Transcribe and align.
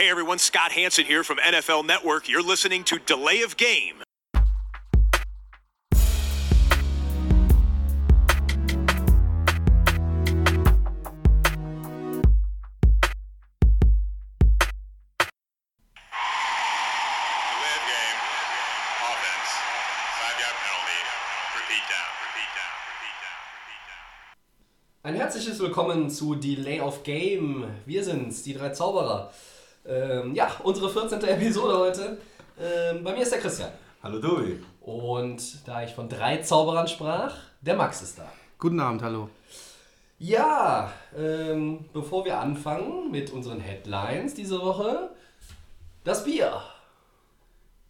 Hey 0.00 0.08
everyone, 0.08 0.38
Scott 0.38 0.72
Hanson 0.72 1.04
here 1.04 1.22
from 1.22 1.36
NFL 1.36 1.84
Network. 1.84 2.26
You're 2.26 2.42
listening 2.42 2.84
to 2.84 2.98
Delay 2.98 3.42
of 3.42 3.58
Game. 3.58 3.96
Delay 3.98 4.46
of 17.76 17.84
game. 17.84 18.20
Offense. 19.04 19.52
Five 20.16 20.40
yard 20.40 20.56
penalty. 20.64 21.00
Repeat 21.60 21.84
down. 21.92 22.08
Repeat 22.24 22.50
down. 22.56 22.72
Repeat 22.88 23.16
down. 23.20 23.38
Repeat 23.60 23.84
down. 23.84 25.12
Ein 25.12 25.16
herzliches 25.16 25.60
Willkommen 25.60 26.08
zu 26.08 26.36
Delay 26.36 26.80
of 26.80 27.02
Game. 27.02 27.66
Wir 27.84 28.02
sind's, 28.02 28.42
die 28.42 28.54
drei 28.54 28.70
Zauberer. 28.70 29.30
Ähm, 29.86 30.34
ja, 30.34 30.50
unsere 30.62 30.90
14. 30.90 31.20
Episode 31.22 31.78
heute. 31.78 32.18
Ähm, 32.60 33.02
bei 33.02 33.12
mir 33.12 33.22
ist 33.22 33.32
der 33.32 33.40
Christian. 33.40 33.70
Hallo 34.02 34.20
Tobi. 34.20 34.58
Und 34.80 35.66
da 35.66 35.82
ich 35.82 35.92
von 35.92 36.08
drei 36.08 36.38
Zauberern 36.38 36.88
sprach, 36.88 37.34
der 37.60 37.76
Max 37.76 38.02
ist 38.02 38.18
da. 38.18 38.30
Guten 38.58 38.80
Abend, 38.80 39.02
hallo. 39.02 39.28
Ja, 40.18 40.92
ähm, 41.16 41.86
bevor 41.94 42.24
wir 42.26 42.38
anfangen 42.38 43.10
mit 43.10 43.30
unseren 43.30 43.60
Headlines 43.60 44.34
diese 44.34 44.60
Woche, 44.60 45.10
das 46.04 46.24
Bier. 46.24 46.60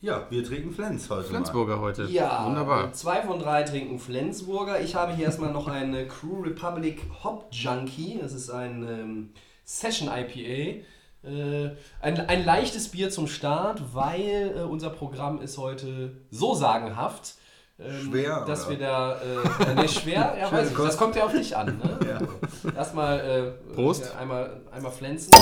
Ja, 0.00 0.26
wir 0.30 0.45
trinken 0.45 0.72
Flens 0.72 1.10
heute 1.10 1.28
Flensburger 1.28 1.80
heute. 1.80 2.04
Ja, 2.04 2.46
Wunderbar. 2.46 2.92
zwei 2.92 3.20
von 3.22 3.38
drei 3.38 3.64
trinken 3.64 3.98
Flensburger. 3.98 4.80
Ich 4.80 4.95
habe 4.95 5.12
hier 5.12 5.26
erstmal 5.26 5.52
noch 5.52 5.66
eine 5.66 6.06
Crew 6.06 6.40
Republic 6.42 7.02
Hop 7.24 7.48
Junkie. 7.50 8.18
Das 8.22 8.32
ist 8.32 8.48
ein 8.48 8.82
ähm, 8.88 9.32
Session 9.64 10.09
IPA. 10.09 10.84
Äh, 11.23 11.70
ein, 12.01 12.19
ein 12.29 12.45
leichtes 12.45 12.88
Bier 12.88 13.10
zum 13.10 13.27
Start, 13.27 13.95
weil 13.95 14.55
äh, 14.56 14.60
unser 14.62 14.91
Programm 14.91 15.41
ist 15.43 15.59
heute 15.59 16.12
so 16.30 16.54
sagenhaft. 16.54 17.35
ähm, 17.79 18.10
Schwer, 18.10 18.45
Dass 18.46 18.62
oder? 18.66 18.71
wir 18.71 18.79
da. 18.79 19.21
Äh, 19.21 19.74
nee, 19.74 19.88
schwer? 19.88 20.35
Ja, 20.40 20.51
weiß 20.51 20.71
ich. 20.71 20.77
Das 20.77 20.96
kommt 20.96 21.16
ja 21.16 21.24
auf 21.24 21.32
dich 21.32 21.54
an. 21.57 21.79
Ne? 21.79 22.29
Erstmal. 22.77 23.21
Äh, 23.21 23.74
Prost. 23.74 24.04
hier 24.07 24.18
Einmal, 24.18 24.62
einmal 24.73 24.93
pflanzen. 24.93 25.35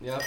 Ja. 0.00 0.18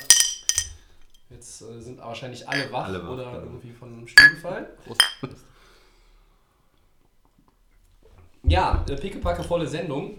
Jetzt 1.30 1.62
äh, 1.62 1.82
sind 1.82 2.00
wahrscheinlich 2.00 2.48
alle 2.48 2.72
wach, 2.72 2.86
Alle 2.86 3.04
wach, 3.04 3.10
oder 3.10 3.26
genau. 3.26 3.44
irgendwie 3.44 3.72
von 3.72 3.92
einem 3.92 4.08
Stuhl 4.08 4.30
gefallen. 4.30 4.66
Prost. 4.86 5.02
Ja, 8.44 8.86
äh, 8.88 8.96
pickepacke 8.96 9.44
volle 9.44 9.68
Sendung. 9.68 10.18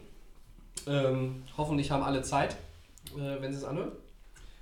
Ähm, 0.87 1.43
hoffentlich 1.57 1.91
haben 1.91 2.03
alle 2.03 2.21
Zeit, 2.23 2.57
äh, 3.17 3.41
wenn 3.41 3.51
sie 3.53 3.59
es 3.59 3.65
anhören. 3.65 3.93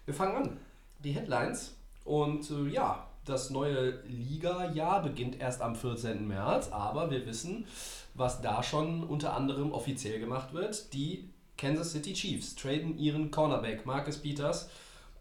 Wir 0.06 0.14
fangen 0.14 0.36
an. 0.36 0.56
Die 1.04 1.12
Headlines. 1.12 1.74
Und 2.04 2.50
äh, 2.50 2.68
ja, 2.70 3.06
das 3.24 3.50
neue 3.50 4.00
Liga-Jahr 4.06 5.02
beginnt 5.02 5.40
erst 5.40 5.60
am 5.60 5.74
14. 5.74 6.26
März, 6.26 6.68
aber 6.70 7.10
wir 7.10 7.26
wissen, 7.26 7.66
was 8.14 8.40
da 8.40 8.62
schon 8.62 9.02
unter 9.04 9.34
anderem 9.34 9.72
offiziell 9.72 10.20
gemacht 10.20 10.54
wird. 10.54 10.92
Die 10.94 11.28
Kansas 11.58 11.92
City 11.92 12.12
Chiefs 12.12 12.54
traden 12.54 12.96
ihren 12.98 13.30
Cornerback 13.30 13.84
Marcus 13.84 14.18
Peters 14.18 14.68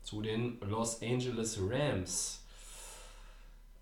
zu 0.04 0.22
den 0.22 0.60
Los 0.62 1.02
Angeles 1.02 1.60
Rams. 1.68 2.42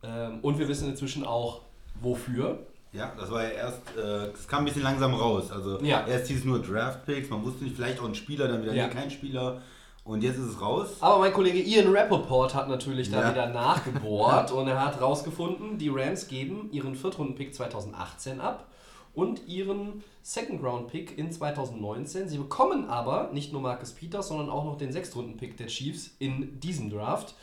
Ähm, 0.03 0.39
und 0.41 0.57
wir 0.57 0.67
wissen 0.67 0.89
inzwischen 0.89 1.25
auch, 1.25 1.61
wofür. 2.01 2.59
Ja, 2.93 3.11
das 3.17 3.29
war 3.31 3.43
ja 3.43 3.49
erst, 3.49 3.81
äh, 3.97 4.27
es 4.27 4.47
kam 4.47 4.59
ein 4.59 4.65
bisschen 4.65 4.83
langsam 4.83 5.13
raus. 5.15 5.51
Also 5.51 5.81
Ja. 5.81 6.05
erst 6.07 6.27
hieß 6.27 6.39
es 6.39 6.45
nur 6.45 6.61
Draft 6.61 7.05
Picks, 7.05 7.29
man 7.29 7.43
wusste 7.43 7.63
nicht, 7.63 7.75
vielleicht 7.75 7.99
auch 7.99 8.05
ein 8.05 8.15
Spieler, 8.15 8.47
dann 8.47 8.61
wieder 8.63 8.73
Ja. 8.73 8.87
kein 8.87 9.09
Spieler. 9.11 9.61
Und 10.03 10.21
jetzt 10.21 10.37
ist 10.37 10.45
es 10.49 10.61
raus. 10.61 10.97
Aber 10.99 11.19
mein 11.19 11.31
Kollege 11.31 11.59
Ian 11.61 11.95
Rappaport 11.95 12.53
hat 12.53 12.67
natürlich 12.67 13.09
da 13.09 13.21
Ja. 13.21 13.31
wieder 13.31 13.47
nachgebohrt 13.49 14.51
und 14.51 14.67
er 14.67 14.83
hat 14.83 14.99
rausgefunden, 15.01 15.77
die 15.77 15.87
Rams 15.89 16.27
geben 16.27 16.69
ihren 16.73 16.95
Viertrunden-Pick 16.95 17.55
2018 17.55 18.41
ab 18.41 18.67
und 19.13 19.47
ihren 19.47 20.03
Second-Round-Pick 20.23 21.17
in 21.17 21.31
2019. 21.31 22.27
Sie 22.27 22.37
bekommen 22.37 22.89
aber 22.89 23.29
nicht 23.31 23.53
nur 23.53 23.61
Marcus 23.61 23.91
Peters, 23.93 24.27
sondern 24.27 24.49
auch 24.49 24.65
noch 24.65 24.77
den 24.77 24.91
Sechstrunden-Pick 24.91 25.55
der 25.55 25.67
Chiefs 25.67 26.11
in 26.19 26.59
diesem 26.59 26.89
Draft. 26.89 27.35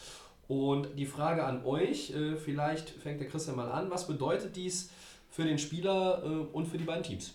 Und 0.47 0.89
die 0.99 1.07
Frage 1.07 1.45
an 1.45 1.65
euch, 1.65 2.11
äh, 2.11 2.37
vielleicht 2.37 2.91
fängt 2.91 3.21
der 3.21 3.29
Christian 3.29 3.57
mal 3.57 3.71
an, 3.71 3.89
was 3.91 4.07
bedeutet 4.07 4.57
dies 4.57 4.91
für 5.31 5.45
den 5.45 5.59
Spieler 5.59 6.23
äh, 6.25 6.29
und 6.53 6.67
für 6.67 6.77
die 6.77 6.85
beiden 6.85 7.05
Teams? 7.05 7.35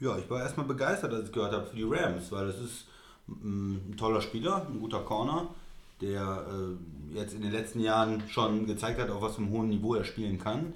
Ja, 0.00 0.16
ich 0.18 0.28
war 0.28 0.40
erstmal 0.42 0.66
begeistert, 0.66 1.12
als 1.14 1.26
ich 1.28 1.32
gehört 1.32 1.52
habe 1.52 1.64
für 1.64 1.76
die 1.76 1.82
Rams, 1.84 2.30
weil 2.30 2.46
das 2.46 2.58
ist 2.58 2.86
ein 3.28 3.94
toller 3.96 4.20
Spieler, 4.20 4.66
ein 4.66 4.80
guter 4.80 5.00
Corner, 5.00 5.48
der 6.00 6.46
äh, 6.48 7.16
jetzt 7.16 7.34
in 7.34 7.42
den 7.42 7.52
letzten 7.52 7.80
Jahren 7.80 8.22
schon 8.28 8.66
gezeigt 8.66 9.00
hat, 9.00 9.10
auf 9.10 9.22
was 9.22 9.36
für 9.36 9.42
einem 9.42 9.50
hohen 9.50 9.68
Niveau 9.68 9.94
er 9.94 10.04
spielen 10.04 10.38
kann. 10.38 10.74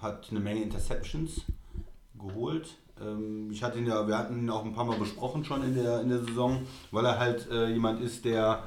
Hat 0.00 0.28
eine 0.30 0.40
Menge 0.40 0.62
Interceptions 0.62 1.42
geholt. 2.18 2.76
Ähm, 3.00 3.50
ich 3.50 3.62
hatte 3.62 3.78
ihn 3.78 3.86
ja, 3.86 4.06
wir 4.06 4.16
hatten 4.16 4.38
ihn 4.38 4.50
auch 4.50 4.64
ein 4.64 4.74
paar 4.74 4.84
Mal 4.84 4.98
besprochen 4.98 5.44
schon 5.44 5.62
in 5.62 5.74
der, 5.74 6.00
in 6.00 6.08
der 6.08 6.20
Saison, 6.24 6.62
weil 6.90 7.04
er 7.04 7.18
halt 7.18 7.50
äh, 7.50 7.68
jemand 7.68 8.00
ist, 8.00 8.24
der 8.24 8.64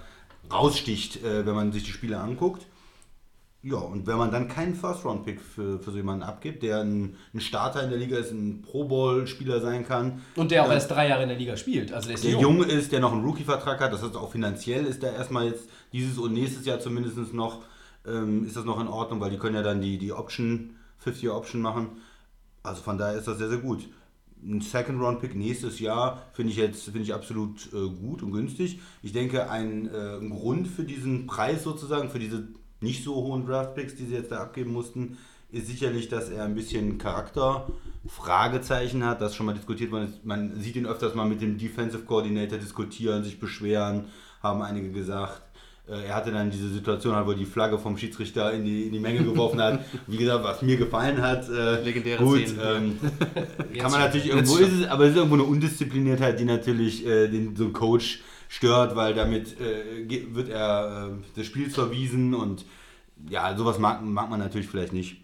raussticht, 0.51 1.23
äh, 1.23 1.45
wenn 1.45 1.55
man 1.55 1.71
sich 1.71 1.83
die 1.83 1.91
Spiele 1.91 2.19
anguckt. 2.19 2.65
Ja, 3.61 3.75
und 3.75 4.07
wenn 4.07 4.17
man 4.17 4.31
dann 4.31 4.47
keinen 4.47 4.73
First-Round-Pick 4.73 5.41
für, 5.41 5.79
für 5.79 5.91
so 5.91 5.97
jemanden 5.97 6.23
abgibt, 6.23 6.63
der 6.63 6.79
ein, 6.79 7.17
ein 7.33 7.41
Starter 7.41 7.83
in 7.83 7.89
der 7.89 7.99
Liga 7.99 8.17
ist, 8.17 8.31
ein 8.31 8.61
Pro-Bowl-Spieler 8.61 9.59
sein 9.59 9.85
kann, 9.85 10.21
Und 10.37 10.51
der 10.51 10.63
auch 10.63 10.67
Ja. 10.67 10.75
erst 10.75 10.91
drei 10.91 11.09
Jahre 11.09 11.23
in 11.23 11.29
der 11.29 11.37
Liga 11.37 11.57
spielt. 11.57 11.91
Also 11.91 12.07
der 12.07 12.15
ist 12.15 12.23
der 12.23 12.31
jung. 12.31 12.59
jung 12.59 12.63
ist, 12.63 12.93
der 12.93 13.01
noch 13.01 13.11
einen 13.11 13.25
Rookie-Vertrag 13.25 13.81
hat, 13.81 13.91
das 13.91 14.01
heißt 14.01 14.15
auch 14.15 14.31
finanziell 14.31 14.85
ist 14.85 15.03
der 15.03 15.11
erstmal 15.13 15.47
jetzt 15.47 15.67
dieses 15.91 16.17
und 16.17 16.33
nächstes 16.33 16.65
Jahr 16.65 16.79
zumindest 16.79 17.33
noch, 17.33 17.63
ähm, 18.07 18.45
ist 18.45 18.55
das 18.55 18.63
noch 18.63 18.79
in 18.79 18.87
Ordnung, 18.87 19.19
weil 19.19 19.31
die 19.31 19.37
können 19.37 19.55
ja 19.55 19.61
dann 19.63 19.81
die, 19.81 19.97
die 19.97 20.13
Option, 20.13 20.75
50-Year-Option 21.03 21.61
machen. 21.61 21.87
Also 22.63 22.81
von 22.81 22.97
daher 22.97 23.17
ist 23.19 23.27
das 23.27 23.39
sehr, 23.39 23.49
sehr 23.49 23.57
gut. 23.57 23.89
Ein 24.41 24.61
Second-Round-Pick 24.61 25.35
nächstes 25.35 25.81
Jahr 25.81 26.27
finde 26.31 26.51
ich 26.53 26.57
jetzt 26.57 26.85
finde 26.85 27.01
ich 27.01 27.13
absolut 27.13 27.67
äh, 27.73 27.89
gut 27.89 28.23
und 28.23 28.31
günstig. 28.31 28.79
Ich 29.01 29.11
denke, 29.11 29.49
ein, 29.49 29.89
äh, 29.93 30.15
ein 30.15 30.29
Grund 30.29 30.69
für 30.69 30.83
diesen 30.85 31.27
Preis 31.27 31.63
sozusagen, 31.63 32.09
für 32.09 32.19
diese 32.19 32.47
nicht 32.81 33.03
so 33.03 33.15
hohen 33.15 33.45
Draft-Picks, 33.45 33.95
die 33.95 34.05
sie 34.05 34.15
jetzt 34.15 34.31
da 34.31 34.41
abgeben 34.41 34.71
mussten, 34.73 35.17
ist 35.51 35.67
sicherlich, 35.67 36.09
dass 36.09 36.29
er 36.29 36.45
ein 36.45 36.55
bisschen 36.55 36.97
Charakter, 36.97 37.67
Fragezeichen 38.07 39.03
hat, 39.05 39.19
das 39.21 39.35
schon 39.35 39.45
mal 39.45 39.55
diskutiert 39.55 39.91
worden 39.91 40.05
ist. 40.05 40.23
Man 40.25 40.59
sieht 40.61 40.75
ihn 40.75 40.85
öfters 40.85 41.15
mal 41.15 41.27
mit 41.27 41.41
dem 41.41 41.57
Defensive 41.57 42.03
Coordinator 42.03 42.57
diskutieren, 42.57 43.23
sich 43.23 43.39
beschweren, 43.39 44.05
haben 44.41 44.61
einige 44.61 44.91
gesagt. 44.91 45.41
Äh, 45.87 46.05
Er 46.05 46.15
hatte 46.15 46.31
dann 46.31 46.51
diese 46.51 46.69
Situation, 46.69 47.15
halt, 47.15 47.25
wo 47.25 47.31
er 47.31 47.37
die 47.37 47.45
Flagge 47.45 47.77
vom 47.79 47.97
Schiedsrichter 47.97 48.53
in 48.53 48.63
die, 48.63 48.83
in 48.83 48.93
die 48.93 48.99
Menge 48.99 49.23
geworfen 49.23 49.59
hat. 49.59 49.79
Wie 50.07 50.17
gesagt, 50.17 50.43
was 50.43 50.61
mir 50.61 50.77
gefallen 50.77 51.21
hat. 51.21 51.49
äh, 51.49 51.81
Legendäre 51.83 52.23
gut, 52.23 52.45
ähm, 52.63 52.99
kann 53.77 53.91
man 53.91 54.01
natürlich 54.01 54.27
irgendwo 54.27 54.57
ist 54.57 54.71
es, 54.71 54.87
aber 54.87 55.05
es 55.05 55.11
ist 55.11 55.17
irgendwo 55.17 55.35
eine 55.35 55.43
Undiszipliniertheit, 55.45 56.39
die 56.39 56.45
natürlich 56.45 57.05
äh, 57.05 57.27
den 57.27 57.55
so 57.55 57.65
einen 57.65 57.73
Coach 57.73 58.21
stört, 58.49 58.97
weil 58.97 59.13
damit 59.13 59.57
äh, 59.61 60.33
wird 60.33 60.49
er 60.49 61.11
äh, 61.11 61.35
des 61.37 61.45
Spiels 61.45 61.75
verwiesen 61.75 62.33
und 62.33 62.65
ja, 63.29 63.55
sowas 63.55 63.79
mag, 63.79 64.03
mag 64.03 64.29
man 64.29 64.39
natürlich 64.39 64.67
vielleicht 64.67 64.91
nicht. 64.91 65.21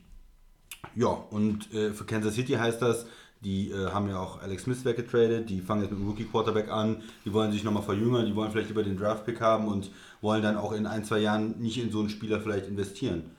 Ja, 0.96 1.08
und 1.08 1.74
äh, 1.74 1.92
für 1.92 2.06
Kansas 2.06 2.36
City 2.36 2.54
heißt 2.54 2.82
das, 2.82 3.08
die 3.42 3.72
äh, 3.72 3.90
haben 3.92 4.08
ja 4.08 4.20
auch 4.20 4.42
Alex 4.42 4.64
Smith 4.64 4.86
weggetradet, 4.86 5.50
die 5.50 5.60
fangen 5.60 5.82
jetzt 5.82 5.92
mit 5.92 6.00
dem 6.00 6.08
Rookie 6.08 6.26
Quarterback 6.26 6.70
an, 6.70 7.02
die 7.26 7.34
wollen 7.34 7.52
sich 7.52 7.64
nochmal 7.64 7.84
verjüngern, 7.84 8.26
die 8.26 8.36
wollen 8.36 8.52
vielleicht 8.52 8.70
über 8.70 8.84
den 8.84 8.98
Draft-Pick 8.98 9.42
haben 9.42 9.68
und 9.68 9.90
wollen 10.22 10.44
dann 10.44 10.56
auch 10.56 10.72
in 10.72 10.86
ein, 10.86 11.04
zwei 11.04 11.20
Jahren 11.20 11.60
nicht 11.60 11.80
in 11.80 11.92
so 11.92 12.00
einen 12.00 12.10
Spieler 12.10 12.40
vielleicht 12.40 12.68
investieren. 12.68 13.32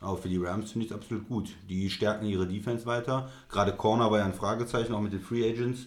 Aber 0.00 0.18
für 0.18 0.28
die 0.28 0.36
Rams 0.36 0.72
finde 0.72 0.86
ich 0.86 0.90
es 0.90 0.96
absolut 0.96 1.28
gut. 1.28 1.50
Die 1.70 1.88
stärken 1.88 2.26
ihre 2.26 2.46
Defense 2.46 2.84
weiter. 2.84 3.30
Gerade 3.48 3.72
Corner 3.72 4.10
war 4.10 4.18
ja 4.18 4.24
ein 4.24 4.34
Fragezeichen, 4.34 4.92
auch 4.92 5.00
mit 5.00 5.12
den 5.12 5.20
Free 5.20 5.48
Agents. 5.48 5.86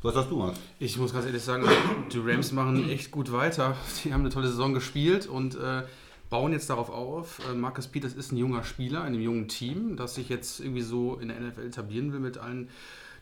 Was 0.00 0.14
hast 0.14 0.30
du, 0.30 0.36
Max? 0.36 0.60
Ich 0.78 0.96
muss 0.96 1.12
ganz 1.12 1.26
ehrlich 1.26 1.42
sagen, 1.42 1.64
die 2.12 2.18
Rams 2.18 2.52
machen 2.52 2.88
echt 2.88 3.10
gut 3.10 3.32
weiter. 3.32 3.76
Die 4.04 4.12
haben 4.12 4.20
eine 4.20 4.30
tolle 4.30 4.46
Saison 4.46 4.72
gespielt 4.72 5.26
und 5.26 5.56
äh, 5.56 5.82
bauen 6.30 6.52
jetzt 6.52 6.70
darauf 6.70 6.88
auf. 6.88 7.40
Äh, 7.50 7.54
Marcus 7.54 7.88
Peters 7.88 8.12
ist 8.12 8.30
ein 8.30 8.36
junger 8.36 8.62
Spieler 8.62 9.00
in 9.00 9.06
einem 9.08 9.20
jungen 9.20 9.48
Team, 9.48 9.96
das 9.96 10.14
sich 10.14 10.28
jetzt 10.28 10.60
irgendwie 10.60 10.82
so 10.82 11.16
in 11.16 11.28
der 11.28 11.40
NFL 11.40 11.66
etablieren 11.66 12.12
will 12.12 12.20
mit 12.20 12.38
allen. 12.38 12.68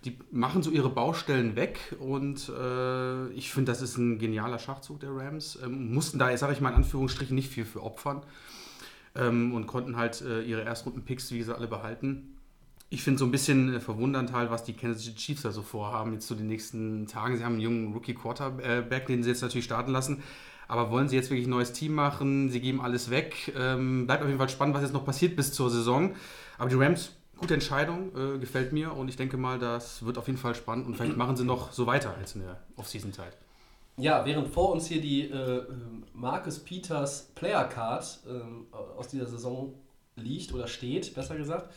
Die 0.05 0.19
machen 0.31 0.63
so 0.63 0.71
ihre 0.71 0.91
Baustellen 0.91 1.57
weg 1.57 1.97
und 1.99 2.51
äh, 2.51 3.29
ich 3.29 3.51
finde, 3.51 3.73
das 3.73 3.81
ist 3.81 3.97
ein 3.97 4.19
genialer 4.19 4.59
Schachzug 4.59 5.01
der 5.01 5.17
Rams. 5.17 5.59
Ähm, 5.65 5.95
mussten 5.95 6.19
da, 6.19 6.37
sage 6.37 6.53
ich 6.53 6.61
mal 6.61 6.69
in 6.69 6.77
Anführungsstrichen, 6.77 7.35
nicht 7.35 7.49
viel 7.49 7.65
für 7.65 7.83
opfern 7.83 8.23
ähm, 9.15 9.55
und 9.55 9.67
konnten 9.67 9.97
halt 9.97 10.21
äh, 10.21 10.43
ihre 10.43 10.61
Erstrunden-Picks, 10.61 11.33
wie 11.33 11.39
gesagt, 11.39 11.59
alle 11.59 11.69
behalten. 11.69 12.36
Ich 12.89 13.03
finde 13.03 13.19
so 13.19 13.25
ein 13.25 13.31
bisschen 13.31 13.75
äh, 13.75 13.81
verwundernd 13.81 14.33
halt, 14.33 14.51
was 14.51 14.65
die 14.65 14.75
Kansas 14.75 15.05
City 15.05 15.17
Chiefs 15.17 15.43
da 15.43 15.51
so 15.51 15.63
vorhaben, 15.63 16.13
jetzt 16.13 16.27
so 16.27 16.35
die 16.35 16.45
nächsten 16.45 17.07
Tagen. 17.07 17.37
Sie 17.37 17.45
haben 17.45 17.55
einen 17.55 17.63
jungen 17.63 17.93
Rookie-Quarterback, 17.93 19.07
den 19.07 19.23
sie 19.23 19.31
jetzt 19.31 19.43
natürlich 19.43 19.65
starten 19.65 19.91
lassen. 19.91 20.23
Aber 20.69 20.91
wollen 20.91 21.09
sie 21.09 21.17
jetzt 21.17 21.31
wirklich 21.31 21.47
ein 21.47 21.51
neues 21.51 21.73
Team 21.73 21.95
machen? 21.95 22.51
Sie 22.51 22.61
geben 22.61 22.81
alles 22.81 23.11
weg. 23.11 23.53
Ähm, 23.57 24.07
bleibt 24.07 24.23
auf 24.23 24.29
jeden 24.29 24.39
Fall 24.39 24.49
spannend, 24.49 24.75
was 24.75 24.83
jetzt 24.83 24.93
noch 24.93 25.05
passiert 25.05 25.37
bis 25.37 25.53
zur 25.53 25.71
Saison. 25.71 26.15
Aber 26.59 26.69
die 26.69 26.75
Rams, 26.77 27.13
gute 27.37 27.55
Entscheidung, 27.55 28.11
äh, 28.17 28.39
gefällt 28.39 28.73
mir. 28.73 28.93
Und 28.93 29.09
ich 29.09 29.17
denke 29.17 29.37
mal, 29.37 29.59
das 29.59 30.05
wird 30.05 30.19
auf 30.19 30.27
jeden 30.27 30.39
Fall 30.39 30.55
spannend. 30.55 30.87
Und 30.87 30.97
vielleicht 30.97 31.17
machen 31.17 31.37
sie 31.37 31.45
noch 31.45 31.73
so 31.73 31.87
weiter 31.87 32.15
als 32.19 32.35
in 32.35 32.43
der 32.43 32.61
Off-Season-Zeit. 32.77 33.37
Ja, 33.99 34.27
während 34.27 34.49
vor 34.49 34.73
uns 34.73 34.87
hier 34.87 35.01
die 35.01 35.23
äh, 35.31 35.63
Marcus 36.13 36.59
Peters 36.59 37.31
Player 37.35 37.65
Card 37.65 38.19
ähm, 38.29 38.67
aus 38.71 39.09
dieser 39.09 39.27
Saison 39.27 39.73
liegt 40.17 40.53
oder 40.53 40.67
steht, 40.67 41.15
besser 41.15 41.37
gesagt, 41.37 41.73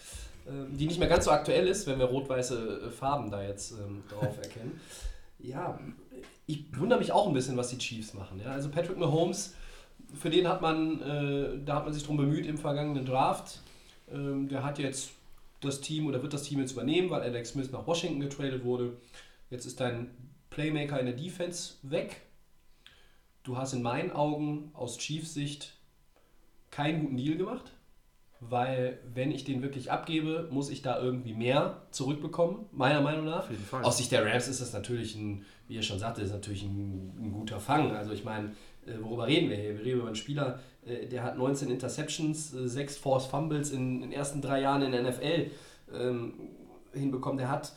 die 0.72 0.88
nicht 0.88 1.00
mehr 1.00 1.08
ganz 1.08 1.26
so 1.26 1.32
aktuell 1.32 1.68
ist, 1.68 1.88
wenn 1.88 2.00
wir 2.00 2.06
rot-weiße 2.06 2.84
äh, 2.88 2.90
Farben 2.90 3.32
da 3.32 3.44
jetzt 3.44 3.72
ähm, 3.72 4.04
drauf 4.10 4.38
erkennen. 4.42 4.80
Ja, 5.40 5.80
ich 6.46 6.66
wundere 6.78 7.00
mich 7.00 7.12
auch 7.12 7.28
ein 7.28 7.34
bisschen, 7.34 7.58
was 7.58 7.70
die 7.70 7.78
Chiefs 7.78 8.14
machen. 8.14 8.40
Ja? 8.44 8.52
Also 8.52 8.70
Patrick 8.70 8.98
Mahomes, 8.98 9.56
für 10.20 10.30
den 10.30 10.48
hat 10.48 10.62
man, 10.62 11.02
äh, 11.02 11.60
da 11.64 11.76
hat 11.76 11.86
man 11.86 11.94
sich 11.94 12.04
drum 12.04 12.18
bemüht 12.18 12.46
im 12.46 12.58
vergangenen 12.58 13.06
Draft. 13.06 13.62
Ähm, 14.12 14.50
der 14.50 14.64
hat 14.64 14.80
jetzt 14.80 15.12
das 15.62 15.82
Team 15.82 16.08
oder 16.08 16.22
wird 16.22 16.34
das 16.34 16.44
Team 16.44 16.60
jetzt 16.60 16.72
übernehmen, 16.72 17.10
weil 17.10 17.22
Alex 17.22 17.50
Smith 17.50 17.72
nach 17.72 17.86
Washington 17.86 18.20
getradet 18.20 18.64
wurde. 18.64 18.94
Jetzt 19.50 19.66
ist 19.66 19.80
dein 19.80 20.10
Playmaker 20.50 21.00
in 21.00 21.06
der 21.06 21.16
Defense 21.16 21.76
weg. 21.84 22.22
Du 23.44 23.58
hast 23.58 23.74
in 23.74 23.82
meinen 23.82 24.12
Augen 24.12 24.72
aus 24.74 24.98
Chiefs 24.98 25.34
Sicht 25.34 25.74
keinen 26.72 27.02
guten 27.02 27.18
Deal 27.18 27.38
gemacht, 27.38 27.72
weil 28.42 29.00
wenn 29.14 29.32
ich 29.32 29.44
den 29.44 29.62
wirklich 29.62 29.92
abgebe, 29.92 30.48
muss 30.52 30.70
ich 30.70 30.82
da 30.82 31.00
irgendwie 31.00 31.34
mehr 31.34 31.82
zurückbekommen, 31.92 32.66
meiner 32.72 33.02
Meinung 33.02 33.26
nach. 33.26 33.40
Auf 33.40 33.50
jeden 33.52 33.64
Fall. 33.64 33.84
Aus 33.84 33.98
Sicht 33.98 34.12
der 34.12 34.26
Rams 34.26 34.48
ist 34.48 34.62
das 34.62 34.72
natürlich 34.74 35.16
ein, 35.16 35.46
wie 35.68 35.76
ihr 35.76 35.84
schon 35.84 36.00
sagte, 36.00 36.22
ist 36.22 36.32
natürlich 36.32 36.64
ein, 36.64 37.14
ein 37.22 37.32
guter 37.34 37.60
Fang. 37.60 37.92
Also 37.96 38.14
ich 38.14 38.24
meine, 38.24 38.56
äh, 38.86 38.94
worüber 39.02 39.28
reden 39.28 39.50
wir 39.50 39.58
hier? 39.58 39.78
Wir 39.78 39.84
reden 39.86 40.00
über 40.00 40.08
einen 40.08 40.16
Spieler, 40.16 40.60
äh, 40.86 41.08
der 41.08 41.24
hat 41.24 41.38
19 41.38 41.70
Interceptions, 41.70 42.54
äh, 42.54 42.68
6 42.68 42.98
Force 42.98 43.26
Fumbles 43.26 43.72
in, 43.72 44.02
den 44.02 44.12
ersten 44.12 44.42
drei 44.42 44.62
Jahren 44.62 44.82
in 44.84 44.92
der 44.94 45.04
NFL 45.04 45.52
ähm, 45.94 46.34
hinbekommen. 46.94 47.38
Der 47.38 47.50
hat 47.50 47.74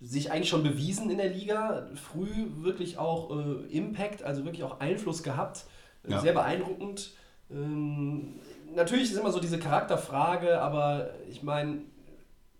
sich 0.00 0.30
eigentlich 0.30 0.48
schon 0.48 0.62
bewiesen 0.62 1.10
in 1.10 1.18
der 1.18 1.30
Liga, 1.30 1.88
früh 1.94 2.28
wirklich 2.58 2.98
auch 2.98 3.36
äh, 3.36 3.76
Impact, 3.76 4.22
also 4.22 4.44
wirklich 4.44 4.62
auch 4.64 4.80
Einfluss 4.80 5.22
gehabt. 5.22 5.64
Äh, 6.04 6.12
Ja. 6.12 6.20
Sehr 6.20 6.34
beeindruckend. 6.34 7.12
Ähm, 7.50 8.34
natürlich 8.74 9.10
ist 9.10 9.18
immer 9.18 9.32
so 9.32 9.40
diese 9.40 9.58
Charakterfrage, 9.58 10.60
aber 10.60 11.10
ich 11.30 11.42
meine, 11.42 11.78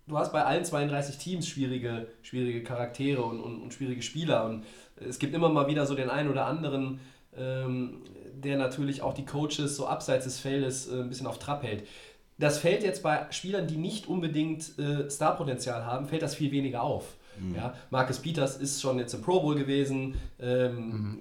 du 0.06 0.18
hast 0.18 0.32
bei 0.32 0.44
allen 0.44 0.64
32 0.64 1.18
Teams 1.18 1.46
schwierige, 1.46 2.08
schwierige 2.22 2.62
Charaktere 2.62 3.22
und, 3.22 3.40
und, 3.40 3.62
und 3.62 3.74
schwierige 3.74 4.02
Spieler. 4.02 4.44
Und 4.44 4.64
es 4.96 5.18
gibt 5.18 5.34
immer 5.34 5.48
mal 5.48 5.68
wieder 5.68 5.86
so 5.86 5.94
den 5.94 6.10
einen 6.10 6.30
oder 6.30 6.46
anderen, 6.46 7.00
ähm, 7.36 8.02
der 8.34 8.56
natürlich 8.56 9.02
auch 9.02 9.14
die 9.14 9.24
Coaches 9.24 9.76
so 9.76 9.86
abseits 9.86 10.24
des 10.24 10.38
Feldes 10.38 10.88
äh, 10.88 11.00
ein 11.00 11.08
bisschen 11.08 11.26
auf 11.26 11.38
Trab 11.38 11.62
hält. 11.62 11.86
Das 12.38 12.58
fällt 12.58 12.84
jetzt 12.84 13.02
bei 13.02 13.26
Spielern, 13.30 13.66
die 13.66 13.76
nicht 13.76 14.06
unbedingt 14.06 14.78
äh, 14.78 15.10
Starpotenzial 15.10 15.84
haben, 15.84 16.06
fällt 16.06 16.22
das 16.22 16.36
viel 16.36 16.52
weniger 16.52 16.82
auf. 16.82 17.16
Ja? 17.54 17.74
Marcus 17.90 18.18
Peters 18.18 18.56
ist 18.56 18.80
schon 18.80 18.98
jetzt 18.98 19.14
im 19.14 19.22
Pro 19.22 19.40
Bowl 19.40 19.54
gewesen. 19.54 20.16
Ähm, 20.40 21.18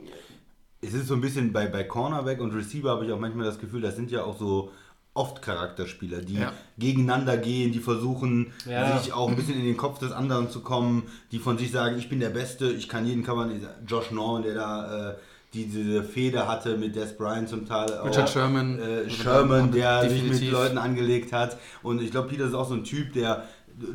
Es 0.82 0.94
ist 0.94 1.08
so 1.08 1.16
ein 1.16 1.22
bisschen 1.22 1.52
bei, 1.54 1.68
bei 1.68 1.84
Cornerback 1.84 2.40
und 2.40 2.54
Receiver 2.54 2.90
habe 2.92 3.06
ich 3.06 3.12
auch 3.12 3.20
manchmal 3.20 3.46
das 3.46 3.60
Gefühl, 3.60 3.82
das 3.82 3.96
sind 3.96 4.12
ja 4.12 4.24
auch 4.24 4.38
so 4.38 4.72
oft 5.14 5.42
Charakterspieler, 5.42 6.22
die 6.22 6.36
Ja. 6.36 6.54
gegeneinander 6.78 7.38
gehen, 7.38 7.72
die 7.72 7.80
versuchen, 7.80 8.54
Ja. 8.70 9.00
sich 9.00 9.12
auch 9.14 9.28
ein 9.30 9.36
bisschen 9.36 9.56
in 9.58 9.66
den 9.66 9.76
Kopf 9.78 9.98
des 9.98 10.12
anderen 10.12 10.52
zu 10.52 10.60
kommen, 10.62 11.04
die 11.32 11.40
von 11.40 11.58
sich 11.58 11.72
sagen, 11.72 11.98
ich 11.98 12.08
bin 12.10 12.20
der 12.20 12.30
Beste, 12.30 12.70
ich 12.72 12.88
kann 12.88 13.08
jeden 13.08 13.24
covern. 13.24 13.52
Josh 13.88 14.12
Norman, 14.12 14.44
der 14.44 14.54
da 14.54 15.10
äh, 15.10 15.16
diese 15.56 16.04
Fehde 16.04 16.48
hatte 16.48 16.78
mit 16.78 16.96
Des 16.96 17.18
Bryant 17.18 17.50
zum 17.50 17.66
Teil. 17.66 17.92
auch. 17.98 18.06
Richard 18.06 18.30
Sherman. 18.30 18.78
Äh, 18.80 19.10
Sherman, 19.10 19.72
der 19.72 20.02
sich 20.04 20.22
mit 20.22 20.34
Definitiv. 20.34 20.52
Leuten 20.52 20.78
angelegt 20.78 21.34
hat. 21.34 21.58
Und 21.82 22.00
ich 22.04 22.12
glaube, 22.12 22.28
Peter 22.28 22.46
ist 22.46 22.54
auch 22.54 22.68
so 22.68 22.76
ein 22.76 22.84
Typ, 22.84 23.14
der. 23.14 23.46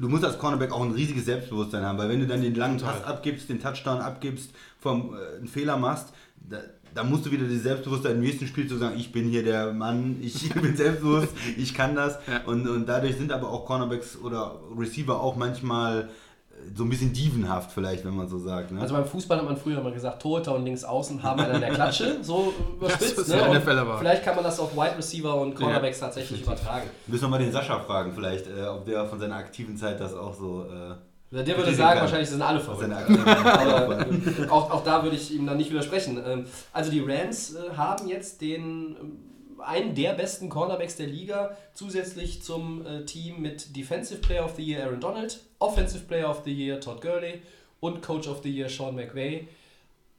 Du 0.01 0.09
musst 0.09 0.25
als 0.25 0.39
Cornerback 0.39 0.71
auch 0.73 0.83
ein 0.83 0.93
riesiges 0.93 1.25
Selbstbewusstsein 1.25 1.85
haben, 1.85 1.99
weil 1.99 2.09
wenn 2.09 2.21
du 2.21 2.27
dann 2.29 2.41
den 2.41 2.55
langen 2.55 2.79
Pass 2.79 3.03
abgibst, 3.05 3.49
den 3.49 3.61
Touchdown 3.61 3.99
abgibst, 4.01 4.51
vom, 4.81 5.15
äh, 5.15 5.39
einen 5.39 5.49
Fehler 5.49 5.77
machst, 5.77 6.13
da, 6.49 6.59
da 6.95 7.05
musst 7.05 7.27
du 7.27 7.31
wieder 7.31 7.47
das 7.47 7.63
Selbstbewusstsein 7.63 8.17
im 8.17 8.21
nächsten 8.21 8.47
Spiel 8.47 8.69
zu 8.69 8.77
sagen, 8.77 8.97
ich 8.99 9.13
bin 9.13 9.29
hier 9.29 9.43
der 9.43 9.73
Mann, 9.73 10.19
ich 10.21 10.53
bin 10.53 10.77
selbstbewusst, 10.77 11.33
ich 11.57 11.75
kann 11.75 11.95
das. 11.95 12.19
Ja. 12.27 12.43
Und, 12.47 12.69
und 12.69 12.87
dadurch 12.87 13.17
sind 13.17 13.33
aber 13.33 13.51
auch 13.51 13.65
Cornerbacks 13.65 14.19
oder 14.19 14.61
Receiver 14.77 15.21
auch 15.21 15.37
manchmal 15.37 16.03
äh, 16.51 16.77
so 16.77 16.85
ein 16.85 16.91
bisschen 16.91 17.13
dievenhaft 17.13 17.73
vielleicht, 17.73 18.05
wenn 18.05 18.15
man 18.15 18.29
so 18.29 18.39
sagt. 18.39 18.73
Ne? 18.73 18.81
Also 18.81 18.95
beim 18.95 19.07
Fußball 19.07 19.39
hat 19.39 19.45
man 19.45 19.57
früher 19.57 19.79
immer 19.79 19.91
gesagt, 19.91 20.21
Torhüter 20.21 20.55
und 20.55 20.65
links 20.65 20.85
außen 20.85 21.23
haben 21.23 21.41
einen 21.41 21.53
an 21.53 21.61
der 21.61 21.71
Klatsche, 21.71 22.19
so 22.23 22.53
überspitzt. 22.77 23.19
Das 23.19 23.29
ist 23.29 23.35
ne? 23.35 23.61
ja. 23.65 23.97
Vielleicht 23.99 24.25
kann 24.25 24.35
man 24.35 24.45
das 24.45 24.61
auf 24.61 24.77
Wide 24.77 24.99
Receiver 24.99 25.35
und 25.37 25.55
Cornerbacks 25.55 26.01
tatsächlich 26.01 26.43
übertragen. 26.43 26.89
Müssen 27.07 27.25
wir 27.25 27.29
mal 27.29 27.39
den 27.39 27.53
Sascha 27.53 27.81
fragen, 27.81 28.13
vielleicht, 28.15 28.47
äh, 28.47 28.67
ob 28.67 28.85
der 28.85 29.07
von 29.07 29.19
seiner 29.19 29.37
aktiven 29.37 29.77
Zeit 29.77 30.01
das 30.01 30.15
auch 30.15 30.35
so. 30.35 30.65
Äh, 30.65 30.95
Der 31.33 31.47
würde 31.47 31.71
bestätigen 31.71 31.77
sagen, 31.79 32.01
wahrscheinlich 32.01 32.29
sind 32.29 32.43
alle 32.43 32.61
verrückt. 32.61 32.93
aktiven 32.93 33.27
Aber 33.27 34.01
äh, 34.01 34.49
auch, 34.49 34.71
auch 34.71 34.85
da 34.85 35.03
würde 35.03 35.17
ich 35.17 35.33
ihm 35.35 35.47
dann 35.47 35.57
nicht 35.57 35.71
widersprechen. 35.71 36.23
Ähm, 36.25 36.45
Also 36.73 36.91
die 36.91 37.01
Rams 37.01 37.55
äh, 37.55 37.75
haben 37.75 38.07
jetzt 38.07 38.43
den 38.43 38.97
ähm, 39.01 39.19
einen 39.59 39.95
der 39.95 40.13
besten 40.13 40.49
Cornerbacks 40.49 40.97
der 40.97 41.07
Liga 41.07 41.57
zusätzlich 41.73 42.43
zum 42.43 42.85
äh, 42.85 43.05
Team 43.05 43.41
mit 43.41 43.75
Defensive 43.75 44.21
Player 44.21 44.45
of 44.45 44.57
the 44.57 44.63
Year 44.63 44.85
Aaron 44.85 45.01
Donald, 45.01 45.41
Offensive 45.59 46.05
Player 46.05 46.29
of 46.29 46.43
the 46.45 46.53
Year 46.53 46.81
Todd 46.81 47.01
Gurley 47.01 47.41
und 47.81 48.03
Coach 48.03 48.29
of 48.29 48.41
the 48.43 48.51
Year 48.51 48.69
Sean 48.69 48.95
McVay. 48.95 49.49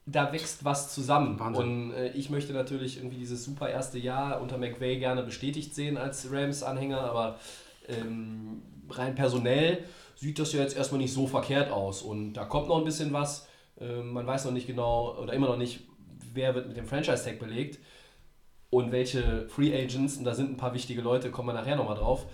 Da 0.05 0.33
wächst 0.33 0.65
was 0.65 0.93
zusammen. 0.93 1.39
Wahnsinn. 1.39 1.91
Und 1.91 1.93
ich 2.13 2.29
möchte 2.29 2.51
natürlich 2.51 2.97
irgendwie 2.97 3.17
dieses 3.17 3.45
super 3.45 3.69
erste 3.69 3.97
Jahr 3.99 4.41
unter 4.41 4.57
McVay 4.57 4.97
gerne 4.97 5.23
bestätigt 5.23 5.73
sehen 5.73 5.95
als 5.95 6.29
Rams-Anhänger, 6.29 6.99
aber 6.99 7.39
ähm, 7.87 8.61
rein 8.89 9.15
personell 9.15 9.79
sieht 10.23 10.39
das 10.39 10.53
ja 10.53 10.61
jetzt 10.61 10.77
erstmal 10.77 11.01
nicht 11.01 11.13
so 11.13 11.27
verkehrt 11.27 11.69
aus. 11.69 12.01
Und 12.01 12.33
da 12.33 12.45
kommt 12.45 12.69
noch 12.69 12.77
ein 12.77 12.85
bisschen 12.85 13.11
was. 13.11 13.47
Ähm, 13.79 14.13
man 14.13 14.25
weiß 14.25 14.45
noch 14.45 14.53
nicht 14.53 14.67
genau 14.67 15.17
oder 15.21 15.33
immer 15.33 15.47
noch 15.47 15.57
nicht, 15.57 15.81
wer 16.33 16.55
wird 16.55 16.67
mit 16.67 16.77
dem 16.77 16.87
Franchise-Tag 16.87 17.39
belegt 17.39 17.79
und 18.69 18.91
welche 18.93 19.47
Free 19.49 19.75
Agents. 19.75 20.17
Und 20.17 20.23
da 20.23 20.33
sind 20.33 20.49
ein 20.49 20.57
paar 20.57 20.73
wichtige 20.73 21.01
Leute, 21.01 21.29
kommen 21.29 21.49
wir 21.49 21.53
nachher 21.53 21.75
nochmal 21.75 21.97
drauf. 21.97 22.25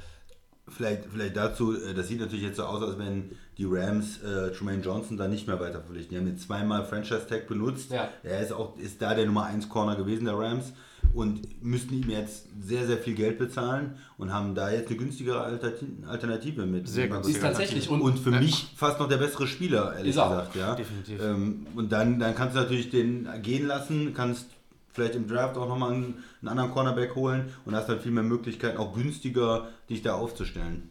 Vielleicht, 0.68 1.06
vielleicht 1.06 1.36
dazu, 1.36 1.76
äh, 1.76 1.96
das 1.96 2.08
sieht 2.08 2.20
natürlich 2.20 2.46
jetzt 2.46 2.58
so 2.58 2.64
aus, 2.64 2.84
als 2.84 3.00
wenn 3.00 3.32
die 3.58 3.66
Rams 3.68 4.22
äh, 4.22 4.52
Tremaine 4.52 4.84
Johnson 4.84 5.18
da 5.18 5.28
nicht 5.28 5.48
mehr 5.48 5.60
weiter 5.60 5.82
verpflichten. 5.82 6.12
Die 6.12 6.18
haben 6.20 6.28
jetzt 6.28 6.44
zweimal 6.44 6.86
Franchise 6.86 7.26
Tag 7.28 7.48
benutzt. 7.48 7.92
Ja. 7.92 8.10
Er 8.22 8.40
ist 8.40 8.52
auch 8.52 8.78
ist 8.78 9.02
da 9.02 9.16
der 9.16 9.26
Nummer 9.26 9.46
1 9.46 9.68
Corner 9.68 9.96
gewesen 9.96 10.26
der 10.26 10.38
Rams 10.38 10.74
und 11.14 11.64
müssten 11.64 11.94
ihm 11.96 12.10
jetzt 12.10 12.48
sehr, 12.60 12.86
sehr 12.86 12.98
viel 12.98 13.16
Geld 13.16 13.38
bezahlen 13.40 13.96
und 14.18 14.34
haben 14.34 14.56
da 14.56 14.72
jetzt 14.72 14.90
eine 14.90 14.98
günstigere 14.98 15.44
Alternati- 15.46 16.06
Alternative 16.06 16.66
mit. 16.66 16.88
Sehr 16.88 17.08
günstig. 17.08 17.36
Ist 17.36 17.42
tatsächlich. 17.42 17.90
Und, 17.90 18.02
Und, 18.02 18.20
für 18.20 18.32
mich 18.32 18.74
fast 18.76 19.00
noch 19.00 19.08
der 19.10 19.18
bessere 19.18 19.48
Spieler, 19.48 19.96
ehrlich 19.96 20.12
Ist 20.12 20.18
auch. 20.18 20.30
gesagt. 20.30 20.56
Ja. 20.56 20.76
Definitiv. 20.76 21.22
Ähm, 21.22 21.66
und 21.76 21.92
dann, 21.92 22.20
dann 22.20 22.36
kannst 22.36 22.56
du 22.56 22.60
natürlich 22.62 22.90
den 22.90 23.28
gehen 23.42 23.68
lassen, 23.68 24.14
kannst 24.14 24.48
vielleicht 24.92 25.16
im 25.16 25.28
Draft 25.28 25.58
auch 25.58 25.68
nochmal 25.68 25.94
einen, 25.94 26.24
einen 26.42 26.50
anderen 26.50 26.72
Cornerback 26.72 27.16
holen 27.16 27.50
und 27.66 27.76
hast 27.76 27.88
dann 27.90 28.00
viel 28.00 28.12
mehr 28.12 28.24
Möglichkeiten, 28.24 28.78
auch 28.78 28.94
günstiger 28.94 29.70
dich 29.90 30.02
da 30.02 30.16
aufzustellen. 30.16 30.90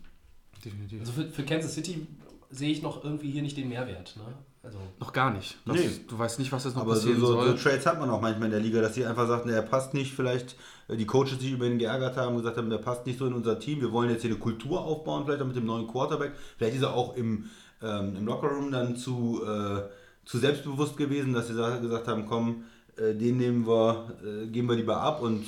Definitiv. 0.64 1.00
also 1.00 1.12
für, 1.12 1.28
für 1.28 1.42
Kansas 1.44 1.74
City 1.74 2.06
sehe 2.50 2.70
ich 2.70 2.82
noch 2.82 3.04
irgendwie 3.04 3.30
hier 3.30 3.42
nicht 3.42 3.56
den 3.56 3.68
Mehrwert. 3.68 4.16
Ne? 4.16 4.22
Also, 4.62 4.78
Noch 4.98 5.12
gar 5.12 5.30
nicht. 5.30 5.56
Das, 5.64 5.76
Nee. 5.76 5.88
Du 6.08 6.18
weißt 6.18 6.38
nicht, 6.40 6.50
was 6.52 6.64
jetzt 6.64 6.74
noch 6.74 6.82
Aber 6.82 6.94
so, 6.96 7.00
passieren 7.00 7.20
so, 7.20 7.26
so 7.28 7.32
soll. 7.42 7.56
Trades 7.56 7.86
hat 7.86 7.98
man 8.00 8.10
auch 8.10 8.20
manchmal 8.20 8.46
in 8.46 8.52
der 8.52 8.60
Liga, 8.60 8.80
dass 8.80 8.94
sie 8.94 9.06
einfach 9.06 9.26
sagten, 9.28 9.48
er 9.50 9.62
passt 9.62 9.94
nicht, 9.94 10.12
vielleicht 10.12 10.56
äh, 10.88 10.96
die 10.96 11.06
Coaches 11.06 11.38
sich 11.40 11.52
über 11.52 11.64
ihn 11.66 11.78
geärgert 11.78 12.16
haben, 12.16 12.36
gesagt 12.36 12.56
haben, 12.56 12.68
der 12.68 12.78
passt 12.78 13.06
nicht 13.06 13.18
so 13.18 13.26
in 13.26 13.32
unser 13.34 13.58
Team, 13.60 13.80
wir 13.80 13.92
wollen 13.92 14.10
jetzt 14.10 14.22
hier 14.22 14.30
eine 14.32 14.40
Kultur 14.40 14.80
aufbauen, 14.80 15.24
vielleicht 15.24 15.42
auch 15.42 15.46
mit 15.46 15.56
dem 15.56 15.64
neuen 15.66 15.86
Quarterback. 15.86 16.32
Vielleicht 16.56 16.76
ist 16.76 16.82
er 16.82 16.92
auch 16.92 17.16
im, 17.16 17.48
ähm, 17.82 18.16
im 18.16 18.26
Lockerroom 18.26 18.72
dann 18.72 18.96
zu, 18.96 19.40
äh, 19.46 19.82
zu 20.24 20.38
selbstbewusst 20.38 20.96
gewesen, 20.96 21.32
dass 21.32 21.46
sie 21.48 21.54
sa- 21.54 21.78
gesagt 21.78 22.08
haben, 22.08 22.26
komm, 22.26 22.64
äh, 22.96 23.14
den 23.14 23.36
nehmen 23.38 23.66
wir, 23.66 24.12
äh, 24.24 24.46
geben 24.48 24.68
wir 24.68 24.76
lieber 24.76 25.00
ab 25.00 25.22
und 25.22 25.46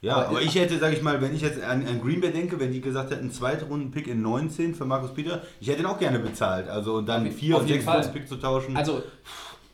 ja, 0.00 0.16
Aber- 0.16 0.28
aber, 0.28 0.42
ich 0.42 0.54
hätte, 0.54 0.78
sage 0.78 0.96
ich 0.96 1.02
mal, 1.02 1.20
wenn 1.20 1.34
ich 1.34 1.42
jetzt 1.42 1.62
an, 1.62 1.86
an 1.86 2.00
Green 2.00 2.20
Bay 2.20 2.32
denke, 2.32 2.58
wenn 2.58 2.72
die 2.72 2.80
gesagt 2.80 3.10
hätten, 3.10 3.30
Zweitrunden-Pick 3.30 4.06
in 4.06 4.22
19 4.22 4.74
für 4.74 4.84
Markus 4.84 5.12
Peter, 5.14 5.42
ich 5.60 5.68
hätte 5.68 5.80
ihn 5.80 5.86
auch 5.86 5.98
gerne 5.98 6.18
bezahlt. 6.18 6.68
Also 6.68 6.94
und 6.94 7.06
dann 7.06 7.26
Auf- 7.28 7.34
vier 7.34 7.56
auf 7.56 7.62
und 7.62 7.68
sechs 7.68 7.84
Fall. 7.84 8.08
Pick 8.08 8.28
zu 8.28 8.36
tauschen. 8.36 8.76
Also, 8.76 9.02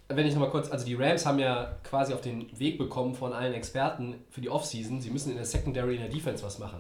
wenn 0.09 0.25
ich 0.25 0.35
nochmal 0.35 0.51
kurz, 0.51 0.71
also 0.71 0.87
die 0.87 0.95
Rams 0.95 1.27
haben 1.27 1.41
ja 1.41 1.79
quasi 1.83 2.15
auf 2.15 2.21
den 2.21 2.47
Weg 2.61 2.79
bekommen 2.79 3.17
von 3.17 3.33
allen 3.33 3.53
Experten 3.55 4.15
für 4.31 4.41
die 4.41 4.49
Offseason, 4.49 5.01
sie 5.01 5.11
müssen 5.11 5.31
in 5.31 5.37
der 5.37 5.45
Secondary, 5.45 5.97
in 5.97 6.01
der 6.03 6.09
Defense 6.11 6.45
was 6.45 6.61
machen. 6.61 6.79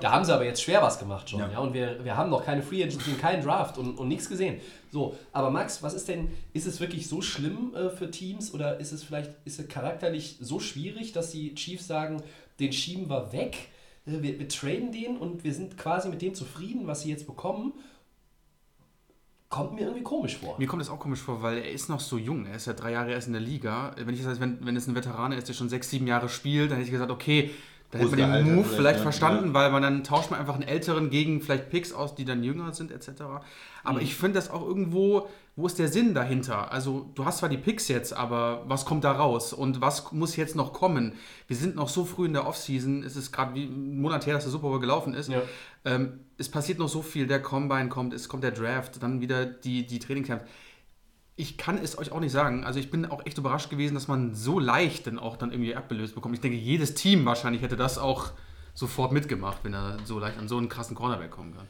Da 0.00 0.10
haben 0.12 0.26
sie 0.26 0.34
aber 0.34 0.44
jetzt 0.44 0.60
schwer 0.62 0.82
was 0.82 0.98
gemacht 0.98 1.30
schon, 1.30 1.40
ja. 1.40 1.48
Ja. 1.52 1.58
und 1.60 1.72
wir, 1.72 2.04
wir 2.04 2.16
haben 2.18 2.28
noch 2.28 2.44
keine 2.44 2.60
Free 2.60 2.82
Agency 2.82 3.12
keinen 3.12 3.42
Draft 3.42 3.78
und, 3.78 3.96
und 3.98 4.08
nichts 4.08 4.28
gesehen. 4.28 4.60
So, 4.90 5.16
aber 5.32 5.48
Max, 5.50 5.82
was 5.82 5.94
ist 5.94 6.06
denn, 6.08 6.28
ist 6.52 6.66
es 6.66 6.78
wirklich 6.80 7.08
so 7.08 7.22
schlimm 7.22 7.72
äh, 7.74 7.88
für 7.88 8.10
Teams 8.10 8.52
oder 8.52 8.78
ist 8.78 8.92
es 8.92 9.02
vielleicht, 9.04 9.30
ist 9.46 9.58
es 9.58 9.68
charakterlich 9.68 10.36
so 10.40 10.60
schwierig, 10.60 11.12
dass 11.12 11.30
die 11.30 11.54
Chiefs 11.54 11.86
sagen, 11.86 12.22
den 12.58 12.72
schieben 12.72 13.08
wir 13.08 13.32
weg, 13.32 13.68
äh, 14.06 14.22
wir, 14.22 14.38
wir 14.38 14.48
traden 14.48 14.92
den 14.92 15.16
und 15.16 15.44
wir 15.44 15.52
sind 15.52 15.76
quasi 15.76 16.08
mit 16.08 16.22
dem 16.22 16.34
zufrieden, 16.34 16.86
was 16.86 17.02
sie 17.02 17.10
jetzt 17.10 17.26
bekommen? 17.26 17.72
Kommt 19.48 19.74
mir 19.74 19.82
irgendwie 19.82 20.02
komisch 20.02 20.36
vor. 20.36 20.58
Mir 20.58 20.66
kommt 20.66 20.82
das 20.82 20.90
auch 20.90 20.98
komisch 20.98 21.20
vor, 21.20 21.40
weil 21.40 21.58
er 21.58 21.70
ist 21.70 21.88
noch 21.88 22.00
so 22.00 22.18
jung. 22.18 22.46
Er 22.46 22.56
ist 22.56 22.66
ja 22.66 22.72
drei 22.72 22.92
Jahre 22.92 23.12
erst 23.12 23.28
in 23.28 23.32
der 23.32 23.42
Liga. 23.42 23.94
Wenn 23.96 24.14
ich 24.14 24.24
das, 24.24 24.40
wenn, 24.40 24.64
wenn 24.66 24.74
es 24.74 24.88
ein 24.88 24.96
Veteran 24.96 25.30
ist, 25.32 25.48
der 25.48 25.54
schon 25.54 25.68
sechs, 25.68 25.88
sieben 25.88 26.08
Jahre 26.08 26.28
spielt, 26.28 26.70
dann 26.70 26.78
hätte 26.78 26.86
ich 26.86 26.92
gesagt, 26.92 27.12
okay, 27.12 27.52
Da 27.90 27.98
hätte 27.98 28.16
man 28.16 28.44
den 28.44 28.54
Move 28.56 28.68
vielleicht, 28.68 29.00
verstanden, 29.00 29.48
Ja. 29.48 29.54
weil 29.54 29.70
man 29.70 29.82
dann 29.82 30.02
tauscht 30.04 30.30
man 30.30 30.40
einfach 30.40 30.54
einen 30.54 30.64
älteren 30.64 31.08
gegen 31.08 31.40
vielleicht 31.40 31.70
Picks 31.70 31.92
aus, 31.92 32.14
die 32.14 32.24
dann 32.24 32.42
jünger 32.42 32.72
sind, 32.72 32.90
etc. 32.90 33.08
Mhm. 33.20 33.38
Aber 33.84 34.02
ich 34.02 34.16
finde 34.16 34.34
das 34.34 34.50
auch 34.50 34.66
irgendwo, 34.66 35.28
wo 35.54 35.66
ist 35.66 35.78
der 35.78 35.88
Sinn 35.88 36.12
dahinter? 36.12 36.72
Also, 36.72 37.10
du 37.14 37.24
hast 37.24 37.38
zwar 37.38 37.48
die 37.48 37.56
Picks 37.56 37.86
jetzt, 37.88 38.12
aber 38.12 38.64
was 38.66 38.84
kommt 38.84 39.04
da 39.04 39.12
raus? 39.12 39.52
Und 39.52 39.80
was 39.80 40.10
muss 40.12 40.34
jetzt 40.36 40.56
noch 40.56 40.72
kommen? 40.72 41.12
Wir 41.46 41.56
sind 41.56 41.76
noch 41.76 41.88
so 41.88 42.04
früh 42.04 42.26
in 42.26 42.32
der 42.32 42.46
Offseason, 42.46 43.04
es 43.04 43.14
ist 43.14 43.30
gerade 43.30 43.54
wie 43.54 43.64
ein 43.64 44.00
Monat 44.00 44.26
her, 44.26 44.34
dass 44.34 44.42
der 44.42 44.50
Super 44.52 44.68
Bowl 44.68 44.80
gelaufen 44.80 45.14
ist. 45.14 45.30
Ja. 45.30 45.42
Ähm, 45.84 46.20
es 46.36 46.48
passiert 46.50 46.78
noch 46.80 46.88
so 46.88 47.02
viel, 47.02 47.28
der 47.28 47.40
Combine 47.40 47.88
kommt, 47.88 48.12
es 48.12 48.28
kommt 48.28 48.42
der 48.42 48.50
Draft, 48.50 49.00
dann 49.02 49.20
wieder 49.20 49.46
die, 49.46 49.86
die 49.86 50.00
Trainingscamps. 50.00 50.44
Ich 51.38 51.58
kann 51.58 51.76
es 51.76 51.98
euch 51.98 52.12
auch 52.12 52.20
nicht 52.20 52.32
sagen. 52.32 52.64
Also 52.64 52.80
ich 52.80 52.90
bin 52.90 53.04
auch 53.04 53.24
echt 53.26 53.36
überrascht 53.36 53.68
gewesen, 53.68 53.94
dass 53.94 54.08
man 54.08 54.34
so 54.34 54.58
leicht 54.58 55.06
dann 55.06 55.18
auch 55.18 55.36
dann 55.36 55.52
irgendwie 55.52 55.76
abgelöst 55.76 56.14
bekommt. 56.14 56.34
Ich 56.34 56.40
denke, 56.40 56.56
jedes 56.56 56.94
Team 56.94 57.26
wahrscheinlich 57.26 57.60
hätte 57.60 57.76
das 57.76 57.98
auch 57.98 58.30
sofort 58.72 59.12
mitgemacht, 59.12 59.58
wenn 59.62 59.74
er 59.74 59.98
so 60.04 60.18
leicht 60.18 60.38
an 60.38 60.48
so 60.48 60.56
einen 60.56 60.68
krassen 60.68 60.96
Cornerback 60.96 61.30
kommen 61.30 61.54
kann. 61.54 61.66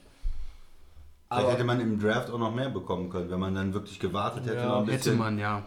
Vielleicht 1.29 1.51
hätte 1.51 1.65
man 1.65 1.81
im 1.81 1.99
Draft 1.99 2.31
auch 2.31 2.39
noch 2.39 2.55
mehr 2.55 2.71
bekommen 2.71 3.11
können, 3.11 3.29
wenn 3.29 3.41
man 3.41 3.55
dann 3.55 3.75
wirklich 3.75 3.99
gewartet 3.99 4.47
hätte. 4.47 4.57
Ja, 4.57 4.69
noch 4.69 4.83
ein 4.83 4.89
Hätte 4.89 5.13
man, 5.13 5.39
ja. 5.39 5.67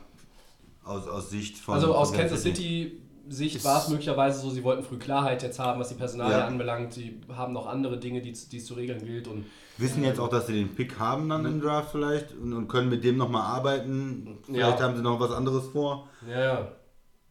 Aus, 0.86 1.08
aus 1.08 1.30
Sicht 1.30 1.58
von. 1.58 1.76
Also 1.76 1.94
aus 1.94 2.10
von 2.10 2.20
Kansas 2.20 2.42
City 2.42 3.02
Sicht 3.30 3.64
war 3.64 3.82
es 3.82 3.88
möglicherweise 3.90 4.40
so, 4.42 4.50
sie 4.50 4.64
wollten 4.64 4.84
früh 4.84 4.98
Klarheit 4.98 5.44
jetzt 5.44 5.60
haben, 5.60 5.80
was 5.80 5.90
die 5.90 5.96
Personalie 5.96 6.38
Ja. 6.38 6.46
anbelangt. 6.48 6.94
Sie 6.94 7.20
haben 7.36 7.54
noch 7.54 7.68
andere 7.68 7.98
Dinge, 8.00 8.22
die, 8.22 8.32
die 8.34 8.58
es 8.58 8.66
zu 8.66 8.74
regeln 8.74 9.04
gilt. 9.06 9.28
Und 9.28 9.46
Wissen 9.78 10.04
jetzt 10.04 10.20
auch, 10.20 10.30
dass 10.30 10.48
sie 10.48 10.54
den 10.54 10.76
Pick 10.76 11.00
haben 11.00 11.30
dann 11.30 11.46
im 11.46 11.62
Draft 11.62 11.92
vielleicht 11.92 12.34
und, 12.34 12.52
und 12.54 12.68
können 12.68 12.90
mit 12.90 13.04
dem 13.04 13.18
nochmal 13.18 13.44
arbeiten. 13.44 14.38
Vielleicht 14.44 14.80
Ja. 14.80 14.86
haben 14.86 14.96
sie 14.98 15.02
noch 15.02 15.20
was 15.20 15.32
anderes 15.32 15.68
vor. 15.68 16.08
ja, 16.30 16.40
ja. 16.44 16.72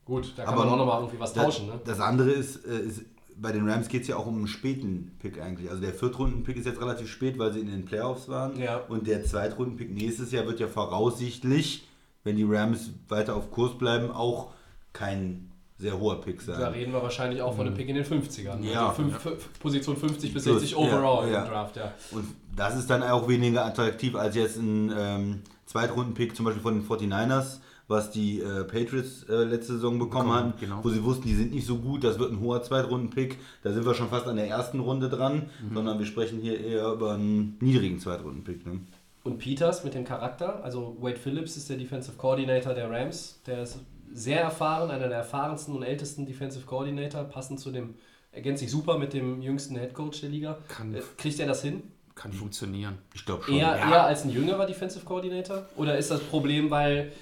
Gut, 0.04 0.32
da 0.36 0.44
kann 0.44 0.54
Aber 0.54 0.64
man 0.64 0.72
auch 0.72 0.78
nochmal 0.78 1.00
irgendwie 1.02 1.20
was 1.20 1.34
Das, 1.34 1.44
tauschen. 1.44 1.66
Ne? 1.66 1.80
das 1.84 2.00
andere 2.00 2.30
ist, 2.30 2.64
äh, 2.64 2.78
ist 2.80 3.02
bei 3.36 3.52
den 3.52 3.68
Rams 3.68 3.88
geht 3.88 4.02
es 4.02 4.08
ja 4.08 4.16
auch 4.16 4.26
um 4.26 4.36
einen 4.38 4.48
späten 4.48 5.12
Pick 5.20 5.38
eigentlich. 5.40 5.68
Also 5.70 5.82
der 5.82 5.92
Viertrunden-Pick 5.92 6.56
ist 6.56 6.64
jetzt 6.66 6.80
relativ 6.80 7.08
spät, 7.10 7.38
weil 7.38 7.52
sie 7.52 7.60
in 7.60 7.66
den 7.66 7.84
Playoffs 7.84 8.26
waren. 8.28 8.58
Ja. 8.58 8.78
Und 8.88 9.06
der 9.06 9.22
Zweitrunden-Pick 9.24 9.90
nächstes 9.92 10.32
Jahr 10.32 10.46
wird 10.46 10.58
ja 10.60 10.66
voraussichtlich, 10.66 11.86
wenn 12.24 12.36
die 12.36 12.44
Rams 12.44 12.90
weiter 13.08 13.36
auf 13.36 13.50
Kurs 13.50 13.76
bleiben, 13.78 14.10
auch 14.10 14.48
kein 14.92 15.47
sehr 15.78 15.98
hoher 15.98 16.20
Pick 16.20 16.40
sein. 16.42 16.60
Da 16.60 16.68
reden 16.68 16.92
wir 16.92 17.02
wahrscheinlich 17.02 17.40
auch 17.40 17.54
von 17.54 17.66
einem 17.66 17.76
Pick 17.76 17.88
in 17.88 17.94
den 17.94 18.04
50ern. 18.04 18.56
Mhm. 18.56 18.64
Ja. 18.64 18.88
also 18.88 19.02
fünf, 19.02 19.18
fünf- 19.20 19.60
Position 19.60 19.96
50 19.96 20.34
bis 20.34 20.42
Plus, 20.44 20.60
60 20.60 20.72
ja, 20.72 20.76
overall 20.76 21.30
ja. 21.30 21.42
im 21.44 21.48
Draft, 21.50 21.76
ja. 21.76 21.92
Und 22.10 22.26
das 22.56 22.76
ist 22.76 22.90
dann 22.90 23.02
auch 23.04 23.28
weniger 23.28 23.64
attraktiv 23.64 24.14
als 24.16 24.34
jetzt 24.34 24.56
ein 24.56 24.92
ähm, 24.96 25.42
Zweitrunden-Pick 25.66 26.34
zum 26.34 26.44
Beispiel 26.46 26.62
von 26.62 26.74
den 26.80 26.86
49ers, 26.88 27.58
was 27.86 28.10
die 28.10 28.40
äh, 28.40 28.64
Patriots 28.64 29.22
äh, 29.28 29.44
letzte 29.44 29.74
Saison 29.74 29.98
bekommen 29.98 30.28
Bekommen, 30.28 30.32
hatten, 30.50 30.60
genau. 30.60 30.80
wo 30.82 30.88
sie 30.90 31.02
wussten, 31.04 31.28
die 31.28 31.34
sind 31.34 31.52
nicht 31.54 31.66
so 31.66 31.78
gut, 31.78 32.02
das 32.04 32.18
wird 32.18 32.32
ein 32.32 32.40
hoher 32.40 32.62
Zweitrunden-Pick, 32.62 33.38
da 33.62 33.72
sind 33.72 33.86
wir 33.86 33.94
schon 33.94 34.08
fast 34.08 34.26
an 34.26 34.36
der 34.36 34.48
ersten 34.48 34.80
Runde 34.80 35.08
dran, 35.08 35.48
Mhm. 35.70 35.74
sondern 35.74 35.98
wir 35.98 36.06
sprechen 36.06 36.40
hier 36.40 36.58
eher 36.60 36.92
über 36.92 37.12
einen 37.14 37.56
niedrigen 37.60 37.98
Zweitrunden-Pick. 38.00 38.66
Ne? 38.66 38.80
Und 39.24 39.38
Peters 39.38 39.84
mit 39.84 39.94
dem 39.94 40.04
Charakter, 40.04 40.62
also 40.64 40.96
Wade 41.00 41.16
Phillips 41.18 41.56
ist 41.56 41.70
der 41.70 41.76
Defensive 41.76 42.16
Coordinator 42.16 42.74
der 42.74 42.90
Rams, 42.90 43.40
der 43.46 43.62
ist 43.62 43.78
sehr 44.12 44.40
erfahren, 44.40 44.90
einer 44.90 45.08
der 45.08 45.18
erfahrensten 45.18 45.74
und 45.74 45.82
ältesten 45.82 46.26
Defensive 46.26 46.64
Coordinator, 46.66 47.24
passend 47.24 47.60
zu 47.60 47.70
dem, 47.70 47.94
ergänzt 48.32 48.60
sich 48.60 48.70
super 48.70 48.98
mit 48.98 49.12
dem 49.12 49.40
jüngsten 49.42 49.76
Head 49.76 49.94
Coach 49.94 50.20
der 50.20 50.30
Liga. 50.30 50.58
Kann- 50.68 50.94
Äh, 50.94 51.02
Kriegt 51.16 51.38
er 51.40 51.46
das 51.46 51.62
hin? 51.62 51.82
Kann 52.14 52.32
funktionieren. 52.32 52.98
Ich 53.14 53.24
glaube 53.24 53.44
schon. 53.44 53.54
Eher, 53.54 53.76
ja. 53.76 53.90
eher 53.90 54.04
als 54.04 54.24
ein 54.24 54.30
jüngerer 54.30 54.66
Defensive 54.66 55.04
Coordinator? 55.04 55.66
Oder 55.76 55.96
ist 55.98 56.10
das 56.10 56.20
Problem, 56.20 56.70
weil, 56.70 57.12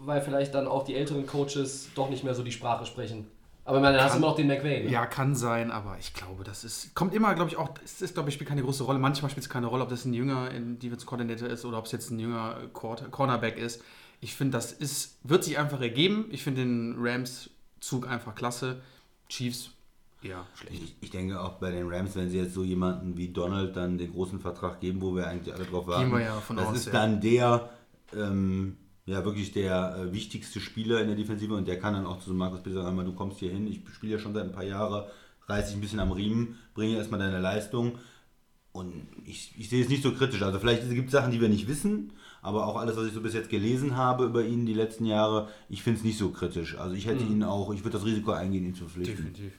weil 0.00 0.20
vielleicht 0.20 0.54
dann 0.54 0.66
auch 0.66 0.84
die 0.84 0.94
älteren 0.94 1.26
Coaches 1.26 1.88
doch 1.94 2.10
nicht 2.10 2.22
mehr 2.22 2.34
so 2.34 2.42
die 2.42 2.52
Sprache 2.52 2.84
sprechen? 2.86 3.26
Aber 3.64 3.80
meine, 3.80 3.96
dann 3.96 4.04
hast 4.04 4.12
du 4.12 4.14
Kann- 4.14 4.22
immer 4.22 4.28
noch 4.30 4.36
den 4.36 4.46
McVay. 4.46 4.84
Ne? 4.84 4.90
Ja, 4.90 5.06
kann 5.06 5.34
sein, 5.34 5.72
aber 5.72 5.96
ich 5.98 6.14
glaube, 6.14 6.44
das 6.44 6.62
ist. 6.62 6.94
Kommt 6.94 7.14
immer, 7.14 7.34
glaube 7.34 7.50
ich, 7.50 7.56
auch. 7.56 7.70
Es 7.84 8.00
ist, 8.00 8.14
glaube 8.14 8.28
ich, 8.28 8.34
spielt 8.36 8.48
keine 8.48 8.62
große 8.62 8.84
Rolle. 8.84 9.00
Manchmal 9.00 9.28
spielt 9.30 9.44
es 9.44 9.50
keine 9.50 9.66
Rolle, 9.66 9.82
ob 9.82 9.88
das 9.88 10.04
ein 10.04 10.14
jünger 10.14 10.50
Defense 10.50 11.04
Coordinator 11.04 11.48
ist 11.48 11.64
oder 11.64 11.78
ob 11.78 11.86
es 11.86 11.92
jetzt 11.92 12.10
ein 12.10 12.18
jünger 12.20 12.58
Cornerback 12.72 13.56
ist. 13.58 13.82
Ich 14.20 14.34
finde, 14.34 14.56
das 14.56 14.72
ist, 14.72 15.18
wird 15.22 15.44
sich 15.44 15.58
einfach 15.58 15.80
ergeben. 15.80 16.26
Ich 16.30 16.42
finde 16.42 16.62
den 16.62 16.96
Rams-Zug 16.98 18.08
einfach 18.08 18.34
klasse. 18.34 18.80
Chiefs 19.28 19.70
schlecht. 20.54 20.82
Ich, 20.82 20.96
ich 21.00 21.10
denke 21.10 21.40
auch 21.40 21.54
bei 21.54 21.70
den 21.70 21.88
Rams, 21.88 22.16
wenn 22.16 22.30
sie 22.30 22.38
jetzt 22.38 22.54
so 22.54 22.64
jemanden 22.64 23.16
wie 23.16 23.28
Donald 23.28 23.76
dann 23.76 23.98
den 23.98 24.12
großen 24.12 24.40
Vertrag 24.40 24.80
geben, 24.80 25.00
wo 25.00 25.14
wir 25.14 25.26
eigentlich 25.26 25.54
alle 25.54 25.64
drauf 25.64 25.86
warten, 25.86 26.10
wir 26.10 26.20
ja 26.20 26.40
von 26.40 26.56
das 26.56 26.68
aus, 26.68 26.76
ist 26.76 26.86
ja. 26.86 26.92
dann 26.92 27.20
der, 27.20 27.70
ähm, 28.14 28.76
ja 29.04 29.24
wirklich 29.24 29.52
der 29.52 29.96
äh, 29.96 30.12
wichtigste 30.12 30.60
Spieler 30.60 31.00
in 31.00 31.08
der 31.08 31.16
Defensive 31.16 31.54
und 31.54 31.68
der 31.68 31.78
kann 31.78 31.94
dann 31.94 32.06
auch 32.06 32.18
zu 32.18 32.30
so 32.30 32.34
Markus 32.34 32.62
Bisser 32.62 32.82
sagen, 32.82 32.96
du 32.96 33.14
kommst 33.14 33.38
hier 33.38 33.50
hin, 33.50 33.66
ich 33.66 33.80
spiele 33.92 34.14
ja 34.14 34.18
schon 34.18 34.34
seit 34.34 34.44
ein 34.44 34.52
paar 34.52 34.64
Jahren, 34.64 35.04
reiß 35.46 35.66
dich 35.66 35.76
ein 35.76 35.80
bisschen 35.80 36.00
am 36.00 36.12
Riemen, 36.12 36.58
bringe 36.74 36.96
erstmal 36.96 37.20
deine 37.20 37.40
Leistung 37.40 37.98
und 38.72 39.06
ich, 39.24 39.54
ich 39.58 39.68
sehe 39.68 39.82
es 39.82 39.88
nicht 39.88 40.02
so 40.02 40.12
kritisch. 40.12 40.42
Also 40.42 40.58
vielleicht 40.58 40.88
gibt 40.90 41.06
es 41.06 41.12
Sachen, 41.12 41.32
die 41.32 41.40
wir 41.40 41.48
nicht 41.48 41.68
wissen, 41.68 42.12
aber 42.46 42.64
auch 42.66 42.76
alles, 42.76 42.96
was 42.96 43.06
ich 43.08 43.12
so 43.12 43.20
bis 43.20 43.34
jetzt 43.34 43.50
gelesen 43.50 43.96
habe 43.96 44.24
über 44.24 44.44
ihn 44.44 44.66
die 44.66 44.72
letzten 44.74 45.04
Jahre, 45.04 45.48
ich 45.68 45.82
finde 45.82 45.98
es 45.98 46.04
nicht 46.04 46.16
so 46.16 46.30
kritisch. 46.30 46.78
Also 46.78 46.94
ich 46.94 47.06
hätte 47.06 47.24
ihn 47.24 47.42
auch, 47.42 47.72
ich 47.74 47.80
würde 47.84 47.98
das 47.98 48.06
Risiko 48.06 48.30
eingehen, 48.30 48.64
ihn 48.64 48.74
zu 48.74 48.84
verpflichten. 48.84 49.16
Definitiv. 49.32 49.52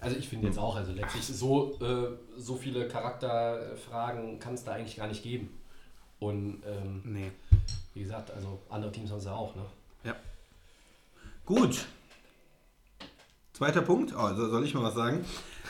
Also 0.00 0.16
ich 0.16 0.28
finde 0.28 0.48
jetzt 0.48 0.58
auch, 0.58 0.74
also 0.76 0.92
letztlich 0.92 1.24
so, 1.24 1.78
äh, 1.80 2.08
so 2.36 2.56
viele 2.56 2.88
Charakterfragen 2.88 4.38
kann 4.40 4.54
es 4.54 4.64
da 4.64 4.72
eigentlich 4.72 4.96
gar 4.96 5.06
nicht 5.06 5.22
geben. 5.22 5.48
Und 6.18 6.62
ähm, 6.66 7.02
Nee. 7.04 7.30
wie 7.94 8.00
gesagt, 8.02 8.32
also 8.32 8.58
andere 8.68 8.90
Teams 8.90 9.10
haben 9.10 9.18
es 9.18 9.24
ja 9.24 9.34
auch, 9.34 9.54
ne? 9.54 9.62
Ja. 10.04 10.16
Gut. 11.46 11.86
Zweiter 13.52 13.82
Punkt. 13.82 14.12
Oh, 14.16 14.34
so- 14.34 14.48
soll 14.50 14.64
ich 14.64 14.74
mal 14.74 14.82
was 14.82 14.94
sagen? 14.94 15.24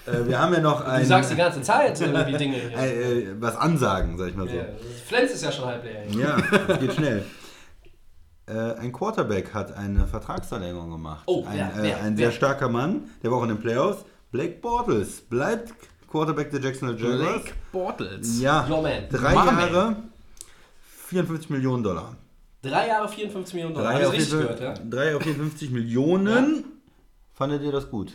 Äh, 0.07 0.26
wir 0.26 0.38
haben 0.38 0.52
ja 0.55 0.61
noch 0.61 0.81
Du 0.81 0.90
ein, 0.90 1.05
sagst 1.05 1.31
die 1.31 1.37
ganze 1.37 1.62
Zeit 1.62 2.00
irgendwie 2.00 2.37
Dinge 2.37 2.57
hier. 2.57 2.78
äh, 2.78 3.21
äh, 3.21 3.35
was 3.40 3.57
ansagen, 3.57 4.17
sag 4.19 4.28
ich 4.28 4.37
mal 4.37 4.49
so. 4.49 4.57
Ja, 4.57 4.64
Flens 5.07 5.33
ist 5.33 5.45
ja 5.45 5.52
schon 5.52 5.67
halb 5.67 5.85
leer. 5.85 6.02
hier. 6.09 6.21
Ja, 6.21 6.37
das 6.69 6.78
geht 6.81 6.95
schnell. 6.95 7.25
Äh, 8.47 8.75
ein 8.76 8.93
Quarterback 8.93 9.52
hat 9.52 9.76
eine 9.76 10.07
Vertragsverlängerung 10.07 10.90
gemacht. 10.90 11.25
Oh, 11.26 11.45
ein, 11.45 11.57
wer, 11.57 11.67
äh, 11.67 11.83
wer, 11.83 12.00
ein 12.02 12.17
wer? 12.17 12.26
sehr 12.28 12.33
starker 12.33 12.69
Mann, 12.69 13.11
der 13.23 13.31
war 13.31 13.38
auch 13.38 13.43
in 13.43 13.50
den 13.50 13.61
Playoffs. 13.61 14.05
Blake 14.31 14.61
Bortles 14.61 15.21
bleibt 15.21 15.75
Quarterback 16.11 16.50
der 16.50 16.61
Jacksonville 16.61 16.99
Jaguars. 16.99 17.43
Blake 17.43 17.52
Bortles. 17.73 18.40
Ja, 18.40 18.67
Your 18.69 18.83
man. 18.83 19.09
drei 19.11 19.31
My 19.31 19.45
man. 19.45 19.59
Jahre, 19.59 19.97
54 21.09 21.50
Millionen 21.50 21.83
Dollar. 21.83 22.17
Drei 22.62 22.88
Jahre 22.88 23.09
54 23.09 23.55
Millionen 23.55 23.75
Dollar. 23.75 23.93
Drei 23.93 24.02
ich 24.02 24.12
richtig 24.12 24.31
gehört, 24.31 24.61
ja? 24.61 24.75
drei 24.75 25.17
auf 25.17 25.23
54 25.23 25.71
Millionen. 25.71 26.64
Fandet 27.35 27.62
ihr 27.62 27.73
das 27.73 27.88
gut? 27.88 28.12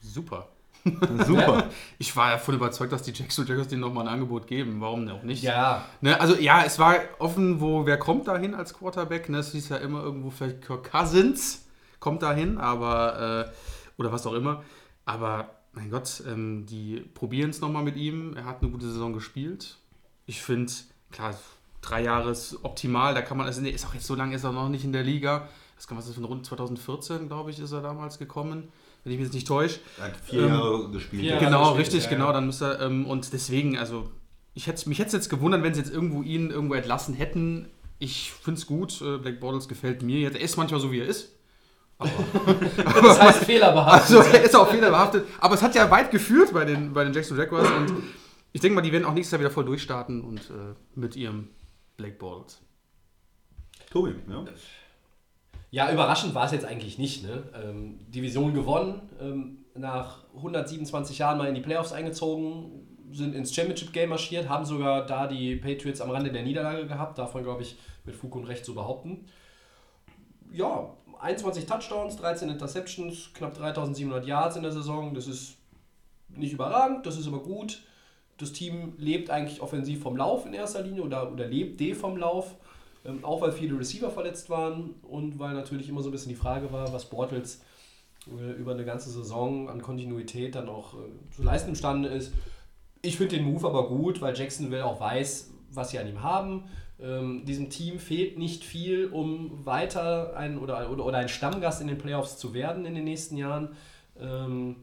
Super. 0.00 0.48
Super. 1.26 1.68
Ich 1.98 2.14
war 2.16 2.30
ja 2.30 2.38
voll 2.38 2.56
überzeugt, 2.56 2.92
dass 2.92 3.02
die 3.02 3.12
Jacksonville 3.12 3.54
Jaguars 3.54 3.68
denen 3.68 3.80
nochmal 3.82 4.06
ein 4.06 4.14
Angebot 4.14 4.46
geben. 4.46 4.80
Warum 4.80 5.06
denn 5.06 5.14
auch 5.14 5.22
nicht? 5.22 5.42
Ja, 5.42 5.84
Ne, 6.00 6.20
also 6.20 6.36
ja, 6.36 6.64
es 6.64 6.78
war 6.78 6.96
offen, 7.18 7.60
wo 7.60 7.86
wer 7.86 7.98
kommt 7.98 8.26
dahin 8.28 8.54
als 8.54 8.74
Quarterback. 8.74 9.28
Ne? 9.28 9.38
Es 9.38 9.52
hieß 9.52 9.68
ja 9.68 9.76
immer 9.76 10.02
irgendwo 10.02 10.30
vielleicht 10.30 10.62
Kirk 10.62 10.90
Cousins 10.90 11.66
kommt 12.00 12.22
dahin, 12.22 12.58
aber 12.58 13.46
äh, 13.48 13.52
oder 13.96 14.12
was 14.12 14.26
auch 14.26 14.34
immer. 14.34 14.64
Aber 15.04 15.50
mein 15.72 15.90
Gott, 15.90 16.22
ähm, 16.28 16.66
die 16.66 17.00
probieren 17.00 17.50
es 17.50 17.60
nochmal 17.60 17.84
mit 17.84 17.96
ihm. 17.96 18.36
Er 18.36 18.44
hat 18.44 18.60
eine 18.60 18.70
gute 18.70 18.86
Saison 18.86 19.12
gespielt. 19.12 19.78
Ich 20.26 20.42
finde, 20.42 20.72
klar, 21.10 21.34
drei 21.80 22.02
Jahre 22.02 22.30
ist 22.30 22.58
optimal. 22.64 23.14
Da 23.14 23.22
kann 23.22 23.36
man, 23.36 23.46
also 23.46 23.60
nee, 23.60 23.70
ist 23.70 23.86
auch 23.86 23.94
jetzt 23.94 24.06
so 24.06 24.14
lange 24.14 24.34
ist 24.34 24.44
er 24.44 24.52
noch 24.52 24.68
nicht 24.68 24.84
in 24.84 24.92
der 24.92 25.02
Liga. 25.02 25.48
Das 25.76 25.86
kann 25.86 25.96
was 25.96 26.06
ist 26.06 26.14
von 26.14 26.24
rund 26.24 26.46
2014, 26.46 27.28
glaube 27.28 27.50
ich, 27.50 27.58
ist 27.58 27.72
er 27.72 27.82
damals 27.82 28.18
gekommen, 28.18 28.68
wenn 29.04 29.12
ich 29.12 29.18
mich 29.18 29.26
jetzt 29.26 29.34
nicht 29.34 29.46
täusche. 29.48 29.80
Er 29.98 30.04
hat 30.04 30.16
vier 30.24 30.42
Ähm, 30.42 30.48
Jahre 30.48 30.90
gespielt. 30.90 31.22
vier 31.22 31.30
ja. 31.30 31.34
Jahre. 31.34 31.44
Genau, 31.44 31.74
gespielt, 31.74 31.86
richtig, 31.86 32.04
ja, 32.04 32.10
genau. 32.10 32.32
Dann 32.32 32.46
müsste 32.46 32.64
er, 32.66 32.80
ähm, 32.86 33.06
und 33.06 33.32
deswegen, 33.32 33.76
also, 33.78 34.10
ich 34.54 34.66
hätte, 34.66 34.88
mich 34.88 34.98
hätte 34.98 35.08
es 35.08 35.12
jetzt 35.14 35.28
gewundert, 35.28 35.62
wenn 35.62 35.74
sie 35.74 35.80
jetzt 35.80 35.92
irgendwo 35.92 36.22
ihn 36.22 36.50
irgendwo 36.50 36.74
entlassen 36.74 37.14
hätten. 37.14 37.68
Ich 37.98 38.32
finde 38.32 38.58
es 38.58 38.66
gut. 38.66 39.00
Äh, 39.00 39.18
Black 39.18 39.40
Bottles 39.40 39.68
gefällt 39.68 40.02
mir 40.02 40.20
jetzt. 40.20 40.36
Er 40.36 40.42
ist 40.42 40.56
manchmal 40.56 40.80
so, 40.80 40.90
wie 40.92 41.00
er 41.00 41.06
ist. 41.06 41.36
das 42.02 43.20
heißt 43.20 43.44
fehlerbehaftet. 43.44 44.16
Also, 44.16 44.30
er 44.36 44.42
ist 44.42 44.56
auch 44.56 44.68
fehlerbehaftet. 44.68 45.24
Aber 45.38 45.54
es 45.54 45.62
hat 45.62 45.74
ja 45.74 45.88
weit 45.90 46.10
geführt 46.10 46.52
bei 46.52 46.64
den, 46.64 46.92
bei 46.92 47.04
den 47.04 47.12
Jackson 47.12 47.38
Jaguars. 47.38 47.70
Und 47.70 47.92
ich 48.52 48.60
denke 48.60 48.74
mal, 48.74 48.82
die 48.82 48.92
werden 48.92 49.04
auch 49.04 49.14
nächstes 49.14 49.32
Jahr 49.32 49.40
wieder 49.40 49.50
voll 49.50 49.64
durchstarten 49.64 50.22
und 50.22 50.40
äh, 50.50 50.74
mit 50.94 51.14
ihrem 51.16 51.48
Black 51.96 52.18
Bottles. 52.18 52.60
Tobi, 53.90 54.14
ja? 54.28 54.44
Ja, 55.72 55.90
überraschend 55.90 56.34
war 56.34 56.44
es 56.44 56.52
jetzt 56.52 56.66
eigentlich 56.66 56.98
nicht. 56.98 57.24
Ne? 57.24 57.44
Ähm, 57.64 57.98
Division 58.10 58.52
gewonnen, 58.52 59.00
ähm, 59.18 59.64
nach 59.74 60.22
127 60.36 61.16
Jahren 61.16 61.38
mal 61.38 61.48
in 61.48 61.54
die 61.54 61.62
Playoffs 61.62 61.92
eingezogen, 61.92 62.86
sind 63.10 63.34
ins 63.34 63.54
Championship-Game 63.54 64.10
marschiert, 64.10 64.50
haben 64.50 64.66
sogar 64.66 65.06
da 65.06 65.26
die 65.26 65.56
Patriots 65.56 66.02
am 66.02 66.10
Rande 66.10 66.30
der 66.30 66.42
Niederlage 66.42 66.86
gehabt, 66.86 67.16
davon 67.16 67.42
glaube 67.42 67.62
ich 67.62 67.78
mit 68.04 68.14
Fug 68.14 68.36
und 68.36 68.44
Recht 68.44 68.66
zu 68.66 68.74
behaupten. 68.74 69.24
Ja, 70.52 70.94
21 71.20 71.64
Touchdowns, 71.64 72.18
13 72.18 72.50
Interceptions, 72.50 73.30
knapp 73.32 73.54
3700 73.54 74.26
Yards 74.26 74.56
in 74.56 74.62
der 74.62 74.72
Saison, 74.72 75.14
das 75.14 75.26
ist 75.26 75.56
nicht 76.28 76.52
überragend, 76.52 77.06
das 77.06 77.16
ist 77.16 77.26
aber 77.26 77.42
gut. 77.42 77.80
Das 78.36 78.52
Team 78.52 78.92
lebt 78.98 79.30
eigentlich 79.30 79.62
offensiv 79.62 80.02
vom 80.02 80.18
Lauf 80.18 80.44
in 80.44 80.52
erster 80.52 80.82
Linie 80.82 81.02
oder, 81.02 81.32
oder 81.32 81.46
lebt 81.46 81.80
de 81.80 81.94
vom 81.94 82.18
Lauf. 82.18 82.56
Ähm, 83.04 83.24
auch 83.24 83.40
weil 83.40 83.52
viele 83.52 83.78
Receiver 83.78 84.10
verletzt 84.10 84.48
waren 84.48 84.94
und 85.02 85.38
weil 85.38 85.54
natürlich 85.54 85.88
immer 85.88 86.02
so 86.02 86.08
ein 86.08 86.12
bisschen 86.12 86.30
die 86.30 86.36
Frage 86.36 86.72
war, 86.72 86.92
was 86.92 87.06
Bortles 87.06 87.62
äh, 88.28 88.52
über 88.52 88.72
eine 88.72 88.84
ganze 88.84 89.10
Saison 89.10 89.68
an 89.68 89.82
Kontinuität 89.82 90.54
dann 90.54 90.68
auch 90.68 90.94
äh, 90.94 90.98
zu 91.34 91.42
leisten 91.42 91.70
imstande 91.70 92.08
ist. 92.08 92.32
Ich 93.02 93.16
finde 93.16 93.36
den 93.36 93.44
Move 93.44 93.66
aber 93.66 93.88
gut, 93.88 94.20
weil 94.20 94.36
Jacksonville 94.36 94.84
auch 94.84 95.00
weiß, 95.00 95.50
was 95.70 95.90
sie 95.90 95.98
an 95.98 96.08
ihm 96.08 96.22
haben. 96.22 96.64
Ähm, 97.00 97.44
diesem 97.44 97.68
Team 97.68 97.98
fehlt 97.98 98.38
nicht 98.38 98.62
viel, 98.64 99.06
um 99.08 99.66
weiter 99.66 100.36
ein 100.36 100.56
oder, 100.58 100.88
oder, 100.88 101.04
oder 101.04 101.18
ein 101.18 101.28
Stammgast 101.28 101.80
in 101.80 101.88
den 101.88 101.98
Playoffs 101.98 102.38
zu 102.38 102.54
werden 102.54 102.84
in 102.84 102.94
den 102.94 103.04
nächsten 103.04 103.36
Jahren. 103.36 103.70
Ähm, 104.20 104.76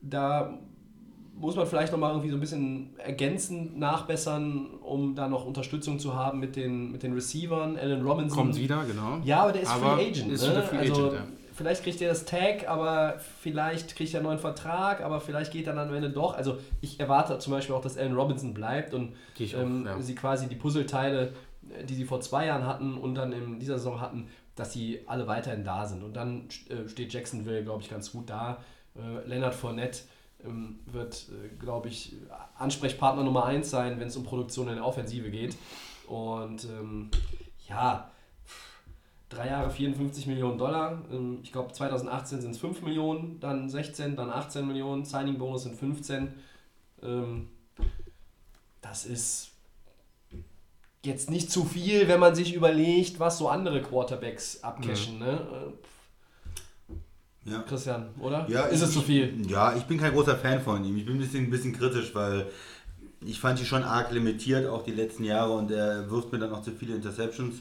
da 0.00 0.58
muss 1.40 1.56
man 1.56 1.66
vielleicht 1.66 1.90
nochmal 1.90 2.10
irgendwie 2.10 2.28
so 2.28 2.36
ein 2.36 2.40
bisschen 2.40 2.90
ergänzend 2.98 3.78
nachbessern, 3.78 4.66
um 4.82 5.14
da 5.14 5.26
noch 5.26 5.46
Unterstützung 5.46 5.98
zu 5.98 6.14
haben 6.14 6.38
mit 6.38 6.54
den, 6.54 6.92
mit 6.92 7.02
den 7.02 7.14
Receivern. 7.14 7.78
Alan 7.78 8.02
Robinson. 8.02 8.36
Kommt 8.36 8.56
wieder, 8.56 8.84
genau. 8.84 9.18
Ja, 9.24 9.42
aber 9.42 9.52
der 9.52 9.62
ist 9.62 9.70
Aber 9.70 9.96
Free 9.96 10.08
Agent. 10.08 10.32
ist 10.32 10.46
ne? 10.46 10.62
Free 10.62 10.78
also, 10.78 11.06
Agent, 11.08 11.14
ja. 11.14 11.26
Vielleicht 11.54 11.82
kriegt 11.82 12.00
er 12.00 12.08
das 12.08 12.24
Tag, 12.24 12.68
aber 12.68 13.20
vielleicht 13.42 13.96
kriegt 13.96 14.14
er 14.14 14.20
einen 14.20 14.28
neuen 14.28 14.38
Vertrag, 14.38 15.02
aber 15.02 15.20
vielleicht 15.20 15.52
geht 15.52 15.66
er 15.66 15.74
dann 15.74 15.88
am 15.88 15.94
Ende 15.94 16.10
doch. 16.10 16.34
Also 16.34 16.58
ich 16.80 17.00
erwarte 17.00 17.38
zum 17.38 17.52
Beispiel 17.52 17.74
auch, 17.74 17.82
dass 17.82 17.98
Alan 17.98 18.14
Robinson 18.14 18.54
bleibt 18.54 18.94
und 18.94 19.14
ich 19.38 19.56
auch, 19.56 19.60
ähm, 19.60 19.84
ja. 19.86 20.00
sie 20.00 20.14
quasi 20.14 20.46
die 20.46 20.56
Puzzleteile, 20.56 21.32
äh, 21.70 21.84
die 21.84 21.94
sie 21.94 22.04
vor 22.04 22.20
zwei 22.20 22.46
Jahren 22.46 22.66
hatten 22.66 22.96
und 22.96 23.14
dann 23.14 23.32
in 23.32 23.58
dieser 23.58 23.78
Saison 23.78 24.00
hatten, 24.00 24.28
dass 24.56 24.72
sie 24.72 25.00
alle 25.06 25.26
weiterhin 25.26 25.64
da 25.64 25.86
sind. 25.86 26.02
Und 26.02 26.14
dann 26.16 26.48
äh, 26.68 26.88
steht 26.88 27.12
Jacksonville, 27.12 27.62
glaube 27.62 27.82
ich, 27.82 27.90
ganz 27.90 28.12
gut 28.12 28.28
da. 28.28 28.58
Äh, 28.94 29.26
Leonard 29.28 29.54
Fournette 29.54 30.00
ähm, 30.00 30.06
wird, 30.86 31.26
äh, 31.30 31.48
glaube 31.56 31.88
ich, 31.88 32.16
Ansprechpartner 32.56 33.22
Nummer 33.24 33.44
1 33.44 33.68
sein, 33.70 34.00
wenn 34.00 34.08
es 34.08 34.16
um 34.16 34.24
Produktion 34.24 34.68
in 34.68 34.76
der 34.76 34.86
Offensive 34.86 35.30
geht. 35.30 35.56
Und 36.06 36.64
ähm, 36.64 37.10
ja, 37.68 38.10
drei 39.28 39.46
Jahre 39.48 39.70
54 39.70 40.26
Millionen 40.26 40.58
Dollar. 40.58 41.02
Ähm, 41.12 41.38
Ich 41.42 41.52
glaube 41.52 41.72
2018 41.72 42.40
sind 42.40 42.50
es 42.52 42.58
5 42.58 42.82
Millionen, 42.82 43.38
dann 43.40 43.68
16, 43.68 44.16
dann 44.16 44.30
18 44.30 44.66
Millionen, 44.66 45.04
Signing-Bonus 45.04 45.62
sind 45.64 45.76
15. 45.76 46.34
Ähm, 47.02 47.48
Das 48.80 49.06
ist 49.06 49.52
jetzt 51.02 51.30
nicht 51.30 51.50
zu 51.50 51.64
viel, 51.64 52.08
wenn 52.08 52.20
man 52.20 52.34
sich 52.34 52.54
überlegt, 52.54 53.20
was 53.20 53.38
so 53.38 53.48
andere 53.48 53.80
Quarterbacks 53.82 54.62
abcashen. 54.62 55.18
Ne? 55.18 55.72
Ja. 57.44 57.62
Christian, 57.62 58.10
oder? 58.20 58.46
Ja, 58.48 58.64
ist 58.64 58.82
ich, 58.82 58.88
es 58.88 58.92
zu 58.92 59.00
viel? 59.00 59.34
Ja, 59.48 59.74
ich 59.74 59.84
bin 59.84 59.98
kein 59.98 60.12
großer 60.12 60.36
Fan 60.36 60.60
von 60.60 60.84
ihm. 60.84 60.96
Ich 60.96 61.06
bin 61.06 61.14
ein 61.14 61.20
bisschen, 61.20 61.44
ein 61.44 61.50
bisschen 61.50 61.72
kritisch, 61.72 62.14
weil 62.14 62.46
ich 63.24 63.40
fand 63.40 63.58
ihn 63.60 63.66
schon 63.66 63.82
arg 63.82 64.12
limitiert, 64.12 64.66
auch 64.66 64.82
die 64.82 64.92
letzten 64.92 65.24
Jahre, 65.24 65.52
und 65.52 65.70
er 65.70 66.10
wirft 66.10 66.32
mir 66.32 66.38
dann 66.38 66.50
noch 66.50 66.62
zu 66.62 66.72
viele 66.72 66.94
Interceptions. 66.94 67.56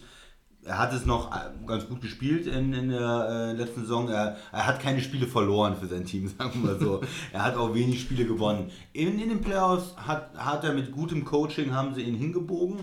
Er 0.65 0.77
hat 0.77 0.93
es 0.93 1.05
noch 1.05 1.33
äh, 1.33 1.51
ganz 1.65 1.87
gut 1.87 2.01
gespielt 2.01 2.45
in, 2.45 2.73
in 2.73 2.89
der 2.89 3.27
äh, 3.29 3.53
letzten 3.53 3.81
Saison. 3.81 4.09
Er, 4.09 4.35
er 4.51 4.67
hat 4.67 4.81
keine 4.81 5.01
Spiele 5.01 5.25
verloren 5.25 5.77
für 5.77 5.87
sein 5.87 6.05
Team, 6.05 6.27
sagen 6.37 6.61
wir 6.63 6.77
so. 6.77 7.01
er 7.31 7.43
hat 7.43 7.55
auch 7.55 7.73
wenig 7.73 8.01
Spiele 8.01 8.25
gewonnen. 8.25 8.69
In, 8.91 9.19
in 9.19 9.29
den 9.29 9.41
Playoffs 9.41 9.95
hat, 9.95 10.37
hat 10.37 10.65
er 10.65 10.73
mit 10.73 10.91
gutem 10.91 11.23
Coaching, 11.23 11.73
haben 11.73 11.95
sie 11.95 12.01
ihn 12.01 12.15
hingebogen. 12.15 12.79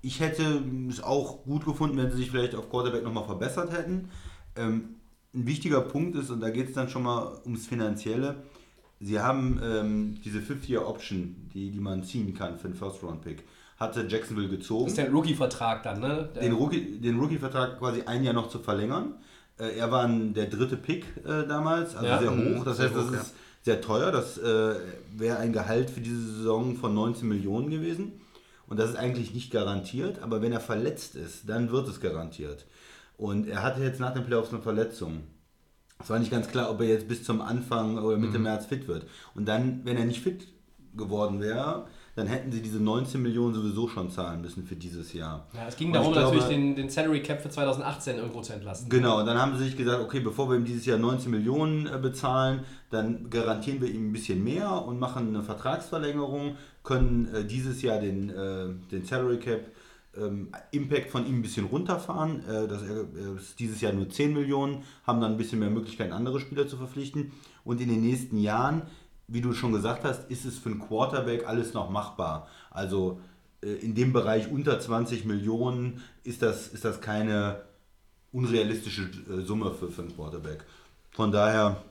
Ich 0.00 0.20
hätte 0.20 0.62
es 0.88 1.02
auch 1.02 1.44
gut 1.44 1.66
gefunden, 1.66 1.98
wenn 1.98 2.10
sie 2.10 2.16
sich 2.16 2.30
vielleicht 2.30 2.54
auf 2.54 2.70
Quarterback 2.70 3.04
nochmal 3.04 3.24
verbessert 3.24 3.70
hätten. 3.72 4.08
Ähm, 4.56 4.96
ein 5.34 5.46
wichtiger 5.46 5.80
Punkt 5.80 6.16
ist, 6.16 6.30
und 6.30 6.40
da 6.40 6.50
geht 6.50 6.68
es 6.68 6.74
dann 6.74 6.88
schon 6.88 7.02
mal 7.04 7.38
ums 7.44 7.66
Finanzielle, 7.66 8.36
sie 9.00 9.18
haben 9.18 9.60
ähm, 9.62 10.20
diese 10.24 10.40
Fifth-Year-Option, 10.40 11.48
die, 11.54 11.70
die 11.70 11.80
man 11.80 12.04
ziehen 12.04 12.34
kann 12.34 12.58
für 12.58 12.66
einen 12.66 12.74
First-Round-Pick, 12.74 13.44
hatte 13.78 14.06
Jacksonville 14.08 14.48
gezogen 14.48 14.84
Das 14.84 14.92
ist 14.92 14.98
der 14.98 15.10
Rookie-Vertrag 15.10 15.82
dann, 15.82 16.00
ne? 16.00 16.28
Der, 16.34 16.42
den 16.42 16.52
Rookie- 16.52 17.00
den 17.00 17.18
Rookie-Vertrag 17.18 17.78
quasi 17.78 18.02
ein 18.02 18.22
Jahr 18.22 18.34
noch 18.34 18.48
zu 18.48 18.58
verlängern. 18.58 19.14
Äh, 19.58 19.76
er 19.78 19.90
war 19.90 20.04
ein, 20.04 20.34
der 20.34 20.46
dritte 20.46 20.76
Pick 20.76 21.04
äh, 21.24 21.46
damals, 21.48 21.96
also 21.96 22.06
Ja. 22.06 22.18
sehr 22.20 22.30
Mhm, 22.30 22.58
hoch. 22.58 22.64
Das 22.64 22.76
sehr 22.76 22.86
heißt, 22.94 22.96
das 22.96 23.22
ist 23.22 23.34
sehr 23.62 23.80
teuer. 23.80 24.12
Das 24.12 24.38
äh, 24.38 24.74
wäre 25.16 25.38
ein 25.38 25.52
Gehalt 25.52 25.90
für 25.90 26.00
diese 26.00 26.20
Saison 26.20 26.76
von 26.76 26.94
19 26.94 27.26
Millionen 27.26 27.70
gewesen. 27.70 28.12
Und 28.68 28.78
das 28.78 28.90
ist 28.90 28.96
eigentlich 28.96 29.34
nicht 29.34 29.50
garantiert, 29.50 30.22
aber 30.22 30.40
wenn 30.40 30.52
er 30.52 30.60
verletzt 30.60 31.14
ist, 31.16 31.48
dann 31.48 31.70
wird 31.72 31.88
es 31.88 32.00
garantiert. 32.00 32.64
Und 33.22 33.46
er 33.46 33.62
hatte 33.62 33.82
jetzt 33.82 34.00
nach 34.00 34.12
den 34.12 34.24
Playoffs 34.24 34.50
eine 34.52 34.60
Verletzung. 34.60 35.22
Es 36.00 36.10
war 36.10 36.18
nicht 36.18 36.32
ganz 36.32 36.48
klar, 36.48 36.70
ob 36.72 36.80
er 36.80 36.88
jetzt 36.88 37.06
bis 37.06 37.22
zum 37.22 37.40
Anfang 37.40 37.96
oder 37.98 38.16
Mitte 38.16 38.38
Mhm. 38.38 38.44
März 38.44 38.66
fit 38.66 38.88
wird. 38.88 39.06
Und 39.36 39.46
dann, 39.46 39.82
wenn 39.84 39.96
er 39.96 40.04
nicht 40.04 40.20
fit 40.20 40.48
geworden 40.96 41.40
wäre, 41.40 41.86
dann 42.16 42.26
hätten 42.26 42.50
sie 42.50 42.60
diese 42.60 42.80
19 42.80 43.22
Millionen 43.22 43.54
sowieso 43.54 43.86
schon 43.88 44.10
zahlen 44.10 44.40
müssen 44.42 44.66
für 44.66 44.74
dieses 44.74 45.12
Jahr. 45.12 45.46
ja, 45.54 45.68
es 45.68 45.76
ging 45.76 45.86
Und 45.88 45.94
darum, 45.94 46.12
glaube- 46.12 46.36
natürlich 46.36 46.48
den, 46.48 46.74
den 46.74 46.90
Salary 46.90 47.22
Cap 47.22 47.40
für 47.40 47.48
2018 47.48 48.16
irgendwo 48.16 48.40
zu 48.42 48.52
entlasten. 48.54 48.90
Genau, 48.90 49.20
und 49.20 49.26
dann 49.26 49.38
haben 49.40 49.56
sie 49.56 49.64
sich 49.66 49.76
gesagt, 49.76 50.02
okay, 50.02 50.18
bevor 50.20 50.50
wir 50.50 50.56
ihm 50.56 50.64
dieses 50.64 50.84
Jahr 50.84 50.98
19 50.98 51.30
Millionen 51.30 51.86
äh, 51.86 51.98
bezahlen, 52.02 52.64
dann 52.90 53.30
garantieren 53.30 53.80
wir 53.80 53.88
ihm 53.88 54.08
ein 54.08 54.12
bisschen 54.12 54.42
mehr 54.42 54.84
und 54.84 54.98
machen 54.98 55.28
eine 55.28 55.44
Vertragsverlängerung, 55.44 56.56
können 56.82 57.32
äh, 57.32 57.44
dieses 57.44 57.80
Jahr 57.82 58.00
den, 58.00 58.28
äh, 58.30 58.66
den 58.90 59.04
Salary 59.04 59.38
Cap 59.38 59.60
ähm, 60.16 60.48
Impact 60.70 61.10
von 61.10 61.26
ihm 61.26 61.36
ein 61.36 61.42
bisschen 61.42 61.66
runterfahren. 61.66 62.44
Äh, 62.48 62.68
dass 62.68 62.82
er, 62.82 63.00
äh, 63.00 63.38
dieses 63.58 63.80
Jahr 63.80 63.92
nur 63.92 64.08
10 64.08 64.32
Millionen, 64.32 64.82
haben 65.06 65.20
dann 65.20 65.32
ein 65.32 65.38
bisschen 65.38 65.58
mehr 65.58 65.70
Möglichkeiten, 65.70 66.12
andere 66.12 66.40
Spieler 66.40 66.66
zu 66.66 66.76
verpflichten. 66.76 67.32
Und 67.64 67.80
in 67.80 67.88
den 67.88 68.02
nächsten 68.02 68.38
Jahren, 68.38 68.82
wie 69.28 69.40
du 69.40 69.52
schon 69.52 69.72
gesagt 69.72 70.04
hast, 70.04 70.30
ist 70.30 70.44
es 70.44 70.58
für 70.58 70.70
einen 70.70 70.80
Quarterback 70.80 71.46
alles 71.46 71.74
noch 71.74 71.90
machbar. 71.90 72.48
Also 72.70 73.20
äh, 73.62 73.72
in 73.72 73.94
dem 73.94 74.12
Bereich 74.12 74.50
unter 74.50 74.78
20 74.78 75.24
Millionen 75.24 76.02
ist 76.24 76.42
das, 76.42 76.68
ist 76.68 76.84
das 76.84 77.00
keine 77.00 77.62
unrealistische 78.32 79.02
äh, 79.02 79.42
Summe 79.42 79.72
für, 79.72 79.90
für 79.90 80.02
einen 80.02 80.14
Quarterback. 80.14 80.64
Von 81.10 81.30
daher 81.30 81.82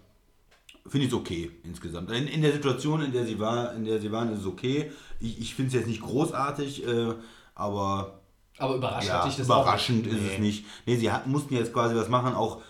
finde 0.87 1.05
ich 1.05 1.13
es 1.13 1.17
okay 1.17 1.51
insgesamt. 1.63 2.11
In, 2.11 2.27
in 2.27 2.41
der 2.41 2.53
Situation, 2.53 3.01
in 3.01 3.11
der 3.11 3.25
sie 3.25 3.39
war, 3.39 3.73
in 3.75 3.85
der 3.85 3.99
sie 3.99 4.11
waren, 4.11 4.33
ist 4.33 4.39
es 4.39 4.45
okay. 4.45 4.91
Ich, 5.19 5.39
ich 5.39 5.55
finde 5.55 5.69
es 5.69 5.73
jetzt 5.75 5.87
nicht 5.87 6.01
großartig, 6.01 6.87
äh, 6.87 7.13
aber 7.55 8.21
Aber 8.57 8.75
überrascht 8.75 9.07
ja, 9.07 9.25
das 9.25 9.39
überraschend 9.39 10.07
ist 10.07 10.21
es 10.33 10.39
nicht. 10.39 10.65
Nee, 10.85 10.97
sie 10.97 11.11
hat, 11.11 11.27
mussten 11.27 11.55
jetzt 11.55 11.73
quasi 11.73 11.95
was 11.95 12.09
machen, 12.09 12.33
auch 12.33 12.61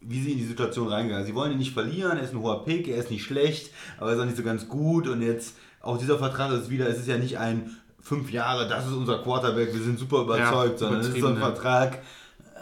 wie 0.00 0.22
sie 0.22 0.32
in 0.32 0.38
die 0.38 0.44
Situation 0.44 0.88
reingegangen 0.88 1.24
sind. 1.24 1.34
Sie 1.34 1.38
wollen 1.38 1.52
ihn 1.52 1.58
nicht 1.58 1.72
verlieren, 1.72 2.18
er 2.18 2.24
ist 2.24 2.32
ein 2.32 2.40
hoher 2.40 2.64
Pick, 2.64 2.88
er 2.88 2.98
ist 2.98 3.10
nicht 3.10 3.24
schlecht, 3.24 3.72
aber 3.98 4.10
er 4.10 4.16
ist 4.16 4.20
auch 4.20 4.26
nicht 4.26 4.36
so 4.36 4.42
ganz 4.42 4.68
gut. 4.68 5.08
Und 5.08 5.22
jetzt, 5.22 5.56
auch 5.80 5.98
dieser 5.98 6.18
Vertrag 6.18 6.52
ist 6.52 6.70
wieder, 6.70 6.88
es 6.88 6.98
ist 6.98 7.08
ja 7.08 7.18
nicht 7.18 7.38
ein 7.38 7.76
fünf 8.00 8.30
Jahre, 8.30 8.68
das 8.68 8.86
ist 8.86 8.92
unser 8.92 9.18
Quarterback, 9.18 9.74
wir 9.74 9.82
sind 9.82 9.98
super 9.98 10.22
überzeugt, 10.22 10.78
sondern 10.78 11.00
es 11.00 11.08
ist 11.08 11.20
so 11.20 11.26
ein 11.26 11.34
ja. 11.34 11.40
Vertrag, 11.40 11.98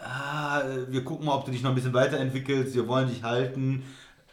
ah, 0.02 0.62
wir 0.88 1.04
gucken 1.04 1.26
mal, 1.26 1.34
ob 1.34 1.44
du 1.44 1.50
dich 1.50 1.62
noch 1.62 1.70
ein 1.70 1.74
bisschen 1.74 1.94
weiterentwickelst, 1.94 2.74
wir 2.74 2.88
wollen 2.88 3.08
dich 3.08 3.22
halten. 3.22 3.82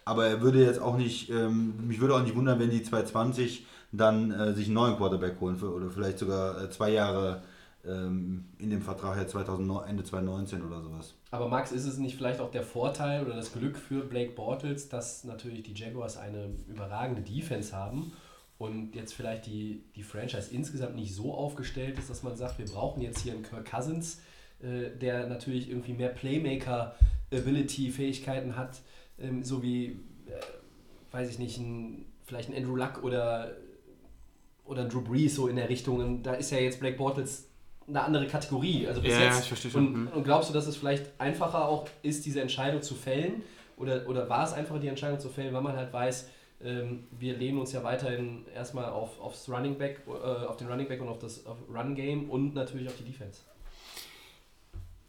Aber 0.05 0.25
er 0.27 0.41
würde 0.41 0.63
jetzt 0.63 0.81
auch 0.81 0.97
nicht, 0.97 1.29
ähm, 1.29 1.87
mich 1.87 2.01
würde 2.01 2.15
auch 2.15 2.23
nicht 2.23 2.35
wundern, 2.35 2.59
wenn 2.59 2.69
die 2.69 2.83
220 2.83 3.65
dann 3.93 4.31
äh, 4.31 4.53
sich 4.53 4.65
einen 4.65 4.73
neuen 4.73 4.97
Quarterback 4.97 5.39
holen 5.39 5.55
für, 5.55 5.73
oder 5.73 5.89
vielleicht 5.89 6.19
sogar 6.19 6.61
äh, 6.61 6.69
zwei 6.69 6.89
Jahre 6.89 7.43
ähm, 7.85 8.45
in 8.57 8.69
dem 8.69 8.81
Vertrag 8.81 9.17
ja 9.17 9.27
2009, 9.27 9.87
Ende 9.87 10.03
2019 10.03 10.65
oder 10.65 10.81
sowas. 10.81 11.13
Aber 11.31 11.47
Max, 11.47 11.71
ist 11.71 11.85
es 11.85 11.97
nicht 11.97 12.17
vielleicht 12.17 12.39
auch 12.39 12.51
der 12.51 12.63
Vorteil 12.63 13.25
oder 13.25 13.35
das 13.35 13.53
Glück 13.53 13.77
für 13.77 14.03
Blake 14.03 14.31
Bortles, 14.31 14.89
dass 14.89 15.23
natürlich 15.23 15.63
die 15.63 15.73
Jaguars 15.73 16.17
eine 16.17 16.49
überragende 16.67 17.21
Defense 17.21 17.75
haben 17.75 18.11
und 18.57 18.95
jetzt 18.95 19.13
vielleicht 19.13 19.45
die, 19.45 19.83
die 19.95 20.03
Franchise 20.03 20.53
insgesamt 20.53 20.95
nicht 20.95 21.13
so 21.13 21.33
aufgestellt 21.33 21.99
ist, 21.99 22.09
dass 22.09 22.23
man 22.23 22.35
sagt, 22.35 22.57
wir 22.57 22.65
brauchen 22.65 23.01
jetzt 23.01 23.19
hier 23.19 23.33
einen 23.33 23.43
Kirk 23.43 23.69
Cousins, 23.69 24.21
äh, 24.61 24.89
der 24.97 25.27
natürlich 25.27 25.69
irgendwie 25.69 25.93
mehr 25.93 26.09
Playmaker-Ability-Fähigkeiten 26.09 28.55
hat, 28.55 28.81
ähm, 29.19 29.43
so 29.43 29.61
wie, 29.61 29.99
äh, 30.27 30.39
weiß 31.11 31.29
ich 31.29 31.37
nicht, 31.37 31.59
ein, 31.59 32.05
vielleicht 32.25 32.49
ein 32.49 32.55
Andrew 32.55 32.75
Luck 32.75 33.03
oder, 33.03 33.51
oder 34.65 34.85
Drew 34.85 35.01
Brees 35.01 35.35
so 35.35 35.47
in 35.47 35.55
der 35.55 35.69
Richtung. 35.69 35.97
Und 35.99 36.23
da 36.23 36.33
ist 36.33 36.51
ja 36.51 36.57
jetzt 36.59 36.79
Blake 36.79 36.97
Bortles 36.97 37.47
eine 37.87 38.01
andere 38.01 38.27
Kategorie. 38.27 38.87
Also 38.87 39.01
bis 39.01 39.11
Ja, 39.11 39.19
ja, 39.19 39.25
jetzt. 39.27 39.41
ich 39.41 39.47
verstehe 39.47 39.71
schon. 39.71 39.87
Und, 39.87 40.01
Mhm. 40.03 40.07
und 40.09 40.23
glaubst 40.23 40.49
du, 40.49 40.53
dass 40.53 40.67
es 40.67 40.75
vielleicht 40.77 41.11
einfacher 41.19 41.67
auch 41.67 41.87
ist, 42.01 42.25
diese 42.25 42.41
Entscheidung 42.41 42.81
zu 42.81 42.95
fällen? 42.95 43.41
Oder, 43.77 44.07
oder 44.07 44.29
war 44.29 44.45
es 44.45 44.53
einfacher, 44.53 44.79
die 44.79 44.87
Entscheidung 44.87 45.19
zu 45.19 45.29
fällen, 45.29 45.53
weil 45.53 45.61
man 45.61 45.75
halt 45.75 45.91
weiß, 45.91 46.29
ähm, 46.63 47.07
wir 47.19 47.35
lehnen 47.35 47.57
uns 47.57 47.73
ja 47.73 47.83
weiterhin 47.83 48.45
erstmal 48.55 48.85
auf, 48.85 49.19
aufs 49.19 49.49
Running 49.49 49.77
Back, 49.77 50.01
äh, 50.07 50.11
auf 50.45 50.55
den 50.57 50.67
Running 50.67 50.87
Back 50.87 51.01
und 51.01 51.09
auf 51.09 51.19
das 51.19 51.45
auf 51.45 51.57
Run 51.73 51.93
Game 51.95 52.29
und 52.29 52.53
natürlich 52.53 52.87
auf 52.87 52.95
die 52.95 53.03
Defense. 53.03 53.41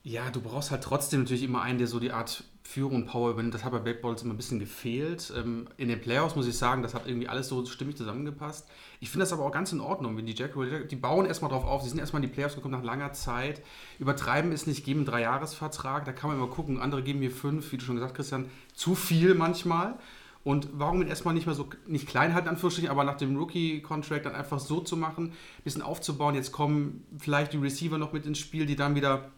Ja, 0.02 0.30
du 0.30 0.40
brauchst 0.40 0.70
halt 0.70 0.82
trotzdem 0.82 1.20
natürlich 1.20 1.42
immer 1.44 1.62
einen, 1.62 1.78
der 1.78 1.86
so 1.86 1.98
die 2.00 2.10
Art 2.10 2.44
Führung 2.66 2.96
und 2.96 3.06
Power 3.06 3.30
übernimmt. 3.30 3.54
Das 3.54 3.62
hat 3.62 3.72
bei 3.72 3.78
Black 3.78 4.00
Balls 4.00 4.22
immer 4.22 4.34
ein 4.34 4.38
bisschen 4.38 4.58
gefehlt. 4.58 5.32
Ähm, 5.36 5.68
In 5.76 5.88
den 5.88 6.00
Playoffs 6.00 6.34
muss 6.34 6.46
ich 6.46 6.56
sagen, 6.56 6.82
das 6.82 6.94
hat 6.94 7.06
irgendwie 7.06 7.28
alles 7.28 7.48
so 7.48 7.64
stimmig 7.66 7.96
zusammengepasst. 7.96 8.66
Ich 9.00 9.10
finde 9.10 9.24
das 9.24 9.32
aber 9.32 9.44
auch 9.44 9.52
ganz 9.52 9.70
in 9.72 9.80
Ordnung, 9.80 10.16
wenn 10.16 10.26
die 10.26 10.34
Jaguars, 10.34 10.88
die 10.90 10.96
bauen 10.96 11.26
erstmal 11.26 11.50
drauf 11.50 11.64
auf, 11.64 11.82
sie 11.82 11.90
sind 11.90 11.98
erstmal 11.98 12.22
in 12.22 12.28
die 12.28 12.34
Playoffs 12.34 12.54
gekommen 12.54 12.74
nach 12.74 12.82
langer 12.82 13.12
Zeit. 13.12 13.62
Übertreiben 13.98 14.50
ist 14.50 14.66
nicht, 14.66 14.84
geben 14.84 15.00
einen 15.00 15.06
Dreijahresvertrag, 15.06 16.04
da 16.06 16.12
kann 16.12 16.30
man 16.30 16.38
immer 16.38 16.48
gucken. 16.48 16.80
Andere 16.80 17.02
geben 17.02 17.20
mir 17.20 17.30
fünf, 17.30 17.70
wie 17.70 17.76
du 17.76 17.84
schon 17.84 17.96
gesagt 17.96 18.14
Christian, 18.14 18.46
zu 18.74 18.94
viel 18.94 19.34
manchmal. 19.34 19.94
Und 20.42 20.68
warum 20.72 21.00
ihn 21.00 21.08
erstmal 21.08 21.34
nicht 21.34 21.46
mehr 21.46 21.54
so, 21.54 21.68
nicht 21.86 22.06
klein 22.06 22.34
halten, 22.34 22.48
Anführungsstrichen, 22.48 22.90
aber 22.90 23.04
nach 23.04 23.16
dem 23.16 23.36
Rookie-Contract 23.36 24.26
dann 24.26 24.34
einfach 24.34 24.58
so 24.58 24.80
zu 24.80 24.96
machen, 24.96 25.28
ein 25.28 25.64
bisschen 25.64 25.80
aufzubauen. 25.80 26.34
Jetzt 26.34 26.52
kommen 26.52 27.04
vielleicht 27.18 27.52
die 27.52 27.58
Receiver 27.58 27.96
noch 27.98 28.12
mit 28.12 28.26
ins 28.26 28.38
Spiel, 28.38 28.66
die 28.66 28.76
dann 28.76 28.94
wieder 28.94 29.30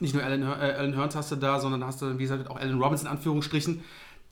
nicht 0.00 0.14
nur 0.14 0.22
Alan, 0.22 0.42
äh, 0.42 0.46
Alan 0.46 0.94
Hearns 0.94 1.16
hast 1.16 1.30
du 1.30 1.36
da, 1.36 1.60
sondern 1.60 1.84
hast 1.84 2.02
du, 2.02 2.18
wie 2.18 2.22
gesagt, 2.22 2.48
auch 2.50 2.56
Alan 2.56 2.80
Robinson 2.80 3.06
in 3.06 3.12
Anführungsstrichen. 3.12 3.82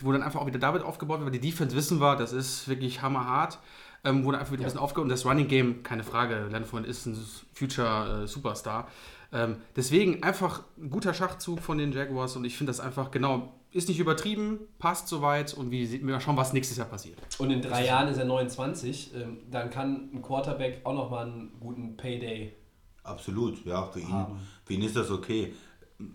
wo 0.02 0.12
dann 0.12 0.22
einfach 0.22 0.40
auch 0.40 0.46
wieder 0.46 0.59
David 0.59 0.83
aufgebaut 0.83 1.20
wird, 1.20 1.33
weil 1.33 1.38
die 1.38 1.50
Defense 1.50 1.74
wissen 1.74 2.00
wir, 2.00 2.16
das 2.16 2.33
ist 2.33 2.68
wirklich 2.68 3.00
hammerhart. 3.00 3.59
Ähm, 4.05 4.24
wurde 4.24 4.38
einfach 4.38 4.52
wieder 4.52 4.62
ein 4.62 4.66
bisschen 4.66 4.79
aufgebaut 4.79 5.05
und 5.05 5.09
das 5.09 5.24
Running 5.24 5.48
Game, 5.48 5.83
keine 5.83 6.05
Frage, 6.05 6.48
Fournette 6.64 6.90
ist 6.90 7.07
ein 7.07 7.16
Future 7.55 8.24
äh, 8.24 8.26
Superstar. 8.26 8.88
Ähm, 9.33 9.57
deswegen 9.74 10.22
einfach 10.22 10.62
ein 10.79 10.90
guter 10.90 11.12
Schachzug 11.12 11.61
von 11.61 11.79
den 11.79 11.92
Jaguars 11.92 12.37
und 12.37 12.44
ich 12.44 12.57
finde 12.57 12.70
das 12.70 12.81
einfach 12.81 13.11
genau, 13.11 13.55
ist 13.72 13.88
nicht 13.88 13.98
übertrieben, 13.98 14.61
passt 14.79 15.09
soweit 15.09 15.52
und 15.55 15.70
wie, 15.70 15.98
mal 15.98 16.20
schauen, 16.20 16.37
was 16.37 16.52
nächstes 16.52 16.76
Jahr 16.76 16.87
passiert. 16.87 17.18
Und 17.38 17.50
in 17.50 17.61
drei 17.61 17.85
Jahren 17.87 18.09
ist 18.09 18.18
er 18.18 18.24
29. 18.24 19.14
Ähm, 19.14 19.38
dann 19.50 19.70
kann 19.70 20.11
ein 20.14 20.22
Quarterback 20.22 20.81
auch 20.85 20.94
nochmal 20.94 21.26
einen 21.26 21.52
guten 21.61 21.96
Payday. 21.96 22.55
Absolut, 23.07 23.64
ja, 23.64 23.85
für 23.87 24.01
ihn, 24.01 24.12
Haben. 24.12 24.37
für 24.64 24.75
ihn 24.75 24.83
ist 24.83 24.97
das 24.97 25.11
okay. 25.11 25.53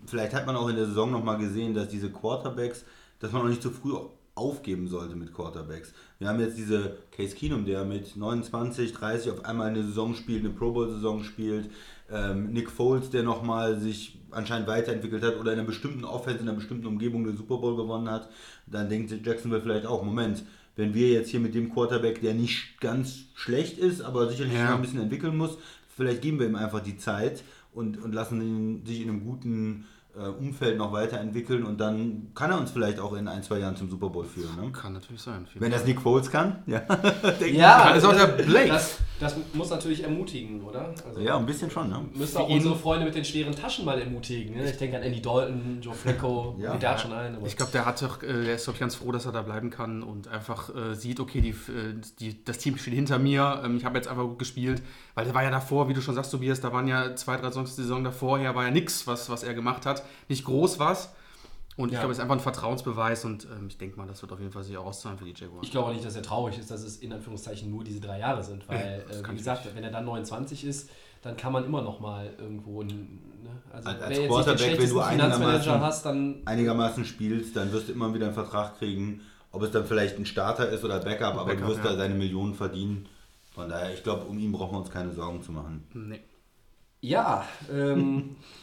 Vielleicht 0.06 0.32
hat 0.34 0.46
man 0.46 0.56
auch 0.56 0.68
in 0.68 0.76
der 0.76 0.86
Saison 0.86 1.10
nochmal 1.10 1.38
gesehen, 1.38 1.74
dass 1.74 1.88
diese 1.88 2.10
Quarterbacks, 2.10 2.84
dass 3.18 3.32
man 3.32 3.42
auch 3.42 3.48
nicht 3.48 3.62
zu 3.62 3.70
früh 3.70 3.92
aufgeben 4.34 4.88
sollte 4.88 5.14
mit 5.16 5.34
Quarterbacks. 5.34 5.92
Wir 6.18 6.28
haben 6.28 6.40
jetzt 6.40 6.56
diese 6.56 6.96
Case 7.14 7.34
Keenum, 7.34 7.64
der 7.66 7.84
mit 7.84 8.16
29, 8.16 8.92
30 8.92 9.32
auf 9.32 9.44
einmal 9.44 9.68
eine 9.68 9.82
Saison 9.82 10.14
spielt, 10.14 10.40
eine 10.44 10.54
Pro 10.54 10.72
Bowl-Saison 10.72 11.22
spielt. 11.24 11.70
Ähm, 12.10 12.52
Nick 12.52 12.70
Foles, 12.70 13.10
der 13.10 13.22
nochmal 13.24 13.78
sich 13.78 14.18
anscheinend 14.30 14.68
weiterentwickelt 14.68 15.22
hat 15.22 15.38
oder 15.38 15.52
in 15.52 15.58
einer 15.58 15.66
bestimmten 15.66 16.04
Offense, 16.04 16.40
in 16.40 16.48
einer 16.48 16.56
bestimmten 16.56 16.86
Umgebung 16.86 17.24
den 17.24 17.36
Super 17.36 17.58
Bowl 17.58 17.76
gewonnen 17.76 18.08
hat. 18.10 18.30
Dann 18.66 18.88
denkt 18.88 19.10
Jacksonville 19.26 19.60
vielleicht 19.62 19.86
auch, 19.86 20.02
Moment, 20.02 20.44
wenn 20.76 20.94
wir 20.94 21.08
jetzt 21.10 21.28
hier 21.30 21.40
mit 21.40 21.54
dem 21.54 21.70
Quarterback, 21.72 22.22
der 22.22 22.32
nicht 22.32 22.80
ganz 22.80 23.24
schlecht 23.34 23.76
ist, 23.76 24.00
aber 24.00 24.28
sicherlich 24.30 24.54
Ja. 24.54 24.70
noch 24.70 24.76
ein 24.76 24.82
bisschen 24.82 25.02
entwickeln 25.02 25.36
muss, 25.36 25.58
vielleicht 26.02 26.22
geben 26.22 26.38
wir 26.38 26.46
ihm 26.46 26.56
einfach 26.56 26.80
die 26.80 26.96
Zeit 26.96 27.44
und, 27.72 28.02
und 28.02 28.12
lassen 28.12 28.40
ihn 28.40 28.86
sich 28.86 29.00
in 29.00 29.08
einem 29.08 29.24
guten 29.24 29.86
Umfeld 30.20 30.76
noch 30.76 30.92
weiterentwickeln 30.92 31.64
und 31.64 31.80
dann 31.80 32.30
kann 32.34 32.50
er 32.50 32.58
uns 32.58 32.70
vielleicht 32.70 32.98
auch 32.98 33.14
in 33.14 33.28
ein, 33.28 33.42
zwei 33.42 33.58
Jahren 33.58 33.76
zum 33.76 33.88
Super 33.88 34.10
Bowl 34.10 34.24
führen. 34.24 34.56
Ne? 34.60 34.70
Kann 34.72 34.92
natürlich 34.92 35.22
sein. 35.22 35.46
Wenn 35.54 35.72
das 35.72 35.86
Nick 35.86 36.00
Foles 36.00 36.30
kann, 36.30 36.62
ja. 36.66 36.82
Ja, 37.52 37.88
Das 37.94 37.98
ist 37.98 38.04
auch 38.04 38.14
der 38.14 38.26
Blake. 38.26 38.68
Das, 38.68 38.98
das 39.18 39.36
muss 39.54 39.70
natürlich 39.70 40.02
ermutigen, 40.02 40.62
oder? 40.62 40.92
Also. 41.06 41.20
Ja, 41.20 41.38
ein 41.38 41.46
bisschen 41.46 41.70
schon. 41.70 41.88
Ne? 41.88 42.04
Müsste 42.14 42.40
auch 42.40 42.48
unsere 42.48 42.76
Freunde 42.76 43.06
mit 43.06 43.14
den 43.14 43.24
schweren 43.24 43.54
Taschen 43.54 43.84
mal 43.84 43.98
ermutigen. 44.00 44.56
Ne? 44.56 44.68
Ich 44.70 44.76
denke 44.76 44.96
an 44.96 45.02
Andy 45.02 45.22
Dalton, 45.22 45.78
Joe 45.80 45.94
Flacco, 45.94 46.56
Ja. 46.60 46.72
ja. 46.72 46.76
der 46.76 46.90
hat 46.90 47.00
schon 47.00 47.12
einen. 47.12 47.44
Ich 47.46 47.56
glaube, 47.56 47.72
der 47.72 47.86
hat 47.86 48.02
doch, 48.02 48.22
äh, 48.22 48.26
der 48.44 48.56
ist 48.56 48.68
doch 48.68 48.78
ganz 48.78 48.96
froh, 48.96 49.12
dass 49.12 49.24
er 49.24 49.32
da 49.32 49.42
bleiben 49.42 49.70
kann 49.70 50.02
und 50.02 50.28
einfach 50.28 50.74
äh, 50.74 50.94
sieht, 50.94 51.20
okay, 51.20 51.40
die, 51.40 51.50
äh, 51.50 51.94
die, 52.18 52.44
das 52.44 52.58
Team 52.58 52.76
steht 52.76 52.94
hinter 52.94 53.18
mir. 53.18 53.62
Ähm, 53.64 53.76
ich 53.76 53.84
habe 53.84 53.96
jetzt 53.96 54.08
einfach 54.08 54.24
gut 54.24 54.40
gespielt, 54.40 54.82
weil 55.14 55.24
der 55.24 55.34
war 55.34 55.42
ja 55.42 55.50
davor, 55.50 55.88
wie 55.88 55.94
du 55.94 56.00
schon 56.00 56.14
sagst, 56.14 56.32
Tobias, 56.32 56.60
da 56.60 56.72
waren 56.72 56.88
ja 56.88 57.14
zwei, 57.14 57.36
drei 57.36 57.48
die 57.50 57.66
Saison 57.66 58.02
davor, 58.02 58.38
her 58.38 58.54
war 58.54 58.64
ja 58.64 58.70
nichts, 58.70 59.06
was, 59.06 59.30
was 59.30 59.42
er 59.42 59.54
gemacht 59.54 59.86
hat. 59.86 60.01
Nicht 60.28 60.44
groß 60.44 60.78
was. 60.78 61.12
Und 61.76 61.88
ich 61.88 61.94
Ja. 61.94 62.00
glaube, 62.00 62.12
es 62.12 62.18
ist 62.18 62.22
einfach 62.22 62.34
ein 62.36 62.40
Vertrauensbeweis 62.40 63.24
und 63.24 63.46
ähm, 63.46 63.66
ich 63.68 63.78
denke 63.78 63.96
mal, 63.96 64.06
das 64.06 64.20
wird 64.20 64.30
auf 64.30 64.38
jeden 64.40 64.52
Fall 64.52 64.62
sich 64.62 64.76
auch 64.76 64.84
auszahlen 64.84 65.16
für 65.18 65.24
die 65.24 65.32
Jaguars. 65.34 65.64
Ich 65.64 65.70
glaube 65.70 65.88
auch 65.88 65.92
nicht, 65.94 66.04
dass 66.04 66.14
er 66.14 66.22
traurig 66.22 66.58
ist, 66.58 66.70
dass 66.70 66.82
es 66.82 66.98
in 66.98 67.12
Anführungszeichen 67.12 67.70
nur 67.70 67.82
diese 67.82 68.00
drei 68.00 68.18
Jahre 68.18 68.44
sind. 68.44 68.68
Weil, 68.68 69.04
äh, 69.10 69.14
wie 69.26 69.32
ich 69.32 69.38
gesagt, 69.38 69.66
wenn 69.74 69.82
er 69.82 69.90
dann 69.90 70.04
29 70.04 70.64
ist, 70.64 70.90
dann 71.22 71.36
kann 71.36 71.52
man 71.52 71.64
immer 71.64 71.80
noch 71.80 71.98
mal 72.00 72.30
irgendwo. 72.38 72.82
ein- 72.82 73.20
Ne? 73.42 73.50
Also, 73.72 73.88
Als- 73.88 74.02
als 74.02 74.18
nicht 74.18 74.28
Quarterback, 74.28 74.78
wenn 74.78 74.88
du 74.90 75.00
Finanzmanager 75.02 75.72
einigermaßen- 75.74 75.80
hast, 75.80 76.04
dann. 76.06 76.42
Einigermaßen 76.44 77.04
spielst, 77.06 77.56
dann 77.56 77.72
wirst 77.72 77.88
du 77.88 77.92
immer 77.92 78.12
wieder 78.14 78.26
einen 78.26 78.34
Vertrag 78.34 78.78
kriegen. 78.78 79.20
Ob 79.50 79.62
es 79.62 79.70
dann 79.70 79.84
vielleicht 79.84 80.16
ein 80.18 80.26
Starter 80.26 80.68
ist 80.68 80.84
oder 80.84 81.00
Backup, 81.00 81.34
aber 81.36 81.54
du 81.56 81.66
wirst 81.66 81.78
ja. 81.78 81.90
da 81.90 81.96
deine 81.96 82.14
Millionen 82.14 82.54
verdienen. 82.54 83.08
Von 83.54 83.68
daher, 83.68 83.92
ich 83.94 84.02
glaube, 84.02 84.24
um 84.26 84.38
ihn 84.38 84.52
brauchen 84.52 84.74
wir 84.74 84.78
uns 84.80 84.90
keine 84.90 85.12
Sorgen 85.12 85.42
zu 85.42 85.52
machen. 85.52 85.84
Nee. 85.92 86.20
Ja, 87.00 87.44
ähm, 87.72 88.36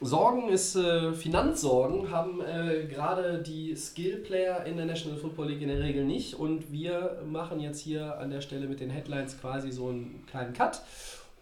Sorgen 0.00 0.48
ist, 0.48 0.76
äh, 0.76 1.12
Finanzsorgen 1.12 2.10
haben 2.10 2.40
äh, 2.40 2.86
gerade 2.86 3.42
die 3.42 3.74
Skill-Player 3.74 4.64
in 4.64 4.76
der 4.76 4.86
National 4.86 5.18
Football 5.18 5.48
League 5.48 5.62
in 5.62 5.68
der 5.68 5.80
Regel 5.80 6.04
nicht. 6.04 6.34
Und 6.34 6.70
wir 6.70 7.20
machen 7.28 7.58
jetzt 7.58 7.80
hier 7.80 8.16
an 8.18 8.30
der 8.30 8.40
Stelle 8.40 8.68
mit 8.68 8.78
den 8.78 8.90
Headlines 8.90 9.40
quasi 9.40 9.72
so 9.72 9.88
einen 9.88 10.24
kleinen 10.28 10.52
Cut 10.52 10.82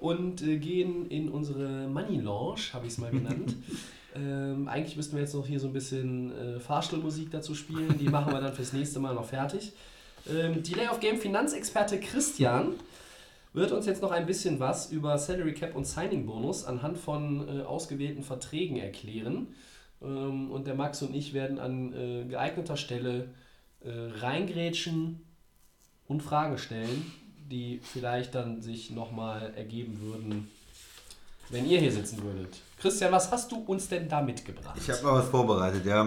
und 0.00 0.40
äh, 0.40 0.56
gehen 0.56 1.10
in 1.10 1.28
unsere 1.28 1.86
Money 1.86 2.20
Launch, 2.20 2.72
habe 2.72 2.86
ich 2.86 2.92
es 2.92 2.98
mal 2.98 3.10
genannt. 3.10 3.56
ähm, 4.16 4.68
eigentlich 4.68 4.96
müssten 4.96 5.16
wir 5.16 5.22
jetzt 5.22 5.34
noch 5.34 5.46
hier 5.46 5.60
so 5.60 5.66
ein 5.66 5.74
bisschen 5.74 6.32
äh, 6.56 6.58
Fahrstuhlmusik 6.58 7.30
dazu 7.30 7.54
spielen. 7.54 7.98
Die 7.98 8.08
machen 8.08 8.32
wir 8.32 8.40
dann 8.40 8.54
fürs 8.54 8.72
nächste 8.72 9.00
Mal 9.00 9.14
noch 9.14 9.26
fertig. 9.26 9.74
Ähm, 10.30 10.62
Delay 10.62 10.88
of 10.88 11.00
Game 11.00 11.18
Finanzexperte 11.18 12.00
Christian 12.00 12.72
wird 13.56 13.72
uns 13.72 13.86
jetzt 13.86 14.02
noch 14.02 14.10
ein 14.10 14.26
bisschen 14.26 14.60
was 14.60 14.92
über 14.92 15.16
Salary 15.16 15.54
Cap 15.54 15.74
und 15.74 15.86
Signing 15.86 16.26
Bonus 16.26 16.64
anhand 16.64 16.98
von 16.98 17.48
äh, 17.48 17.62
ausgewählten 17.62 18.22
Verträgen 18.22 18.76
erklären. 18.76 19.48
Ähm, 20.02 20.50
und 20.50 20.66
der 20.66 20.74
Max 20.74 21.00
und 21.00 21.14
ich 21.14 21.32
werden 21.32 21.58
an 21.58 21.92
äh, 21.94 22.24
geeigneter 22.26 22.76
Stelle 22.76 23.30
äh, 23.80 23.90
reingrätschen 24.20 25.22
und 26.06 26.22
Fragen 26.22 26.58
stellen, 26.58 27.10
die 27.50 27.80
vielleicht 27.82 28.34
dann 28.34 28.60
sich 28.60 28.90
nochmal 28.90 29.54
ergeben 29.56 30.00
würden, 30.02 30.50
wenn 31.48 31.66
ihr 31.66 31.80
hier 31.80 31.92
sitzen 31.92 32.22
würdet. 32.22 32.58
Christian, 32.78 33.10
was 33.10 33.32
hast 33.32 33.50
du 33.50 33.56
uns 33.56 33.88
denn 33.88 34.06
da 34.06 34.20
mitgebracht? 34.20 34.78
Ich 34.78 34.90
habe 34.90 35.02
mal 35.02 35.14
was 35.14 35.30
vorbereitet, 35.30 35.86
ja. 35.86 36.02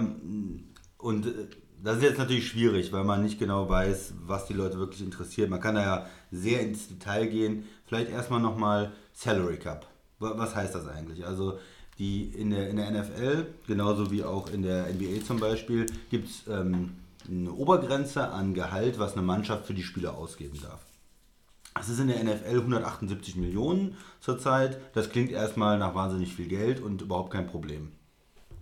Und 0.99 1.25
äh, 1.25 1.47
das 1.83 1.97
ist 1.97 2.03
jetzt 2.03 2.17
natürlich 2.17 2.47
schwierig, 2.47 2.91
weil 2.91 3.03
man 3.03 3.23
nicht 3.23 3.39
genau 3.39 3.69
weiß, 3.69 4.13
was 4.25 4.45
die 4.47 4.53
Leute 4.53 4.77
wirklich 4.79 5.01
interessiert. 5.01 5.49
Man 5.49 5.61
kann 5.61 5.75
da 5.75 5.81
ja 5.83 6.05
sehr 6.31 6.61
ins 6.61 6.87
Detail 6.87 7.27
gehen. 7.27 7.65
Vielleicht 7.85 8.09
erstmal 8.11 8.39
nochmal 8.41 8.91
Salary 9.13 9.57
Cup. 9.57 9.87
Wa- 10.19 10.33
Was 10.37 10.55
heißt 10.55 10.75
das 10.75 10.87
eigentlich? 10.87 11.25
Also 11.25 11.59
die 11.97 12.23
in 12.29 12.49
der, 12.51 12.69
in 12.69 12.77
der 12.77 12.91
NFL, 12.91 13.45
genauso 13.67 14.11
wie 14.11 14.23
auch 14.23 14.49
in 14.49 14.61
der 14.63 14.87
NBA 14.93 15.23
zum 15.25 15.39
Beispiel, 15.39 15.85
gibt 16.09 16.29
es 16.29 16.47
ähm, 16.47 16.91
eine 17.29 17.51
Obergrenze 17.51 18.29
an 18.29 18.53
Gehalt, 18.53 18.99
was 18.99 19.13
eine 19.13 19.21
Mannschaft 19.21 19.65
für 19.65 19.73
die 19.73 19.83
Spieler 19.83 20.17
ausgeben 20.17 20.59
darf. 20.61 20.79
Es 21.79 21.87
ist 21.89 21.99
in 21.99 22.07
der 22.07 22.23
NFL 22.23 22.59
178 22.59 23.35
Millionen 23.35 23.95
zurzeit. 24.19 24.79
Das 24.95 25.09
klingt 25.11 25.31
erstmal 25.31 25.77
nach 25.77 25.95
wahnsinnig 25.95 26.33
viel 26.35 26.47
Geld 26.47 26.81
und 26.81 27.01
überhaupt 27.01 27.31
kein 27.31 27.47
Problem. 27.47 27.91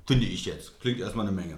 Finde 0.05 0.25
ich 0.25 0.45
jetzt. 0.45 0.79
Klingt 0.81 0.99
erstmal 0.99 1.27
eine 1.27 1.35
Menge. 1.35 1.57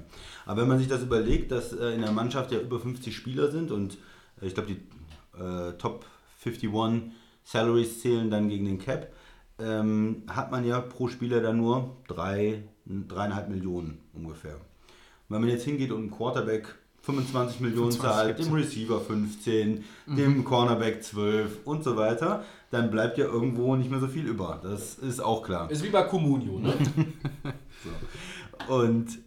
Aber 0.50 0.62
wenn 0.62 0.68
man 0.68 0.80
sich 0.80 0.88
das 0.88 1.04
überlegt, 1.04 1.52
dass 1.52 1.74
äh, 1.74 1.94
in 1.94 2.02
der 2.02 2.12
Mannschaft 2.12 2.52
ja 2.52 2.60
über 2.60 2.80
50 2.80 3.16
Spieler 3.16 3.52
sind 3.52 3.70
und 3.70 4.00
äh, 4.42 4.48
ich 4.48 4.56
glaube, 4.56 4.70
die 4.74 5.40
äh, 5.40 5.74
Top 5.74 6.08
51 6.44 7.12
Salaries 7.44 8.02
zählen 8.02 8.32
dann 8.32 8.50
gegen 8.50 8.66
den 8.66 8.80
Cap, 8.80 9.14
ähm, 9.60 10.24
hat 10.28 10.50
man 10.50 10.66
ja 10.66 10.80
pro 10.80 11.08
Spieler 11.08 11.42
dann 11.42 11.58
nur 11.58 11.98
drei, 12.08 12.64
dreieinhalb 12.88 13.50
Millionen 13.50 14.00
ungefähr. 14.12 14.56
Und 14.56 15.36
wenn 15.36 15.42
man 15.42 15.52
jetzt 15.52 15.66
hingeht 15.66 15.92
und 15.92 16.00
einen 16.00 16.12
Quarterback 16.12 16.74
25 17.04 17.60
Millionen 17.60 17.92
25 17.92 18.02
zahlt, 18.02 18.40
dem 18.40 18.52
Receiver 18.52 19.02
15, 19.02 19.84
dem 20.08 20.44
Cornerback 20.44 21.04
12 21.04 21.60
und 21.66 21.84
so 21.84 21.96
weiter, 21.96 22.44
dann 22.72 22.90
bleibt 22.90 23.20
ja 23.20 23.26
irgendwo 23.26 23.76
nicht 23.76 23.92
mehr 23.92 24.00
so 24.00 24.08
viel 24.08 24.26
über. 24.26 24.60
Das 24.64 24.96
ist 24.96 25.20
auch 25.20 25.44
klar. 25.44 25.70
Ist 25.70 25.84
wie 25.84 25.90
bei 25.90 26.02
Comunio, 26.02 26.58
ne? 26.58 26.74
Und 28.68 29.20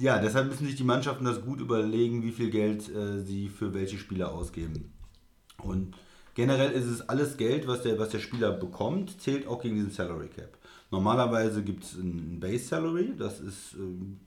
ja, 0.00 0.18
deshalb 0.18 0.48
müssen 0.48 0.66
sich 0.66 0.76
die 0.76 0.84
Mannschaften 0.84 1.24
das 1.24 1.42
gut 1.42 1.60
überlegen, 1.60 2.22
wie 2.22 2.32
viel 2.32 2.50
Geld 2.50 2.88
äh, 2.88 3.20
sie 3.20 3.48
für 3.48 3.74
welche 3.74 3.98
Spieler 3.98 4.32
ausgeben. 4.32 4.92
Und 5.58 5.94
generell 6.34 6.72
ist 6.72 6.86
es 6.86 7.08
alles 7.08 7.36
Geld, 7.36 7.66
was 7.66 7.82
der, 7.82 7.98
was 7.98 8.08
der 8.08 8.18
Spieler 8.18 8.52
bekommt, 8.52 9.20
zählt 9.20 9.46
auch 9.46 9.60
gegen 9.60 9.76
diesen 9.76 9.90
Salary 9.90 10.28
Cap. 10.28 10.56
Normalerweise 10.90 11.62
gibt 11.62 11.84
es 11.84 11.94
ein 11.94 12.40
Base 12.40 12.64
Salary, 12.64 13.14
das 13.16 13.40
ist 13.40 13.74
ähm, 13.74 14.18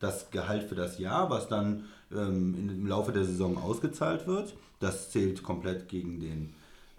das 0.00 0.30
Gehalt 0.30 0.64
für 0.64 0.74
das 0.74 0.98
Jahr, 0.98 1.30
was 1.30 1.48
dann 1.48 1.84
ähm, 2.10 2.54
im 2.68 2.86
Laufe 2.86 3.12
der 3.12 3.24
Saison 3.24 3.56
ausgezahlt 3.56 4.26
wird. 4.26 4.54
Das 4.80 5.10
zählt 5.10 5.42
komplett 5.42 5.88
gegen 5.88 6.20
den 6.20 6.54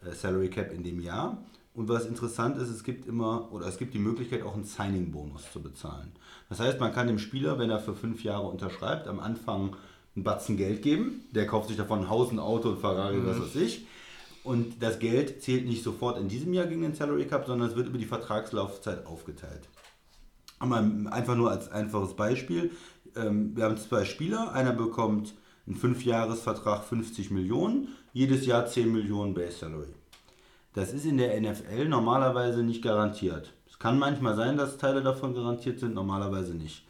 äh, 0.05 0.13
Salary 0.13 0.49
Cap 0.49 0.71
in 0.71 0.83
dem 0.83 1.01
Jahr. 1.01 1.37
Und 1.73 1.87
was 1.87 2.05
interessant 2.05 2.57
ist, 2.57 2.69
es 2.69 2.83
gibt 2.83 3.05
immer 3.07 3.49
oder 3.51 3.65
es 3.67 3.77
gibt 3.77 3.93
die 3.93 3.99
Möglichkeit 3.99 4.43
auch 4.43 4.55
einen 4.55 4.65
Signing-Bonus 4.65 5.51
zu 5.53 5.61
bezahlen. 5.61 6.11
Das 6.49 6.59
heißt, 6.59 6.79
man 6.79 6.93
kann 6.93 7.07
dem 7.07 7.19
Spieler, 7.19 7.59
wenn 7.59 7.69
er 7.69 7.79
für 7.79 7.95
fünf 7.95 8.23
Jahre 8.23 8.47
unterschreibt, 8.47 9.07
am 9.07 9.19
Anfang 9.19 9.75
einen 10.15 10.23
Batzen 10.25 10.57
Geld 10.57 10.81
geben. 10.81 11.23
Der 11.31 11.47
kauft 11.47 11.69
sich 11.69 11.77
davon 11.77 11.99
ein 11.99 12.09
Haus, 12.09 12.29
ein 12.31 12.39
Auto, 12.39 12.71
ein 12.71 12.77
Ferrari, 12.77 13.25
was 13.25 13.39
weiß 13.39 13.55
ich. 13.55 13.85
Und 14.43 14.81
das 14.83 14.99
Geld 14.99 15.41
zählt 15.41 15.65
nicht 15.65 15.83
sofort 15.83 16.17
in 16.19 16.27
diesem 16.27 16.53
Jahr 16.53 16.65
gegen 16.65 16.81
den 16.81 16.95
Salary 16.95 17.25
Cup, 17.25 17.45
sondern 17.45 17.69
es 17.69 17.75
wird 17.75 17.87
über 17.87 17.97
die 17.97 18.05
Vertragslaufzeit 18.05 19.05
aufgeteilt. 19.05 19.69
Aber 20.59 20.77
einfach 21.11 21.35
nur 21.35 21.51
als 21.51 21.71
einfaches 21.71 22.15
Beispiel. 22.15 22.71
ähm, 23.15 23.55
Wir 23.55 23.63
haben 23.63 23.77
zwei 23.77 24.03
Spieler. 24.03 24.51
Einer 24.51 24.73
bekommt 24.73 25.35
einen 25.67 25.77
5-Jahres-Vertrag 25.77 26.83
50 26.83 27.31
Millionen, 27.31 27.89
jedes 28.13 28.45
Jahr 28.45 28.65
10 28.65 28.91
Millionen 28.91 29.33
Base 29.33 29.59
Salary. 29.59 29.93
Das 30.73 30.93
ist 30.93 31.05
in 31.05 31.17
der 31.17 31.39
NFL 31.39 31.87
normalerweise 31.87 32.63
nicht 32.63 32.81
garantiert. 32.81 33.53
Es 33.69 33.77
kann 33.79 33.99
manchmal 33.99 34.35
sein, 34.35 34.57
dass 34.57 34.77
Teile 34.77 35.01
davon 35.01 35.33
garantiert 35.33 35.79
sind, 35.79 35.93
normalerweise 35.93 36.53
nicht. 36.53 36.85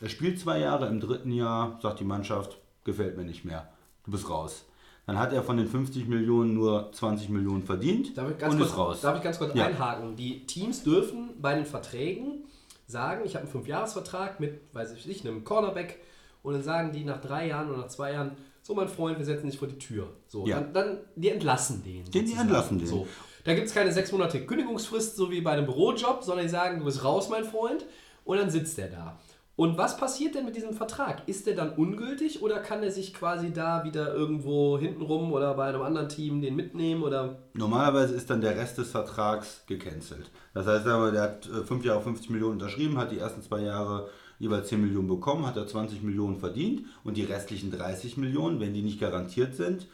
Er 0.00 0.08
spielt 0.08 0.40
zwei 0.40 0.58
Jahre, 0.58 0.88
im 0.88 0.98
dritten 1.00 1.30
Jahr 1.30 1.78
sagt 1.80 2.00
die 2.00 2.04
Mannschaft, 2.04 2.58
gefällt 2.84 3.16
mir 3.16 3.24
nicht 3.24 3.44
mehr, 3.44 3.68
du 4.04 4.10
bist 4.10 4.28
raus. 4.28 4.64
Dann 5.06 5.18
hat 5.18 5.32
er 5.32 5.42
von 5.42 5.56
den 5.56 5.66
50 5.66 6.06
Millionen 6.08 6.54
nur 6.54 6.90
20 6.92 7.28
Millionen 7.28 7.62
verdient 7.64 8.16
Darf 8.16 8.30
ich 8.30 8.38
ganz 8.38 8.52
und 8.54 8.60
kurz, 8.60 8.70
ist 8.70 8.78
raus. 8.78 9.00
Darf 9.00 9.16
ich 9.16 9.22
ganz 9.22 9.38
kurz 9.38 9.54
Ja. 9.54 9.66
einhaken? 9.66 10.16
Die 10.16 10.46
Teams 10.46 10.82
dürfen 10.84 11.30
bei 11.40 11.54
den 11.54 11.64
Verträgen 11.66 12.44
sagen, 12.86 13.22
ich 13.24 13.34
habe 13.34 13.44
einen 13.44 13.52
Fünfjahresvertrag 13.52 14.38
mit, 14.40 14.60
weiß 14.74 14.92
ich 14.92 15.06
nicht, 15.06 15.26
einem 15.26 15.44
Cornerback 15.44 16.00
und 16.42 16.54
dann 16.54 16.62
sagen 16.62 16.92
die 16.92 17.04
nach 17.04 17.20
drei 17.20 17.48
Jahren 17.48 17.68
oder 17.70 17.78
nach 17.78 17.88
zwei 17.88 18.12
Jahren, 18.12 18.32
so 18.62 18.74
mein 18.74 18.88
Freund, 18.88 19.18
wir 19.18 19.24
setzen 19.24 19.50
dich 19.50 19.58
vor 19.58 19.68
die 19.68 19.78
Tür. 19.78 20.08
So, 20.28 20.46
Ja. 20.46 20.60
dann, 20.60 20.72
dann, 20.72 20.98
die 21.16 21.30
entlassen 21.30 21.82
den. 21.82 22.04
Den, 22.10 22.26
die 22.26 22.32
entlassen 22.32 22.78
den. 22.78 22.86
So. 22.86 23.06
Da 23.44 23.54
gibt 23.54 23.66
es 23.66 23.74
keine 23.74 23.92
sechs 23.92 24.12
Monate 24.12 24.46
Kündigungsfrist, 24.46 25.16
so 25.16 25.30
wie 25.30 25.40
bei 25.40 25.50
einem 25.52 25.66
Bürojob, 25.66 26.22
sondern 26.22 26.46
die 26.46 26.50
sagen, 26.50 26.78
du 26.78 26.84
bist 26.84 27.04
raus, 27.04 27.28
mein 27.28 27.44
Freund, 27.44 27.84
und 28.24 28.38
dann 28.38 28.50
sitzt 28.50 28.78
der 28.78 28.88
da. 28.88 29.18
Und 29.54 29.76
was 29.76 29.98
passiert 29.98 30.34
denn 30.34 30.46
mit 30.46 30.56
diesem 30.56 30.72
Vertrag? 30.72 31.28
Ist 31.28 31.46
der 31.46 31.54
dann 31.54 31.74
ungültig 31.74 32.40
oder 32.42 32.60
kann 32.60 32.82
er 32.82 32.90
sich 32.90 33.12
quasi 33.12 33.52
da 33.52 33.84
wieder 33.84 34.14
irgendwo 34.14 34.78
hintenrum 34.78 35.32
oder 35.32 35.54
bei 35.54 35.66
einem 35.66 35.82
anderen 35.82 36.08
Team 36.08 36.40
den 36.40 36.56
mitnehmen 36.56 37.02
oder 37.02 37.38
Normalerweise 37.52 38.14
ist 38.14 38.30
dann 38.30 38.40
der 38.40 38.56
Rest 38.56 38.78
des 38.78 38.90
Vertrags 38.90 39.64
gecancelt. 39.66 40.30
Das 40.54 40.66
heißt, 40.66 40.86
der 40.86 41.20
hat 41.20 41.46
äh, 41.46 41.64
fünf 41.64 41.84
Jahre 41.84 42.00
50 42.00 42.30
Millionen 42.30 42.54
unterschrieben, 42.54 42.96
hat 42.96 43.12
die 43.12 43.18
ersten 43.18 43.42
zwei 43.42 43.60
Jahre 43.60 44.08
jeweils 44.42 44.68
10 44.68 44.80
Millionen 44.80 45.06
bekommen, 45.06 45.46
hat 45.46 45.56
er 45.56 45.68
20 45.68 46.02
Millionen 46.02 46.40
verdient 46.40 46.82
und 47.04 47.16
die 47.16 47.22
restlichen 47.22 47.70
30 47.70 48.16
Millionen, 48.16 48.58
wenn 48.58 48.74
die 48.74 48.82
nicht 48.82 48.98
garantiert 48.98 49.54
sind, 49.54 49.86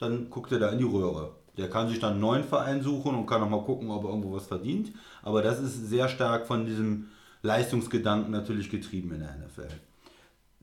dann 0.00 0.28
guckt 0.28 0.50
er 0.50 0.58
da 0.58 0.70
in 0.70 0.78
die 0.78 0.84
Röhre. 0.84 1.36
Der 1.56 1.70
kann 1.70 1.88
sich 1.88 2.00
dann 2.00 2.14
einen 2.14 2.20
neuen 2.20 2.42
Verein 2.42 2.82
suchen 2.82 3.14
und 3.14 3.26
kann 3.26 3.40
nochmal 3.40 3.62
gucken, 3.62 3.90
ob 3.90 4.02
er 4.02 4.10
irgendwo 4.10 4.32
was 4.32 4.46
verdient. 4.46 4.90
Aber 5.22 5.40
das 5.40 5.60
ist 5.60 5.88
sehr 5.88 6.08
stark 6.08 6.48
von 6.48 6.66
diesem 6.66 7.10
Leistungsgedanken 7.42 8.32
natürlich 8.32 8.70
getrieben 8.70 9.12
in 9.12 9.20
der 9.20 9.36
NFL. 9.36 9.72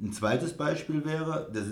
Ein 0.02 0.12
zweites 0.12 0.58
Beispiel 0.58 1.06
wäre, 1.06 1.49
der 1.56 1.63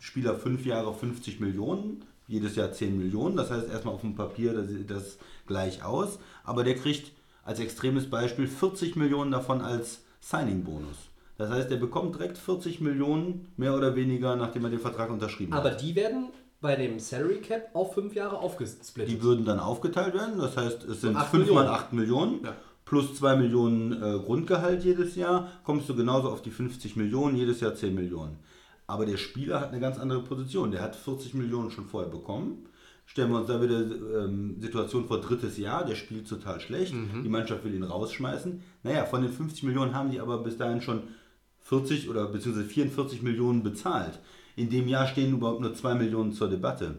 Spieler 0.00 0.34
fünf 0.34 0.66
Jahre 0.66 0.92
50 0.92 1.38
Millionen, 1.38 2.04
jedes 2.26 2.56
Jahr 2.56 2.72
10 2.72 2.98
Millionen. 2.98 3.36
Das 3.36 3.52
heißt 3.52 3.68
erstmal 3.68 3.94
auf 3.94 4.00
dem 4.00 4.16
Papier, 4.16 4.54
da 4.54 4.64
sieht 4.64 4.90
das 4.90 5.18
gleich 5.46 5.84
aus. 5.84 6.18
Aber 6.42 6.64
der 6.64 6.74
kriegt 6.74 7.12
als 7.44 7.60
extremes 7.60 8.10
Beispiel 8.10 8.48
40 8.48 8.96
Millionen 8.96 9.30
davon 9.30 9.60
als 9.60 10.00
Signing-Bonus. 10.20 11.10
Das 11.38 11.50
heißt, 11.50 11.70
er 11.70 11.78
bekommt 11.78 12.16
direkt 12.16 12.36
40 12.38 12.80
Millionen, 12.80 13.52
mehr 13.56 13.74
oder 13.74 13.96
weniger, 13.96 14.36
nachdem 14.36 14.64
er 14.64 14.70
den 14.70 14.78
Vertrag 14.78 15.10
unterschrieben 15.10 15.52
Aber 15.52 15.70
hat. 15.70 15.82
die 15.82 15.94
werden 15.94 16.28
bei 16.60 16.76
dem 16.76 16.98
Salary 16.98 17.40
Cap 17.40 17.70
auf 17.74 17.94
fünf 17.94 18.14
Jahre 18.14 18.38
aufgesplittet. 18.38 19.10
Die 19.10 19.22
würden 19.22 19.44
dann 19.46 19.58
aufgeteilt 19.58 20.14
werden. 20.14 20.38
Das 20.38 20.56
heißt, 20.56 20.84
es 20.84 21.00
sind 21.00 21.16
acht 21.16 21.30
5 21.30 21.46
mal 21.46 21.64
Millionen. 21.64 21.68
8 21.68 21.92
Millionen. 21.94 22.44
Ja. 22.44 22.54
Plus 22.84 23.14
2 23.14 23.36
Millionen 23.36 23.92
äh, 23.92 24.18
Grundgehalt 24.18 24.84
jedes 24.84 25.14
Jahr, 25.16 25.48
kommst 25.64 25.88
du 25.88 25.94
genauso 25.94 26.28
auf 26.28 26.42
die 26.42 26.50
50 26.50 26.96
Millionen, 26.96 27.36
jedes 27.36 27.60
Jahr 27.60 27.74
10 27.74 27.94
Millionen. 27.94 28.38
Aber 28.86 29.06
der 29.06 29.16
Spieler 29.16 29.60
hat 29.60 29.68
eine 29.70 29.80
ganz 29.80 29.98
andere 29.98 30.22
Position. 30.22 30.72
Der 30.72 30.82
hat 30.82 30.96
40 30.96 31.34
Millionen 31.34 31.70
schon 31.70 31.86
vorher 31.86 32.10
bekommen. 32.10 32.66
Stellen 33.10 33.32
wir 33.32 33.38
uns 33.38 33.48
da 33.48 33.60
wieder 33.60 33.80
ähm, 33.80 34.60
Situation 34.60 35.04
vor 35.04 35.20
drittes 35.20 35.58
Jahr, 35.58 35.84
der 35.84 35.96
spielt 35.96 36.28
total 36.28 36.60
schlecht, 36.60 36.94
die 37.24 37.28
Mannschaft 37.28 37.64
will 37.64 37.74
ihn 37.74 37.82
rausschmeißen. 37.82 38.62
Naja, 38.84 39.04
von 39.04 39.22
den 39.22 39.32
50 39.32 39.64
Millionen 39.64 39.96
haben 39.96 40.12
die 40.12 40.20
aber 40.20 40.38
bis 40.44 40.56
dahin 40.56 40.80
schon 40.80 41.02
40 41.62 42.08
oder 42.08 42.28
beziehungsweise 42.28 42.68
44 42.68 43.22
Millionen 43.22 43.64
bezahlt. 43.64 44.20
In 44.54 44.70
dem 44.70 44.86
Jahr 44.86 45.08
stehen 45.08 45.32
überhaupt 45.32 45.60
nur 45.60 45.74
2 45.74 45.96
Millionen 45.96 46.32
zur 46.32 46.48
Debatte. 46.48 46.98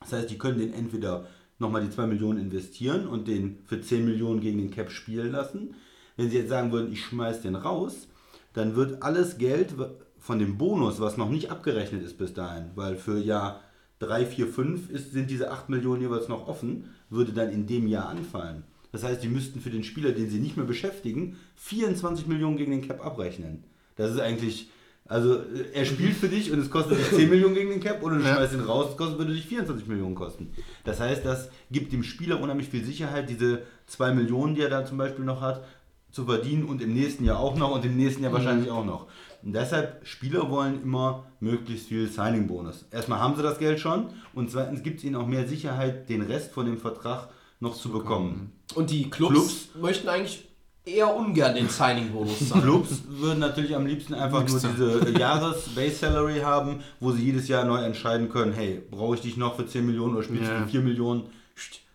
Das 0.00 0.14
heißt, 0.14 0.30
die 0.30 0.38
können 0.38 0.58
den 0.58 0.72
entweder 0.72 1.26
nochmal 1.58 1.82
die 1.82 1.90
2 1.90 2.06
Millionen 2.06 2.38
investieren 2.38 3.06
und 3.06 3.28
den 3.28 3.58
für 3.66 3.82
10 3.82 4.02
Millionen 4.02 4.40
gegen 4.40 4.56
den 4.56 4.70
Cap 4.70 4.90
spielen 4.90 5.30
lassen. 5.30 5.74
Wenn 6.16 6.30
sie 6.30 6.38
jetzt 6.38 6.48
sagen 6.48 6.72
würden, 6.72 6.90
ich 6.90 7.04
schmeiß 7.04 7.42
den 7.42 7.54
raus, 7.54 8.08
dann 8.54 8.76
wird 8.76 9.02
alles 9.02 9.36
Geld 9.36 9.74
von 10.18 10.38
dem 10.38 10.56
Bonus, 10.56 11.00
was 11.00 11.18
noch 11.18 11.28
nicht 11.28 11.50
abgerechnet 11.50 12.02
ist 12.02 12.16
bis 12.16 12.32
dahin, 12.32 12.70
weil 12.76 12.96
für 12.96 13.18
Jahr 13.18 13.60
3, 14.06 14.26
4, 14.26 14.46
5 14.46 14.90
ist, 14.90 15.12
sind 15.12 15.30
diese 15.30 15.50
8 15.50 15.68
Millionen 15.68 16.00
jeweils 16.02 16.28
noch 16.28 16.46
offen, 16.48 16.84
würde 17.10 17.32
dann 17.32 17.50
in 17.50 17.66
dem 17.66 17.86
Jahr 17.86 18.08
anfallen. 18.08 18.64
Das 18.92 19.02
heißt, 19.02 19.22
die 19.22 19.28
müssten 19.28 19.60
für 19.60 19.70
den 19.70 19.82
Spieler, 19.84 20.12
den 20.12 20.30
sie 20.30 20.38
nicht 20.38 20.56
mehr 20.56 20.66
beschäftigen, 20.66 21.36
24 21.56 22.26
Millionen 22.26 22.56
gegen 22.56 22.70
den 22.70 22.86
Cap 22.86 23.04
abrechnen. 23.04 23.64
Das 23.96 24.12
ist 24.12 24.20
eigentlich, 24.20 24.70
also 25.06 25.34
äh, 25.34 25.40
er 25.72 25.84
spielt 25.84 26.14
für 26.14 26.28
dich 26.28 26.52
und 26.52 26.58
es 26.60 26.70
kostet 26.70 26.98
dich 26.98 27.10
10 27.10 27.28
Millionen 27.28 27.54
gegen 27.54 27.70
den 27.70 27.80
Cap 27.80 28.02
oder 28.02 28.16
du 28.18 28.22
Ja. 28.24 28.34
schmeißt 28.36 28.54
ihn 28.54 28.60
raus, 28.60 28.88
es 28.92 28.96
kostet, 28.96 29.18
würde 29.18 29.32
dich 29.34 29.46
24 29.46 29.86
Millionen 29.88 30.14
kosten. 30.14 30.50
Das 30.84 31.00
heißt, 31.00 31.24
das 31.24 31.48
gibt 31.70 31.92
dem 31.92 32.02
Spieler 32.04 32.40
unheimlich 32.40 32.68
viel 32.68 32.84
Sicherheit, 32.84 33.28
diese 33.28 33.62
2 33.86 34.14
Millionen, 34.14 34.54
die 34.54 34.60
er 34.62 34.70
da 34.70 34.84
zum 34.86 34.96
Beispiel 34.98 35.24
noch 35.24 35.40
hat, 35.40 35.64
zu 36.12 36.26
verdienen 36.26 36.64
und 36.64 36.80
im 36.80 36.94
nächsten 36.94 37.24
Jahr 37.24 37.40
auch 37.40 37.56
noch 37.56 37.74
und 37.74 37.84
im 37.84 37.96
nächsten 37.96 38.22
Jahr 38.22 38.32
wahrscheinlich 38.32 38.70
auch 38.70 38.84
noch. 38.84 39.08
Und 39.44 39.52
deshalb, 39.52 40.06
Spieler 40.06 40.50
wollen 40.50 40.82
immer 40.82 41.26
möglichst 41.40 41.88
viel 41.88 42.08
Signing-Bonus. 42.08 42.86
Erstmal 42.90 43.18
haben 43.20 43.36
sie 43.36 43.42
das 43.42 43.58
Geld 43.58 43.78
schon 43.78 44.06
und 44.32 44.50
zweitens 44.50 44.82
gibt 44.82 44.98
es 44.98 45.04
ihnen 45.04 45.16
auch 45.16 45.26
mehr 45.26 45.46
Sicherheit, 45.46 46.08
den 46.08 46.22
Rest 46.22 46.52
von 46.52 46.64
dem 46.66 46.78
Vertrag 46.78 47.28
noch 47.60 47.76
zu 47.76 47.90
bekommen. 47.90 48.52
Und 48.74 48.90
die 48.90 49.10
Clubs, 49.10 49.32
Clubs? 49.34 49.68
möchten 49.80 50.08
eigentlich 50.08 50.48
eher 50.86 51.14
ungern 51.14 51.54
den 51.54 51.68
Signing-Bonus 51.68 52.48
zahlen. 52.48 52.62
Clubs 52.64 53.02
würden 53.06 53.38
natürlich 53.40 53.76
am 53.76 53.86
liebsten 53.86 54.14
einfach 54.14 54.46
nur 54.48 54.58
diese 54.58 55.18
Jahres-Base-Salary 55.18 56.40
haben, 56.40 56.80
wo 57.00 57.12
sie 57.12 57.24
jedes 57.24 57.48
Jahr 57.48 57.64
neu 57.64 57.82
entscheiden 57.82 58.28
können, 58.30 58.52
hey, 58.52 58.82
brauche 58.90 59.14
ich 59.16 59.20
dich 59.22 59.36
noch 59.36 59.56
für 59.56 59.66
10 59.66 59.84
Millionen 59.84 60.14
oder 60.14 60.22
spielst 60.24 60.44
du 60.44 60.54
Ja. 60.54 60.62
für 60.62 60.68
4 60.68 60.80
Millionen, 60.80 61.24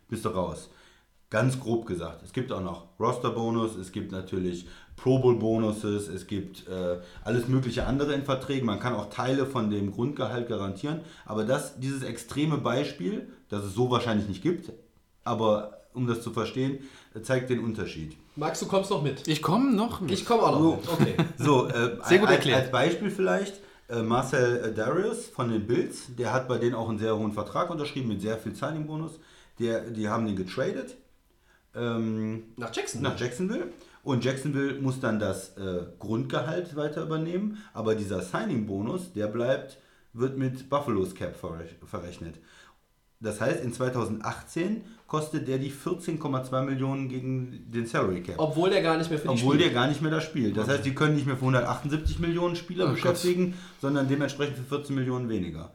bist 0.08 0.26
du 0.26 0.30
raus. 0.30 0.70
Ganz 1.30 1.60
grob 1.60 1.86
gesagt. 1.86 2.24
Es 2.24 2.34
gibt 2.34 2.52
auch 2.52 2.62
noch 2.62 2.88
Roster-Bonus, 3.00 3.76
es 3.76 3.92
gibt 3.92 4.12
natürlich 4.12 4.68
Pro 5.02 5.20
Bowl-Bonuses, 5.20 6.08
es 6.10 6.28
gibt 6.28 6.68
äh, 6.68 6.98
alles 7.24 7.48
mögliche 7.48 7.86
andere 7.86 8.14
in 8.14 8.24
Verträgen. 8.24 8.66
Man 8.66 8.80
kann 8.80 8.94
auch 8.94 9.10
Teile 9.10 9.46
von 9.46 9.70
dem 9.70 9.92
Grundgehalt 9.92 10.50
garantieren. 10.50 11.02
Aber 11.26 11.46
das, 11.46 11.80
dieses 11.80 12.04
extreme 12.04 12.58
Beispiel, 12.58 13.30
das 13.50 13.64
es 13.64 13.74
so 13.74 13.90
wahrscheinlich 13.90 14.28
nicht 14.28 14.42
gibt, 14.44 14.72
aber 15.24 15.80
um 15.94 16.06
das 16.06 16.22
zu 16.22 16.32
verstehen, 16.32 16.80
zeigt 17.24 17.50
den 17.50 17.60
Unterschied. 17.64 18.18
Max, 18.36 18.60
du 18.60 18.68
kommst 18.68 18.90
noch 18.92 19.02
mit. 19.02 19.28
Ich 19.28 19.42
komme 19.42 19.72
noch 19.72 20.02
mit. 20.02 20.12
Ich 20.12 20.26
komme 20.26 20.44
auch 20.44 20.60
noch 20.60 21.00
mit. 21.00 21.16
Okay. 21.16 21.26
So, 21.38 21.68
äh, 21.68 21.98
Sehr 22.04 22.20
gut 22.20 22.28
als, 22.28 22.38
erklärt. 22.38 22.62
als 22.64 22.72
Beispiel 22.72 23.10
vielleicht, 23.10 23.60
äh, 23.90 24.02
Marcel 24.02 24.64
äh, 24.66 24.74
Darius 24.74 25.28
von 25.28 25.50
den 25.50 25.66
Bills, 25.66 26.08
der 26.18 26.34
hat 26.34 26.48
bei 26.48 26.58
denen 26.58 26.76
auch 26.76 26.90
einen 26.90 27.00
sehr 27.00 27.18
hohen 27.18 27.32
Vertrag 27.32 27.70
unterschrieben 27.70 28.10
mit 28.10 28.22
sehr 28.22 28.38
viel 28.38 28.54
Signing-Bonus. 28.54 29.14
Der, 29.60 29.82
die 29.90 30.08
haben 30.08 30.26
den 30.26 30.36
getradet 30.36 30.96
ähm, 31.76 32.44
Nach 32.58 32.74
Jackson. 32.74 33.02
nach 33.02 33.20
Jacksonville 33.20 33.68
und 34.04 34.24
Jacksonville 34.24 34.80
muss 34.82 35.00
dann 35.00 35.20
das 35.20 35.58
äh, 35.58 35.86
Grundgehalt 36.00 36.76
weiter 36.76 37.04
übernehmen, 37.04 37.58
aber 37.74 37.96
dieser 37.96 38.22
Signing-Bonus, 38.22 39.14
der 39.14 39.28
bleibt, 39.28 39.78
wird 40.14 40.38
mit 40.38 40.70
Buffalo's 40.70 41.14
Cap 41.16 41.36
verrech- 41.42 41.76
verrechnet. 41.86 42.36
Das 43.22 43.42
heißt, 43.42 43.62
in 43.66 43.74
2018 43.74 44.82
kostet 45.06 45.48
der 45.50 45.58
die 45.58 45.72
14,2 45.72 46.62
Millionen 46.62 47.10
gegen 47.10 47.66
den 47.70 47.86
Salary 47.86 48.22
Cap. 48.24 48.36
Obwohl 48.38 48.70
der 48.70 48.82
gar 48.82 48.98
nicht 48.98 49.10
mehr 49.10 49.20
für 49.20 49.28
die 49.28 49.34
Obwohl 49.34 49.58
der 49.58 49.66
spielt. 49.66 49.76
gar 49.76 49.88
nicht 49.88 50.02
mehr 50.02 50.12
da 50.12 50.22
spielt. 50.22 50.56
Das 50.56 50.70
heißt, 50.70 50.86
die 50.86 50.96
können 50.96 51.16
nicht 51.16 51.26
mehr 51.28 51.36
für 51.36 51.42
178 51.42 52.20
Millionen 52.20 52.56
Spieler 52.56 52.88
Oh 52.88 52.92
beschäftigen, 52.92 53.56
sondern 53.82 54.08
dementsprechend 54.08 54.58
für 54.58 54.64
14 54.64 54.96
Millionen 54.96 55.28
weniger. 55.28 55.72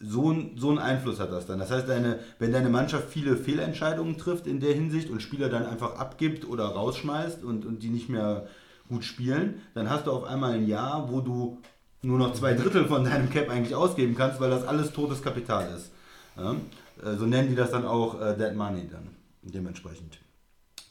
So, 0.00 0.34
so 0.56 0.68
einen 0.70 0.78
Einfluss 0.78 1.20
hat 1.20 1.32
das 1.32 1.46
dann. 1.46 1.58
Das 1.58 1.70
heißt, 1.70 1.88
deine, 1.88 2.18
wenn 2.38 2.52
deine 2.52 2.68
Mannschaft 2.68 3.08
viele 3.10 3.36
Fehlentscheidungen 3.36 4.18
trifft 4.18 4.46
in 4.46 4.60
der 4.60 4.74
Hinsicht 4.74 5.08
und 5.08 5.22
Spieler 5.22 5.48
dann 5.48 5.64
einfach 5.66 5.96
abgibt 5.98 6.46
oder 6.46 6.64
rausschmeißt 6.66 7.42
und, 7.44 7.64
und 7.64 7.82
die 7.82 7.88
nicht 7.88 8.08
mehr 8.08 8.46
gut 8.88 9.04
spielen, 9.04 9.62
dann 9.74 9.88
hast 9.88 10.06
du 10.06 10.12
auf 10.12 10.24
einmal 10.24 10.52
ein 10.54 10.66
Jahr, 10.66 11.10
wo 11.10 11.20
du 11.20 11.58
nur 12.02 12.18
noch 12.18 12.34
zwei 12.34 12.54
Drittel 12.54 12.84
von 12.86 13.04
deinem 13.04 13.30
Cap 13.30 13.48
eigentlich 13.48 13.74
ausgeben 13.74 14.14
kannst, 14.14 14.40
weil 14.40 14.50
das 14.50 14.66
alles 14.66 14.92
totes 14.92 15.22
Kapital 15.22 15.74
ist. 15.74 15.90
Ja? 16.36 16.54
Äh, 17.02 17.16
So 17.16 17.26
nennen 17.26 17.48
die 17.48 17.54
das 17.54 17.70
dann 17.70 17.86
auch 17.86 18.20
äh, 18.20 18.36
Dead 18.36 18.54
Money 18.54 18.88
dann 18.90 19.08
dementsprechend. 19.42 20.18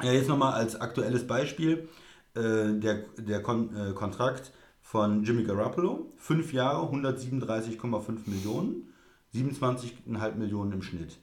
Ja, 0.01 0.11
jetzt 0.11 0.27
nochmal 0.27 0.53
als 0.53 0.79
aktuelles 0.79 1.27
Beispiel 1.27 1.87
äh, 2.35 2.73
der, 2.79 3.03
der 3.17 3.41
Kon 3.41 3.69
äh, 3.75 3.93
Kontrakt 3.93 4.51
von 4.81 5.23
Jimmy 5.23 5.43
Garoppolo. 5.43 6.11
Fünf 6.17 6.51
Jahre, 6.53 6.87
137,5 6.91 8.27
Millionen, 8.29 8.92
27,5 9.33 10.35
Millionen 10.35 10.73
im 10.73 10.81
Schnitt. 10.81 11.17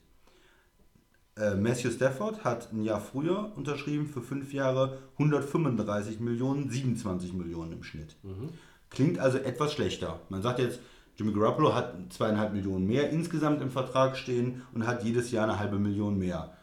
Äh, 1.37 1.55
Matthew 1.55 1.91
Stafford 1.91 2.43
hat 2.43 2.71
ein 2.73 2.83
Jahr 2.83 2.99
früher 2.99 3.53
unterschrieben 3.55 4.07
für 4.07 4.21
fünf 4.21 4.53
Jahre 4.53 4.99
135 5.13 6.19
Millionen, 6.19 6.69
27 6.69 7.33
Millionen 7.33 7.71
im 7.73 7.83
Schnitt. 7.83 8.17
Klingt 8.89 9.19
also 9.19 9.37
etwas 9.37 9.73
schlechter. 9.73 10.19
Man 10.29 10.41
sagt 10.41 10.59
jetzt, 10.59 10.79
Jimmy 11.15 11.33
Garoppolo 11.33 11.73
hat 11.73 11.95
zweieinhalb 12.11 12.53
Millionen 12.53 12.87
mehr 12.87 13.09
insgesamt 13.09 13.61
im 13.61 13.71
Vertrag 13.71 14.17
stehen 14.17 14.63
und 14.73 14.85
hat 14.85 15.03
jedes 15.03 15.31
Jahr 15.31 15.45
eine 15.45 15.59
halbe 15.59 15.79
Million 15.79 16.17
mehr. 16.17 16.53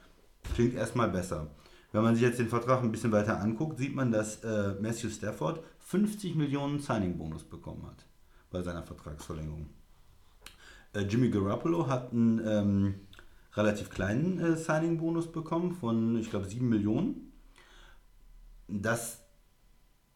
Klingt 0.55 0.75
erstmal 0.75 1.09
besser. 1.09 1.49
Wenn 1.93 2.03
man 2.03 2.15
sich 2.15 2.25
jetzt 2.25 2.39
den 2.39 2.49
Vertrag 2.49 2.83
ein 2.83 2.93
bisschen 2.93 3.13
weiter 3.13 3.41
anguckt, 3.41 3.79
sieht 3.79 3.95
man, 3.95 4.13
dass 4.13 4.45
äh, 4.45 4.75
Matthew 4.81 5.09
Stafford 5.09 5.63
50 5.79 6.35
Millionen 6.35 6.81
Signing-Bonus 6.81 7.45
bekommen 7.45 7.87
hat 7.87 8.05
bei 8.51 8.63
seiner 8.63 8.83
Vertragsverlängerung. 8.83 9.71
Äh, 10.93 11.01
Jimmy 11.03 11.31
Garoppolo 11.31 11.87
hat 11.87 12.13
einen 12.13 12.41
ähm, 12.47 12.95
relativ 13.55 13.91
kleinen 13.91 14.39
äh, 14.41 14.57
Signing-Bonus 14.57 15.33
bekommen 15.33 15.73
von, 15.73 16.17
ich 16.19 16.31
glaube, 16.31 16.47
7 16.47 16.69
Millionen. 16.69 17.33
Das 18.69 19.25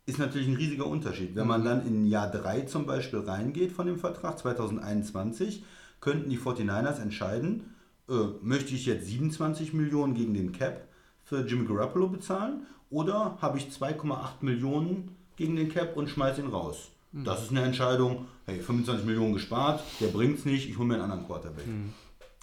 ist 0.06 0.18
natürlich 0.18 0.48
ein 0.48 0.56
riesiger 0.56 0.86
Unterschied. 0.86 1.34
Wenn 1.34 1.46
man 1.46 1.64
dann 1.64 1.86
in 1.86 2.06
Jahr 2.06 2.30
3 2.30 2.62
zum 2.62 2.86
Beispiel 2.86 3.20
reingeht 3.20 3.72
von 3.72 3.86
dem 3.86 3.98
Vertrag, 3.98 4.38
2021, 4.38 5.64
könnten 6.00 6.30
die 6.30 6.38
49ers 6.38 7.00
entscheiden, 7.00 7.74
äh, 8.08 8.14
möchte 8.42 8.74
ich 8.74 8.86
jetzt 8.86 9.06
27 9.06 9.72
Millionen 9.72 10.14
gegen 10.14 10.34
den 10.34 10.52
Cap 10.52 10.88
für 11.22 11.46
Jimmy 11.46 11.66
Garoppolo 11.66 12.08
bezahlen 12.08 12.66
oder 12.90 13.38
habe 13.40 13.58
ich 13.58 13.68
2,8 13.68 14.42
Millionen 14.42 15.16
gegen 15.36 15.56
den 15.56 15.68
Cap 15.68 15.96
und 15.96 16.08
schmeiße 16.08 16.40
ihn 16.42 16.48
raus. 16.48 16.91
Das 17.12 17.42
ist 17.42 17.50
eine 17.50 17.62
Entscheidung. 17.62 18.26
Hey, 18.46 18.60
25 18.60 19.06
Millionen 19.06 19.34
gespart, 19.34 19.82
der 20.00 20.08
bringt's 20.08 20.44
nicht, 20.44 20.68
ich 20.68 20.76
hole 20.76 20.88
mir 20.88 20.94
einen 20.94 21.04
anderen 21.04 21.26
Quarterback. 21.26 21.64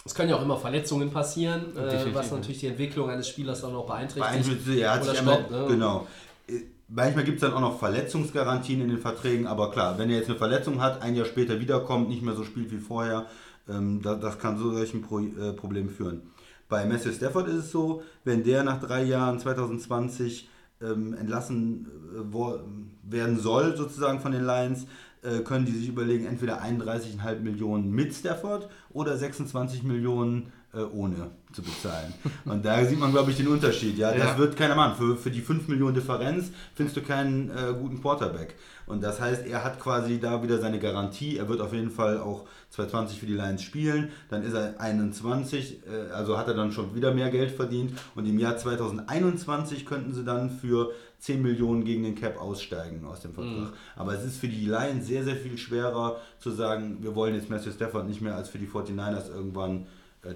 Es 0.04 0.14
können 0.14 0.30
ja 0.30 0.36
auch 0.36 0.42
immer 0.42 0.56
Verletzungen 0.56 1.10
passieren, 1.10 1.76
äh, 1.76 2.14
was 2.14 2.30
ja. 2.30 2.36
natürlich 2.36 2.60
die 2.60 2.68
Entwicklung 2.68 3.10
eines 3.10 3.28
Spielers 3.28 3.60
dann 3.60 3.74
auch 3.74 3.86
beeinträchtigt. 3.86 4.46
Beeinflusst, 4.46 4.78
er 4.78 4.92
hat 4.92 5.02
oder 5.02 5.10
sich 5.10 5.18
einmal, 5.18 5.34
stoppt, 5.34 5.50
ne? 5.50 5.66
genau. 5.68 6.06
Äh, 6.46 6.52
Manchmal 6.92 7.22
gibt 7.22 7.36
es 7.36 7.42
dann 7.42 7.52
auch 7.52 7.60
noch 7.60 7.78
Verletzungsgarantien 7.78 8.80
in 8.80 8.88
den 8.88 8.98
Verträgen, 8.98 9.46
aber 9.46 9.70
klar, 9.70 9.96
wenn 9.96 10.10
er 10.10 10.16
jetzt 10.16 10.28
eine 10.28 10.36
Verletzung 10.36 10.80
hat, 10.80 11.02
ein 11.02 11.14
Jahr 11.14 11.24
später 11.24 11.60
wiederkommt, 11.60 12.08
nicht 12.08 12.22
mehr 12.22 12.34
so 12.34 12.42
spielt 12.42 12.72
wie 12.72 12.78
vorher, 12.78 13.26
ähm, 13.68 14.02
das, 14.02 14.18
das 14.18 14.38
kann 14.40 14.58
zu 14.58 14.72
solchen 14.72 15.00
Pro, 15.00 15.20
äh, 15.20 15.52
Problemen 15.52 15.88
führen. 15.88 16.22
Bei 16.68 16.84
Matthew 16.84 17.12
Stafford 17.12 17.46
ist 17.46 17.54
es 17.54 17.70
so, 17.70 18.02
wenn 18.24 18.42
der 18.42 18.64
nach 18.64 18.80
drei 18.80 19.04
Jahren 19.04 19.38
2020 19.38 20.48
ähm, 20.80 21.14
entlassen 21.14 21.86
äh, 22.14 22.20
wo, 22.30 22.60
werden 23.02 23.38
soll, 23.38 23.76
sozusagen 23.76 24.20
von 24.20 24.32
den 24.32 24.44
Lions, 24.44 24.86
äh, 25.22 25.40
können 25.40 25.66
die 25.66 25.72
sich 25.72 25.88
überlegen, 25.88 26.26
entweder 26.26 26.62
31,5 26.62 27.40
Millionen 27.40 27.90
mit 27.90 28.14
Stafford 28.14 28.68
oder 28.90 29.16
26 29.16 29.82
Millionen 29.82 30.52
ohne 30.78 31.30
zu 31.52 31.62
bezahlen. 31.62 32.12
Und 32.44 32.64
da 32.64 32.84
sieht 32.84 32.98
man, 32.98 33.10
glaube 33.10 33.30
ich, 33.32 33.36
den 33.36 33.48
Unterschied. 33.48 33.98
Ja, 33.98 34.12
das 34.12 34.18
Ja. 34.32 34.38
wird 34.38 34.56
keiner 34.56 34.76
machen. 34.76 34.94
Für, 34.96 35.16
für 35.16 35.30
die 35.30 35.40
5 35.40 35.66
Millionen 35.68 35.94
Differenz 35.94 36.50
findest 36.74 36.96
du 36.96 37.02
keinen 37.02 37.50
äh, 37.50 37.74
guten 37.78 38.00
Quarterback. 38.00 38.54
Und 38.86 39.02
das 39.02 39.20
heißt, 39.20 39.46
er 39.46 39.62
hat 39.64 39.80
quasi 39.80 40.18
da 40.20 40.42
wieder 40.42 40.58
seine 40.60 40.78
Garantie. 40.78 41.36
Er 41.38 41.48
wird 41.48 41.60
auf 41.60 41.72
jeden 41.72 41.90
Fall 41.90 42.18
auch 42.18 42.46
2020 42.70 43.18
für 43.20 43.26
die 43.26 43.34
Lions 43.34 43.62
spielen. 43.62 44.10
Dann 44.28 44.42
ist 44.44 44.52
er 44.54 44.80
21, 44.80 45.80
äh, 45.86 46.12
also 46.12 46.38
hat 46.38 46.46
er 46.48 46.54
dann 46.54 46.70
schon 46.70 46.94
wieder 46.94 47.12
mehr 47.14 47.30
Geld 47.30 47.50
verdient. 47.50 47.92
Und 48.14 48.26
im 48.26 48.38
Jahr 48.38 48.56
2021 48.56 49.86
könnten 49.86 50.14
sie 50.14 50.24
dann 50.24 50.50
für 50.50 50.92
10 51.18 51.42
Millionen 51.42 51.84
gegen 51.84 52.02
den 52.04 52.14
Cap 52.14 52.40
aussteigen 52.40 53.04
aus 53.04 53.20
dem 53.20 53.34
Vertrag. 53.34 53.72
Aber 53.96 54.14
es 54.14 54.24
ist 54.24 54.38
für 54.38 54.48
die 54.48 54.64
Lions 54.66 55.06
sehr, 55.06 55.24
sehr 55.24 55.36
viel 55.36 55.58
schwerer 55.58 56.16
zu 56.38 56.50
sagen, 56.50 56.98
wir 57.00 57.14
wollen 57.14 57.34
jetzt 57.34 57.50
Matthew 57.50 57.72
Stafford 57.72 58.06
nicht 58.08 58.20
mehr 58.22 58.36
als 58.36 58.48
für 58.48 58.58
die 58.58 58.66
49ers 58.68 59.28
irgendwann 59.34 59.82
äh, 59.82 59.84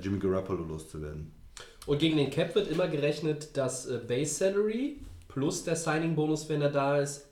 Jimmy 0.01 0.19
Garoppolo 0.19 0.65
loszuwerden. 0.65 1.33
Und 1.87 1.99
gegen 1.99 2.17
den 2.17 2.31
Cap 2.31 2.55
wird 2.55 2.69
immer 2.71 2.89
gerechnet, 2.89 3.57
dass 3.57 3.87
äh, 3.87 3.99
Base 4.07 4.35
Salary 4.35 5.01
plus 5.29 5.65
der 5.65 5.77
Signing-Bonus, 5.77 6.49
wenn 6.49 6.63
er 6.63 6.71
da 6.71 6.99
ist, 6.99 7.27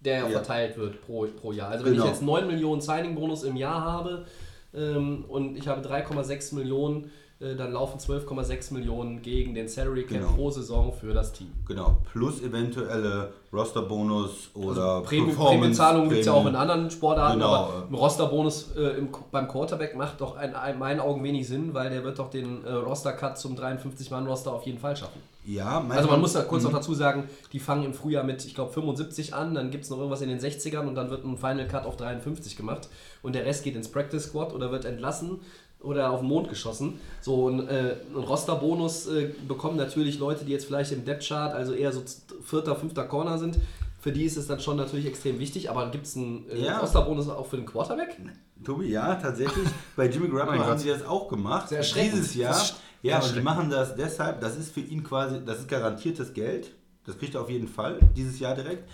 der 0.00 0.20
Ja. 0.20 0.28
verteilt 0.28 0.76
wird 0.78 1.00
pro, 1.02 1.26
pro 1.26 1.50
Jahr. 1.52 1.70
Also 1.70 1.84
wenn 1.84 1.92
Genau. 1.94 2.04
ich 2.04 2.10
jetzt 2.10 2.22
9 2.22 2.46
Millionen 2.46 2.80
Signing-Bonus 2.80 3.42
im 3.42 3.56
Jahr 3.56 3.80
habe 3.82 4.26
ähm, 4.72 5.24
und 5.26 5.56
ich 5.56 5.66
habe 5.66 5.80
3,6 5.86 6.54
Millionen, 6.54 7.04
äh, 7.04 7.08
dann 7.40 7.72
laufen 7.72 7.98
12,6 8.00 8.72
Millionen 8.74 9.22
gegen 9.22 9.54
den 9.54 9.68
Salary 9.68 10.02
Cap 10.04 10.18
Genau. 10.18 10.32
pro 10.32 10.50
Saison 10.50 10.92
für 10.92 11.12
das 11.14 11.32
Team. 11.32 11.52
Genau, 11.68 11.98
plus 12.12 12.42
eventuelle 12.42 13.32
Rosterbonus 13.52 14.50
oder 14.54 15.02
Prämie- 15.02 15.26
Performance- 15.26 15.58
Prämienzahlungen 15.60 16.08
gibt 16.08 16.20
es 16.20 16.26
ja 16.26 16.32
auch 16.32 16.46
in 16.46 16.56
anderen 16.56 16.90
Sportarten, 16.90 17.38
Genau. 17.38 17.54
aber 17.54 17.86
ein 17.88 17.94
Rosterbonus 17.94 18.72
äh, 18.76 18.98
im, 18.98 19.08
beim 19.30 19.46
Quarterback 19.46 19.94
macht 19.96 20.20
doch 20.20 20.36
in, 20.40 20.50
in 20.50 20.78
meinen 20.78 21.00
Augen 21.00 21.22
wenig 21.22 21.46
Sinn, 21.46 21.72
weil 21.74 21.90
der 21.90 22.02
wird 22.02 22.18
doch 22.18 22.28
den 22.30 22.64
äh, 22.64 22.72
Roster-Cut 22.72 23.38
zum 23.38 23.54
53-Mann-Roster 23.56 24.52
auf 24.52 24.64
jeden 24.66 24.78
Fall 24.78 24.96
schaffen. 24.96 25.20
Ja, 25.46 25.78
manchmal- 25.78 25.96
Also 25.98 26.10
man 26.10 26.20
muss 26.20 26.32
da 26.32 26.42
kurz 26.42 26.64
Mhm. 26.64 26.70
noch 26.72 26.78
dazu 26.78 26.92
sagen, 26.94 27.24
die 27.52 27.60
fangen 27.60 27.84
im 27.84 27.94
Frühjahr 27.94 28.24
mit, 28.24 28.44
ich 28.44 28.54
glaube, 28.54 28.72
75 28.72 29.32
an, 29.34 29.54
dann 29.54 29.70
gibt 29.70 29.84
es 29.84 29.90
noch 29.90 29.98
irgendwas 29.98 30.20
in 30.22 30.28
den 30.28 30.40
60ern 30.40 30.86
und 30.88 30.94
dann 30.94 31.08
wird 31.10 31.24
ein 31.24 31.36
Final 31.38 31.66
Cut 31.68 31.86
auf 31.86 31.96
53 31.96 32.56
gemacht 32.56 32.88
und 33.22 33.34
der 33.34 33.46
Rest 33.46 33.64
geht 33.64 33.76
ins 33.76 33.88
Practice 33.90 34.24
Squad 34.24 34.52
oder 34.52 34.70
wird 34.72 34.84
entlassen 34.84 35.40
oder 35.80 36.10
auf 36.10 36.20
den 36.20 36.28
Mond 36.28 36.48
geschossen. 36.48 37.00
So 37.20 37.48
ein, 37.48 37.66
äh, 37.68 37.96
ein 38.14 38.22
Rosterbonus 38.22 39.06
äh, 39.08 39.30
bekommen 39.46 39.76
natürlich 39.76 40.18
Leute, 40.18 40.44
die 40.44 40.52
jetzt 40.52 40.64
vielleicht 40.66 40.92
im 40.92 41.04
Depth 41.04 41.26
Chart, 41.26 41.54
also 41.54 41.72
eher 41.72 41.92
so 41.92 42.02
vierter, 42.42 42.76
fünfter 42.76 43.04
Corner 43.04 43.38
sind. 43.38 43.58
Für 44.00 44.12
die 44.12 44.24
ist 44.24 44.36
es 44.36 44.46
dann 44.46 44.60
schon 44.60 44.76
natürlich 44.76 45.06
extrem 45.06 45.38
wichtig, 45.38 45.70
aber 45.70 45.90
gibt 45.90 46.06
es 46.06 46.16
einen 46.16 46.48
äh, 46.50 46.64
Ja. 46.64 46.78
Rosterbonus 46.78 47.28
auch 47.28 47.46
für 47.46 47.56
den 47.56 47.66
Quarterback? 47.66 48.16
Tobi, 48.64 48.88
ja, 48.90 49.14
tatsächlich. 49.16 49.68
Bei 49.96 50.06
Jimmy 50.08 50.28
Garoppolo 50.28 50.64
haben 50.64 50.78
sie 50.78 50.88
das 50.88 51.04
auch 51.04 51.28
gemacht. 51.28 51.68
Sehr. 51.68 51.82
Dieses 51.82 52.34
Jahr. 52.34 52.56
Ja, 53.02 53.20
und 53.20 53.34
die 53.34 53.40
machen 53.40 53.70
das 53.70 53.94
deshalb, 53.94 54.40
das 54.40 54.56
ist 54.56 54.72
für 54.72 54.80
ihn 54.80 55.04
quasi, 55.04 55.44
das 55.44 55.60
ist 55.60 55.68
garantiertes 55.68 56.32
Geld. 56.32 56.74
Das 57.06 57.16
kriegt 57.16 57.34
er 57.34 57.40
auf 57.40 57.48
jeden 57.48 57.68
Fall, 57.68 57.98
dieses 58.16 58.38
Jahr 58.38 58.54
direkt. 58.54 58.88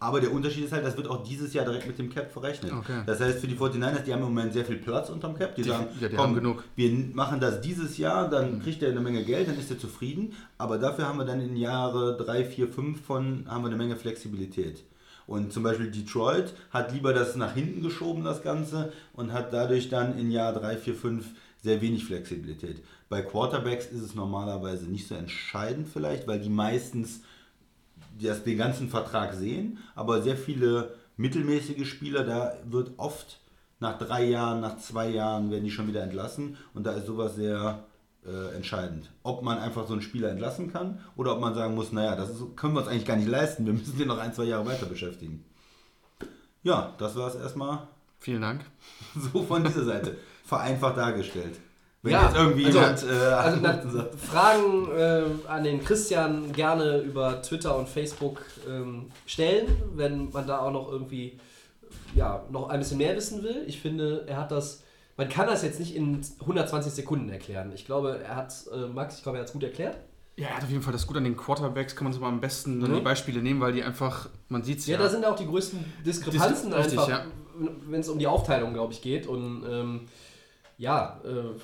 Aber 0.00 0.20
der 0.20 0.32
Unterschied 0.32 0.64
ist 0.64 0.72
halt, 0.72 0.84
das 0.86 0.96
wird 0.96 1.08
auch 1.08 1.24
dieses 1.24 1.52
Jahr 1.54 1.64
direkt 1.64 1.86
mit 1.86 1.98
dem 1.98 2.08
Cap 2.08 2.30
verrechnet. 2.30 2.72
Okay. 2.72 3.02
Das 3.04 3.20
heißt, 3.20 3.40
für 3.40 3.48
die 3.48 3.56
49ers, 3.56 4.02
die 4.04 4.12
haben 4.12 4.20
im 4.20 4.28
Moment 4.28 4.52
sehr 4.52 4.64
viel 4.64 4.76
Platz 4.76 5.10
unterm 5.10 5.34
Cap. 5.36 5.56
Die, 5.56 5.62
Die- 5.62 5.68
sagen, 5.68 5.88
ja, 6.00 6.08
die 6.08 6.14
komm, 6.14 6.26
haben 6.26 6.34
genug. 6.36 6.64
wir 6.76 6.90
machen 7.14 7.40
das 7.40 7.60
dieses 7.60 7.98
Jahr, 7.98 8.30
dann 8.30 8.62
kriegt 8.62 8.80
er 8.82 8.90
eine 8.90 9.00
Menge 9.00 9.24
Geld, 9.24 9.48
dann 9.48 9.58
ist 9.58 9.70
er 9.70 9.78
zufrieden. 9.78 10.34
Aber 10.56 10.78
dafür 10.78 11.08
haben 11.08 11.18
wir 11.18 11.24
dann 11.24 11.40
in 11.40 11.56
Jahre 11.56 12.16
3, 12.16 12.44
4, 12.44 12.68
5 12.68 13.00
von, 13.04 13.44
haben 13.48 13.62
wir 13.62 13.68
eine 13.68 13.76
Menge 13.76 13.96
Flexibilität. 13.96 14.84
Und 15.26 15.52
zum 15.52 15.62
Beispiel 15.64 15.90
Detroit 15.90 16.54
hat 16.70 16.92
lieber 16.92 17.12
das 17.12 17.34
nach 17.36 17.54
hinten 17.54 17.82
geschoben, 17.82 18.24
das 18.24 18.42
Ganze, 18.42 18.92
und 19.14 19.32
hat 19.32 19.52
dadurch 19.52 19.88
dann 19.88 20.16
in 20.18 20.30
Jahr 20.30 20.52
3, 20.52 20.76
4, 20.76 20.94
5 20.94 21.26
sehr 21.62 21.80
wenig 21.82 22.04
Flexibilität. 22.04 22.82
Bei 23.08 23.20
Quarterbacks 23.20 23.86
ist 23.86 24.00
es 24.02 24.14
normalerweise 24.14 24.86
nicht 24.86 25.08
so 25.08 25.16
entscheidend 25.16 25.88
vielleicht, 25.92 26.28
weil 26.28 26.38
die 26.40 26.48
meistens 26.48 27.22
das, 28.20 28.44
den 28.44 28.58
ganzen 28.58 28.88
Vertrag 28.88 29.34
sehen, 29.34 29.78
aber 29.94 30.22
sehr 30.22 30.36
viele 30.36 30.94
mittelmäßige 31.16 31.88
Spieler, 31.88 32.24
da 32.24 32.56
wird 32.64 32.92
oft 32.96 33.40
nach 33.80 33.98
drei 33.98 34.24
Jahren, 34.24 34.60
nach 34.60 34.78
zwei 34.78 35.08
Jahren 35.08 35.50
werden 35.50 35.64
die 35.64 35.70
schon 35.70 35.88
wieder 35.88 36.02
entlassen 36.02 36.56
und 36.74 36.84
da 36.84 36.92
ist 36.92 37.06
sowas 37.06 37.36
sehr 37.36 37.84
äh, 38.26 38.54
entscheidend. 38.56 39.10
Ob 39.22 39.42
man 39.42 39.58
einfach 39.58 39.86
so 39.86 39.92
einen 39.92 40.02
Spieler 40.02 40.30
entlassen 40.30 40.72
kann 40.72 41.00
oder 41.16 41.32
ob 41.34 41.40
man 41.40 41.54
sagen 41.54 41.74
muss, 41.74 41.92
naja, 41.92 42.16
das 42.16 42.30
ist, 42.30 42.56
können 42.56 42.74
wir 42.74 42.80
uns 42.80 42.88
eigentlich 42.88 43.06
gar 43.06 43.16
nicht 43.16 43.28
leisten, 43.28 43.66
wir 43.66 43.72
müssen 43.72 43.98
den 43.98 44.08
noch 44.08 44.18
ein, 44.18 44.34
zwei 44.34 44.44
Jahre 44.44 44.66
weiter 44.66 44.86
beschäftigen. 44.86 45.44
Ja, 46.62 46.94
das 46.98 47.14
war 47.16 47.28
es 47.28 47.36
erstmal 47.36 47.86
Vielen 48.20 48.42
Dank. 48.42 48.64
so 49.32 49.42
von 49.42 49.64
dieser 49.64 49.84
Seite. 49.84 50.16
Vereinfacht 50.44 50.96
dargestellt. 50.96 51.60
Wenn 52.02 52.12
Ja, 52.12 52.26
jetzt 52.26 52.36
irgendwie 52.36 52.66
also- 52.66 52.78
jemand 52.78 53.02
äh, 53.04 53.24
Also 53.34 53.58
na, 53.60 54.06
Fragen 54.16 54.88
äh, 54.96 55.48
an 55.48 55.64
den 55.64 55.82
Christian 55.84 56.52
gerne 56.52 56.98
über 56.98 57.42
Twitter 57.42 57.76
und 57.76 57.88
Facebook 57.88 58.40
ähm, 58.68 59.06
stellen, 59.26 59.66
wenn 59.94 60.30
man 60.30 60.46
da 60.46 60.60
auch 60.60 60.70
noch 60.72 60.90
irgendwie 60.90 61.38
ja, 62.14 62.44
noch 62.50 62.68
ein 62.68 62.78
bisschen 62.78 62.98
mehr 62.98 63.16
wissen 63.16 63.42
will. 63.42 63.64
Ich 63.66 63.80
finde, 63.80 64.24
er 64.26 64.36
hat 64.38 64.50
das, 64.52 64.82
man 65.16 65.28
kann 65.28 65.46
das 65.46 65.62
jetzt 65.62 65.78
nicht 65.80 65.94
in 65.96 66.20
120 66.40 66.92
Sekunden 66.92 67.28
erklären. 67.28 67.72
Ich 67.74 67.84
glaube, 67.84 68.20
er 68.24 68.36
hat, 68.36 68.54
äh, 68.72 68.86
Max, 68.86 69.16
ich 69.16 69.22
glaube, 69.22 69.38
er 69.38 69.40
hat 69.42 69.48
es 69.48 69.52
gut 69.52 69.62
erklärt. 69.64 69.96
Ja, 70.36 70.48
er 70.48 70.56
hat 70.56 70.62
auf 70.64 70.70
jeden 70.70 70.82
Fall 70.82 70.92
das 70.92 71.06
gut 71.06 71.16
an 71.16 71.24
den 71.24 71.36
Quarterbacks, 71.36 71.96
kann 71.96 72.04
man 72.04 72.12
so 72.12 72.20
mal 72.20 72.28
am 72.28 72.40
besten 72.40 72.80
dann 72.80 72.92
Mhm. 72.92 72.96
die 72.96 73.00
Beispiele 73.00 73.42
nehmen, 73.42 73.60
weil 73.60 73.72
die 73.72 73.82
einfach, 73.82 74.28
man 74.48 74.62
sieht 74.62 74.78
es 74.78 74.86
Ja, 74.86 74.96
ja. 74.96 75.02
da 75.02 75.08
sind 75.10 75.24
auch 75.24 75.34
die 75.36 75.46
größten 75.46 75.84
Diskrepanzen 76.06 76.70
Dis- 76.70 76.78
richtig, 76.78 76.98
einfach, 77.00 77.08
ja. 77.08 77.24
wenn 77.88 78.00
es 78.00 78.08
um 78.08 78.18
die 78.20 78.26
Aufteilung, 78.28 78.72
glaube 78.72 78.92
ich, 78.92 79.02
geht. 79.02 79.26
Und 79.26 79.64
ähm, 79.68 80.00
ja, 80.78 81.20
äh, 81.24 81.58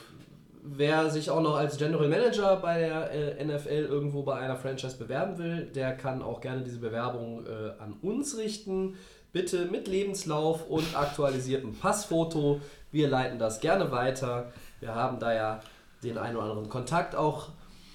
wer 0.64 1.10
sich 1.10 1.30
auch 1.30 1.42
noch 1.42 1.56
als 1.56 1.76
General 1.76 2.08
Manager 2.08 2.56
bei 2.56 2.78
der 2.78 3.10
äh, 3.10 3.44
NFL 3.44 3.86
irgendwo 3.88 4.22
bei 4.22 4.34
einer 4.36 4.56
Franchise 4.56 4.96
bewerben 4.96 5.38
will, 5.38 5.66
der 5.66 5.94
kann 5.94 6.22
auch 6.22 6.40
gerne 6.40 6.62
diese 6.62 6.78
Bewerbung 6.78 7.46
äh, 7.46 7.80
an 7.80 7.94
uns 8.02 8.36
richten. 8.38 8.96
Bitte 9.32 9.66
mit 9.66 9.88
Lebenslauf 9.88 10.68
und 10.68 10.96
aktualisiertem 10.96 11.74
Passfoto. 11.74 12.60
Wir 12.90 13.08
leiten 13.08 13.38
das 13.38 13.60
gerne 13.60 13.90
weiter. 13.90 14.52
Wir 14.80 14.94
haben 14.94 15.18
da 15.18 15.34
ja 15.34 15.60
den 16.02 16.16
einen 16.18 16.36
oder 16.36 16.46
anderen 16.46 16.68
Kontakt 16.68 17.14
auch. 17.14 17.48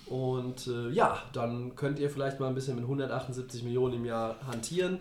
Und 0.05 0.67
äh, 0.67 0.89
ja, 0.89 1.17
dann 1.34 1.75
könnt 1.75 1.99
ihr 1.99 2.10
vielleicht 2.10 2.39
mal 2.39 2.47
ein 2.47 2.55
bisschen 2.55 2.75
mit 2.75 2.84
178 2.84 3.63
Millionen 3.63 3.95
im 3.95 4.05
Jahr 4.05 4.36
hantieren. 4.47 4.99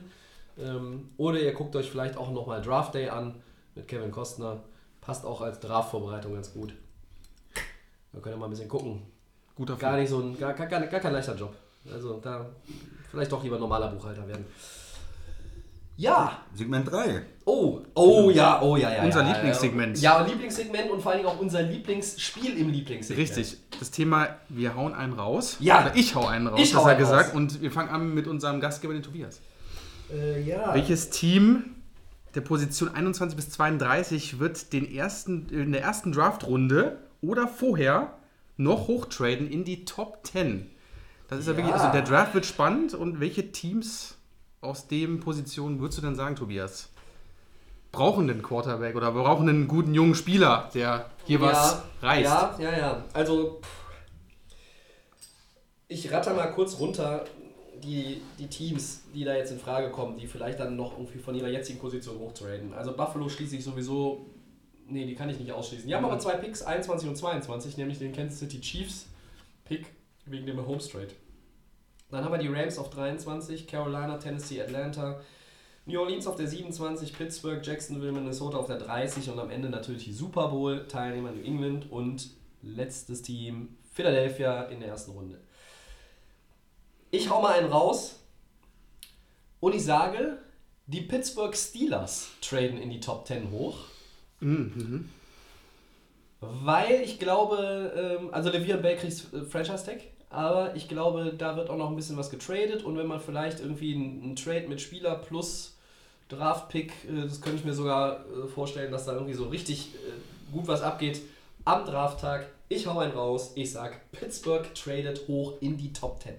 Ähm, 0.59 1.11
oder 1.17 1.41
ihr 1.41 1.53
guckt 1.53 1.77
euch 1.77 1.91
vielleicht 1.91 2.17
auch 2.17 2.31
nochmal 2.31 2.63
Draft 2.63 2.95
Day 2.95 3.09
an 3.09 3.35
mit 3.75 3.89
Kevin 3.89 4.11
Costner. 4.11 4.61
Passt 5.01 5.25
auch 5.25 5.41
als 5.41 5.61
Draft-Vorbereitung 5.61 6.35
ganz 6.35 6.53
gut. 6.53 6.73
Da 8.19 8.23
könnt 8.25 8.35
ihr 8.35 8.39
mal 8.39 8.47
ein 8.47 8.51
bisschen 8.51 8.69
gucken. 8.69 9.01
Guter 9.55 9.77
Gar 9.77 9.93
Film. 9.93 10.01
nicht 10.01 10.11
so 10.11 10.19
ein, 10.19 10.37
gar, 10.37 10.53
gar, 10.53 10.67
gar 10.67 10.81
gar 10.81 11.01
kein 11.01 11.13
leichter 11.13 11.37
Job. 11.37 11.55
Also 11.93 12.19
da 12.19 12.47
vielleicht 13.09 13.31
doch 13.31 13.45
lieber 13.45 13.59
normaler 13.61 13.89
Buchhalter 13.93 14.27
werden. 14.27 14.45
Ja, 15.97 16.43
Segment 16.53 16.91
3. 16.91 17.23
Oh, 17.45 17.81
oh 17.95 18.31
ja, 18.31 18.61
oh 18.61 18.77
ja, 18.77 18.93
ja. 18.93 19.05
Unser 19.05 19.23
ja, 19.23 19.33
Lieblingssegment. 19.33 20.01
Ja, 20.01 20.27
Lieblingssegment 20.27 20.91
und 20.91 21.01
vor 21.01 21.13
allen 21.13 21.23
Dingen 21.23 21.33
auch 21.33 21.39
unser 21.39 21.63
Lieblingsspiel 21.63 22.57
im 22.59 22.71
Lieblingssegment. 22.71 23.37
Richtig. 23.37 23.59
Das 23.79 23.93
Thema, 23.93 24.29
wir 24.49 24.75
hauen 24.75 24.95
einen 24.95 25.13
raus. 25.13 25.57
Ja. 25.61 25.83
Oder 25.83 25.95
ich 25.95 26.17
hau 26.17 26.27
einen 26.27 26.49
raus, 26.49 26.61
Ich 26.61 26.75
hau 26.75 26.85
besser 26.85 26.97
gesagt. 26.97 27.29
raus. 27.31 27.37
Und 27.37 27.63
wir 27.63 27.71
fangen 27.71 27.91
an 27.91 28.15
mit 28.15 28.27
unserem 28.27 28.61
Gastgeber, 28.61 28.95
den 28.95 29.05
Tobias. 29.05 29.41
Äh, 30.13 30.43
ja. 30.43 30.75
Welches 30.75 31.11
Team 31.11 31.77
der 32.35 32.41
Position 32.41 32.93
21 32.93 33.37
bis 33.37 33.51
32 33.51 34.41
wird 34.41 34.73
den 34.73 34.93
ersten, 34.93 35.49
in 35.51 35.71
der 35.71 35.83
ersten 35.83 36.13
Draftrunde 36.13 36.99
oder 37.23 37.49
vorher 37.49 38.15
noch 38.57 38.89
hochtraden 38.89 39.51
in 39.51 39.65
die 39.65 39.85
Top 39.85 40.27
10? 40.27 40.71
Das 41.29 41.41
ist 41.41 41.47
ja, 41.47 41.53
Ja. 41.53 41.59
wirklich, 41.59 41.75
also 41.75 41.91
der 41.93 42.03
Draft 42.03 42.35
wird 42.35 42.47
spannend 42.47 42.95
und 42.95 43.21
welche 43.21 43.53
Teams 43.53 44.17
aus 44.61 44.89
den 44.89 45.21
Positionen 45.21 45.81
würdest 45.81 45.99
du 45.99 46.03
denn 46.03 46.15
sagen, 46.17 46.37
Tobias? 46.37 46.89
Brauchen 47.93 48.29
einen 48.29 48.43
Quarterback 48.43 48.97
oder 48.97 49.13
brauchen 49.13 49.49
einen 49.49 49.67
guten 49.69 49.95
jungen 49.95 50.15
Spieler, 50.15 50.71
der 50.75 51.11
hier 51.25 51.41
was 51.41 51.83
reißt? 52.03 52.25
Ja, 52.25 52.57
ja, 52.59 52.77
ja. 52.79 53.05
Also, 53.15 53.61
ich 55.89 56.11
ratter 56.13 56.35
mal 56.35 56.49
kurz 56.53 56.79
runter. 56.79 57.25
die, 57.83 58.21
die 58.41 58.49
Teams, 58.49 59.03
die 59.15 59.23
da 59.25 59.37
jetzt 59.37 59.53
in 59.53 59.61
Frage 59.61 59.91
kommen, 59.91 60.19
die 60.19 60.27
vielleicht 60.27 60.59
dann 60.59 60.75
noch 60.75 60.99
irgendwie 60.99 61.21
von 61.21 61.33
ihrer 61.37 61.47
jetzigen 61.49 61.79
Position 61.79 62.19
hochtraden. 62.19 62.75
Also 62.75 62.93
Buffalo 62.97 63.29
schließe 63.29 63.55
ich 63.55 63.63
sowieso. 63.63 64.27
Nee, 64.91 65.07
die 65.07 65.15
kann 65.15 65.29
ich 65.29 65.39
nicht 65.39 65.53
ausschließen. 65.53 65.87
Die 65.87 65.95
haben 65.95 66.05
aber 66.05 66.19
zwei 66.19 66.35
Picks, 66.37 66.63
21 66.63 67.09
und 67.09 67.17
22, 67.17 67.77
nämlich 67.77 67.99
den 67.99 68.13
Kansas 68.13 68.39
City 68.39 68.61
Chiefs 68.61 69.07
Pick 69.65 69.87
wegen 70.25 70.47
dem 70.47 70.67
Home 70.67 70.79
Trade. 70.79 71.11
Dann 72.11 72.25
haben 72.25 72.33
wir 72.33 72.39
die 72.39 72.49
Rams 72.49 72.79
auf 72.79 72.89
23, 72.89 73.67
Carolina, 73.67 74.17
Tennessee, 74.17 74.63
Atlanta, 74.63 75.21
New 75.85 76.01
Orleans 76.01 76.27
auf 76.27 76.37
der 76.37 76.49
27, 76.49 77.13
Pittsburgh, 77.13 77.65
Jacksonville, 77.65 78.13
Minnesota 78.13 78.57
auf 78.57 78.67
der 78.67 78.79
30 78.79 79.31
und 79.31 79.39
am 79.39 79.51
Ende 79.51 79.69
natürlich 79.69 80.05
die 80.05 80.13
Super 80.13 80.49
Bowl-Teilnehmer 80.49 81.33
New 81.33 81.43
England 81.43 81.91
und 81.91 82.31
letztes 82.63 83.23
Team 83.23 83.77
Philadelphia 83.93 84.65
in 84.65 84.81
der 84.81 84.89
ersten 84.89 85.11
Runde. 85.11 85.39
Ich 87.11 87.29
hau 87.29 87.43
mal 87.43 87.59
einen 87.59 87.71
raus 87.71 88.21
und 89.61 89.75
ich 89.75 89.85
sage, 89.85 90.39
die 90.87 91.03
Pittsburgh 91.03 91.55
Steelers 91.55 92.29
traden 92.41 92.79
in 92.79 92.91
die 92.91 93.01
Top 93.01 93.27
10 93.27 93.51
hoch. 93.51 93.77
Weil 96.41 97.03
ich 97.03 97.19
glaube, 97.19 98.19
ähm, 98.21 98.33
also 98.33 98.51
Le'Veon 98.51 98.81
Bell 98.81 98.97
kriegt 98.97 99.33
äh, 99.33 99.43
Franchise 99.43 99.85
Tag, 99.85 100.01
aber 100.31 100.77
ich 100.77 100.89
glaube, 100.89 101.35
da 101.37 101.57
wird 101.57 101.69
auch 101.69 101.77
noch 101.77 101.91
ein 101.91 101.97
bisschen 101.97 102.17
was 102.17 102.31
getradet 102.31 102.85
und 102.85 102.97
wenn 102.97 103.09
man 103.09 103.21
vielleicht 103.21 103.61
irgendwie 103.61 103.95
einen, 103.95 104.37
Trade 104.37 104.69
mit 104.69 104.81
Spieler 104.81 105.17
plus 105.17 105.77
Draft-Pick, 106.29 106.93
äh, 107.09 107.23
das 107.23 107.41
könnte 107.41 107.59
ich 107.59 107.65
mir 107.65 107.75
sogar 107.75 108.25
äh, 108.27 108.47
vorstellen, 108.47 108.93
dass 108.93 109.07
da 109.07 109.15
irgendwie 109.15 109.35
so 109.35 109.49
richtig 109.49 109.91
gut 110.53 110.69
was 110.69 110.83
abgeht 110.83 111.21
am 111.65 111.85
Drafttag. 111.85 112.47
Ich 112.69 112.87
hau 112.87 112.99
einen 112.99 113.13
raus, 113.13 113.53
ich 113.57 113.73
sag, 113.73 114.11
Pittsburgh 114.13 114.73
tradet 114.75 115.27
hoch 115.27 115.55
in 115.61 115.77
die 115.77 115.93
Top 115.93 116.23
10. 116.23 116.35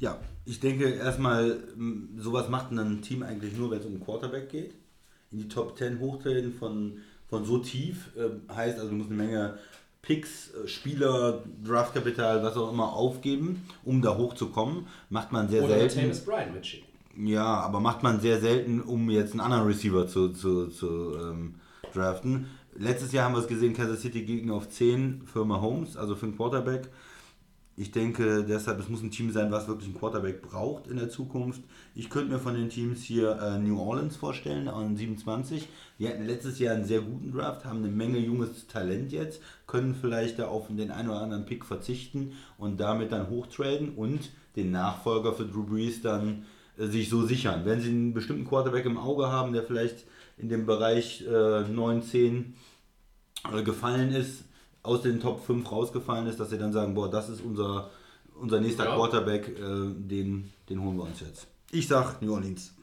Ja, 0.00 0.18
ich 0.44 0.58
denke 0.58 0.90
erstmal, 0.94 1.62
sowas 2.18 2.48
macht 2.48 2.72
ein 2.72 3.02
Team 3.02 3.22
eigentlich 3.22 3.56
nur, 3.56 3.70
wenn 3.70 3.78
es 3.78 3.86
um 3.86 4.02
Quarterback 4.02 4.48
geht. 4.50 4.74
In 5.32 5.38
die 5.38 5.48
Top 5.48 5.76
10 5.76 5.98
hochtreten 5.98 6.52
von, 6.52 6.98
von 7.28 7.44
so 7.44 7.58
tief 7.58 8.10
äh, 8.16 8.52
heißt 8.52 8.78
also, 8.78 8.90
du 8.90 8.96
musst 8.96 9.10
eine 9.10 9.22
Menge 9.22 9.58
Picks, 10.02 10.50
äh, 10.50 10.68
Spieler, 10.68 11.42
Draftkapital, 11.64 12.42
was 12.42 12.56
auch 12.56 12.72
immer 12.72 12.92
aufgeben, 12.92 13.66
um 13.84 14.02
da 14.02 14.16
hochzukommen. 14.16 14.86
Macht 15.10 15.32
man 15.32 15.48
sehr 15.48 15.62
Oder 15.62 15.78
selten. 15.78 16.00
Tavis 16.00 16.24
Bryant 16.24 16.54
mitschicken. 16.54 16.88
Ja, 17.16 17.44
aber 17.44 17.80
macht 17.80 18.02
man 18.02 18.20
sehr 18.20 18.40
selten, 18.40 18.80
um 18.80 19.10
jetzt 19.10 19.32
einen 19.32 19.40
anderen 19.40 19.66
Receiver 19.66 20.08
zu, 20.08 20.30
zu, 20.30 20.68
zu 20.68 21.14
ähm, 21.16 21.54
draften. 21.92 22.46
Letztes 22.74 23.12
Jahr 23.12 23.26
haben 23.26 23.34
wir 23.34 23.40
es 23.40 23.48
gesehen, 23.48 23.74
Kansas 23.74 24.00
City 24.00 24.22
ging 24.22 24.50
auf 24.50 24.68
10 24.68 25.22
für 25.26 25.44
Mahomes, 25.44 25.96
also 25.96 26.16
für 26.16 26.26
einen 26.26 26.36
Quarterback. 26.36 26.88
Ich 27.74 27.90
denke 27.90 28.44
deshalb, 28.44 28.80
es 28.80 28.90
muss 28.90 29.02
ein 29.02 29.10
Team 29.10 29.30
sein, 29.30 29.50
was 29.50 29.66
wirklich 29.66 29.88
einen 29.88 29.98
Quarterback 29.98 30.42
braucht 30.42 30.88
in 30.88 30.98
der 30.98 31.08
Zukunft. 31.08 31.62
Ich 31.94 32.10
könnte 32.10 32.32
mir 32.32 32.38
von 32.38 32.54
den 32.54 32.68
Teams 32.68 33.02
hier 33.02 33.38
äh, 33.40 33.58
New 33.58 33.80
Orleans 33.80 34.16
vorstellen, 34.16 34.68
an 34.68 34.94
27. 34.94 35.68
Die 35.98 36.06
hatten 36.06 36.26
letztes 36.26 36.58
Jahr 36.58 36.74
einen 36.74 36.84
sehr 36.84 37.00
guten 37.00 37.32
Draft, 37.32 37.64
haben 37.64 37.78
eine 37.78 37.88
Menge 37.88 38.18
junges 38.18 38.66
Talent 38.66 39.10
jetzt, 39.10 39.40
können 39.66 39.94
vielleicht 39.94 40.38
da 40.38 40.48
auf 40.48 40.66
den 40.68 40.90
einen 40.90 41.08
oder 41.08 41.22
anderen 41.22 41.46
Pick 41.46 41.64
verzichten 41.64 42.32
und 42.58 42.78
damit 42.78 43.10
dann 43.10 43.30
hochtraden 43.30 43.94
und 43.94 44.30
den 44.54 44.70
Nachfolger 44.70 45.32
für 45.32 45.46
Drew 45.46 45.64
Brees 45.64 46.02
dann 46.02 46.44
äh, 46.76 46.86
sich 46.86 47.08
so 47.08 47.24
sichern. 47.24 47.64
Wenn 47.64 47.80
sie 47.80 47.88
einen 47.88 48.12
bestimmten 48.12 48.46
Quarterback 48.46 48.84
im 48.84 48.98
Auge 48.98 49.28
haben, 49.28 49.54
der 49.54 49.62
vielleicht 49.62 50.04
in 50.36 50.50
dem 50.50 50.66
Bereich 50.66 51.24
äh, 51.26 51.62
9, 51.62 52.02
10 52.02 52.54
äh, 53.50 53.62
gefallen 53.62 54.12
ist, 54.12 54.44
aus 54.82 55.02
den 55.02 55.20
Top 55.20 55.44
5 55.44 55.70
rausgefallen 55.70 56.26
ist, 56.26 56.40
dass 56.40 56.50
sie 56.50 56.58
dann 56.58 56.72
sagen, 56.72 56.94
boah, 56.94 57.10
das 57.10 57.28
ist 57.28 57.40
unser, 57.40 57.90
unser 58.34 58.60
nächster 58.60 58.84
Ja. 58.86 58.94
Quarterback, 58.96 59.48
äh, 59.48 59.92
den, 59.94 60.52
den 60.68 60.82
holen 60.82 60.96
wir 60.96 61.04
uns 61.04 61.20
jetzt. 61.20 61.46
Ich 61.70 61.88
sag 61.88 62.20
New 62.20 62.34
Orleans. 62.34 62.74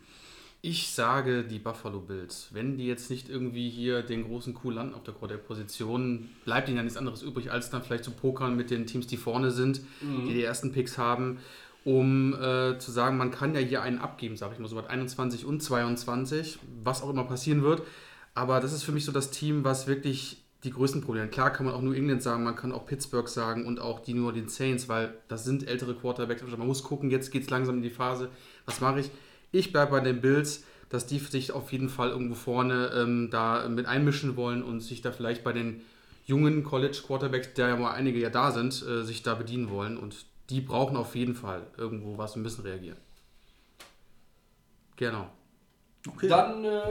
Ich 0.62 0.92
sage 0.92 1.46
die 1.46 1.60
Buffalo 1.60 2.02
Bills. 2.02 2.50
Wenn 2.52 2.78
die 2.78 2.86
jetzt 2.86 3.10
nicht 3.10 3.30
irgendwie 3.30 3.70
hier 3.70 4.02
den 4.02 4.26
großen 4.26 4.54
Coup 4.54 4.74
landen 4.74 4.94
auf 4.94 5.04
der 5.04 5.14
Quarterback-Position, 5.14 6.30
bleibt 6.44 6.68
ihnen 6.68 6.78
ja 6.78 6.84
nichts 6.84 6.98
anderes 6.98 7.22
übrig, 7.22 7.52
als 7.52 7.70
dann 7.70 7.82
vielleicht 7.82 8.04
zu 8.04 8.12
pokern 8.12 8.58
mit 8.58 8.70
den 8.70 8.86
Teams, 8.86 9.08
die 9.08 9.16
vorne 9.16 9.52
sind, 9.52 9.82
die 10.02 10.34
die 10.34 10.44
ersten 10.44 10.74
Picks 10.74 10.98
haben, 10.98 11.40
um 11.86 12.34
äh, 12.34 12.78
zu 12.78 12.92
sagen, 12.92 13.16
man 13.18 13.32
kann 13.32 13.54
ja 13.56 13.62
hier 13.62 13.82
einen 13.82 14.00
abgeben, 14.00 14.36
sage 14.36 14.54
ich 14.54 14.60
mal 14.60 14.68
so 14.68 14.76
was 14.76 14.88
21 14.88 15.46
und 15.46 15.62
22, 15.64 16.60
was 16.84 17.02
auch 17.04 17.10
immer 17.10 17.24
passieren 17.24 17.64
wird. 17.64 17.84
Aber 18.34 18.60
das 18.60 18.74
ist 18.74 18.84
für 18.84 18.92
mich 18.92 19.06
so 19.06 19.14
das 19.14 19.32
Team, 19.32 19.64
was 19.64 19.88
wirklich 19.88 20.44
die 20.64 20.72
größten 20.72 21.02
Probleme. 21.02 21.30
Klar 21.30 21.52
kann 21.52 21.66
man 21.66 21.76
auch 21.76 21.82
New 21.82 21.94
England 21.94 22.22
sagen, 22.22 22.44
man 22.44 22.56
kann 22.56 22.72
auch 22.72 22.86
Pittsburgh 22.86 23.28
sagen 23.30 23.66
und 23.66 23.80
auch 23.80 24.02
die 24.02 24.14
New 24.14 24.26
Orleans 24.26 24.56
Saints, 24.56 24.90
weil 24.90 25.14
das 25.28 25.46
sind 25.46 25.68
ältere 25.68 25.96
Quarterbacks. 25.96 26.42
Also 26.44 26.58
man 26.58 26.68
muss 26.68 26.84
gucken, 26.84 27.10
jetzt 27.10 27.32
geht 27.32 27.44
es 27.44 27.50
langsam 27.50 27.78
in 27.78 27.82
die 27.82 27.90
Phase. 27.90 28.30
Was 28.66 28.82
mache 28.82 29.00
ich? 29.00 29.12
Ich 29.52 29.72
bleibe 29.72 29.92
bei 29.92 30.00
den 30.02 30.20
Bills, 30.20 30.66
dass 30.90 31.06
die 31.06 31.20
sich 31.20 31.52
auf 31.54 31.72
jeden 31.72 31.88
Fall 31.88 32.10
irgendwo 32.10 32.36
vorne 32.36 32.92
ähm, 32.94 33.30
da 33.32 33.68
mit 33.70 33.86
einmischen 33.86 34.36
wollen 34.36 34.64
und 34.64 34.82
sich 34.82 35.02
da 35.02 35.12
vielleicht 35.12 35.44
bei 35.44 35.54
den 35.54 35.82
jungen 36.26 36.64
College 36.64 37.00
Quarterbacks, 37.06 37.54
der 37.54 37.70
ja 37.70 37.76
mal 37.78 37.92
einige 37.92 38.20
ja 38.20 38.30
da 38.30 38.52
sind, 38.52 38.86
äh, 38.86 39.04
sich 39.04 39.24
da 39.24 39.36
bedienen 39.36 39.70
wollen. 39.70 39.98
Und 39.98 40.26
die 40.50 40.62
brauchen 40.62 40.98
auf 40.98 41.16
jeden 41.16 41.36
Fall 41.36 41.68
irgendwo 41.78 42.18
was 42.18 42.36
und 42.36 42.42
müssen 42.42 42.64
reagieren. 42.64 42.98
Genau. 44.98 45.30
Okay, 46.08 46.28
Dann, 46.28 46.66
äh, 46.66 46.82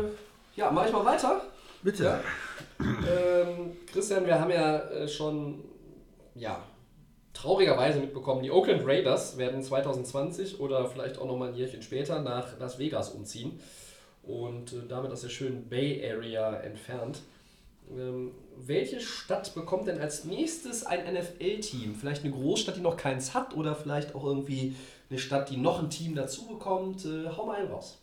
ja, 0.57 0.71
mache 0.71 0.87
ich 0.87 0.93
mal 0.93 1.05
weiter. 1.05 1.43
Bitte. 1.83 2.05
Ja. 2.05 2.21
ähm, 2.81 3.77
Christian, 3.93 4.27
wir 4.27 4.41
haben 4.41 4.51
ja 4.51 4.79
äh, 4.79 5.09
schon, 5.09 5.65
ja, 6.35 6.63
traurigerweise 7.33 8.01
mitbekommen, 8.01 8.43
die 8.43 8.51
Oakland 8.51 8.85
Raiders 8.85 9.39
werden 9.39 9.63
2020 9.63 10.61
oder 10.61 10.87
vielleicht 10.87 11.19
auch 11.19 11.27
nochmal 11.27 11.51
ein 11.51 11.55
Jährchen 11.55 11.83
später 11.83 12.21
nach 12.21 12.59
Las 12.59 12.79
Vegas 12.79 13.11
umziehen 13.11 13.61
und 14.23 14.73
äh, 14.73 14.87
damit 14.89 15.13
aus 15.13 15.23
der 15.23 15.29
schönen 15.29 15.69
Bay 15.69 16.03
Area 16.05 16.59
entfernt. 16.61 17.23
Ähm, 17.97 18.33
welche 18.57 19.01
Stadt 19.01 19.55
bekommt 19.55 19.87
denn 19.87 20.01
als 20.01 20.25
nächstes 20.25 20.85
ein 20.85 21.15
NFL-Team? 21.15 21.95
Vielleicht 21.95 22.25
eine 22.25 22.35
Großstadt, 22.35 22.77
die 22.77 22.81
noch 22.81 22.97
keins 22.97 23.35
hat 23.35 23.57
oder 23.57 23.75
vielleicht 23.75 24.15
auch 24.15 24.25
irgendwie 24.25 24.75
eine 25.09 25.19
Stadt, 25.19 25.49
die 25.49 25.57
noch 25.57 25.83
ein 25.83 25.91
Team 25.91 26.15
dazu 26.15 26.47
bekommt? 26.47 27.05
Äh, 27.05 27.29
hau 27.37 27.47
mal 27.47 27.57
einen 27.57 27.71
raus. 27.71 27.99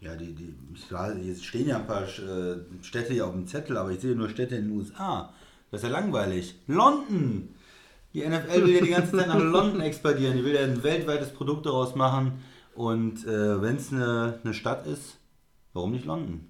Ja, 0.00 0.14
die, 0.14 0.34
die, 0.34 0.54
weiß, 0.90 1.16
hier 1.20 1.34
stehen 1.36 1.68
ja 1.68 1.78
ein 1.78 1.86
paar 1.86 2.02
äh, 2.02 2.56
Städte 2.82 3.14
hier 3.14 3.26
auf 3.26 3.32
dem 3.32 3.46
Zettel, 3.46 3.76
aber 3.76 3.90
ich 3.90 4.00
sehe 4.00 4.14
nur 4.14 4.28
Städte 4.28 4.56
in 4.56 4.68
den 4.68 4.76
USA. 4.76 5.32
Das 5.70 5.82
ist 5.82 5.88
ja 5.88 5.92
langweilig. 5.92 6.54
London! 6.66 7.48
Die 8.12 8.26
NFL 8.26 8.64
will 8.64 8.74
ja 8.74 8.80
die 8.80 8.90
ganze 8.90 9.16
Zeit 9.16 9.28
nach 9.28 9.38
London 9.38 9.80
expandieren. 9.80 10.36
Die 10.36 10.44
will 10.44 10.54
ja 10.54 10.62
ein 10.62 10.82
weltweites 10.82 11.30
Produkt 11.30 11.66
daraus 11.66 11.94
machen. 11.94 12.42
Und 12.74 13.26
äh, 13.26 13.60
wenn 13.60 13.76
es 13.76 13.92
eine, 13.92 14.38
eine 14.42 14.54
Stadt 14.54 14.86
ist, 14.86 15.18
warum 15.72 15.92
nicht 15.92 16.04
London? 16.04 16.46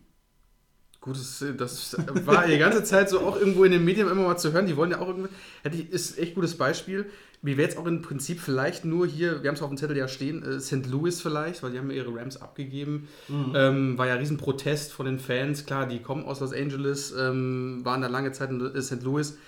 Gut, 1.00 1.16
das, 1.16 1.44
das 1.56 1.96
war 2.26 2.46
die 2.48 2.58
ganze 2.58 2.82
Zeit 2.82 3.08
so 3.08 3.20
auch 3.20 3.36
irgendwo 3.36 3.62
in 3.62 3.70
den 3.70 3.84
Medien 3.84 4.08
immer 4.08 4.22
mal 4.22 4.36
zu 4.36 4.52
hören. 4.52 4.66
Die 4.66 4.76
wollen 4.76 4.90
ja 4.90 4.98
auch 4.98 5.06
irgendwie. 5.06 5.80
Ist 5.82 6.18
echt 6.18 6.34
gutes 6.34 6.58
Beispiel. 6.58 7.06
Wie 7.42 7.56
wäre 7.56 7.68
jetzt 7.68 7.78
auch 7.78 7.86
im 7.86 8.02
Prinzip 8.02 8.40
vielleicht 8.40 8.84
nur 8.84 9.06
hier, 9.06 9.42
wir 9.42 9.48
haben 9.48 9.56
es 9.56 9.62
auf 9.62 9.68
dem 9.68 9.76
Zettel 9.76 9.96
ja 9.96 10.08
stehen, 10.08 10.42
äh, 10.42 10.60
St. 10.60 10.86
Louis 10.86 11.20
vielleicht, 11.20 11.62
weil 11.62 11.72
die 11.72 11.78
haben 11.78 11.90
ja 11.90 11.96
ihre 11.96 12.14
Rams 12.14 12.40
abgegeben. 12.40 13.08
Ähm, 13.54 13.98
war 13.98 14.06
ja 14.06 14.14
riesen 14.14 14.36
Protest 14.36 14.92
von 14.92 15.06
den 15.06 15.18
Fans. 15.18 15.66
Klar, 15.66 15.86
die 15.86 16.00
kommen 16.00 16.24
aus 16.24 16.40
Los 16.40 16.52
Angeles, 16.52 17.14
ähm, 17.16 17.80
waren 17.84 18.00
da 18.00 18.08
lange 18.08 18.32
Zeit 18.32 18.50
in 18.50 18.60
äh, 18.60 18.82
St. 18.82 19.02
Louis. 19.02 19.38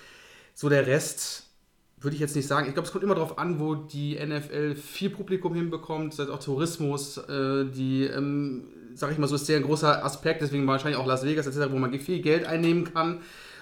So 0.54 0.68
der 0.68 0.86
Rest 0.86 1.44
würde 2.00 2.14
ich 2.14 2.20
jetzt 2.20 2.36
nicht 2.36 2.46
sagen. 2.46 2.68
Ich 2.68 2.74
glaube, 2.74 2.86
es 2.86 2.92
kommt 2.92 3.02
immer 3.02 3.14
darauf 3.14 3.38
an, 3.38 3.58
wo 3.58 3.74
die 3.74 4.14
NFL 4.14 4.76
viel 4.76 5.10
Publikum 5.10 5.54
hinbekommt, 5.54 6.14
sei 6.14 6.24
es 6.24 6.30
auch 6.30 6.42
Tourismus, 6.42 7.18
äh, 7.18 7.64
die, 7.64 8.04
ähm, 8.04 8.64
sag 8.94 9.10
ich 9.10 9.18
mal 9.18 9.26
so, 9.26 9.34
ist 9.34 9.46
sehr 9.46 9.56
ein 9.56 9.64
großer 9.64 10.04
Aspekt, 10.04 10.42
deswegen 10.42 10.66
wahrscheinlich 10.66 11.00
auch 11.00 11.06
Las 11.06 11.24
Vegas 11.24 11.46
etc., 11.46 11.72
wo 11.72 11.78
man 11.78 11.92
viel 11.98 12.20
Geld 12.20 12.44
einnehmen 12.44 12.84
kann 12.84 13.20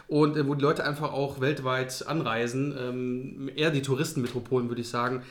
und 0.08 0.36
äh, 0.36 0.46
wo 0.46 0.54
die 0.54 0.62
Leute 0.62 0.84
einfach 0.84 1.12
auch 1.12 1.40
weltweit 1.40 2.04
anreisen. 2.06 2.74
Ähm, 2.78 3.50
eher 3.54 3.70
die 3.70 3.82
Touristenmetropolen, 3.82 4.68
würde 4.68 4.80
ich 4.82 4.88
sagen. 4.88 5.22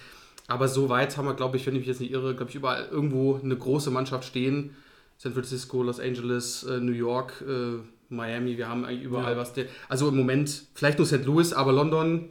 Aber 0.48 0.68
so 0.68 0.90
weit 0.90 1.18
haben 1.18 1.26
wir, 1.28 1.34
glaube 1.34 1.58
ich, 1.58 1.66
wenn 1.66 1.74
ich 1.74 1.80
mich 1.80 1.88
jetzt 1.88 2.02
nicht 2.02 2.12
irre, 2.12 2.36
glaube 2.36 2.50
ich, 2.50 2.56
überall 2.56 2.88
irgendwo 2.92 3.40
eine 3.44 3.56
große 3.56 3.90
Mannschaft 3.92 4.26
stehen. 4.26 4.76
San 5.18 5.34
Francisco, 5.34 5.82
Los 5.82 6.00
Angeles, 6.00 6.64
äh, 6.64 6.78
New 6.80 6.92
York, 6.92 7.44
äh, 7.48 7.80
Miami, 8.10 8.58
wir 8.58 8.68
haben 8.70 8.86
eigentlich 8.86 9.04
überall 9.04 9.34
Ja. 9.34 9.38
was. 9.40 9.54
Also 9.90 10.10
im 10.10 10.18
Moment 10.18 10.64
vielleicht 10.76 10.98
nur 11.00 11.08
St. 11.08 11.26
Louis, 11.26 11.54
aber 11.54 11.72
London 11.74 12.30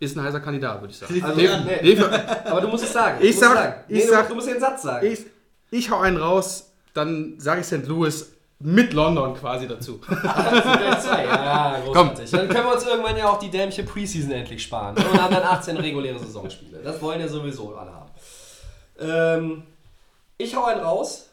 ist 0.00 0.16
ein 0.18 0.22
heißer 0.24 0.40
Kandidat, 0.40 0.80
würde 0.82 0.90
ich 0.92 0.98
sagen. 0.98 1.22
Also, 1.22 1.40
Nee, 1.40 1.48
nee. 1.82 1.94
nee, 1.94 2.00
Aber 2.44 2.60
du 2.60 2.68
musst 2.68 2.84
es 2.84 2.92
sagen. 2.92 3.18
Ich 3.22 3.36
Du 3.38 3.40
musst 3.40 3.42
es 3.42 3.48
sag- 3.48 3.54
sagen. 3.56 3.84
ich 3.88 4.06
sag- 4.06 4.28
du 4.28 4.34
musst 4.34 4.48
den 4.48 4.60
Satz 4.60 4.82
sagen. 4.82 5.06
ich, 5.06 5.20
ich 5.70 5.90
hau 5.90 6.00
einen 6.00 6.16
raus, 6.18 6.72
dann 6.92 7.34
sage 7.38 7.60
ich 7.62 7.66
St. 7.66 7.86
Louis 7.86 8.33
mit 8.64 8.94
London 8.94 9.34
quasi 9.34 9.68
dazu. 9.68 9.98
Zwei. 10.08 11.24
Ja, 11.26 11.78
großartig. 11.84 12.30
Dann 12.30 12.48
können 12.48 12.64
wir 12.64 12.74
uns 12.74 12.86
irgendwann 12.86 13.14
ja 13.14 13.28
auch 13.28 13.38
die 13.38 13.50
dämliche 13.50 13.82
Preseason 13.82 14.32
endlich 14.32 14.62
sparen. 14.62 14.96
Und 14.96 15.22
haben 15.22 15.34
dann 15.34 15.42
18 15.42 15.76
reguläre 15.76 16.18
Saisonspiele. 16.18 16.78
Das 16.82 17.00
wollen 17.02 17.20
ja 17.20 17.28
sowieso 17.28 17.76
alle 17.76 17.92
haben. 17.92 18.10
Ähm, 19.00 19.62
ich 20.38 20.56
hau 20.56 20.64
einen 20.64 20.80
raus. 20.80 21.28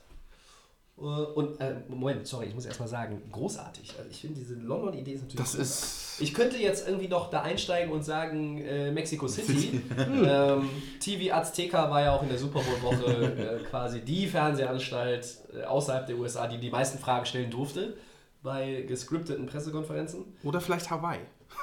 Äh, 0.98 1.02
Und, 1.02 1.60
äh, 1.60 1.76
Moment, 1.88 2.28
sorry, 2.28 2.48
ich 2.48 2.54
muss 2.56 2.66
erstmal 2.66 2.88
sagen, 2.88 3.22
großartig. 3.32 3.94
Also 3.98 4.10
ich 4.10 4.22
finde 4.22 4.40
diese 4.40 4.56
London-Idee 4.56 5.14
ist 5.14 5.22
natürlich. 5.24 5.40
Das 5.40 5.52
super. 5.52 5.64
ist. 5.64 6.22
Ich 6.22 6.34
könnte 6.34 6.58
jetzt 6.58 6.88
irgendwie 6.88 7.08
noch 7.08 7.30
da 7.30 7.42
einsteigen 7.42 7.92
und 7.92 8.04
sagen, 8.04 8.60
äh, 8.62 8.92
Mexico 8.92 9.28
City. 9.28 9.82
ähm, 9.98 10.70
TV 11.00 11.34
Azteca 11.34 11.90
war 11.90 12.02
ja 12.02 12.16
auch 12.16 12.22
in 12.22 12.30
der 12.30 12.38
Super 12.38 12.62
Bowl-Woche 12.62 13.62
äh, 13.62 13.64
quasi 13.64 14.02
die 14.02 14.28
Fernsehanstalt 14.28 15.38
äh, 15.56 15.64
außerhalb 15.64 16.06
der 16.06 16.18
USA, 16.18 16.48
die 16.48 16.60
die 16.60 16.70
meisten 16.70 17.00
Fragen 17.00 17.26
stellen 17.26 17.50
durfte 17.50 17.96
bei 18.44 18.84
gescripteten 18.88 19.46
Pressekonferenzen. 19.46 20.26
Oder 20.44 20.62
vielleicht 20.62 20.90
Hawaii. 20.90 21.20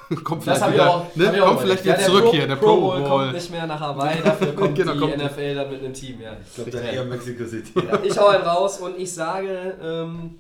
kommt 0.25 0.43
vielleicht 0.43 0.73
wieder, 0.73 0.91
auch. 0.91 1.17
ne? 1.17 1.27
auch 1.27 1.49
kommt 1.49 1.61
überlegt. 1.61 1.61
vielleicht 1.61 1.85
wieder 1.85 2.01
Ja, 2.01 2.07
zurück 2.07 2.25
Pro, 2.25 2.33
hier, 2.33 2.47
der 2.47 2.57
Pro 2.57 2.67
Pro 2.67 2.81
Bowl 2.81 3.05
kommt 3.05 3.33
nicht 3.33 3.51
mehr 3.51 3.67
nach 3.67 3.81
Hawaii, 3.81 4.23
dafür 4.23 4.53
kommt 4.57 4.75
Genau, 4.75 4.93
die 4.95 4.99
kommt- 5.01 5.17
NFL 5.19 5.55
dann 5.55 5.71
mit 5.71 5.85
einem 5.85 5.93
Team. 5.93 6.21
Ja. 6.21 6.37
Ich 6.47 6.55
glaube, 6.55 6.71
dann 6.71 6.85
eher 6.85 7.05
Mexico 7.05 7.45
City. 7.47 7.73
Ja, 7.77 8.01
ich 8.03 8.19
hau 8.19 8.29
einen 8.29 8.45
raus 8.45 8.79
und 8.79 8.99
ich 8.99 9.13
sage, 9.13 9.77
ähm, 9.83 10.39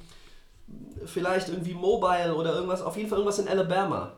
vielleicht 1.04 1.48
irgendwie 1.48 1.74
Mobile 1.74 2.34
oder 2.34 2.54
irgendwas, 2.54 2.82
auf 2.82 2.96
jeden 2.96 3.08
Fall 3.08 3.18
irgendwas 3.18 3.38
in 3.38 3.48
Alabama. 3.48 4.12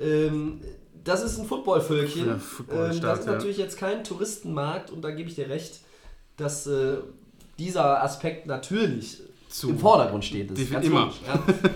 Ähm, 0.00 0.60
das 1.04 1.22
ist 1.22 1.38
ein 1.38 1.46
Footballvölkchen. 1.46 2.26
Ja, 2.26 2.38
Footballstadt, 2.38 2.94
ähm, 2.94 3.00
das 3.02 3.18
ist 3.20 3.26
ja. 3.26 3.32
natürlich 3.32 3.58
jetzt 3.58 3.78
kein 3.78 4.04
Touristenmarkt 4.04 4.90
und 4.90 5.02
da 5.02 5.10
gebe 5.10 5.28
ich 5.28 5.34
dir 5.36 5.48
recht, 5.48 5.80
dass 6.36 6.66
äh, 6.66 6.98
dieser 7.58 8.02
Aspekt 8.02 8.46
natürlich 8.46 9.22
Zu- 9.60 9.70
im 9.70 9.78
Vordergrund 9.78 10.24
steht. 10.24 10.50
Das 10.50 10.58
ist 10.58 10.70
ganz 10.72 10.86
immer. 10.86 11.00
logisch, 11.00 11.20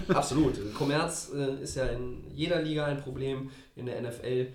Ja, 0.08 0.14
absolut. 0.16 0.74
Kommerz 0.74 1.30
äh, 1.34 1.62
ist 1.62 1.76
ja 1.76 1.86
in 1.86 2.24
jeder 2.34 2.60
Liga 2.62 2.84
ein 2.86 3.00
Problem. 3.00 3.50
In 3.76 3.86
der 3.86 4.00
NFL 4.02 4.48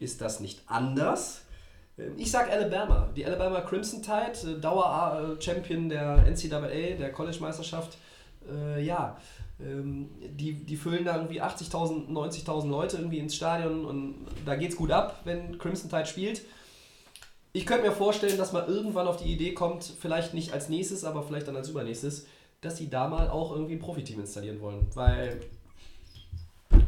ist 0.00 0.20
das 0.20 0.40
nicht 0.40 0.60
anders. 0.66 1.42
Ähm, 1.98 2.12
Ich 2.16 2.30
sag 2.30 2.50
Alabama. 2.50 3.08
Die 3.16 3.24
Alabama 3.26 3.60
Crimson 3.62 4.02
Tide, 4.02 4.56
äh, 4.56 4.60
Dauer-Champion 4.60 5.88
der 5.88 6.24
NCAA, 6.26 6.96
der 6.98 7.12
College-Meisterschaft. 7.12 7.98
Äh, 8.50 8.84
ja, 8.84 9.16
ähm, 9.60 10.08
die, 10.20 10.54
die 10.54 10.76
füllen 10.76 11.04
da 11.04 11.16
irgendwie 11.16 11.40
80.000, 11.40 12.08
90.000 12.08 12.68
Leute 12.68 12.96
irgendwie 12.96 13.18
ins 13.18 13.36
Stadion 13.36 13.84
und 13.84 14.14
da 14.44 14.56
geht's 14.56 14.74
gut 14.76 14.90
ab, 14.90 15.20
wenn 15.24 15.58
Crimson 15.58 15.88
Tide 15.90 16.06
spielt. 16.06 16.42
Ich 17.52 17.66
könnte 17.66 17.86
mir 17.86 17.92
vorstellen, 17.92 18.38
dass 18.38 18.52
man 18.52 18.66
irgendwann 18.66 19.06
auf 19.06 19.18
die 19.22 19.30
Idee 19.32 19.52
kommt, 19.52 19.84
vielleicht 20.00 20.32
nicht 20.34 20.52
als 20.52 20.68
nächstes, 20.70 21.04
aber 21.04 21.22
vielleicht 21.22 21.46
dann 21.48 21.54
als 21.56 21.68
übernächstes, 21.68 22.26
dass 22.62 22.78
sie 22.78 22.88
da 22.88 23.08
mal 23.08 23.28
auch 23.28 23.52
irgendwie 23.52 23.74
ein 23.74 23.80
Profiteam 23.80 24.20
installieren 24.20 24.60
wollen. 24.60 24.86
Weil 24.94 25.40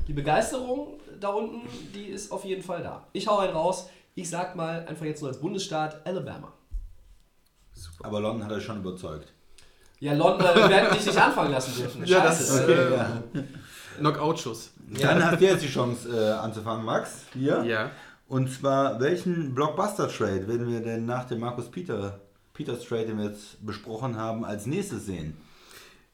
die 0.08 0.14
Begeisterung 0.14 0.98
da 1.20 1.28
unten, 1.28 1.60
die 1.94 2.06
ist 2.06 2.32
auf 2.32 2.44
jeden 2.44 2.62
Fall 2.62 2.82
da. 2.82 3.06
Ich 3.12 3.26
hau 3.26 3.38
einen 3.38 3.52
raus. 3.52 3.90
Ich 4.14 4.30
sag 4.30 4.54
mal 4.56 4.86
einfach 4.86 5.04
jetzt 5.04 5.20
nur 5.20 5.30
als 5.30 5.40
Bundesstaat 5.40 6.06
Alabama. 6.06 6.52
Aber 8.02 8.20
London 8.20 8.44
hat 8.44 8.52
er 8.52 8.60
schon 8.60 8.78
überzeugt. 8.78 9.32
Ja, 9.98 10.12
London 10.12 10.46
äh, 10.46 10.68
werden 10.70 10.96
dich 10.96 11.06
nicht 11.06 11.18
anfangen 11.18 11.50
lassen 11.50 11.76
dürfen. 11.76 12.04
Ja, 12.04 12.22
das 12.22 12.38
Scheiße. 12.38 12.62
ist 12.62 12.68
Äh, 12.68 12.72
Okay, 12.72 12.94
ja. 12.94 13.22
Knockout-Schuss. 13.98 14.70
Dann 15.00 15.24
hast 15.24 15.40
du 15.40 15.44
jetzt 15.44 15.64
die 15.64 15.68
Chance 15.68 16.08
äh, 16.08 16.32
anzufangen, 16.32 16.84
Max. 16.84 17.24
Hier. 17.32 17.64
Ja. 17.64 17.90
Und 18.28 18.50
zwar, 18.50 19.00
welchen 19.00 19.54
Blockbuster-Trade 19.54 20.46
werden 20.46 20.68
wir 20.68 20.80
denn 20.80 21.06
nach 21.06 21.24
dem 21.24 21.40
Markus 21.40 21.70
Peter, 21.70 22.20
Peters 22.52 22.84
Trade, 22.84 23.06
den 23.06 23.18
wir 23.18 23.26
jetzt 23.26 23.64
besprochen 23.64 24.16
haben, 24.16 24.44
als 24.44 24.66
nächstes 24.66 25.06
sehen? 25.06 25.36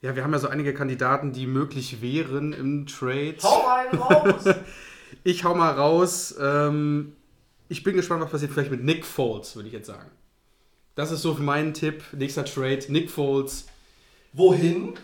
Ja, 0.03 0.17
wir 0.17 0.25
haben 0.25 0.33
ja 0.33 0.39
so 0.39 0.49
einige 0.49 0.73
Kandidaten, 0.73 1.33
die 1.33 1.47
möglich 1.47 2.01
wären 2.01 2.53
im 2.53 2.87
Trade. 2.87 3.37
Hau 3.43 3.67
einen 3.67 4.01
raus! 4.01 4.45
Ich 5.23 5.45
hau 5.45 5.55
mal 5.55 5.73
raus. 5.73 6.35
Ähm, 6.41 7.15
ich 7.69 7.83
bin 7.83 7.95
gespannt, 7.95 8.23
was 8.23 8.31
passiert 8.31 8.53
vielleicht 8.53 8.71
mit 8.71 8.83
Nick 8.83 9.05
Foles, 9.05 9.55
würde 9.55 9.69
ich 9.69 9.75
jetzt 9.75 9.89
sagen. 9.89 10.11
Das 10.95 11.11
ist 11.11 11.23
so 11.23 11.35
mein 11.39 11.75
Tipp. 11.75 12.03
Nächster 12.13 12.45
Trade, 12.45 12.85
Nick 12.89 13.11
Foles. 13.11 13.67
Wohin? 14.33 14.95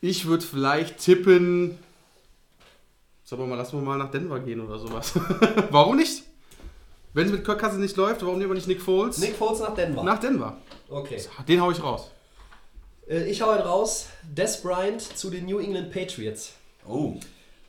Ich 0.00 0.26
würde 0.26 0.44
vielleicht 0.44 0.98
tippen. 0.98 1.78
Sagen 3.24 3.42
wir 3.42 3.46
mal, 3.46 3.56
lassen 3.56 3.78
wir 3.78 3.82
mal 3.82 3.98
nach 3.98 4.10
Denver 4.10 4.40
gehen 4.40 4.60
oder 4.60 4.78
sowas. 4.78 5.12
warum 5.70 5.96
nicht? 5.96 6.24
Wenn 7.14 7.26
es 7.26 7.32
mit 7.32 7.44
Kirk 7.44 7.60
Cousins 7.60 7.80
nicht 7.80 7.96
läuft, 7.96 8.22
warum 8.22 8.38
nehmen 8.38 8.50
wir 8.50 8.54
nicht 8.54 8.68
Nick 8.68 8.80
Foles? 8.80 9.18
Nick 9.18 9.36
Foles 9.36 9.60
nach 9.60 9.74
Denver. 9.74 10.02
Nach 10.02 10.18
Denver. 10.18 10.56
Okay. 10.88 11.20
Den 11.46 11.60
hau 11.60 11.70
ich 11.70 11.82
raus. 11.82 12.10
Äh, 13.08 13.24
Ich 13.30 13.42
hau 13.42 13.50
einen 13.50 13.62
raus. 13.62 14.06
Des 14.36 14.60
Bryant 14.62 15.00
zu 15.00 15.30
den 15.30 15.46
New 15.46 15.58
England 15.58 15.90
Patriots. 15.92 16.52
Oh, 16.88 17.14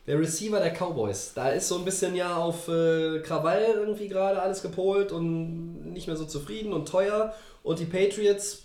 Der 0.08 0.20
Receiver 0.20 0.60
der 0.60 0.72
Cowboys. 0.74 1.34
Da 1.34 1.50
ist 1.50 1.68
so 1.68 1.78
ein 1.78 1.86
bisschen 1.86 2.16
ja 2.16 2.36
auf 2.38 2.68
äh, 2.68 3.20
Krawall 3.20 3.76
irgendwie 3.76 4.08
gerade 4.08 4.42
alles 4.42 4.62
gepolt 4.62 5.12
und 5.12 5.94
nicht 5.94 6.08
mehr 6.08 6.18
so 6.18 6.26
zufrieden 6.26 6.74
und 6.74 6.88
teuer. 6.88 7.34
Und 7.64 7.80
die 7.80 7.86
Patriots, 7.86 8.64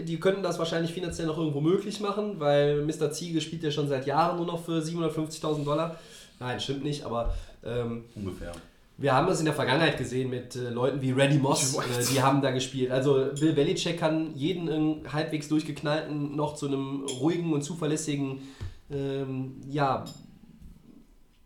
die 0.00 0.18
könnten 0.18 0.42
das 0.42 0.58
wahrscheinlich 0.58 0.92
finanziell 0.92 1.26
noch 1.26 1.36
irgendwo 1.36 1.60
möglich 1.60 2.00
machen, 2.00 2.40
weil 2.40 2.82
Mr. 2.82 3.10
Ziege 3.12 3.40
spielt 3.40 3.62
ja 3.62 3.70
schon 3.70 3.88
seit 3.88 4.06
Jahren 4.06 4.36
nur 4.38 4.46
noch 4.46 4.64
für 4.64 4.80
750.000 4.80 5.64
Dollar. 5.64 5.98
Nein, 6.40 6.58
stimmt 6.58 6.84
nicht, 6.84 7.04
aber 7.04 7.34
ähm, 7.64 8.04
ungefähr. 8.14 8.52
Wir 8.96 9.12
haben 9.12 9.26
das 9.26 9.40
in 9.40 9.44
der 9.44 9.54
Vergangenheit 9.54 9.98
gesehen 9.98 10.30
mit 10.30 10.54
äh, 10.54 10.70
Leuten 10.70 11.02
wie 11.02 11.12
Randy 11.12 11.38
Moss, 11.38 11.74
äh, 11.76 12.12
die 12.12 12.22
haben 12.22 12.42
da 12.42 12.52
gespielt. 12.52 12.90
Also 12.90 13.28
Bill 13.38 13.52
Belichick 13.52 13.98
kann 13.98 14.34
jeden 14.34 15.02
halbwegs 15.12 15.48
durchgeknallten 15.48 16.36
noch 16.36 16.54
zu 16.54 16.66
einem 16.66 17.04
ruhigen 17.20 17.52
und 17.52 17.62
zuverlässigen 17.62 18.42
ähm, 18.90 19.60
ja, 19.68 20.04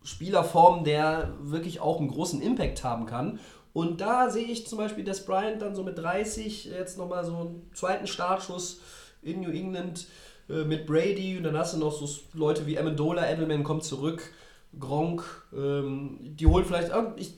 Spieler 0.03 0.44
formen, 0.44 0.84
der 0.84 1.34
wirklich 1.40 1.80
auch 1.80 1.99
einen 1.99 2.09
großen 2.09 2.42
Impact 2.42 2.84
haben 2.84 3.07
kann. 3.07 3.38
Und 3.72 4.01
da 4.01 4.30
sehe 4.30 4.46
ich 4.46 4.66
zum 4.66 4.78
Beispiel 4.78 5.05
Des 5.05 5.24
Bryant 5.24 5.62
dann 5.62 5.74
so 5.74 5.82
mit 5.82 5.99
30 5.99 6.66
jetzt 6.66 6.99
nochmal 6.99 7.24
so 7.24 7.36
einen 7.36 7.70
zweiten 7.74 8.07
Startschuss 8.07 8.80
in 9.22 9.40
New 9.40 9.51
England 9.51 10.07
äh, 10.49 10.64
mit 10.64 10.86
Brady 10.86 11.36
und 11.36 11.44
dann 11.44 11.57
hast 11.57 11.74
du 11.74 11.78
noch 11.78 11.92
so 11.92 12.09
Leute 12.34 12.66
wie 12.66 12.78
Amendola, 12.78 13.30
Edelman 13.30 13.64
kommt 13.64 13.84
zurück, 13.84 14.32
Gronk, 14.78 15.24
ähm, 15.52 16.18
die 16.20 16.46
holen 16.46 16.64
vielleicht, 16.64 16.92
ich 17.16 17.34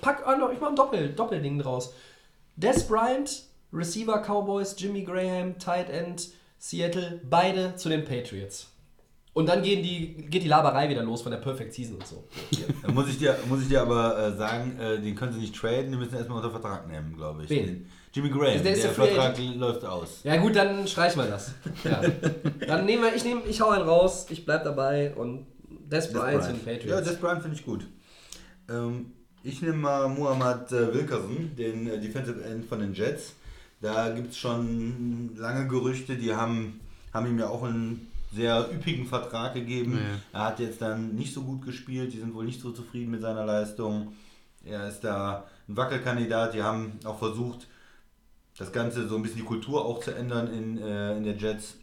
pack, 0.00 0.26
noch, 0.38 0.52
ich 0.52 0.60
mach 0.60 0.68
ein 0.68 0.76
Doppel, 0.76 1.10
Doppelding 1.10 1.58
draus. 1.58 1.94
Des 2.56 2.86
Bryant, 2.86 3.44
Receiver 3.72 4.18
Cowboys, 4.18 4.74
Jimmy 4.78 5.02
Graham, 5.02 5.58
Tight 5.58 5.88
End, 5.88 6.28
Seattle, 6.58 7.20
beide 7.28 7.76
zu 7.76 7.88
den 7.88 8.04
Patriots. 8.04 8.68
Und 9.34 9.48
dann 9.48 9.62
gehen 9.62 9.82
die, 9.82 10.26
geht 10.28 10.42
die 10.42 10.48
Laberei 10.48 10.90
wieder 10.90 11.02
los 11.02 11.22
von 11.22 11.32
der 11.32 11.38
Perfect 11.38 11.72
Season 11.72 11.96
und 11.96 12.06
so. 12.06 12.24
Da 12.82 12.92
muss 12.92 13.08
ich 13.08 13.18
dir, 13.18 13.38
muss 13.48 13.62
ich 13.62 13.68
dir 13.68 13.80
aber 13.80 14.18
äh, 14.18 14.36
sagen, 14.36 14.78
äh, 14.78 15.00
den 15.00 15.14
können 15.14 15.32
sie 15.32 15.40
nicht 15.40 15.56
traden, 15.56 15.90
den 15.90 15.98
müssen 15.98 16.16
erstmal 16.16 16.38
unter 16.38 16.50
Vertrag 16.50 16.86
nehmen, 16.86 17.16
glaube 17.16 17.44
ich. 17.44 17.50
Wen? 17.50 17.66
Den 17.66 17.90
Jimmy 18.12 18.28
Graham, 18.28 18.62
Der 18.62 18.74
der, 18.74 18.90
Vertrag 18.90 19.38
läuft 19.56 19.86
aus. 19.86 20.20
Ja 20.22 20.36
gut, 20.36 20.54
dann 20.54 20.86
streichen 20.86 21.22
wir 21.22 21.30
das. 21.30 21.54
Ja. 21.82 22.02
Dann 22.66 22.84
nehmen 22.84 23.04
wir, 23.04 23.14
ich 23.14 23.24
nehme, 23.24 23.40
ich 23.48 23.60
hau 23.62 23.70
einen 23.70 23.88
raus, 23.88 24.26
ich 24.28 24.44
bleib 24.44 24.64
dabei 24.64 25.14
und 25.14 25.46
Des 25.92 26.12
Bryant 26.12 26.40
Bryant. 26.42 26.48
den 26.48 26.66
Ja, 26.66 26.78
Patriots. 26.78 27.08
Des 27.08 27.20
Bryant 27.20 27.42
finde 27.42 27.56
ich 27.56 27.64
gut. 27.64 27.86
Ähm, 28.68 29.12
ich 29.42 29.60
nehme 29.62 29.74
mal 29.78 30.08
Muhammad 30.08 30.72
äh, 30.72 30.94
Wilkerson, 30.94 31.54
den 31.56 31.86
äh, 31.88 32.00
Defensive 32.00 32.42
End 32.44 32.64
von 32.64 32.80
den 32.80 32.94
Jets. 32.94 33.34
Da 33.80 34.10
gibt 34.10 34.30
es 34.30 34.38
schon 34.38 35.34
lange 35.36 35.66
Gerüchte, 35.66 36.16
die 36.16 36.34
haben, 36.34 36.80
haben 37.12 37.26
ihm 37.26 37.38
ja 37.38 37.48
auch 37.48 37.64
einen 37.64 38.08
sehr 38.32 38.70
üppigen 38.72 39.06
Vertrag 39.06 39.54
gegeben. 39.54 39.98
Ja. 40.32 40.38
Er 40.40 40.46
hat 40.46 40.60
jetzt 40.60 40.80
dann 40.80 41.14
nicht 41.16 41.34
so 41.34 41.42
gut 41.42 41.64
gespielt, 41.64 42.12
die 42.12 42.18
sind 42.20 42.34
wohl 42.34 42.44
nicht 42.44 42.60
so 42.60 42.70
zufrieden 42.70 43.10
mit 43.10 43.20
seiner 43.20 43.44
Leistung. 43.44 44.12
Er 44.64 44.88
ist 44.88 45.00
da 45.00 45.48
ein 45.68 45.76
Wackelkandidat, 45.76 46.54
die 46.54 46.62
haben 46.62 46.98
auch 47.04 47.18
versucht, 47.18 47.66
das 48.56 48.72
Ganze 48.72 49.08
so 49.08 49.16
ein 49.16 49.22
bisschen 49.22 49.38
die 49.38 49.44
Kultur 49.46 49.84
auch 49.84 50.00
zu 50.00 50.14
ändern 50.14 50.52
in, 50.52 50.78
äh, 50.78 51.16
in 51.16 51.24
der 51.24 51.34
Jets 51.36 51.76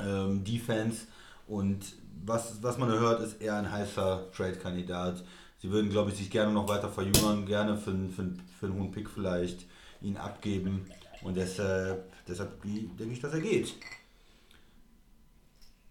ähm, 0.00 0.42
Defense. 0.44 1.02
Und 1.46 1.84
was, 2.24 2.62
was 2.62 2.78
man 2.78 2.88
hört, 2.90 3.20
ist 3.22 3.40
eher 3.40 3.56
ein 3.56 3.70
heißer 3.70 4.30
Trade-Kandidat. 4.36 5.22
Sie 5.60 5.70
würden, 5.70 5.90
glaube 5.90 6.10
ich, 6.10 6.16
sich 6.16 6.30
gerne 6.30 6.52
noch 6.52 6.68
weiter 6.68 6.88
verjüngern, 6.88 7.46
gerne 7.46 7.76
für, 7.76 7.90
einen- 7.90 8.10
für, 8.10 8.24
für 8.58 8.66
einen 8.66 8.74
hohen 8.78 8.90
Pick 8.90 9.08
vielleicht 9.08 9.66
ihn 10.00 10.16
abgeben. 10.16 10.86
Und 11.22 11.36
deshalb, 11.36 12.04
deshalb 12.26 12.60
denke 12.62 13.12
ich, 13.12 13.20
dass 13.20 13.32
er 13.32 13.40
geht. 13.40 13.74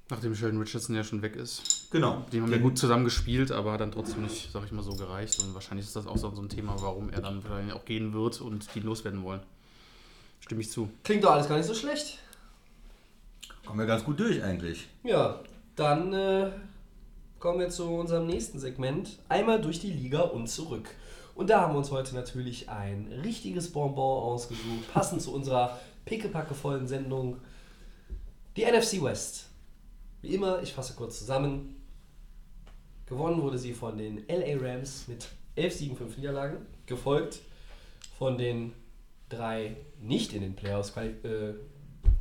Nachdem 0.09 0.35
Sheldon 0.35 0.59
Richardson 0.59 0.93
ja 0.95 1.05
schon 1.05 1.21
weg 1.21 1.37
ist. 1.37 1.87
Genau. 1.89 2.25
Die 2.33 2.41
haben 2.41 2.51
ja 2.51 2.57
gut 2.57 2.77
zusammen 2.77 3.05
gespielt, 3.05 3.51
aber 3.51 3.71
hat 3.71 3.79
dann 3.79 3.93
trotzdem 3.93 4.23
nicht, 4.23 4.51
sag 4.51 4.65
ich 4.65 4.73
mal, 4.73 4.83
so 4.83 4.93
gereicht. 4.93 5.41
Und 5.41 5.53
wahrscheinlich 5.53 5.85
ist 5.87 5.95
das 5.95 6.05
auch 6.05 6.17
so 6.17 6.29
so 6.35 6.41
ein 6.41 6.49
Thema, 6.49 6.75
warum 6.81 7.09
er 7.09 7.21
dann 7.21 7.41
wahrscheinlich 7.43 7.73
auch 7.73 7.85
gehen 7.85 8.11
wird 8.13 8.41
und 8.41 8.67
die 8.75 8.81
loswerden 8.81 9.23
wollen. 9.23 9.39
Stimme 10.41 10.61
ich 10.61 10.69
zu. 10.71 10.89
Klingt 11.05 11.23
doch 11.23 11.31
alles 11.31 11.47
gar 11.47 11.55
nicht 11.55 11.67
so 11.67 11.73
schlecht. 11.73 12.19
Kommen 13.65 13.79
wir 13.79 13.85
ganz 13.85 14.03
gut 14.03 14.19
durch 14.19 14.43
eigentlich. 14.43 14.89
Ja, 15.03 15.39
dann 15.75 16.13
äh, 16.13 16.51
kommen 17.39 17.59
wir 17.59 17.69
zu 17.69 17.89
unserem 17.89 18.27
nächsten 18.27 18.59
Segment. 18.59 19.19
Einmal 19.29 19.61
durch 19.61 19.79
die 19.79 19.91
Liga 19.91 20.21
und 20.21 20.47
zurück. 20.47 20.89
Und 21.35 21.49
da 21.49 21.61
haben 21.61 21.73
wir 21.73 21.77
uns 21.79 21.91
heute 21.91 22.13
natürlich 22.13 22.69
ein 22.69 23.07
richtiges 23.23 23.71
Bonbon 23.71 24.23
ausgesucht, 24.23 24.93
passend 24.93 25.21
zu 25.21 25.33
unserer 25.33 25.79
pickepackevollen 26.05 26.87
Sendung. 26.87 27.37
Die 28.55 28.65
NFC 28.65 29.01
West. 29.01 29.47
Wie 30.21 30.35
immer, 30.35 30.61
ich 30.61 30.73
fasse 30.73 30.93
kurz 30.93 31.19
zusammen. 31.19 31.81
Gewonnen 33.05 33.41
wurde 33.41 33.57
sie 33.57 33.73
von 33.73 33.97
den 33.97 34.25
LA 34.27 34.57
Rams 34.59 35.07
mit 35.07 35.27
11 35.55 35.73
Siegen, 35.73 35.97
5 35.97 36.17
Niederlagen. 36.17 36.57
Gefolgt 36.85 37.39
von 38.17 38.37
den 38.37 38.73
drei 39.29 39.77
nicht 39.99 40.33
in 40.33 40.41
den 40.41 40.55
Playoffs 40.55 40.95
äh, 40.97 41.53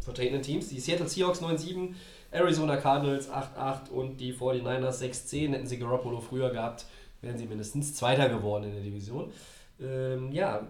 vertretenen 0.00 0.42
Teams. 0.42 0.68
Die 0.68 0.80
Seattle 0.80 1.08
Seahawks 1.08 1.42
9-7, 1.42 1.94
Arizona 2.30 2.76
Cardinals 2.76 3.30
8-8 3.30 3.90
und 3.90 4.18
die 4.18 4.32
49ers 4.34 5.00
6-10. 5.02 5.52
Hätten 5.52 5.66
sie 5.66 5.78
Garoppolo 5.78 6.20
früher 6.20 6.50
gehabt, 6.50 6.86
wären 7.20 7.36
sie 7.36 7.46
mindestens 7.46 7.94
Zweiter 7.94 8.28
geworden 8.28 8.64
in 8.64 8.72
der 8.72 8.82
Division. 8.82 9.32
Ähm, 9.80 10.32
ja, 10.32 10.66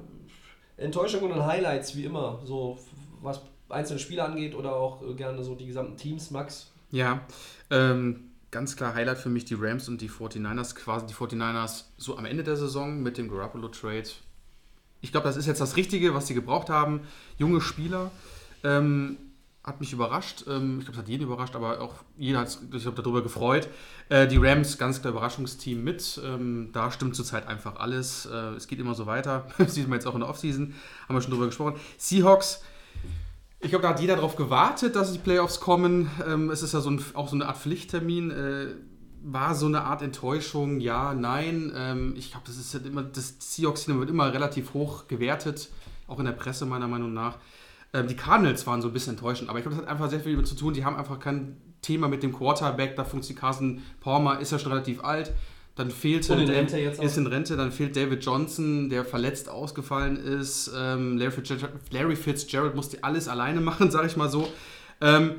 Enttäuschungen 0.76 1.32
und 1.32 1.44
Highlights 1.44 1.96
wie 1.96 2.04
immer, 2.04 2.40
so 2.44 2.78
was 3.20 3.42
einzelne 3.68 3.98
Spiele 3.98 4.24
angeht 4.24 4.54
oder 4.54 4.74
auch 4.74 5.02
äh, 5.02 5.14
gerne 5.14 5.42
so 5.44 5.54
die 5.54 5.66
gesamten 5.66 5.96
Teams, 5.96 6.30
Max. 6.30 6.72
Ja, 6.90 7.20
ähm, 7.70 8.30
ganz 8.50 8.76
klar 8.76 8.94
Highlight 8.94 9.18
für 9.18 9.28
mich 9.28 9.44
die 9.44 9.54
Rams 9.54 9.88
und 9.88 10.00
die 10.00 10.10
49ers, 10.10 10.74
quasi 10.74 11.06
die 11.06 11.14
49ers 11.14 11.84
so 11.96 12.16
am 12.16 12.24
Ende 12.24 12.42
der 12.42 12.56
Saison 12.56 13.02
mit 13.02 13.18
dem 13.18 13.28
Garoppolo-Trade. 13.28 14.08
Ich 15.02 15.12
glaube, 15.12 15.26
das 15.26 15.36
ist 15.36 15.46
jetzt 15.46 15.60
das 15.60 15.76
Richtige, 15.76 16.14
was 16.14 16.26
sie 16.26 16.34
gebraucht 16.34 16.68
haben. 16.68 17.02
Junge 17.38 17.60
Spieler. 17.60 18.10
Ähm, 18.64 19.16
hat 19.62 19.80
mich 19.80 19.92
überrascht. 19.92 20.44
Ähm, 20.48 20.78
ich 20.78 20.86
glaube, 20.86 20.98
es 20.98 21.02
hat 21.02 21.08
jeden 21.08 21.24
überrascht, 21.24 21.54
aber 21.54 21.80
auch 21.80 21.94
jeder 22.16 22.40
hat 22.40 22.50
sich 22.50 22.84
darüber 22.84 23.22
gefreut. 23.22 23.68
Äh, 24.08 24.26
die 24.26 24.38
Rams, 24.38 24.78
ganz 24.78 25.00
klar 25.00 25.12
Überraschungsteam 25.12 25.84
mit. 25.84 26.20
Ähm, 26.24 26.70
da 26.72 26.90
stimmt 26.90 27.14
zurzeit 27.14 27.46
einfach 27.46 27.76
alles. 27.76 28.26
Äh, 28.26 28.54
es 28.56 28.68
geht 28.68 28.78
immer 28.78 28.94
so 28.94 29.06
weiter. 29.06 29.46
Das 29.58 29.74
sieht 29.74 29.88
man 29.88 29.98
jetzt 29.98 30.06
auch 30.06 30.14
in 30.14 30.20
der 30.20 30.28
Offseason. 30.28 30.74
Haben 31.06 31.14
wir 31.14 31.20
schon 31.20 31.32
drüber 31.32 31.46
gesprochen. 31.46 31.74
Seahawks. 31.98 32.62
Ich 33.60 33.68
glaube, 33.68 33.82
da 33.82 33.90
hat 33.90 34.00
jeder 34.00 34.16
darauf 34.16 34.36
gewartet, 34.36 34.96
dass 34.96 35.12
die 35.12 35.18
Playoffs 35.18 35.60
kommen. 35.60 36.10
Ähm, 36.26 36.48
es 36.48 36.62
ist 36.62 36.72
ja 36.72 36.80
so 36.80 36.90
ein, 36.90 37.04
auch 37.12 37.28
so 37.28 37.36
eine 37.36 37.46
Art 37.46 37.58
Pflichttermin. 37.58 38.30
Äh, 38.30 38.66
war 39.22 39.54
so 39.54 39.66
eine 39.66 39.82
Art 39.82 40.00
Enttäuschung, 40.00 40.80
ja, 40.80 41.12
nein. 41.12 42.14
Ich 42.16 42.30
glaube, 42.30 42.46
das 42.46 42.56
ist 42.56 42.72
halt 42.72 42.86
immer, 42.86 43.02
das 43.02 43.34
Seahawks-Team 43.38 44.00
wird 44.00 44.08
immer 44.08 44.32
relativ 44.32 44.72
hoch 44.72 45.08
gewertet, 45.08 45.68
auch 46.06 46.18
in 46.20 46.24
der 46.24 46.32
Presse 46.32 46.64
meiner 46.64 46.88
Meinung 46.88 47.12
nach. 47.12 47.36
Ähm, 47.92 48.06
die 48.06 48.16
Cardinals 48.16 48.66
waren 48.66 48.82
so 48.82 48.88
ein 48.88 48.92
bisschen 48.92 49.14
enttäuschend, 49.14 49.48
aber 49.48 49.58
ich 49.58 49.64
glaube, 49.64 49.76
das 49.76 49.84
hat 49.84 49.90
einfach 49.90 50.10
sehr 50.10 50.20
viel 50.20 50.32
damit 50.32 50.46
zu 50.46 50.54
tun. 50.54 50.74
Die 50.74 50.84
haben 50.84 50.96
einfach 50.96 51.18
kein 51.18 51.56
Thema 51.82 52.08
mit 52.08 52.22
dem 52.22 52.32
Quarterback. 52.32 52.96
Da 52.96 53.04
funktioniert 53.04 53.40
Carson 53.40 53.82
Palmer, 54.00 54.38
ist 54.40 54.52
ja 54.52 54.58
schon 54.58 54.72
relativ 54.72 55.02
alt. 55.02 55.32
Dann 55.76 55.90
fehlte 55.90 56.34
Und 56.34 56.40
in 56.40 56.50
Rente 56.50 56.78
jetzt 56.78 57.00
auch. 57.00 57.04
ist 57.04 57.16
in 57.16 57.26
Rente, 57.26 57.56
dann 57.56 57.72
fehlt 57.72 57.96
David 57.96 58.24
Johnson, 58.24 58.90
der 58.90 59.04
verletzt 59.04 59.48
ausgefallen 59.48 60.16
ist. 60.16 60.70
Ähm, 60.76 61.16
Larry, 61.16 61.30
Fitzgerald, 61.30 61.72
Larry 61.90 62.16
Fitzgerald 62.16 62.74
musste 62.74 63.02
alles 63.02 63.28
alleine 63.28 63.60
machen, 63.60 63.90
sage 63.92 64.06
ich 64.06 64.16
mal 64.16 64.28
so. 64.28 64.48
Ähm, 65.00 65.36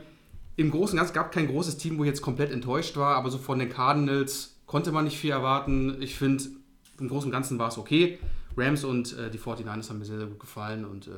Im 0.55 0.71
Großen 0.71 0.93
und 0.93 0.97
Ganzen 0.97 1.13
gab 1.13 1.31
kein 1.31 1.47
großes 1.47 1.77
Team, 1.77 1.97
wo 1.97 2.03
ich 2.03 2.07
jetzt 2.07 2.21
komplett 2.21 2.51
enttäuscht 2.51 2.97
war, 2.97 3.15
aber 3.15 3.29
so 3.29 3.37
von 3.37 3.59
den 3.59 3.69
Cardinals 3.69 4.55
konnte 4.65 4.91
man 4.91 5.03
nicht 5.03 5.17
viel 5.17 5.31
erwarten. 5.31 5.97
Ich 6.01 6.15
finde, 6.15 6.45
im 6.99 7.07
Großen 7.07 7.27
und 7.27 7.31
Ganzen 7.31 7.59
war 7.59 7.67
es 7.67 7.77
okay. 7.77 8.17
Rams 8.57 8.83
und 8.83 9.17
äh, 9.17 9.29
die 9.29 9.37
49ers 9.37 9.89
haben 9.89 9.99
mir 9.99 10.05
sehr, 10.05 10.17
sehr 10.17 10.27
gut 10.27 10.39
gefallen 10.39 10.85
und 10.85 11.07
äh, 11.07 11.11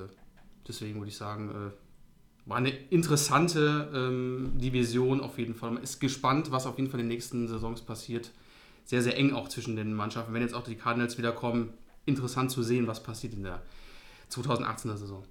deswegen 0.68 0.99
würde 0.99 1.09
ich 1.09 1.18
sagen, 1.18 1.49
äh, 1.49 1.72
war 2.45 2.57
eine 2.57 2.70
interessante 2.70 3.89
ähm, 3.93 4.53
Division 4.55 5.22
auf 5.22 5.38
jeden 5.38 5.55
Fall. 5.55 5.72
Man 5.72 5.84
ist 5.84 5.99
gespannt, 5.99 6.51
was 6.51 6.66
auf 6.66 6.78
jeden 6.78 6.89
Fall 6.89 6.99
in 6.99 7.07
den 7.07 7.14
nächsten 7.14 7.47
Saisons 7.47 7.82
passiert. 7.82 8.32
Sehr, 8.86 9.01
sehr 9.01 9.18
eng 9.18 9.34
auch 9.34 9.47
zwischen 9.47 9.76
den 9.78 9.93
Mannschaften. 9.93 10.34
Wenn 10.34 10.41
jetzt 10.41 10.53
auch 10.53 10.64
die 10.64 10.76
Cardinals 10.76 11.18
wieder 11.18 11.32
kommen, 11.32 11.74
interessant 12.05 12.51
zu 12.51 12.61
sehen, 12.64 12.86
was 12.86 13.01
passiert 13.01 13.34
in 13.34 13.43
der 13.43 13.61
2018er 14.30 14.97
Saison. 14.97 15.24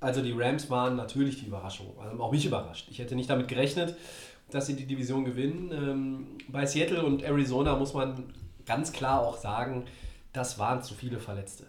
Also 0.00 0.22
die 0.22 0.32
Rams 0.32 0.70
waren 0.70 0.96
natürlich 0.96 1.40
die 1.40 1.46
Überraschung, 1.46 1.94
haben 1.98 2.20
auch 2.20 2.32
mich 2.32 2.46
überrascht. 2.46 2.88
Ich 2.90 2.98
hätte 2.98 3.14
nicht 3.14 3.28
damit 3.28 3.48
gerechnet, 3.48 3.96
dass 4.50 4.66
sie 4.66 4.76
die 4.76 4.86
Division 4.86 5.24
gewinnen. 5.24 5.70
Ähm, 5.72 6.26
bei 6.48 6.66
Seattle 6.66 7.04
und 7.04 7.22
Arizona 7.22 7.76
muss 7.76 7.94
man 7.94 8.32
ganz 8.66 8.92
klar 8.92 9.20
auch 9.20 9.36
sagen, 9.36 9.84
das 10.32 10.58
waren 10.58 10.82
zu 10.82 10.94
viele 10.94 11.18
Verletzte. 11.18 11.66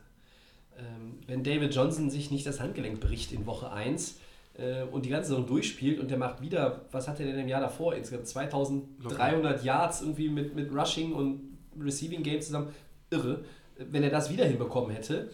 Ähm, 0.77 1.19
wenn 1.27 1.43
David 1.43 1.73
Johnson 1.73 2.09
sich 2.09 2.31
nicht 2.31 2.45
das 2.45 2.59
Handgelenk 2.59 2.99
bricht 2.99 3.31
in 3.31 3.45
Woche 3.45 3.71
1 3.71 4.19
äh, 4.57 4.83
und 4.83 5.05
die 5.05 5.09
ganze 5.09 5.29
Saison 5.29 5.47
durchspielt 5.47 5.99
und 5.99 6.11
der 6.11 6.17
macht 6.17 6.41
wieder, 6.41 6.85
was 6.91 7.07
hat 7.07 7.19
er 7.19 7.25
denn 7.25 7.39
im 7.39 7.47
Jahr 7.47 7.61
davor? 7.61 7.95
Insgesamt 7.95 8.27
2300 8.27 9.63
Yards 9.63 10.01
irgendwie 10.01 10.29
mit, 10.29 10.55
mit 10.55 10.71
Rushing 10.71 11.13
und 11.13 11.57
Receiving 11.79 12.23
Game 12.23 12.41
zusammen. 12.41 12.69
Irre. 13.09 13.43
Wenn 13.77 14.03
er 14.03 14.09
das 14.09 14.31
wieder 14.31 14.45
hinbekommen 14.45 14.91
hätte, 14.91 15.29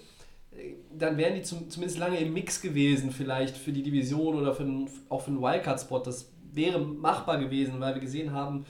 dann 0.97 1.17
wären 1.17 1.35
die 1.35 1.43
zum, 1.43 1.69
zumindest 1.69 1.99
lange 1.99 2.19
im 2.19 2.33
Mix 2.33 2.61
gewesen, 2.61 3.11
vielleicht 3.11 3.55
für 3.55 3.71
die 3.71 3.83
Division 3.83 4.35
oder 4.35 4.53
für 4.53 4.63
einen, 4.63 4.89
auch 5.09 5.21
für 5.21 5.31
einen 5.31 5.41
Wildcard-Spot. 5.41 5.99
Das 5.99 6.31
wäre 6.51 6.79
machbar 6.79 7.37
gewesen, 7.37 7.79
weil 7.79 7.95
wir 7.95 8.01
gesehen 8.01 8.33
haben, 8.33 8.65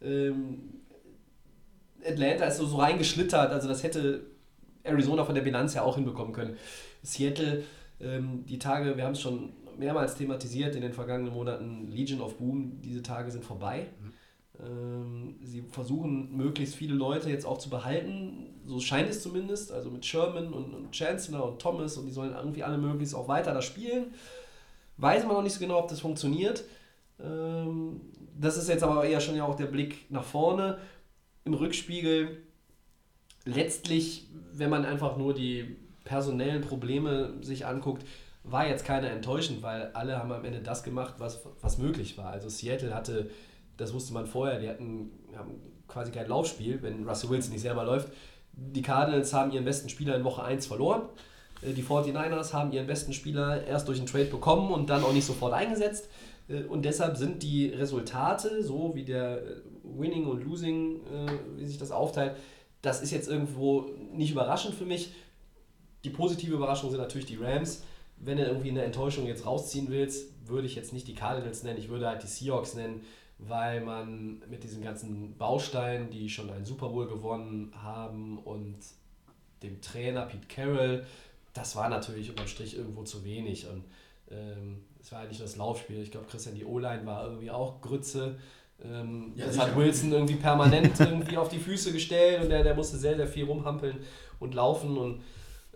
ähm, 0.00 0.76
Atlanta 2.04 2.46
ist 2.46 2.58
so, 2.58 2.66
so 2.66 2.76
reingeschlittert, 2.76 3.50
also 3.50 3.68
das 3.68 3.82
hätte 3.82 4.26
Arizona 4.86 5.24
von 5.24 5.34
der 5.34 5.42
Bilanz 5.42 5.74
ja 5.74 5.82
auch 5.82 5.96
hinbekommen 5.96 6.32
können. 6.32 6.56
Seattle, 7.02 7.64
ähm, 8.00 8.44
die 8.46 8.58
Tage, 8.58 8.96
wir 8.96 9.04
haben 9.04 9.12
es 9.12 9.20
schon 9.20 9.52
mehrmals 9.78 10.14
thematisiert 10.14 10.74
in 10.74 10.82
den 10.82 10.92
vergangenen 10.92 11.32
Monaten, 11.32 11.88
Legion 11.90 12.20
of 12.20 12.38
Boom, 12.38 12.80
diese 12.82 13.02
Tage 13.02 13.30
sind 13.30 13.44
vorbei. 13.44 13.88
Ähm, 14.58 15.36
sie 15.42 15.62
versuchen 15.70 16.34
möglichst 16.34 16.76
viele 16.76 16.94
Leute 16.94 17.28
jetzt 17.28 17.44
auch 17.44 17.58
zu 17.58 17.68
behalten, 17.68 18.54
so 18.64 18.80
scheint 18.80 19.08
es 19.10 19.22
zumindest, 19.22 19.70
also 19.70 19.90
mit 19.90 20.04
Sherman 20.04 20.52
und, 20.52 20.74
und 20.74 20.96
Chancellor 20.96 21.46
und 21.46 21.60
Thomas 21.60 21.96
und 21.98 22.06
die 22.06 22.12
sollen 22.12 22.34
irgendwie 22.34 22.62
alle 22.62 22.78
möglichst 22.78 23.14
auch 23.14 23.28
weiter 23.28 23.52
da 23.52 23.60
spielen. 23.60 24.14
Weiß 24.96 25.24
man 25.26 25.34
noch 25.34 25.42
nicht 25.42 25.52
so 25.52 25.60
genau, 25.60 25.78
ob 25.78 25.88
das 25.88 26.00
funktioniert. 26.00 26.64
Ähm, 27.22 28.00
das 28.38 28.56
ist 28.56 28.68
jetzt 28.68 28.82
aber 28.82 29.04
eher 29.04 29.20
schon 29.20 29.36
ja 29.36 29.44
auch 29.44 29.56
der 29.56 29.66
Blick 29.66 30.10
nach 30.10 30.24
vorne. 30.24 30.78
Im 31.44 31.54
Rückspiegel 31.54 32.42
letztlich, 33.46 34.26
wenn 34.52 34.68
man 34.68 34.84
einfach 34.84 35.16
nur 35.16 35.32
die 35.32 35.76
personellen 36.04 36.60
Probleme 36.60 37.32
sich 37.40 37.64
anguckt, 37.64 38.06
war 38.44 38.68
jetzt 38.68 38.84
keiner 38.84 39.10
enttäuschend, 39.10 39.62
weil 39.62 39.90
alle 39.94 40.18
haben 40.18 40.30
am 40.30 40.44
Ende 40.44 40.60
das 40.60 40.82
gemacht, 40.82 41.14
was, 41.18 41.40
was 41.62 41.78
möglich 41.78 42.16
war. 42.18 42.30
Also 42.30 42.48
Seattle 42.48 42.94
hatte, 42.94 43.30
das 43.76 43.92
wusste 43.92 44.12
man 44.12 44.26
vorher, 44.26 44.60
die 44.60 44.68
hatten 44.68 45.10
haben 45.36 45.54
quasi 45.88 46.12
kein 46.12 46.28
Laufspiel, 46.28 46.80
wenn 46.82 47.08
Russell 47.08 47.30
Wilson 47.30 47.52
nicht 47.52 47.62
selber 47.62 47.84
läuft. 47.84 48.08
Die 48.52 48.82
Cardinals 48.82 49.32
haben 49.34 49.52
ihren 49.52 49.64
besten 49.64 49.88
Spieler 49.88 50.16
in 50.16 50.24
Woche 50.24 50.42
1 50.42 50.66
verloren. 50.66 51.02
Äh, 51.62 51.72
Die 51.72 51.82
49ers 51.82 52.52
haben 52.52 52.72
ihren 52.72 52.86
besten 52.86 53.12
Spieler 53.12 53.64
erst 53.66 53.88
durch 53.88 53.98
einen 53.98 54.06
Trade 54.06 54.26
bekommen 54.26 54.70
und 54.72 54.90
dann 54.90 55.02
auch 55.02 55.12
nicht 55.12 55.26
sofort 55.26 55.52
eingesetzt. 55.52 56.08
Äh, 56.48 56.62
Und 56.62 56.84
deshalb 56.84 57.16
sind 57.16 57.42
die 57.42 57.68
Resultate, 57.68 58.62
so 58.62 58.94
wie 58.94 59.04
der 59.04 59.42
äh, 59.42 59.56
Winning 59.82 60.26
und 60.26 60.44
Losing, 60.44 61.00
wie 61.56 61.64
sich 61.64 61.78
das 61.78 61.92
aufteilt, 61.92 62.36
das 62.86 63.02
ist 63.02 63.10
jetzt 63.10 63.28
irgendwo 63.28 63.90
nicht 64.12 64.30
überraschend 64.30 64.74
für 64.74 64.84
mich. 64.86 65.12
Die 66.04 66.10
positive 66.10 66.54
Überraschung 66.54 66.90
sind 66.90 67.00
natürlich 67.00 67.26
die 67.26 67.36
Rams. 67.36 67.82
Wenn 68.16 68.38
du 68.38 68.44
irgendwie 68.44 68.70
eine 68.70 68.84
Enttäuschung 68.84 69.26
jetzt 69.26 69.44
rausziehen 69.44 69.88
willst, 69.88 70.28
würde 70.48 70.66
ich 70.66 70.76
jetzt 70.76 70.92
nicht 70.92 71.08
die 71.08 71.14
Cardinals 71.14 71.64
nennen, 71.64 71.78
ich 71.78 71.88
würde 71.88 72.06
halt 72.06 72.22
die 72.22 72.28
Seahawks 72.28 72.74
nennen, 72.74 73.02
weil 73.38 73.80
man 73.80 74.40
mit 74.48 74.62
diesen 74.62 74.82
ganzen 74.82 75.36
Bausteinen, 75.36 76.10
die 76.10 76.30
schon 76.30 76.48
einen 76.48 76.64
Super 76.64 76.88
Bowl 76.88 77.08
gewonnen 77.08 77.72
haben 77.74 78.38
und 78.38 78.78
dem 79.62 79.80
Trainer 79.80 80.22
Pete 80.26 80.46
Carroll, 80.46 81.04
das 81.52 81.74
war 81.74 81.88
natürlich 81.88 82.30
unterm 82.30 82.46
Strich 82.46 82.76
irgendwo 82.76 83.02
zu 83.02 83.24
wenig. 83.24 83.66
Und 83.66 83.84
ähm, 84.30 84.84
es 85.00 85.10
war 85.10 85.20
halt 85.20 85.30
nicht 85.30 85.40
nur 85.40 85.48
das 85.48 85.56
Laufspiel. 85.56 86.02
Ich 86.02 86.12
glaube, 86.12 86.26
Christian, 86.26 86.54
die 86.54 86.64
O-Line 86.64 87.04
war 87.04 87.26
irgendwie 87.26 87.50
auch 87.50 87.80
Grütze. 87.80 88.38
Ähm, 88.84 89.32
Ja, 89.34 89.46
das 89.46 89.54
sicher. 89.54 89.66
hat 89.68 89.76
Wilson 89.76 90.12
irgendwie 90.12 90.34
permanent 90.36 90.98
irgendwie 91.00 91.36
auf 91.36 91.48
die 91.48 91.58
Füße 91.58 91.92
gestellt 91.92 92.42
und 92.42 92.48
der, 92.50 92.62
der 92.62 92.74
musste 92.74 92.96
sehr, 92.96 93.16
sehr 93.16 93.26
viel 93.26 93.44
rumhampeln 93.44 93.98
und 94.38 94.54
laufen. 94.54 94.96
Und 94.98 95.22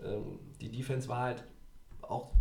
ähm, 0.03 0.39
die 0.61 0.69
Defense 0.69 1.07
war 1.07 1.19
halt 1.19 1.43
auch 2.01 2.31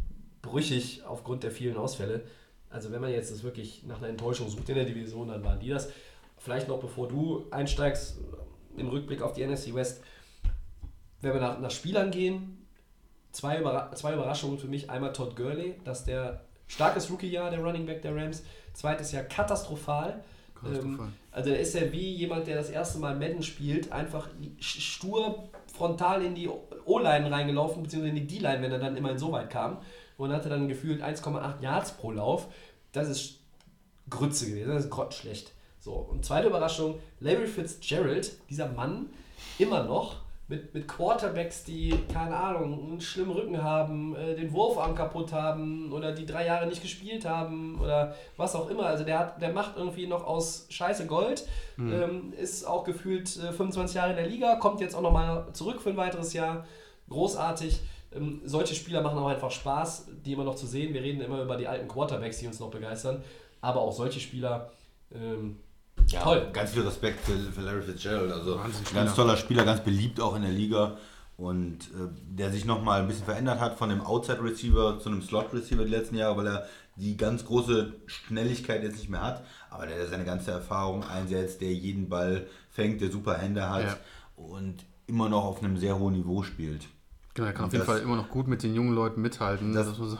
brüchig 0.42 1.02
aufgrund 1.06 1.42
der 1.42 1.50
vielen 1.50 1.76
Ausfälle. 1.76 2.24
Also 2.68 2.92
wenn 2.92 3.00
man 3.00 3.10
jetzt 3.10 3.32
das 3.32 3.42
wirklich 3.42 3.82
nach 3.84 3.98
einer 3.98 4.08
Enttäuschung 4.08 4.48
sucht 4.48 4.68
in 4.68 4.76
der 4.76 4.84
Division, 4.84 5.28
dann 5.28 5.42
waren 5.44 5.58
die 5.60 5.68
das. 5.68 5.90
Vielleicht 6.38 6.68
noch 6.68 6.78
bevor 6.80 7.08
du 7.08 7.46
einsteigst, 7.50 8.18
im 8.76 8.88
Rückblick 8.88 9.20
auf 9.22 9.32
die 9.32 9.44
NFC 9.46 9.74
West, 9.74 10.02
wenn 11.20 11.34
wir 11.34 11.40
nach, 11.40 11.58
nach 11.58 11.70
Spielern 11.70 12.10
gehen, 12.10 12.66
zwei, 13.32 13.58
Überra 13.60 13.92
zwei 13.94 14.14
Überraschungen 14.14 14.58
für 14.58 14.68
mich. 14.68 14.88
Einmal 14.88 15.12
Todd 15.12 15.36
Gurley, 15.36 15.74
dass 15.84 16.04
der 16.04 16.44
starkes 16.66 17.10
Rookie-Jahr, 17.10 17.50
der 17.50 17.60
Running 17.60 17.84
Back 17.86 18.02
der 18.02 18.14
Rams. 18.14 18.42
Zweites 18.72 19.12
Jahr 19.12 19.24
katastrophal. 19.24 20.22
Katastrophal. 20.60 21.06
Ähm, 21.06 21.12
also 21.32 21.50
er 21.50 21.60
ist 21.60 21.74
ja 21.74 21.92
wie 21.92 22.14
jemand, 22.14 22.46
der 22.46 22.56
das 22.56 22.70
erste 22.70 22.98
Mal 22.98 23.16
Madden 23.16 23.42
spielt, 23.42 23.92
einfach 23.92 24.28
stur 24.58 25.48
frontal 25.72 26.22
in 26.22 26.34
die 26.34 26.48
O-Line 26.84 27.30
reingelaufen, 27.30 27.82
beziehungsweise 27.82 28.16
in 28.16 28.26
die 28.26 28.38
D-Line, 28.38 28.62
wenn 28.62 28.72
er 28.72 28.78
dann 28.78 28.96
immerhin 28.96 29.18
so 29.18 29.32
weit 29.32 29.50
kam. 29.50 29.78
Und 30.16 30.32
hatte 30.32 30.50
dann 30.50 30.68
gefühlt 30.68 31.02
1,8 31.02 31.62
Yards 31.62 31.92
pro 31.92 32.10
Lauf. 32.10 32.48
Das 32.92 33.08
ist 33.08 33.38
Grütze 34.10 34.50
gewesen, 34.50 34.68
das 34.68 34.84
ist 34.84 34.90
grottenschlecht. 34.90 35.52
So, 35.78 35.92
und 35.92 36.24
zweite 36.26 36.48
Überraschung, 36.48 36.98
Larry 37.20 37.46
Fitzgerald, 37.46 38.32
dieser 38.50 38.68
Mann, 38.68 39.06
immer 39.58 39.84
noch 39.84 40.19
mit, 40.50 40.74
mit 40.74 40.88
Quarterbacks, 40.88 41.62
die, 41.62 41.94
keine 42.12 42.36
Ahnung, 42.36 42.90
einen 42.90 43.00
schlimmen 43.00 43.30
Rücken 43.30 43.62
haben, 43.62 44.16
äh, 44.16 44.34
den 44.34 44.52
Wurfarm 44.52 44.96
kaputt 44.96 45.32
haben 45.32 45.92
oder 45.92 46.10
die 46.10 46.26
drei 46.26 46.44
Jahre 46.44 46.66
nicht 46.66 46.82
gespielt 46.82 47.24
haben 47.24 47.80
oder 47.80 48.16
was 48.36 48.56
auch 48.56 48.68
immer. 48.68 48.86
Also 48.86 49.04
der, 49.04 49.20
hat, 49.20 49.40
der 49.40 49.52
macht 49.52 49.76
irgendwie 49.76 50.08
noch 50.08 50.26
aus 50.26 50.66
Scheiße 50.68 51.06
Gold, 51.06 51.46
ähm, 51.78 52.32
ist 52.36 52.64
auch 52.64 52.82
gefühlt 52.82 53.28
äh, 53.36 53.52
25 53.52 53.94
Jahre 53.94 54.10
in 54.10 54.16
der 54.16 54.26
Liga, 54.26 54.56
kommt 54.56 54.80
jetzt 54.80 54.96
auch 54.96 55.02
nochmal 55.02 55.46
zurück 55.52 55.80
für 55.80 55.90
ein 55.90 55.96
weiteres 55.96 56.32
Jahr. 56.32 56.66
Großartig. 57.08 57.80
Ähm, 58.12 58.42
solche 58.44 58.74
Spieler 58.74 59.02
machen 59.02 59.20
auch 59.20 59.28
einfach 59.28 59.52
Spaß, 59.52 60.08
die 60.24 60.32
immer 60.32 60.44
noch 60.44 60.56
zu 60.56 60.66
sehen. 60.66 60.92
Wir 60.92 61.02
reden 61.02 61.20
immer 61.20 61.42
über 61.42 61.56
die 61.56 61.68
alten 61.68 61.86
Quarterbacks, 61.86 62.38
die 62.38 62.48
uns 62.48 62.58
noch 62.58 62.70
begeistern. 62.70 63.22
Aber 63.60 63.82
auch 63.82 63.92
solche 63.92 64.18
Spieler, 64.18 64.72
ähm, 65.14 65.60
Ja, 66.08 66.22
toll. 66.22 66.48
Ganz 66.52 66.72
viel 66.72 66.82
Respekt 66.82 67.20
für, 67.24 67.32
für 67.52 67.60
Larry 67.60 67.82
Fitzgerald. 67.82 68.32
Also 68.32 68.58
Wahnsinnsspieler. 68.58 69.04
ganz 69.04 69.14
toller 69.16 69.36
Spieler, 69.36 69.64
ganz 69.64 69.80
beliebt 69.82 70.20
auch 70.20 70.34
in 70.36 70.42
der 70.42 70.50
Liga. 70.52 70.96
Und 71.36 71.78
äh, 71.94 72.08
der 72.28 72.50
sich 72.52 72.64
nochmal 72.66 73.00
ein 73.00 73.08
bisschen 73.08 73.24
verändert 73.24 73.60
hat 73.60 73.78
von 73.78 73.88
dem 73.88 74.02
Outside 74.02 74.42
Receiver 74.44 74.98
zu 75.00 75.08
einem 75.08 75.22
Slot 75.22 75.54
Receiver 75.54 75.84
die 75.84 75.90
letzten 75.90 76.16
Jahre, 76.16 76.36
weil 76.36 76.46
er 76.46 76.66
die 76.96 77.16
ganz 77.16 77.46
große 77.46 77.94
Schnelligkeit 78.06 78.82
jetzt 78.82 78.96
nicht 78.98 79.08
mehr 79.08 79.22
hat. 79.22 79.42
Aber 79.70 79.86
der 79.86 80.06
seine 80.06 80.24
ganze 80.24 80.50
Erfahrung 80.50 81.02
einsetzt, 81.04 81.62
der 81.62 81.72
jeden 81.72 82.08
Ball 82.10 82.46
fängt, 82.70 83.00
der 83.00 83.10
super 83.10 83.38
Hände 83.38 83.70
hat 83.70 83.84
Ja. 83.84 83.96
und 84.36 84.84
immer 85.06 85.28
noch 85.30 85.44
auf 85.44 85.62
einem 85.62 85.78
sehr 85.78 85.98
hohen 85.98 86.12
Niveau 86.14 86.42
spielt. 86.42 86.86
Genau, 87.32 87.46
er 87.46 87.52
kann 87.54 87.64
auf 87.66 87.70
Das- 87.70 87.78
jeden 87.78 87.86
Fall 87.86 88.00
immer 88.00 88.16
noch 88.16 88.28
gut 88.28 88.46
mit 88.46 88.62
den 88.62 88.74
jungen 88.74 88.94
Leuten 88.94 89.22
mithalten. 89.22 89.72
Das- 89.72 89.86
Das, 89.86 89.98
muss. 89.98 90.18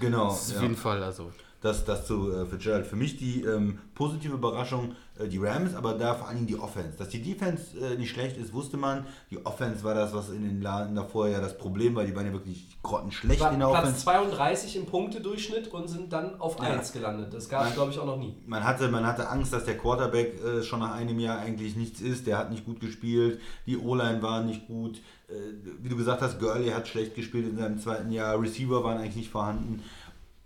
Genau. 0.00 0.28
Das 0.28 0.44
ist 0.44 0.50
ja. 0.52 0.56
auf 0.56 0.62
jeden 0.62 0.76
Fall, 0.76 1.02
also. 1.02 1.30
Das, 1.60 1.84
das 1.84 2.06
zu 2.06 2.32
äh, 2.32 2.46
Fitzgerald. 2.46 2.86
Für 2.86 2.96
mich 2.96 3.16
die 3.18 3.42
ähm, 3.44 3.78
positive 3.94 4.34
Überraschung, 4.34 4.96
die 5.30 5.38
Rams, 5.38 5.74
aber 5.74 5.94
da 5.94 6.14
vor 6.14 6.26
allen 6.26 6.36
Dingen 6.38 6.48
die 6.48 6.58
Offense. 6.58 6.98
Dass 6.98 7.08
die 7.08 7.22
Defense 7.22 7.78
äh, 7.78 7.96
nicht 7.96 8.10
schlecht 8.10 8.36
ist, 8.36 8.52
wusste 8.52 8.76
man. 8.76 9.06
Die 9.30 9.44
Offense 9.46 9.84
war 9.84 9.94
das, 9.94 10.12
was 10.12 10.30
in 10.30 10.42
den 10.42 10.60
Jahren 10.60 10.94
davor 10.94 11.28
ja 11.28 11.40
das 11.40 11.56
Problem 11.56 11.94
war. 11.94 12.04
Die 12.04 12.14
waren 12.16 12.26
ja 12.26 12.32
wirklich 12.32 12.66
grottenschlecht 12.82 13.40
in 13.52 13.60
der 13.60 13.68
Platz 13.68 13.82
Offense. 13.84 14.00
32 14.02 14.76
im 14.76 14.86
Punktedurchschnitt 14.86 15.68
und 15.68 15.88
sind 15.88 16.12
dann 16.12 16.40
auf 16.40 16.56
Ja. 16.58 16.64
1 16.64 16.92
gelandet. 16.92 17.32
Das 17.32 17.48
gab 17.48 17.66
es, 17.68 17.74
glaube 17.74 17.92
ich, 17.92 17.98
auch 17.98 18.06
noch 18.06 18.16
nie. 18.18 18.34
Man 18.46 18.64
hatte, 18.64 18.88
man 18.88 19.06
hatte 19.06 19.28
Angst, 19.30 19.52
dass 19.52 19.64
der 19.64 19.78
Quarterback 19.78 20.42
äh, 20.44 20.62
schon 20.64 20.80
nach 20.80 20.94
einem 20.94 21.18
Jahr 21.20 21.38
eigentlich 21.38 21.76
nichts 21.76 22.00
ist. 22.00 22.26
Der 22.26 22.38
hat 22.38 22.50
nicht 22.50 22.64
gut 22.64 22.80
gespielt. 22.80 23.40
Die 23.66 23.78
O-Line 23.78 24.20
war 24.20 24.42
nicht 24.42 24.66
gut. 24.66 24.98
Äh, 25.28 25.32
wie 25.80 25.88
du 25.88 25.96
gesagt 25.96 26.22
hast, 26.22 26.40
Gurley 26.40 26.70
hat 26.70 26.88
schlecht 26.88 27.14
gespielt 27.14 27.48
in 27.48 27.56
seinem 27.56 27.78
zweiten 27.78 28.10
Jahr. 28.10 28.40
Receiver 28.42 28.82
waren 28.82 28.98
eigentlich 28.98 29.16
nicht 29.16 29.30
vorhanden. 29.30 29.82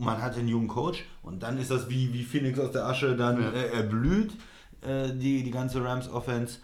Man 0.01 0.23
hatte 0.23 0.39
einen 0.39 0.49
jungen 0.49 0.69
Coach 0.69 1.05
und 1.23 1.43
dann 1.43 1.59
ist 1.59 1.71
das 1.73 1.89
wie, 1.89 2.13
wie 2.13 2.23
Phoenix 2.23 2.61
aus 2.61 2.71
der 2.71 2.87
Asche 2.87 3.17
dann 3.17 3.43
Ja. 3.43 3.51
äh, 3.51 3.69
erblüht, 3.73 4.33
äh, 4.83 5.13
die, 5.13 5.43
die 5.43 5.51
ganze 5.51 5.83
Rams-Offense. 5.83 6.59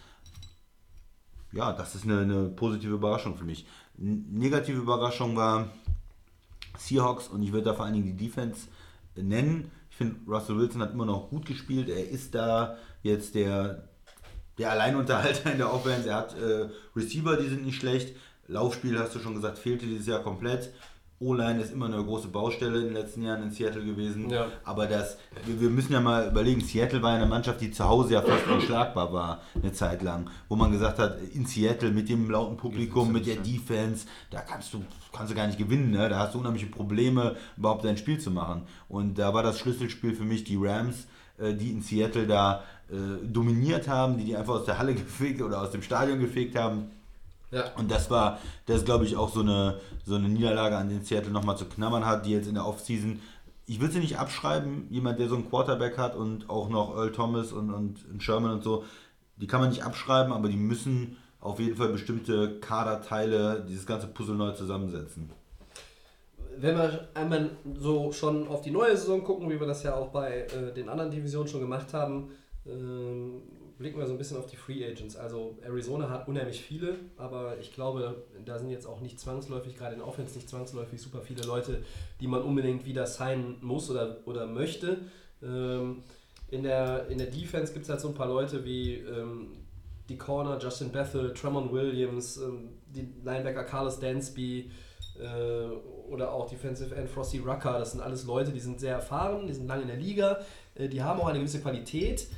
Ja, 1.52 1.72
das 1.72 1.94
ist 1.94 2.04
eine, 2.04 2.20
eine 2.20 2.48
positive 2.48 2.94
Überraschung 2.94 3.36
für 3.36 3.44
mich. 3.44 3.66
N 3.98 4.26
negative 4.32 4.78
Überraschung 4.78 5.36
war 5.36 5.68
Seahawks 6.76 7.28
und 7.28 7.42
ich 7.42 7.52
würde 7.52 7.66
da 7.66 7.74
vor 7.74 7.84
allen 7.84 7.94
Dingen 7.94 8.16
die 8.16 8.24
Defense 8.24 8.68
nennen. 9.16 9.70
Ich 9.90 9.96
finde, 9.96 10.16
Russell 10.26 10.56
Wilson 10.56 10.82
hat 10.82 10.92
immer 10.92 11.06
noch 11.06 11.30
gut 11.30 11.46
gespielt. 11.46 11.88
Er 11.88 12.08
ist 12.08 12.34
da 12.34 12.76
jetzt 13.02 13.36
der, 13.36 13.88
der 14.58 14.72
Alleinunterhalter 14.72 15.52
in 15.52 15.58
der 15.58 15.72
Offense. 15.72 16.08
Er 16.08 16.16
hat 16.16 16.36
äh, 16.36 16.68
Receiver, 16.96 17.36
die 17.36 17.48
sind 17.48 17.64
nicht 17.64 17.76
schlecht. 17.76 18.16
Laufspiel, 18.48 18.98
hast 18.98 19.14
du 19.14 19.20
schon 19.20 19.34
gesagt, 19.34 19.58
fehlte 19.58 19.86
dieses 19.86 20.06
Jahr 20.06 20.22
komplett. 20.22 20.72
O-Line 21.24 21.60
ist 21.60 21.72
immer 21.72 21.86
eine 21.86 22.02
große 22.02 22.28
Baustelle 22.28 22.78
in 22.78 22.84
den 22.86 22.94
letzten 22.94 23.22
Jahren 23.22 23.42
in 23.42 23.50
Seattle 23.50 23.84
gewesen. 23.84 24.28
Ja. 24.28 24.46
Aber 24.64 24.86
das, 24.86 25.16
wir, 25.46 25.60
wir 25.60 25.70
müssen 25.70 25.92
ja 25.92 26.00
mal 26.00 26.28
überlegen, 26.28 26.60
Seattle 26.60 27.02
war 27.02 27.14
eine 27.14 27.26
Mannschaft, 27.26 27.60
die 27.60 27.70
zu 27.70 27.84
Hause 27.84 28.14
ja 28.14 28.22
fast 28.22 28.46
unschlagbar 28.46 29.12
war, 29.12 29.42
eine 29.54 29.72
Zeit 29.72 30.02
lang. 30.02 30.28
Wo 30.48 30.56
man 30.56 30.70
gesagt 30.70 30.98
hat, 30.98 31.18
in 31.32 31.46
Seattle 31.46 31.90
mit 31.90 32.08
dem 32.08 32.30
lauten 32.30 32.56
Publikum, 32.56 33.10
mit 33.10 33.26
der 33.26 33.36
Defense, 33.36 34.06
da 34.30 34.40
kannst 34.40 34.74
du, 34.74 34.84
kannst 35.12 35.32
du 35.32 35.36
gar 35.36 35.46
nicht 35.46 35.58
gewinnen. 35.58 35.90
Ne? 35.90 36.08
Da 36.08 36.18
hast 36.18 36.34
du 36.34 36.38
unheimliche 36.38 36.66
Probleme, 36.66 37.36
überhaupt 37.56 37.84
dein 37.84 37.96
Spiel 37.96 38.18
zu 38.18 38.30
machen. 38.30 38.62
Und 38.88 39.18
da 39.18 39.32
war 39.32 39.42
das 39.42 39.58
Schlüsselspiel 39.58 40.14
für 40.14 40.24
mich 40.24 40.44
die 40.44 40.56
Rams, 40.56 41.06
äh, 41.38 41.54
die 41.54 41.70
in 41.70 41.80
Seattle 41.80 42.26
da 42.26 42.62
äh, 42.90 43.26
dominiert 43.26 43.88
haben, 43.88 44.18
die 44.18 44.24
die 44.24 44.36
einfach 44.36 44.54
aus 44.54 44.64
der 44.66 44.78
Halle 44.78 44.94
gefegt 44.94 45.40
oder 45.42 45.62
aus 45.62 45.70
dem 45.70 45.82
Stadion 45.82 46.20
gefegt 46.20 46.56
haben. 46.56 46.90
Ja. 47.54 47.70
Und 47.76 47.90
das 47.90 48.10
war, 48.10 48.40
das 48.66 48.84
glaube 48.84 49.04
ich 49.04 49.16
auch 49.16 49.28
so 49.28 49.40
eine, 49.40 49.78
so 50.04 50.16
eine 50.16 50.28
Niederlage, 50.28 50.76
an 50.76 50.88
den 50.88 51.02
Seattle 51.02 51.30
nochmal 51.30 51.56
zu 51.56 51.66
knabbern 51.66 52.04
hat, 52.04 52.26
die 52.26 52.32
jetzt 52.32 52.48
in 52.48 52.54
der 52.54 52.66
Offseason, 52.66 53.20
ich 53.66 53.80
will 53.80 53.90
sie 53.90 54.00
nicht 54.00 54.18
abschreiben, 54.18 54.86
jemand, 54.90 55.18
der 55.18 55.28
so 55.28 55.36
einen 55.36 55.48
Quarterback 55.48 55.96
hat 55.96 56.16
und 56.16 56.50
auch 56.50 56.68
noch 56.68 56.96
Earl 56.96 57.12
Thomas 57.12 57.52
und, 57.52 57.72
und 57.72 58.22
Sherman 58.22 58.52
und 58.52 58.64
so, 58.64 58.84
die 59.36 59.46
kann 59.46 59.60
man 59.60 59.70
nicht 59.70 59.84
abschreiben, 59.84 60.32
aber 60.32 60.48
die 60.48 60.56
müssen 60.56 61.16
auf 61.40 61.60
jeden 61.60 61.76
Fall 61.76 61.88
bestimmte 61.88 62.58
Kaderteile, 62.60 63.64
dieses 63.68 63.86
ganze 63.86 64.06
Puzzle 64.08 64.34
neu 64.34 64.52
zusammensetzen. 64.52 65.30
Wenn 66.56 66.76
wir 66.76 67.08
einmal 67.14 67.50
so 67.78 68.12
schon 68.12 68.48
auf 68.48 68.62
die 68.62 68.70
neue 68.70 68.96
Saison 68.96 69.22
gucken, 69.24 69.50
wie 69.50 69.58
wir 69.58 69.66
das 69.66 69.82
ja 69.82 69.94
auch 69.94 70.08
bei 70.08 70.42
äh, 70.42 70.72
den 70.72 70.88
anderen 70.88 71.10
Divisionen 71.10 71.48
schon 71.48 71.60
gemacht 71.60 71.92
haben, 71.92 72.30
ähm, 72.66 73.42
blicken 73.78 73.98
wir 73.98 74.06
so 74.06 74.12
ein 74.12 74.18
bisschen 74.18 74.36
auf 74.36 74.46
die 74.46 74.56
Free 74.56 74.84
Agents. 74.84 75.16
Also 75.16 75.58
Arizona 75.62 76.08
hat 76.08 76.28
unheimlich 76.28 76.60
viele, 76.60 76.96
aber 77.16 77.58
ich 77.58 77.72
glaube, 77.72 78.24
da 78.44 78.58
sind 78.58 78.70
jetzt 78.70 78.86
auch 78.86 79.00
nicht 79.00 79.18
zwangsläufig, 79.18 79.76
gerade 79.76 79.94
in 79.94 80.02
Offense 80.02 80.34
nicht 80.34 80.48
zwangsläufig 80.48 81.00
super 81.00 81.20
viele 81.20 81.42
Leute, 81.44 81.82
die 82.20 82.26
man 82.26 82.42
unbedingt 82.42 82.86
wieder 82.86 83.06
signen 83.06 83.56
muss 83.60 83.90
oder, 83.90 84.18
oder 84.26 84.46
möchte. 84.46 84.98
Ähm, 85.42 86.02
in, 86.50 86.62
der, 86.62 87.08
in 87.08 87.18
der 87.18 87.28
Defense 87.28 87.72
gibt 87.72 87.84
es 87.84 87.90
halt 87.90 88.00
so 88.00 88.08
ein 88.08 88.14
paar 88.14 88.28
Leute 88.28 88.64
wie 88.64 88.94
ähm, 88.94 89.64
die 90.08 90.18
Corner, 90.18 90.58
Justin 90.58 90.92
Bethel, 90.92 91.32
Tremont 91.32 91.72
Williams, 91.72 92.36
ähm, 92.36 92.70
die 92.86 93.08
Linebacker 93.24 93.64
Carlos 93.64 93.98
Dansby 93.98 94.70
äh, 95.18 95.66
oder 96.08 96.32
auch 96.32 96.48
Defensive 96.48 96.94
End 96.94 97.08
Frosty 97.08 97.38
Rucker. 97.38 97.78
Das 97.78 97.92
sind 97.92 98.00
alles 98.00 98.24
Leute, 98.24 98.52
die 98.52 98.60
sind 98.60 98.80
sehr 98.80 98.94
erfahren, 98.94 99.46
die 99.46 99.54
sind 99.54 99.66
lange 99.66 99.82
in 99.82 99.88
der 99.88 99.96
Liga, 99.96 100.40
äh, 100.74 100.88
die 100.88 101.02
haben 101.02 101.20
auch 101.20 101.28
eine 101.28 101.38
gewisse 101.38 101.60
Qualität. 101.60 102.28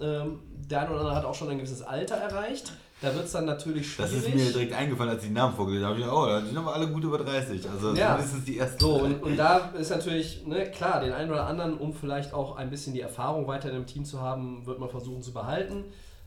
Ähm, 0.00 0.40
der 0.70 0.80
eine 0.82 0.90
oder 0.90 1.00
andere 1.00 1.16
hat 1.16 1.24
auch 1.24 1.34
schon 1.34 1.48
ein 1.50 1.56
gewisses 1.58 1.82
Alter 1.82 2.16
erreicht. 2.16 2.72
Da 3.02 3.14
wird 3.14 3.24
es 3.24 3.32
dann 3.32 3.46
natürlich 3.46 3.96
Das 3.96 4.10
schwierig. 4.10 4.34
ist 4.34 4.34
mir 4.46 4.52
direkt 4.52 4.72
eingefallen, 4.74 5.10
als 5.12 5.22
ich 5.22 5.28
die 5.28 5.34
Namen 5.34 5.54
vorgelesen 5.54 5.86
habe. 5.86 5.98
Ich 5.98 6.04
dachte, 6.04 6.16
oh, 6.16 6.40
die 6.42 6.46
sind 6.48 6.58
aber 6.58 6.74
alle 6.74 6.86
gut 6.88 7.02
über 7.02 7.16
30. 7.18 7.68
Also 7.70 7.94
Ja. 7.94 8.14
mindestens 8.16 8.44
die 8.44 8.58
ersten. 8.58 8.78
So, 8.78 8.96
und, 8.96 9.22
und 9.22 9.36
da 9.38 9.70
ist 9.78 9.90
natürlich, 9.90 10.46
ne, 10.46 10.70
klar, 10.70 11.00
den 11.00 11.12
einen 11.12 11.30
oder 11.30 11.46
anderen, 11.46 11.78
um 11.78 11.94
vielleicht 11.94 12.34
auch 12.34 12.56
ein 12.56 12.68
bisschen 12.68 12.92
die 12.92 13.00
Erfahrung 13.00 13.46
weiter 13.46 13.68
in 13.70 13.74
dem 13.74 13.86
Team 13.86 14.04
zu 14.04 14.20
haben, 14.20 14.66
wird 14.66 14.78
man 14.78 14.90
versuchen 14.90 15.22
zu 15.22 15.32
behalten. 15.32 15.84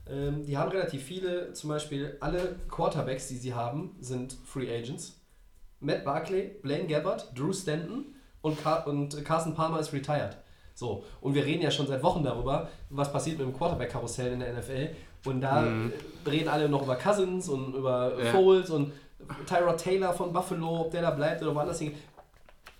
Ähm, 0.09 0.45
die 0.45 0.57
haben 0.57 0.71
relativ 0.71 1.03
viele, 1.03 1.53
zum 1.53 1.69
Beispiel 1.69 2.17
alle 2.21 2.55
Quarterbacks, 2.69 3.28
die 3.28 3.38
sie 3.38 3.53
haben, 3.53 3.95
sind 3.99 4.36
Free 4.43 4.67
Agents. 4.76 5.19
Matt 5.80 6.03
Barkley, 6.03 6.55
Blaine 6.63 6.88
Gabbard, 6.88 7.38
Drew 7.38 7.53
Stanton 7.53 8.15
und, 8.41 8.61
Car 8.63 8.88
und 8.88 9.24
Carson 9.24 9.53
Palmer 9.53 9.80
ist 9.80 9.93
retired. 9.93 10.38
So, 10.76 11.03
und 11.21 11.34
wir 11.36 11.45
reden 11.45 11.61
ja 11.61 11.69
schon 11.71 11.88
seit 11.88 12.01
Wochen 12.03 12.24
darüber, 12.24 12.67
was 12.89 13.11
passiert 13.11 13.38
mit 13.38 13.47
dem 13.47 13.53
Quarterback-Karussell 13.55 14.34
in 14.34 14.39
der 14.39 14.53
NFL. 14.53 14.89
Und 15.26 15.41
da 15.41 15.65
äh, 15.65 15.69
reden 16.30 16.49
alle 16.49 16.67
noch 16.67 16.84
über 16.84 16.95
Cousins 16.95 17.47
und 17.47 17.76
über 17.76 18.13
Ja. 18.21 18.32
Foles 18.32 18.69
und 18.69 18.91
Tyrod 19.47 19.78
Taylor 19.78 20.11
von 20.13 20.34
Buffalo, 20.34 20.82
ob 20.82 20.91
der 20.91 21.01
da 21.03 21.11
bleibt 21.11 21.41
oder 21.43 21.53
woanders 21.55 21.80
hingeht. 21.80 21.97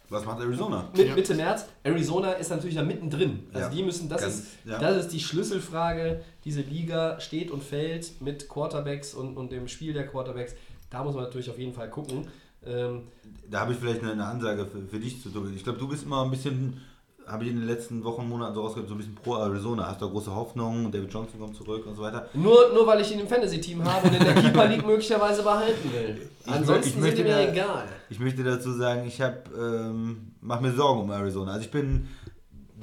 Was 0.10 0.26
macht 0.26 0.42
Arizona? 0.42 0.90
Mit 0.96 1.08
Ja. 1.08 1.16
Mitte 1.16 1.34
März. 1.34 1.66
Arizona 1.84 2.34
ist 2.34 2.50
natürlich 2.50 2.76
da 2.76 2.84
mittendrin. 2.84 3.48
Also 3.54 3.68
Ja. 3.68 3.74
die 3.74 3.84
müssen, 3.84 4.10
das 4.10 4.22
Ganz- 4.22 4.40
ist, 4.40 4.48
ja. 4.66 4.78
das 4.78 4.98
ist 5.06 5.14
die 5.14 5.20
Schlüsselfrage. 5.20 6.22
Diese 6.44 6.62
Liga 6.62 7.20
steht 7.20 7.50
und 7.52 7.64
fällt 7.64 8.22
mit 8.22 8.50
Quarterbacks 8.50 9.14
und, 9.14 9.38
und 9.38 9.52
dem 9.52 9.68
Spiel 9.68 9.94
der 9.94 10.06
Quarterbacks. 10.08 10.56
Da 10.90 11.04
muss 11.04 11.16
man 11.16 11.24
natürlich 11.24 11.50
auf 11.50 11.58
jeden 11.58 11.74
Fall 11.74 11.90
gucken. 11.90 12.28
Ähm, 12.66 13.04
Da 13.50 13.62
habe 13.62 13.74
ich 13.74 13.80
vielleicht 13.80 14.02
eine, 14.04 14.12
eine 14.12 14.26
Ansage 14.26 14.66
für, 14.66 14.82
für 14.86 15.00
dich 15.00 15.22
zu 15.22 15.30
tun. 15.30 15.52
Ich 15.56 15.64
glaube, 15.64 15.80
du 15.80 15.88
bist 15.88 16.04
immer 16.04 16.24
ein 16.24 16.30
bisschen, 16.32 16.80
habe 17.28 17.44
ich 17.46 17.52
in 17.52 17.58
den 17.58 17.68
letzten 17.68 18.04
Wochen, 18.04 18.28
Monaten 18.28 18.54
so 18.56 18.62
rausgehört, 18.62 18.90
so 18.90 18.96
ein 18.96 18.98
bisschen 18.98 19.16
pro 19.16 19.36
Arizona. 19.38 19.88
Hast 19.88 20.02
du 20.02 20.10
große 20.10 20.34
Hoffnung, 20.34 20.92
David 20.92 21.12
Johnson 21.14 21.40
kommt 21.40 21.56
zurück 21.56 21.86
und 21.86 21.96
so 21.96 22.02
weiter. 22.02 22.28
nur, 22.34 22.72
nur 22.74 22.86
weil 22.88 23.02
ich 23.02 23.12
ihn 23.14 23.20
im 23.20 23.28
Fantasy-Team 23.28 23.84
habe 23.84 24.08
und 24.08 24.16
in 24.16 24.24
der 24.24 24.34
Keeper 24.36 24.66
League 24.68 24.86
möglicherweise 24.86 25.42
behalten 25.44 25.92
will. 25.94 26.30
Ich 26.46 26.52
Ansonsten 26.52 27.04
ich 27.06 27.16
sind 27.16 27.24
mir 27.26 27.32
da- 27.36 27.52
egal. 27.52 27.84
Ich 28.10 28.20
möchte 28.20 28.44
dazu 28.44 28.72
sagen, 28.74 29.06
ich 29.08 29.22
habe, 29.22 29.38
ähm, 29.58 30.34
mache 30.42 30.62
mir 30.64 30.74
Sorgen 30.74 31.02
um 31.02 31.12
Arizona. 31.12 31.54
Also 31.54 31.66
ich 31.66 31.72
bin 31.72 32.08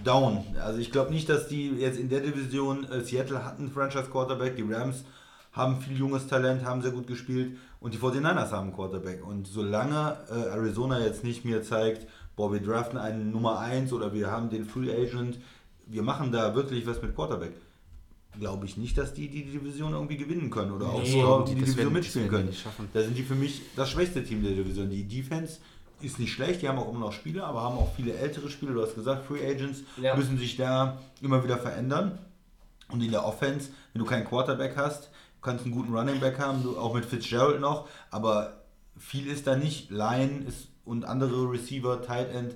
down. 0.05 0.45
Also 0.64 0.78
ich 0.78 0.91
glaube 0.93 1.11
nicht, 1.12 1.28
dass 1.28 1.49
die 1.49 1.70
jetzt 1.70 1.99
in 1.99 2.09
der 2.09 2.20
Division, 2.20 2.84
äh, 2.91 3.01
Seattle 3.05 3.45
hat 3.45 3.59
einen 3.59 3.70
Franchise 3.70 4.09
Quarterback, 4.11 4.57
die 4.57 4.62
Rams 4.62 5.05
haben 5.53 5.80
viel 5.80 5.99
junges 5.99 6.26
Talent, 6.28 6.64
haben 6.64 6.80
sehr 6.80 6.93
gut 6.93 7.07
gespielt 7.09 7.57
und 7.80 7.93
die 7.93 7.99
49ers 7.99 8.51
haben 8.53 8.68
einen 8.68 8.72
Quarterback. 8.74 9.26
Und 9.26 9.47
solange 9.49 10.16
äh, 10.30 10.49
Arizona 10.51 11.01
jetzt 11.01 11.24
nicht 11.24 11.45
mir 11.45 11.62
zeigt, 11.62 12.07
boah, 12.41 12.51
wir 12.51 12.61
draften 12.61 12.97
einen 12.99 13.30
Nummer 13.32 13.59
1 13.59 13.93
oder 13.93 14.14
wir 14.14 14.30
haben 14.30 14.49
den 14.49 14.64
Free 14.64 14.91
Agent, 14.91 15.36
wir 15.86 16.03
machen 16.03 16.32
da 16.32 16.55
wirklich 16.55 16.86
was 16.86 17.03
mit 17.03 17.14
Quarterback, 17.14 17.53
glaube 18.38 18.64
ich 18.64 18.78
nicht, 18.78 18.97
dass 18.97 19.12
die 19.12 19.28
die 19.28 19.45
Division 19.45 19.93
irgendwie 19.93 20.16
gewinnen 20.16 20.49
können 20.49 20.70
oder 20.72 20.86
auch 20.86 21.03
Nee, 21.03 21.20
so 21.20 21.41
die, 21.43 21.51
die 21.55 21.61
Division 21.61 21.76
werden- 21.84 21.93
mitspielen 21.93 22.28
können. 22.30 22.49
Da 22.95 23.03
sind 23.03 23.14
die 23.18 23.24
für 23.24 23.34
mich 23.34 23.61
das 23.76 23.91
schwächste 23.91 24.24
Team 24.24 24.43
der 24.43 24.53
Division. 24.53 24.88
Die 24.88 25.05
Defense 25.07 25.59
ist 26.01 26.18
nicht 26.18 26.32
schlecht, 26.32 26.62
die 26.62 26.68
haben 26.70 26.78
auch 26.78 26.88
immer 26.88 27.01
noch 27.01 27.12
Spieler, 27.12 27.45
aber 27.45 27.61
haben 27.61 27.76
auch 27.76 27.93
viele 27.95 28.14
ältere 28.14 28.49
Spieler. 28.49 28.72
Du 28.72 28.80
hast 28.80 28.95
gesagt, 28.95 29.26
Free 29.26 29.47
Agents 29.47 29.82
Ja. 30.01 30.16
müssen 30.16 30.38
sich 30.38 30.57
da 30.57 30.99
immer 31.20 31.45
wieder 31.45 31.59
verändern. 31.59 32.18
Und 32.88 33.03
in 33.03 33.11
der 33.11 33.26
Offense, 33.26 33.68
wenn 33.93 34.01
du 34.01 34.07
keinen 34.07 34.24
Quarterback 34.24 34.78
hast, 34.78 35.05
du 35.09 35.41
kannst 35.43 35.66
einen 35.66 35.74
guten 35.74 35.95
Running 35.95 36.20
Back 36.20 36.38
haben, 36.38 36.64
auch 36.78 36.95
mit 36.95 37.05
Fitzgerald 37.05 37.61
noch, 37.61 37.86
aber 38.11 38.62
viel 38.97 39.26
ist 39.26 39.47
da 39.47 39.57
nicht. 39.57 39.91
Line 39.91 40.45
ist 40.49 40.68
und 40.91 41.05
andere 41.05 41.51
Receiver, 41.51 42.03
Tight 42.03 42.34
End. 42.34 42.55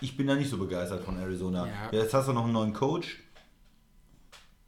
Ich 0.00 0.16
bin 0.16 0.26
da 0.26 0.34
nicht 0.34 0.50
so 0.50 0.56
begeistert 0.58 1.02
von 1.04 1.18
Arizona. 1.18 1.66
Ja. 1.66 1.98
Jetzt 1.98 2.12
hast 2.14 2.28
du 2.28 2.32
noch 2.32 2.44
einen 2.44 2.52
neuen 2.52 2.72
Coach. 2.72 3.22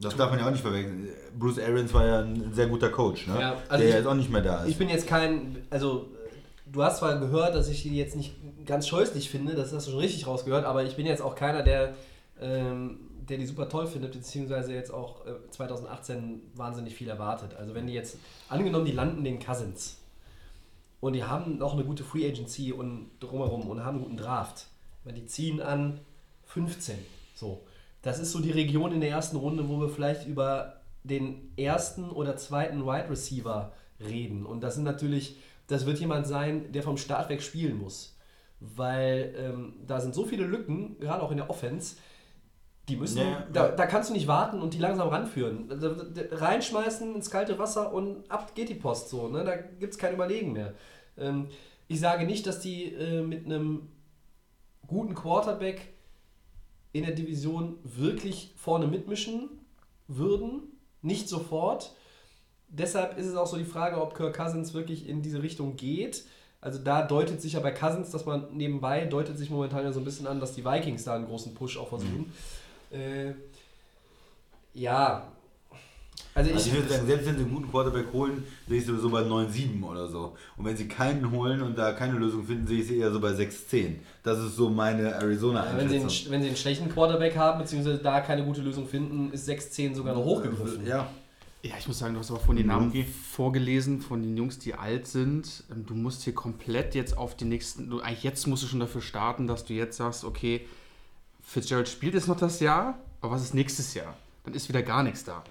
Das 0.01 0.15
darf 0.17 0.31
man 0.31 0.39
ja 0.39 0.47
auch 0.47 0.51
nicht 0.53 0.61
verwechseln. 0.63 1.09
Bruce 1.39 1.59
Arians 1.59 1.93
war 1.93 2.07
ja 2.07 2.21
ein 2.21 2.53
sehr 2.55 2.69
guter 2.69 2.89
Coach, 2.91 3.27
ne? 3.27 3.41
Ja, 3.41 3.53
also 3.69 3.79
der 3.83 3.89
ich- 3.89 3.95
jetzt 3.95 4.07
auch 4.07 4.15
nicht 4.15 4.31
mehr 4.31 4.43
da 4.43 4.63
ist. 4.63 4.69
Ich 4.71 4.79
bin 4.79 4.89
jetzt 4.89 5.07
kein, 5.09 5.57
also 5.71 6.09
du 6.71 6.83
hast 6.85 6.99
zwar 6.99 7.19
gehört, 7.19 7.55
dass 7.57 7.69
ich 7.69 7.83
die 7.83 7.97
jetzt 7.97 8.15
nicht 8.15 8.35
ganz 8.65 8.87
scheußlich 8.87 9.29
finde, 9.29 9.55
das 9.55 9.73
hast 9.73 9.87
du 9.89 9.91
schon 9.93 10.01
richtig 10.01 10.27
rausgehört, 10.27 10.65
aber 10.67 10.85
ich 10.85 10.95
bin 10.95 11.05
jetzt 11.07 11.21
auch 11.23 11.35
keiner, 11.35 11.63
der, 11.65 11.95
ähm, 12.41 13.01
der 13.29 13.39
die 13.39 13.47
super 13.47 13.69
toll 13.69 13.87
findet, 13.89 14.13
beziehungsweise 14.13 14.73
jetzt 14.73 14.93
auch 14.95 15.27
äh, 15.27 15.31
2018 15.51 16.43
wahnsinnig 16.55 16.95
viel 16.95 17.09
erwartet. 17.09 17.57
Also 17.59 17.75
wenn 17.75 17.87
die 17.89 17.93
jetzt, 17.95 18.19
angenommen, 18.49 18.85
die 18.85 18.93
landen 18.93 19.25
den 19.25 19.41
Cousins 19.41 19.98
und 21.01 21.13
die 21.13 21.25
haben 21.25 21.59
noch 21.59 21.75
eine 21.75 21.85
gute 21.85 22.05
Free 22.05 22.29
Agency 22.29 22.73
und 22.73 23.11
drumherum 23.21 23.69
und 23.69 23.85
haben 23.85 23.97
einen 23.97 24.05
guten 24.05 24.17
Draft, 24.17 24.67
die 25.05 25.27
ziehen 25.27 25.61
an 25.61 26.01
15, 26.47 26.99
so. 27.35 27.65
Das 28.03 28.19
ist 28.19 28.33
so 28.33 28.41
die 28.41 28.51
Region 28.51 28.93
in 28.93 29.01
der 29.01 29.11
ersten 29.11 29.37
Runde, 29.37 29.69
wo 29.69 29.81
wir 29.81 29.89
vielleicht 29.89 30.27
über 30.27 30.81
den 31.05 31.53
ersten 31.57 32.11
oder 32.11 32.37
zweiten 32.37 32.85
Wide 32.87 33.11
Receiver 33.11 33.73
reden. 34.01 34.47
Und 34.47 34.63
das 34.63 34.75
sind 34.75 34.85
natürlich, 34.85 35.37
das 35.67 35.87
wird 35.87 35.99
jemand 35.99 36.27
sein, 36.27 36.71
der 36.73 36.83
vom 36.83 36.97
Start 36.97 37.29
weg 37.29 37.43
spielen 37.43 37.79
muss. 37.79 38.17
Weil 38.61 39.35
ähm, 39.37 39.75
da 39.87 40.01
sind 40.01 40.15
so 40.15 40.25
viele 40.25 40.47
Lücken, 40.47 40.99
gerade 41.01 41.23
auch 41.23 41.31
in 41.31 41.39
der 41.39 41.51
Offense, 41.51 41.97
die 42.89 42.97
müssen, 42.97 43.19
Ja, 43.19 43.47
da, 43.53 43.69
ja. 43.69 43.77
da 43.77 43.87
kannst 43.87 44.11
du 44.11 44.15
nicht 44.15 44.27
warten 44.27 44.61
und 44.61 44.75
die 44.75 44.79
langsam 44.79 45.09
ranführen. 45.09 45.71
Also, 45.71 45.95
reinschmeißen 46.33 47.15
ins 47.15 47.31
kalte 47.31 47.59
Wasser 47.59 47.93
und 47.93 48.31
ab 48.31 48.55
geht 48.55 48.69
die 48.69 48.75
Post 48.75 49.11
so. 49.11 49.29
Ne? 49.29 49.45
Da 49.45 49.57
gibt 49.57 49.93
es 49.93 49.99
kein 49.99 50.15
Überlegen 50.15 50.53
mehr. 50.53 50.75
Ähm, 51.17 51.49
ich 51.87 52.01
sage 52.01 52.25
nicht, 52.25 52.47
dass 52.47 52.61
die 52.61 52.93
äh, 52.93 53.23
mit 53.23 53.47
einem 53.47 53.89
guten 54.87 55.15
Quarterback 55.15 55.89
in 56.93 57.05
der 57.05 57.15
Division 57.15 57.79
wirklich 57.83 58.55
vorne 58.57 58.87
mitmischen 58.87 59.49
würden. 60.07 60.63
Nicht 61.03 61.29
sofort. 61.29 61.95
Deshalb 62.69 63.19
ist 63.19 63.27
es 63.27 63.37
auch 63.37 63.47
so 63.47 63.57
die 63.57 63.65
Frage, 63.65 64.01
ob 64.01 64.15
Kirk 64.15 64.37
Cousins 64.37 64.75
wirklich 64.75 65.09
in 65.09 65.23
diese 65.23 65.43
Richtung 65.43 65.77
geht. 65.77 66.25
Also 66.61 66.81
da 66.81 67.03
deutet 67.03 67.41
sich 67.41 67.53
ja 67.53 67.61
bei 67.61 67.71
Cousins, 67.71 68.11
dass 68.11 68.27
man 68.27 68.57
nebenbei, 68.57 69.05
deutet 69.05 69.39
sich 69.39 69.49
momentan 69.49 69.85
ja 69.85 69.93
so 69.93 70.01
ein 70.01 70.05
bisschen 70.05 70.27
an, 70.27 70.41
dass 70.41 70.55
die 70.55 70.65
Vikings 70.65 71.05
da 71.05 71.15
einen 71.15 71.27
großen 71.27 71.55
Push 71.55 71.79
auch 71.79 71.89
versuchen. 71.89 72.33
Äh, 72.91 73.33
ja. 74.75 75.27
Also 76.35 76.51
ich, 76.51 76.57
Also 76.57 76.69
ich 76.71 76.75
würde 76.77 76.89
sagen, 76.89 77.07
selbst 77.07 77.27
wenn 77.27 77.37
sie 77.37 77.43
einen 77.43 77.55
guten 77.55 77.71
Quarterback 77.71 78.13
holen, 78.13 78.45
sehe 78.69 78.79
ich 78.79 78.87
sie 78.87 78.97
so 78.97 79.11
bei 79.11 79.23
9-7 79.23 79.83
oder 79.83 80.07
so. 80.07 80.37
Und 80.57 80.65
wenn 80.65 80.77
sie 80.77 80.87
keinen 80.87 81.31
holen 81.33 81.63
und 81.63 81.77
da 81.77 81.93
keine 81.93 82.17
Lösung 82.19 82.45
finden, 82.45 82.67
sehe 82.67 82.81
ich 82.81 82.87
sie 82.87 82.99
eher 82.99 83.11
so 83.11 83.21
bei 83.21 83.31
6-10. 83.31 83.97
Das 84.23 84.39
ist 84.39 84.55
so 84.55 84.69
meine 84.71 84.99
wenn, 84.99 85.09
sie 85.09 85.15
einen, 85.15 85.23
Arizona-Einschätzung. 85.23 86.33
wenn 86.33 86.43
sie 86.43 86.49
einen 86.49 86.57
schlechten 86.57 86.89
Quarterback 86.91 87.37
haben, 87.37 87.59
beziehungsweise 87.59 87.99
da 87.99 88.21
keine 88.21 88.45
gute 88.45 88.61
Lösung 88.61 88.87
finden, 88.87 89.33
ist 89.33 89.49
6-10 89.49 89.95
sogar 89.97 90.15
noch 90.15 90.25
hochgegriffen. 90.25 90.87
Ja. 90.87 91.09
Ja, 91.63 91.75
ich 91.77 91.89
muss 91.89 91.99
sagen, 91.99 92.15
du 92.15 92.21
hast 92.21 92.31
aber 92.31 92.39
von 92.39 92.55
den 92.55 92.69
Namen 92.69 92.87
Rookie. 92.87 93.03
vorgelesen, 93.05 94.01
von 94.01 94.23
den 94.23 94.37
Jungs, 94.37 94.61
die 94.61 94.75
alt 94.75 95.09
sind. 95.09 95.65
Ähm, 95.73 95.85
Du 95.87 95.95
musst 95.95 96.23
hier 96.23 96.33
komplett 96.35 96.95
jetzt 96.95 97.19
auf 97.19 97.35
die 97.37 97.47
nächsten, 97.47 97.91
du, 97.91 98.01
eigentlich 98.01 98.23
jetzt 98.23 98.47
musst 98.47 98.63
du 98.63 98.69
schon 98.69 98.79
dafür 98.79 99.01
starten, 99.01 99.49
dass 99.49 99.65
du 99.65 99.73
jetzt 99.75 99.97
sagst, 99.97 100.25
okay, 100.25 100.67
Fitzgerald 101.49 101.89
spielt 101.89 102.13
jetzt 102.13 102.29
noch 102.29 102.37
das 102.37 102.61
Jahr, 102.61 102.99
aber 103.23 103.33
was 103.33 103.43
ist 103.43 103.55
nächstes 103.55 103.95
Jahr? 103.95 104.15
Dann 104.45 104.53
ist 104.53 104.69
wieder 104.69 104.83
gar 104.83 105.03
nichts 105.03 105.25
da. 105.25 105.43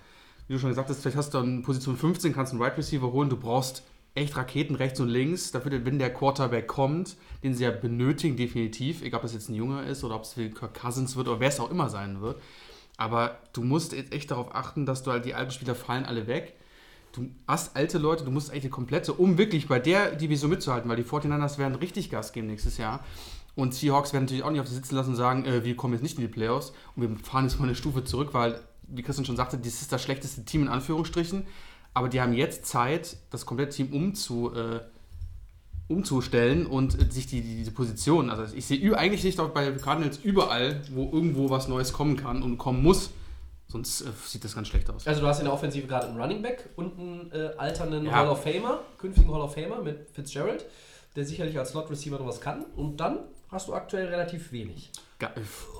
Wie 0.47 0.53
du 0.53 0.59
schon 0.59 0.69
gesagt 0.69 0.89
hast, 0.89 1.01
vielleicht 1.01 1.17
hast 1.17 1.33
du 1.33 1.39
dann 1.39 1.63
Position 1.63 1.97
15, 1.97 2.33
kannst 2.33 2.53
einen 2.53 2.59
Wide 2.59 2.69
right 2.69 2.77
Receiver 2.77 3.11
holen, 3.11 3.29
du 3.29 3.35
brauchst 3.35 3.81
echt 4.13 4.37
Raketen 4.37 4.75
rechts 4.75 4.99
und 4.99 5.09
links, 5.09 5.51
dafür, 5.51 5.85
wenn 5.85 5.97
der 5.97 6.13
Quarterback 6.13 6.67
kommt, 6.67 7.15
den 7.41 7.55
sie 7.55 7.63
ja 7.63 7.71
benötigen, 7.71 8.37
definitiv, 8.37 9.01
egal 9.01 9.17
ob 9.17 9.23
das 9.23 9.33
jetzt 9.33 9.49
ein 9.49 9.55
Junger 9.55 9.87
ist 9.87 10.03
oder 10.03 10.15
ob 10.15 10.21
es 10.21 10.37
wie 10.37 10.51
Kirk 10.51 10.79
Cousins 10.79 11.15
wird 11.15 11.29
oder 11.29 11.39
wer 11.39 11.49
es 11.49 11.59
auch 11.59 11.71
immer 11.71 11.89
sein 11.89 12.21
wird. 12.21 12.39
Aber 12.97 13.39
du 13.53 13.63
musst 13.63 13.91
jetzt 13.91 14.13
echt 14.13 14.29
darauf 14.29 14.53
achten, 14.53 14.85
dass 14.85 15.01
du 15.01 15.11
halt 15.11 15.25
die 15.25 15.33
alten 15.33 15.51
Spieler 15.51 15.73
fallen 15.73 16.05
alle 16.05 16.27
weg. 16.27 16.53
Du 17.11 17.27
hast 17.47 17.75
alte 17.75 17.97
Leute, 17.97 18.23
du 18.23 18.29
musst 18.29 18.51
eigentlich 18.51 18.65
eine 18.65 18.71
komplette, 18.71 19.13
um 19.13 19.39
wirklich 19.39 19.67
bei 19.67 19.79
der 19.79 20.15
Division 20.15 20.51
mitzuhalten, 20.51 20.87
weil 20.89 20.97
die 20.97 21.03
49ers 21.03 21.57
werden 21.57 21.73
richtig 21.73 22.11
Gas 22.11 22.33
geben 22.33 22.45
nächstes 22.45 22.77
Jahr. 22.77 23.03
Und 23.57 23.73
Seahawks 23.73 24.13
werden 24.13 24.25
natürlich 24.25 24.43
auch 24.43 24.51
nicht 24.51 24.61
auf 24.61 24.67
die 24.67 24.75
sitzen 24.75 24.95
lassen 24.95 25.09
und 25.09 25.15
sagen, 25.15 25.43
äh, 25.45 25.65
wir 25.65 25.75
kommen 25.75 25.93
jetzt 25.93 26.03
nicht 26.03 26.15
in 26.15 26.21
die 26.21 26.27
Playoffs 26.27 26.73
und 26.95 27.01
wir 27.01 27.17
fahren 27.25 27.45
jetzt 27.45 27.59
mal 27.59 27.65
eine 27.65 27.73
Stufe 27.73 28.03
zurück, 28.03 28.29
weil, 28.33 28.61
wie 28.83 29.01
Christian 29.01 29.25
schon 29.25 29.35
sagte, 29.35 29.57
das 29.57 29.81
ist 29.81 29.91
das 29.91 30.03
schlechteste 30.03 30.45
Team 30.45 30.61
in 30.61 30.67
Anführungsstrichen. 30.67 31.47
Aber 31.95 32.07
die 32.07 32.21
haben 32.21 32.33
jetzt 32.33 32.67
Zeit, 32.67 33.17
das 33.31 33.47
komplette 33.47 33.75
Team 33.75 33.91
umzu, 33.93 34.53
äh, 34.53 34.81
umzustellen 35.87 36.67
und 36.67 37.01
äh, 37.01 37.11
sich 37.11 37.25
die, 37.25 37.41
die, 37.41 37.55
diese 37.55 37.71
Position, 37.71 38.29
also 38.29 38.55
ich 38.55 38.67
sehe 38.67 38.95
eigentlich 38.95 39.23
nicht 39.23 39.37
bei 39.55 39.71
Cardinals 39.71 40.19
überall, 40.19 40.83
wo 40.93 41.09
irgendwo 41.11 41.49
was 41.49 41.67
Neues 41.67 41.93
kommen 41.93 42.15
kann 42.15 42.43
und 42.43 42.59
kommen 42.59 42.83
muss, 42.83 43.09
sonst 43.69 44.01
äh, 44.01 44.11
sieht 44.23 44.43
das 44.43 44.53
ganz 44.53 44.67
schlecht 44.67 44.87
aus. 44.91 45.07
Also 45.07 45.21
du 45.21 45.25
hast 45.25 45.39
in 45.39 45.45
der 45.45 45.53
Offensive 45.55 45.87
gerade 45.87 46.09
einen 46.09 46.21
Running 46.21 46.43
Back 46.43 46.69
und 46.75 46.99
einen 46.99 47.31
äh, 47.31 47.53
alternden 47.57 48.05
Ja. 48.05 48.11
Hall 48.11 48.27
of 48.27 48.43
Famer, 48.43 48.81
künftigen 48.99 49.33
Hall 49.33 49.41
of 49.41 49.55
Famer 49.55 49.81
mit 49.81 50.11
Fitzgerald, 50.11 50.63
der 51.15 51.25
sicherlich 51.25 51.57
als 51.57 51.71
Slot 51.71 51.89
Receiver 51.89 52.19
noch 52.19 52.27
was 52.27 52.39
kann. 52.39 52.63
Und 52.75 52.97
dann 52.97 53.21
hast 53.49 53.67
du 53.67 53.73
aktuell 53.73 54.07
relativ 54.07 54.51
wenig. 54.51 54.91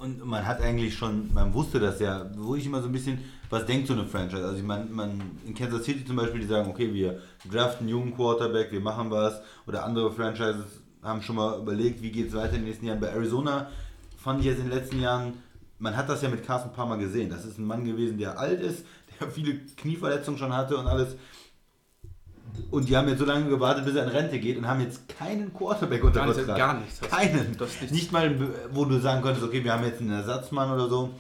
Und 0.02 0.26
man 0.26 0.46
hat 0.46 0.62
eigentlich 0.62 0.96
schon, 0.96 1.32
man 1.34 1.54
wusste 1.54 1.80
das 1.80 2.00
ja, 2.00 2.26
wo 2.36 2.56
ich 2.56 2.66
immer 2.66 2.82
so 2.82 2.88
ein 2.88 2.92
bisschen, 2.92 3.20
was 3.50 3.66
denkt 3.66 3.88
so 3.88 3.94
eine 3.94 4.06
Franchise? 4.06 4.44
Also 4.44 4.58
ich 4.58 4.64
meine, 4.64 4.86
man, 4.86 5.22
in 5.46 5.54
Kansas 5.54 5.84
City 5.84 6.04
zum 6.04 6.16
Beispiel, 6.16 6.42
die 6.42 6.48
sagen, 6.48 6.70
okay, 6.70 6.92
wir 6.92 7.22
draften 7.50 7.82
einen 7.82 7.90
jungen 7.90 8.16
Quarterback, 8.16 8.72
wir 8.72 8.80
machen 8.80 9.12
was. 9.12 9.42
Oder 9.68 9.86
andere 9.86 10.12
Franchises 10.12 10.82
haben 11.04 11.22
schon 11.22 11.36
mal 11.36 11.60
überlegt, 11.60 12.02
wie 12.02 12.12
geht 12.12 12.30
es 12.30 12.34
weiter 12.34 12.54
in 12.54 12.62
den 12.62 12.66
nächsten 12.66 12.88
Jahren. 12.88 13.00
Bei 13.00 13.10
Arizona 13.10 13.70
fand 14.18 14.40
ich 14.40 14.48
jetzt 14.48 14.60
in 14.60 14.70
den 14.70 14.78
letzten 14.78 15.02
Jahren, 15.02 15.34
man 15.78 15.96
hat 15.96 16.10
das 16.10 16.24
ja 16.24 16.30
mit 16.30 16.44
Carson 16.44 16.74
Palmer 16.74 16.98
gesehen. 16.98 17.30
Das 17.30 17.46
ist 17.46 17.60
ein 17.60 17.66
Mann 17.66 17.86
gewesen, 17.86 18.18
der 18.18 18.40
alt 18.40 18.60
ist, 18.60 18.86
der 19.20 19.30
viele 19.30 19.60
Knieverletzungen 19.78 20.40
schon 20.40 20.56
hatte 20.56 20.78
und 20.78 20.88
alles. 20.88 21.16
Und 22.72 22.90
die 22.90 22.98
haben 22.98 23.08
jetzt 23.08 23.20
so 23.20 23.26
lange 23.26 23.50
gewartet, 23.50 23.86
bis 23.86 23.96
er 23.96 24.04
in 24.04 24.10
Rente 24.10 24.40
geht 24.40 24.58
und 24.58 24.68
haben 24.68 24.82
jetzt 24.82 25.08
keinen 25.08 25.54
Quarterback 25.54 26.04
unter 26.04 26.20
Gar 26.22 26.28
nicht- 26.28 26.36
Vertrag. 26.38 26.58
gar 26.58 26.74
nichts. 26.80 27.02
Keinen. 27.02 27.52
Nichts. 27.52 27.92
nicht 27.92 28.12
mal, 28.12 28.36
wo 28.72 28.86
du 28.86 29.00
sagen 29.00 29.22
könntest, 29.22 29.46
okay, 29.46 29.64
wir 29.64 29.74
haben 29.74 29.84
jetzt 29.86 30.02
einen 30.02 30.12
Ersatzmann 30.12 30.72
oder 30.72 30.90
so. 30.90 31.12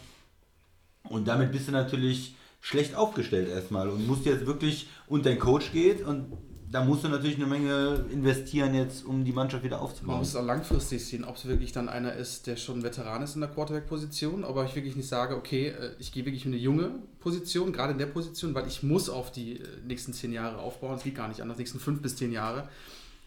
Und 1.03 1.27
damit 1.27 1.51
bist 1.51 1.67
du 1.67 1.71
natürlich 1.71 2.35
schlecht 2.59 2.95
aufgestellt 2.95 3.49
erstmal 3.49 3.87
und 3.89 4.07
musst 4.07 4.25
jetzt 4.25 4.45
wirklich, 4.45 4.89
und 5.07 5.25
dein 5.25 5.39
Coach 5.39 5.71
geht 5.71 6.03
und 6.05 6.25
da 6.69 6.83
musst 6.83 7.03
du 7.03 7.07
natürlich 7.07 7.37
eine 7.37 7.45
Menge 7.45 8.05
investieren 8.11 8.73
jetzt, 8.73 9.05
um 9.05 9.23
die 9.23 9.31
Mannschaft 9.31 9.63
wieder 9.63 9.77
Man 9.77 9.85
aufzubauen. 9.85 10.19
muss 10.19 10.29
es 10.29 10.35
auch 10.35 10.45
langfristig 10.45 11.05
sehen, 11.05 11.23
ob 11.23 11.37
es 11.37 11.47
wirklich 11.47 11.71
dann 11.71 11.87
einer 11.87 12.13
ist, 12.13 12.45
der 12.45 12.57
schon 12.57 12.83
Veteran 12.83 13.21
ist 13.21 13.35
in 13.35 13.41
der 13.41 13.49
Quarterback-Position, 13.49 14.43
aber 14.43 14.65
ich 14.65 14.75
wirklich 14.75 14.95
nicht 14.95 15.07
sage, 15.07 15.35
okay, 15.37 15.69
äh, 15.69 15.91
ich 15.99 16.11
gehe 16.11 16.25
wirklich 16.25 16.45
in 16.45 16.51
eine 16.51 16.61
junge 16.61 16.91
Position, 17.19 17.71
gerade 17.71 17.93
in 17.93 17.99
der 17.99 18.07
Position, 18.07 18.53
weil 18.53 18.67
ich 18.67 18.83
muss 18.83 19.09
auf 19.09 19.31
die 19.31 19.59
äh, 19.59 19.63
nächsten 19.85 20.11
zehn 20.11 20.33
Jahre 20.33 20.57
aufbauen, 20.57 20.95
es 20.95 21.03
geht 21.03 21.15
gar 21.15 21.29
nicht 21.29 21.41
anders, 21.41 21.57
nächsten 21.57 21.79
fünf 21.79 22.01
bis 22.01 22.17
zehn 22.17 22.31
Jahre. 22.33 22.67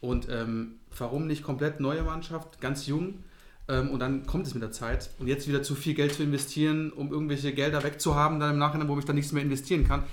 Und 0.01 0.29
ähm, 0.31 0.77
warum 0.97 1.27
nicht 1.27 1.43
komplett 1.43 1.81
neue 1.81 2.03
Mannschaft, 2.03 2.61
ganz 2.61 2.87
jung, 2.87 3.25
ähm, 3.69 3.91
und 3.91 4.01
dann 4.01 4.27
kommt 4.27 4.47
es 4.47 4.55
mit 4.55 4.63
der 4.63 4.73
Zeit. 4.73 5.11
Und 5.19 5.29
jetzt 5.29 5.49
wieder 5.49 5.63
zu 5.63 5.75
viel 5.75 5.95
Geld 5.95 6.13
zu 6.13 6.23
investieren, 6.23 6.93
um 6.93 7.11
irgendwelche 7.11 7.53
Gelder 7.53 7.83
wegzuhaben, 7.85 8.41
dann 8.41 8.53
im 8.53 8.59
Nachhinein, 8.59 8.89
wo 8.89 8.99
ich 8.99 9.05
dann 9.05 9.17
nichts 9.17 9.33
mehr 9.33 9.43
investieren 9.43 9.87
kann. 9.87 10.05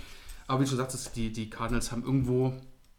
Aber 0.45 0.59
wie 0.59 0.63
du 0.63 0.69
schon 0.69 0.77
sagtest, 0.77 1.15
die, 1.15 1.31
die 1.31 1.49
Cardinals 1.49 1.91
haben 1.91 2.03
irgendwo 2.03 2.53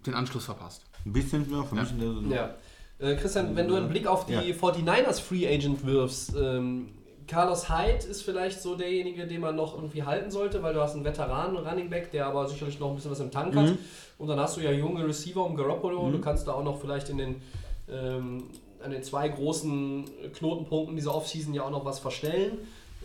den 0.07 0.15
Anschluss 0.15 0.45
verpasst. 0.47 0.83
Ein 1.05 1.13
bisschen, 1.13 1.51
ja, 1.51 1.63
für 1.65 1.77
Ja. 1.77 1.83
mich. 1.83 2.33
Ja. 2.33 2.55
Äh, 2.99 3.17
Christian, 3.17 3.55
wenn 3.57 3.69
du 3.69 3.77
einen 3.77 3.89
Blick 3.89 4.07
auf 4.07 4.27
die 4.27 4.33
Ja. 4.35 4.41
49ers 4.55 5.21
Free 5.21 5.47
Agent 5.47 5.85
wirfst, 5.87 6.35
ähm, 6.37 6.89
Carlos 7.27 7.69
Hyde 7.69 8.07
ist 8.09 8.23
vielleicht 8.23 8.61
so 8.63 8.75
derjenige, 8.75 9.27
den 9.27 9.43
man 9.43 9.55
noch 9.55 9.75
irgendwie 9.75 10.03
halten 10.03 10.31
sollte, 10.31 10.63
weil 10.63 10.73
du 10.73 10.81
hast 10.81 10.95
einen 10.95 11.05
Veteranen 11.05 11.57
Running 11.59 11.91
Back, 11.91 12.11
der 12.11 12.27
aber 12.27 12.49
sicherlich 12.49 12.81
noch 12.81 12.89
ein 12.91 12.97
bisschen 12.97 13.11
was 13.11 13.21
im 13.21 13.31
Tank 13.31 13.55
hat. 13.55 13.75
Und 14.17 14.29
dann 14.29 14.41
hast 14.41 14.57
du 14.57 14.63
ja 14.63 14.73
junge 14.73 15.07
Receiver 15.07 15.45
um 15.45 15.55
Garoppolo. 15.55 16.11
Du 16.11 16.21
kannst 16.21 16.49
da 16.49 16.53
auch 16.55 16.65
noch 16.65 16.81
vielleicht 16.81 17.11
in 17.11 17.19
den 17.19 17.43
ähm, 17.91 18.45
an 18.83 18.91
den 18.93 19.03
zwei 19.03 19.29
großen 19.29 20.05
Knotenpunkten 20.35 20.97
dieser 20.97 21.15
Offseason 21.15 21.53
ja 21.53 21.63
auch 21.65 21.71
noch 21.71 21.85
was 21.85 21.99
verstellen. 21.99 22.59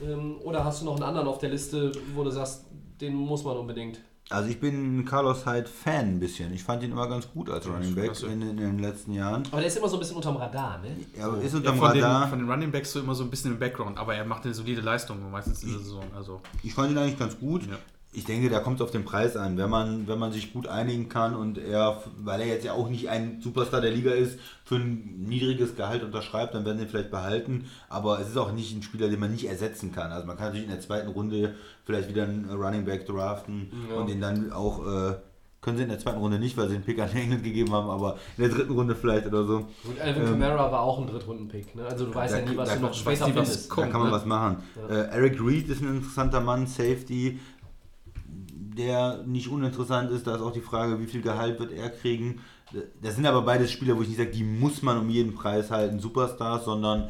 Ähm, 0.04 0.36
oder 0.44 0.64
hast 0.64 0.82
du 0.82 0.86
noch 0.86 0.96
einen 0.96 1.04
anderen 1.04 1.28
auf 1.28 1.40
der 1.40 1.50
Liste, 1.50 1.92
wo 2.16 2.24
du 2.24 2.30
sagst, 2.32 2.66
den 3.02 3.14
muss 3.16 3.44
man 3.44 3.58
unbedingt? 3.58 4.00
Also 4.30 4.50
ich 4.50 4.60
bin 4.60 5.06
Carlos 5.06 5.46
Hyde 5.46 5.68
Fan 5.68 6.16
ein 6.16 6.20
bisschen. 6.20 6.54
Ich 6.54 6.64
fand 6.64 6.82
ihn 6.82 6.92
immer 6.92 7.08
ganz 7.08 7.30
gut 7.32 7.50
als 7.50 7.68
Running 7.68 7.94
Back 7.94 8.20
in, 8.24 8.42
in 8.42 8.58
den 8.58 8.80
letzten 8.80 9.14
Jahren. 9.14 9.44
Aber 9.52 9.58
der 9.58 9.68
ist 9.68 9.78
immer 9.78 9.90
so 9.90 9.98
ein 9.98 10.00
bisschen 10.00 10.16
unterm 10.16 10.38
Radar, 10.38 10.80
ne? 10.80 10.96
Ja, 11.18 11.28
aber 11.28 11.42
ist 11.42 11.52
Ja, 11.52 11.60
unterm 11.60 11.78
von, 11.78 11.88
Radar. 11.88 12.22
den, 12.26 12.30
von 12.30 12.40
den 12.40 12.50
Running 12.50 12.72
Backs 12.72 12.94
so 12.94 13.00
immer 13.00 13.14
so 13.14 13.24
ein 13.24 13.30
bisschen 13.30 13.52
im 13.52 13.60
Background, 13.60 13.98
aber 13.98 14.16
er 14.16 14.26
macht 14.26 14.46
eine 14.46 14.54
solide 14.54 14.82
Leistung 14.82 15.30
meistens 15.30 15.62
in 15.64 15.70
der 15.72 15.80
Saison. 15.80 16.04
Also 16.16 16.42
Ich 16.64 16.74
fand 16.74 16.92
ihn 16.92 16.98
eigentlich 16.98 17.20
ganz 17.20 17.38
gut. 17.38 17.64
Ja. 17.68 17.78
Ich 18.16 18.26
denke, 18.26 18.50
da 18.50 18.60
kommt 18.60 18.76
es 18.80 18.82
auf 18.84 18.92
den 18.92 19.06
Preis 19.06 19.36
an. 19.36 19.58
Wenn 19.58 19.70
man, 19.72 20.08
wenn 20.08 20.20
man 20.20 20.32
sich 20.32 20.54
gut 20.54 20.68
einigen 20.68 21.10
kann 21.10 21.36
und 21.36 21.58
er, 21.58 22.04
weil 22.24 22.42
er 22.42 22.48
jetzt 22.48 22.64
ja 22.64 22.74
auch 22.74 22.88
nicht 22.88 23.10
ein 23.10 23.42
Superstar 23.42 23.82
der 23.82 23.90
Liga 23.92 24.12
ist, 24.12 24.38
für 24.66 24.76
ein 24.76 25.26
niedriges 25.28 25.76
Gehalt 25.76 26.04
unterschreibt, 26.04 26.54
dann 26.54 26.64
werden 26.64 26.78
sie 26.78 26.84
ihn 26.84 26.90
vielleicht 26.90 27.10
behalten. 27.12 27.66
Aber 27.90 28.20
es 28.20 28.30
ist 28.30 28.38
auch 28.38 28.52
nicht 28.52 28.76
ein 28.78 28.84
Spieler, 28.84 29.10
den 29.10 29.20
man 29.20 29.32
nicht 29.32 29.48
ersetzen 29.48 29.92
kann. 29.92 30.12
Also 30.12 30.28
man 30.28 30.38
kann 30.38 30.46
natürlich 30.48 30.66
in 30.66 30.72
der 30.72 30.82
zweiten 30.82 31.10
Runde 31.10 31.56
vielleicht 31.86 32.08
wieder 32.08 32.24
einen 32.24 32.50
Running 32.52 32.86
Back 32.86 33.08
draften 33.08 33.72
und 33.98 34.08
den 34.10 34.22
dann 34.22 34.52
auch, 34.54 34.86
äh, 34.86 35.14
können 35.62 35.78
sie 35.78 35.84
in 35.84 35.90
der 35.90 35.98
zweiten 36.00 36.20
Runde 36.20 36.38
nicht, 36.40 36.58
weil 36.58 36.68
sie 36.68 36.74
den 36.76 36.84
Pick 36.84 37.00
an 37.00 37.10
England 37.16 37.42
gegeben 37.42 37.72
haben, 37.72 37.90
aber 37.90 38.18
in 38.38 38.44
der 38.44 38.54
dritten 38.54 38.74
Runde 38.74 38.96
vielleicht 38.96 39.26
oder 39.28 39.46
so. 39.46 39.56
Und 39.86 40.00
Alvin 40.02 40.26
Kamara 40.26 40.70
war 40.70 40.82
auch 40.82 41.00
ein 41.00 41.08
Drittrunden-Pick. 41.08 41.74
Ne? 41.76 41.86
Also 41.86 42.06
du 42.06 42.14
weißt 42.14 42.34
da- 42.34 42.40
ja 42.40 42.46
nie, 42.46 42.58
was 42.58 42.68
da- 42.70 42.76
du 42.76 42.82
noch 42.82 42.94
später 42.94 43.26
findest. 43.26 43.72
Da 43.72 43.88
kann 43.88 44.02
man 44.02 44.10
ne? 44.10 44.16
was 44.16 44.26
machen. 44.26 44.58
Äh, 44.90 44.94
Eric 44.94 45.40
Reed 45.42 45.70
ist 45.70 45.82
ein 45.82 45.96
interessanter 45.96 46.42
Mann, 46.42 46.68
Safety, 46.68 47.40
der 48.78 49.24
nicht 49.26 49.48
uninteressant 49.48 50.12
ist. 50.12 50.28
Da 50.28 50.36
ist 50.36 50.42
auch 50.42 50.54
die 50.54 50.62
Frage, 50.62 51.00
wie 51.00 51.08
viel 51.08 51.22
Gehalt 51.22 51.60
wird 51.60 51.72
er 51.72 51.90
kriegen. 51.90 52.42
Das 53.02 53.16
sind 53.16 53.26
aber 53.26 53.42
beides 53.42 53.72
Spieler, 53.72 53.96
wo 53.96 54.02
ich 54.02 54.08
nicht 54.08 54.18
sage, 54.18 54.32
die 54.32 54.44
muss 54.44 54.82
man 54.82 54.98
um 54.98 55.10
jeden 55.10 55.36
Preis 55.36 55.70
halten, 55.70 56.00
Superstars, 56.00 56.66
sondern 56.66 57.10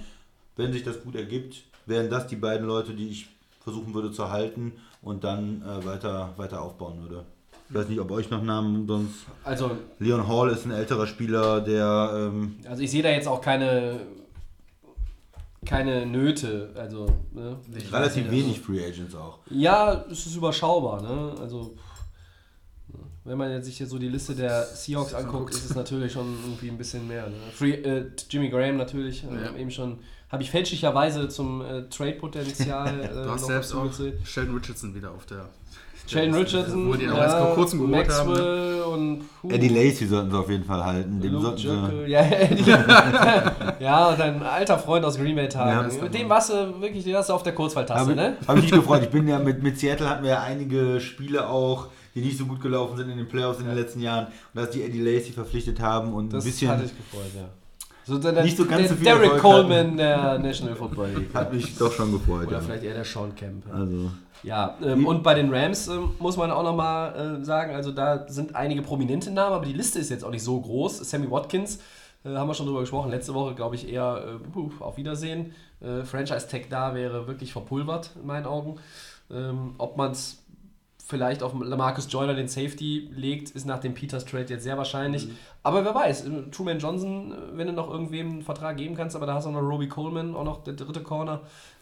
wenn 0.56 0.74
sich 0.74 0.84
das 0.84 1.02
gut 1.04 1.16
ergibt, 1.16 1.64
wären 1.86 2.10
das 2.10 2.28
die 2.28 2.36
beiden 2.36 2.68
Leute, 2.68 2.94
die 2.94 3.10
ich 3.10 3.28
versuchen 3.62 3.94
würde 3.94 4.12
zu 4.12 4.30
halten 4.30 4.74
und 5.02 5.24
dann 5.24 5.62
äh, 5.62 5.86
weiter, 5.86 6.34
weiter 6.38 6.62
aufbauen 6.62 7.02
würde. 7.02 7.26
Ich 7.70 7.76
weiß 7.76 7.88
nicht, 7.88 8.00
ob 8.00 8.12
euch 8.12 8.30
noch 8.30 8.44
Namen 8.44 8.86
sonst. 8.86 9.26
Also, 9.44 9.72
Leon 10.00 10.28
Hall 10.28 10.50
ist 10.50 10.66
ein 10.66 10.72
älterer 10.72 11.08
Spieler, 11.08 11.62
der 11.62 12.12
ähm, 12.14 12.58
also 12.68 12.84
ich 12.84 12.92
sehe 12.92 13.02
da 13.02 13.10
jetzt 13.10 13.28
auch 13.28 13.42
keine, 13.42 14.02
keine 15.66 16.06
Nöte. 16.06 16.72
Also, 16.76 17.06
ne? 17.32 17.58
Relativ 17.92 18.30
wenig 18.32 18.60
Free 18.60 18.84
Agents 18.86 19.16
auch. 19.16 19.40
Ja, 19.50 20.06
es 20.12 20.26
ist 20.26 20.36
überschaubar, 20.36 21.02
ne? 21.02 21.36
Also, 21.40 21.76
wenn 23.26 23.38
man 23.38 23.52
jetzt 23.52 23.66
sich 23.66 23.78
hier 23.78 23.88
so 23.88 23.98
die 23.98 24.10
Liste 24.10 24.36
der 24.36 24.64
Seahawks 24.66 25.14
anguckt, 25.14 25.54
ist 25.54 25.66
es 25.70 25.76
natürlich 25.76 26.12
schon 26.12 26.36
irgendwie 26.44 26.70
ein 26.70 26.78
bisschen 26.78 27.08
mehr. 27.08 27.28
Ne? 27.30 27.36
Free, 27.54 27.72
äh, 27.72 28.12
Jimmy 28.30 28.50
Graham 28.50 28.76
natürlich, 28.78 29.24
äh, 29.24 29.28
Ja. 29.46 29.56
eben 29.56 29.72
schon, 29.72 30.00
habe 30.30 30.44
ich 30.44 30.52
fälschlicherweise 30.52 31.30
zum 31.30 31.62
äh, 31.62 31.88
Trade-Potenzial. 31.90 33.00
Äh, 33.04 33.08
Du 33.24 33.30
hast 33.32 33.42
noch 33.42 33.48
selbst 33.48 33.74
auch. 33.74 33.90
Sheldon 34.26 34.56
Richardson 34.58 34.94
wieder 34.94 35.12
auf 35.12 35.26
der. 35.26 35.50
Sheldon 36.06 36.36
Richardson, 36.36 36.88
Wo 36.88 36.94
die 36.96 37.10
auch 37.10 37.18
erst 37.18 37.38
vor 37.38 37.54
kurzem 37.56 37.80
geholt 37.80 38.10
haben. 38.10 38.34
Ne? 38.34 38.40
Maxwell 38.40 38.82
und 38.82 39.24
puh, 39.42 39.50
Eddie 39.50 39.70
Lacey 39.70 40.06
sollten 40.06 40.32
sie 40.32 40.38
auf 40.38 40.50
jeden 40.50 40.64
Fall 40.66 40.84
halten. 40.84 41.22
Dem 41.22 41.34
Luke 41.34 41.58
sollten 41.58 42.10
ja, 42.10 42.22
Eddie. 42.22 42.72
ja, 43.80 44.16
dein 44.18 44.44
alter 44.44 44.78
Freund 44.78 45.06
aus 45.06 45.18
Green 45.18 45.36
Bay 45.36 45.48
Tagen. 45.48 45.72
Ja, 45.72 45.84
das 45.84 46.02
Mit 46.02 46.14
dem 46.14 46.30
warst 46.30 46.50
du 46.52 46.82
wirklich, 46.82 47.04
den 47.04 47.16
hast 47.16 47.30
du 47.30 47.34
auf 47.34 47.44
der 47.44 47.54
Kurzwahltaste, 47.54 48.02
Habe 48.02 48.16
ne? 48.16 48.38
hab 48.48 48.58
ich 48.58 48.64
mich 48.64 48.72
gefreut. 48.72 49.02
Ich 49.04 49.10
bin 49.10 49.28
ja 49.28 49.40
mit, 49.40 49.64
mit 49.64 49.80
Seattle 49.80 50.10
hatten 50.10 50.24
wir 50.24 50.32
ja 50.32 50.42
einige 50.42 51.00
Spiele 51.00 51.48
auch, 51.50 51.88
die 52.16 52.22
nicht 52.22 52.38
so 52.38 52.46
gut 52.46 52.62
gelaufen 52.62 52.98
sind 52.98 53.10
in 53.10 53.18
den 53.18 53.28
Playoffs 53.28 53.60
in 53.60 53.66
den 53.66 53.76
letzten 53.76 54.02
Jahren. 54.02 54.28
Und 54.28 54.62
dass 54.62 54.70
die 54.70 54.84
Eddie 54.84 55.02
Lacey 55.02 55.32
verpflichtet 55.32 55.80
haben 55.80 56.14
und 56.14 56.32
Das 56.34 56.44
ein 56.44 56.52
bisschen 56.52 56.70
hatte 56.70 56.86
ich 56.86 56.96
gefreut, 56.96 57.32
ja. 57.36 57.50
So 58.06 58.18
der, 58.18 58.44
Nicht 58.44 58.58
so 58.58 58.66
ganz 58.66 58.82
der 58.82 58.90
so 58.90 58.96
viel 58.96 59.06
Derek 59.06 59.24
Erfolg 59.34 59.42
Coleman 59.42 59.98
der 59.98 60.38
National 60.40 60.76
Football 60.76 61.10
League. 61.16 61.34
hat 61.34 61.54
mich 61.54 61.78
doch 61.78 61.92
schon 61.92 62.12
gefreut. 62.12 62.48
Oder 62.48 62.58
Ja. 62.58 62.62
vielleicht 62.62 62.84
eher 62.84 62.94
der 62.96 63.06
Sean 63.06 63.34
Kemp. 63.36 63.66
Ja, 63.68 63.74
Also, 63.74 64.12
ja 64.44 64.78
ähm, 64.84 65.06
und 65.08 65.24
bei 65.24 65.34
den 65.36 65.54
Rams 65.54 65.88
ähm, 65.88 66.12
muss 66.20 66.36
man 66.36 66.52
auch 66.52 66.64
nochmal 66.64 67.40
äh, 67.42 67.46
sagen, 67.46 67.74
also 67.76 67.92
da 67.92 68.28
sind 68.28 68.56
einige 68.56 68.82
prominente 68.82 69.32
Namen, 69.32 69.54
aber 69.56 69.66
die 69.66 69.74
Liste 69.74 70.00
ist 70.00 70.10
jetzt 70.10 70.26
auch 70.26 70.32
nicht 70.32 70.44
so 70.44 70.60
groß. 70.60 70.98
Sammy 71.10 71.32
Watkins, 71.32 71.80
äh, 72.26 72.36
haben 72.36 72.50
wir 72.50 72.54
schon 72.54 72.66
drüber 72.66 72.82
gesprochen, 72.82 73.10
letzte 73.10 73.34
Woche 73.34 73.56
glaube 73.56 73.76
ich 73.76 73.88
eher 73.90 74.24
äh, 74.42 74.50
puh, 74.52 74.70
auf 74.82 74.98
Wiedersehen. 74.98 75.54
Äh, 75.80 76.04
Franchise-Tag 76.04 76.70
da 76.70 76.94
wäre 76.96 77.28
wirklich 77.28 77.54
verpulvert 77.54 78.12
in 78.20 78.28
meinen 78.28 78.46
Augen. 78.46 78.76
Ähm, 79.32 79.76
ob 79.78 79.96
man 79.96 80.12
es 80.12 80.43
vielleicht 81.14 81.44
auf 81.44 81.54
Lamarcus 81.54 82.12
Joyner 82.12 82.34
den 82.34 82.48
Safety 82.48 83.08
legt, 83.16 83.52
ist 83.52 83.68
nach 83.68 83.80
dem 83.80 83.94
Peters 83.94 84.26
Trade 84.26 84.48
jetzt 84.50 84.64
sehr 84.64 84.80
wahrscheinlich. 84.80 85.28
Aber 85.62 85.86
wer 85.86 85.94
weiß, 85.94 86.26
äh, 86.26 86.50
Truman 86.50 86.80
Johnson, 86.80 87.32
äh, 87.32 87.36
wenn 87.58 87.68
du 87.68 87.74
noch 87.74 87.90
irgendwem 87.90 88.32
einen 88.32 88.42
Vertrag 88.42 88.78
geben 88.78 88.96
kannst, 88.96 89.16
aber 89.16 89.28
da 89.28 89.36
hast 89.36 89.46
du 89.46 89.50
auch 89.50 89.54
noch 89.54 89.62
Roby 89.62 89.88
Coleman, 89.88 90.36
auch 90.36 90.44
noch 90.44 90.64
der 90.64 90.74
dritte 90.74 91.02
Corner 91.02 91.42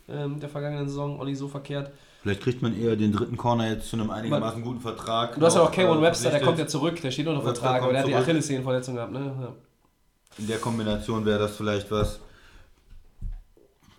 ähm, 0.10 0.40
der 0.42 0.50
vergangenen 0.50 0.90
Saison, 0.90 1.24
nicht 1.26 1.38
so 1.38 1.48
verkehrt. 1.48 1.92
vielleicht 2.24 2.42
kriegt 2.42 2.62
man 2.62 2.78
eher 2.78 2.98
den 2.98 3.14
dritten 3.14 3.38
Corner 3.38 3.70
jetzt 3.70 3.90
zu 3.90 3.96
einem 3.96 4.10
einigermaßen 4.10 4.62
guten 4.62 4.82
Vertrag. 4.82 5.40
Du 5.40 5.46
hast 5.46 5.56
ja 5.56 5.62
auch 5.62 5.68
noch, 5.68 5.72
Kayvon 5.72 6.00
äh, 6.00 6.02
Webster, 6.02 6.30
der 6.30 6.42
kommt 6.42 6.60
ja 6.60 6.68
zurück, 6.68 7.02
der 7.02 7.12
steht 7.12 7.28
unter 7.28 7.46
Webster 7.46 7.62
Vertrag, 7.62 7.84
aber 7.84 7.94
der 7.94 8.02
hat 8.02 8.08
die. 8.10 8.16
Achillessehnenverletzung 8.16 8.96
gehabt, 8.96 9.14
ne? 9.14 9.34
Ja. 9.40 9.54
In 10.40 10.48
der 10.48 10.58
Kombination 10.58 11.26
wäre 11.26 11.40
das 11.40 11.56
vielleicht 11.56 11.90
was. 11.90 12.20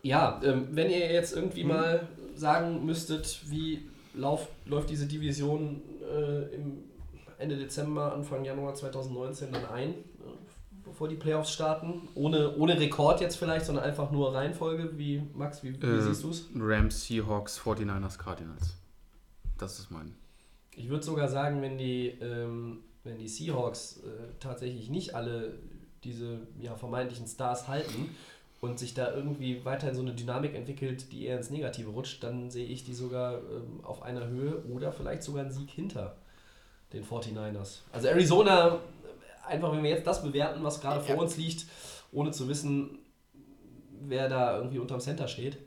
Ja, 0.02 0.40
ähm, 0.44 0.68
wenn 0.72 0.90
ihr 0.90 1.10
jetzt 1.12 1.34
irgendwie 1.34 1.64
mal 1.64 2.06
sagen 2.34 2.84
müsstet, 2.84 3.40
wie 3.46 3.88
lauf, 4.14 4.48
läuft 4.66 4.90
diese 4.90 5.06
Division 5.06 5.82
äh, 6.02 6.54
im 6.54 6.84
Ende 7.38 7.56
Dezember, 7.56 8.12
Anfang 8.12 8.44
Januar 8.44 8.74
2019 8.74 9.52
dann 9.52 9.66
ein, 9.66 9.90
äh, 9.90 9.94
bevor 10.84 11.08
die 11.08 11.16
Playoffs 11.16 11.52
starten, 11.52 12.08
ohne, 12.14 12.56
ohne 12.56 12.78
Rekord 12.78 13.20
jetzt 13.20 13.36
vielleicht, 13.36 13.66
sondern 13.66 13.84
einfach 13.84 14.10
nur 14.10 14.34
Reihenfolge, 14.34 14.96
wie 14.98 15.22
Max, 15.34 15.62
wie, 15.62 15.80
wie 15.80 15.86
Äh, 15.86 16.00
siehst 16.00 16.22
du 16.22 16.30
es? 16.30 16.48
Rams, 16.54 17.04
Seahawks, 17.04 17.60
49ers, 17.60 18.18
Cardinals. 18.18 18.76
Das 19.58 19.78
ist 19.78 19.90
mein. 19.90 20.14
Ich 20.74 20.88
würde 20.88 21.04
sogar 21.04 21.28
sagen, 21.28 21.62
wenn 21.62 21.78
die, 21.78 22.08
ähm, 22.20 22.80
wenn 23.04 23.18
die 23.18 23.28
Seahawks 23.28 23.98
äh, 23.98 24.32
tatsächlich 24.40 24.88
nicht 24.88 25.14
alle 25.14 25.58
diese 26.04 26.40
ja, 26.58 26.74
vermeintlichen 26.74 27.26
Stars 27.26 27.68
halten 27.68 28.10
und 28.62 28.78
sich 28.78 28.94
da 28.94 29.12
irgendwie 29.12 29.64
weiterhin 29.64 29.96
so 29.96 30.02
eine 30.02 30.14
Dynamik 30.14 30.54
entwickelt, 30.54 31.10
die 31.10 31.26
eher 31.26 31.36
ins 31.36 31.50
Negative 31.50 31.90
rutscht, 31.90 32.22
dann 32.22 32.48
sehe 32.48 32.64
ich 32.64 32.84
die 32.84 32.94
sogar 32.94 33.38
ähm, 33.38 33.84
auf 33.84 34.02
einer 34.02 34.28
Höhe 34.28 34.62
oder 34.66 34.92
vielleicht 34.92 35.24
sogar 35.24 35.42
einen 35.42 35.50
Sieg 35.50 35.68
hinter 35.68 36.14
den 36.92 37.04
49ers. 37.04 37.80
Also 37.90 38.06
Arizona, 38.06 38.78
einfach 39.44 39.72
wenn 39.72 39.82
wir 39.82 39.90
jetzt 39.90 40.06
das 40.06 40.22
bewerten, 40.22 40.62
was 40.62 40.80
gerade 40.80 41.00
vor 41.00 41.16
uns 41.16 41.36
liegt, 41.36 41.66
ohne 42.12 42.30
zu 42.30 42.48
wissen, 42.48 43.00
wer 44.00 44.28
da 44.28 44.56
irgendwie 44.58 44.78
unterm 44.78 45.00
Center 45.00 45.26
steht. 45.26 45.58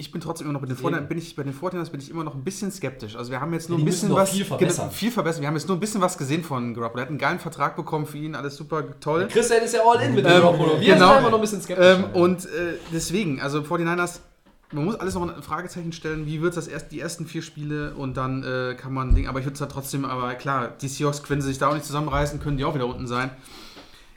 Ich 0.00 0.10
bin 0.12 0.20
trotzdem 0.22 0.46
immer 0.46 0.54
noch 0.54 0.60
bei 0.60 0.66
den. 0.66 0.76
49ers, 0.76 1.06
bin 1.08 1.18
ich, 1.18 1.36
bei 1.36 1.42
den 1.42 1.54
49ers 1.54 1.90
bin 1.90 2.00
ich 2.00 2.10
immer 2.10 2.24
noch 2.24 2.34
ein 2.34 2.42
bisschen 2.42 2.72
skeptisch. 2.72 3.16
Also 3.16 3.30
wir 3.30 3.40
haben 3.40 3.52
jetzt 3.52 3.68
nur 3.68 3.78
Ja, 3.78 3.82
ein 3.82 3.86
bisschen 3.86 4.14
was 4.14 4.30
viel 4.30 4.44
verbessern. 4.46 4.90
Viel 4.90 5.10
verbessern. 5.12 5.42
Wir 5.42 5.48
haben 5.48 5.56
jetzt 5.56 5.68
nur 5.68 5.76
ein 5.76 5.80
bisschen 5.80 6.00
was 6.00 6.16
gesehen 6.16 6.42
von 6.42 6.72
Garoppolo. 6.74 7.00
Er 7.00 7.02
hat 7.02 7.08
einen 7.10 7.18
geilen 7.18 7.38
Vertrag 7.38 7.76
bekommen 7.76 8.06
für 8.06 8.16
ihn, 8.16 8.34
alles 8.34 8.56
super 8.56 8.98
toll. 8.98 9.28
Christian 9.30 9.62
ist 9.62 9.74
ja 9.74 9.80
all 9.86 10.00
in 10.00 10.14
mit 10.14 10.24
dem 10.24 10.32
Ähm, 10.32 10.40
Garoppolo. 10.40 10.80
Wir 10.80 10.94
genau. 10.94 11.08
sind 11.08 11.16
einfach 11.18 11.30
noch 11.30 11.38
ein 11.38 11.40
bisschen 11.42 11.60
skeptisch. 11.60 11.86
Ähm, 11.86 12.04
und 12.14 12.46
äh, 12.46 12.48
deswegen, 12.92 13.40
also 13.40 13.60
49ers, 13.60 14.20
man 14.72 14.84
muss 14.86 14.94
alles 14.94 15.14
noch 15.14 15.22
ein 15.28 15.42
Fragezeichen 15.42 15.92
stellen, 15.92 16.24
wie 16.26 16.40
wird 16.40 16.56
das 16.56 16.66
erst 16.66 16.92
die 16.92 17.00
ersten 17.00 17.26
vier 17.26 17.42
Spiele 17.42 17.92
und 17.94 18.16
dann 18.16 18.42
äh, 18.42 18.74
kann 18.76 18.94
man 18.94 19.14
Ding, 19.14 19.28
aber 19.28 19.40
ich 19.40 19.44
würde 19.44 19.56
es 19.56 19.60
halt 19.60 19.72
trotzdem, 19.72 20.04
aber 20.04 20.34
klar, 20.34 20.72
die 20.80 20.88
Seahawks, 20.88 21.22
wenn 21.28 21.42
sie 21.42 21.48
sich 21.48 21.58
da 21.58 21.68
auch 21.68 21.74
nicht 21.74 21.84
zusammenreißen, 21.84 22.40
können 22.40 22.56
die 22.56 22.64
auch 22.64 22.74
wieder 22.74 22.86
unten 22.86 23.06
sein. 23.06 23.30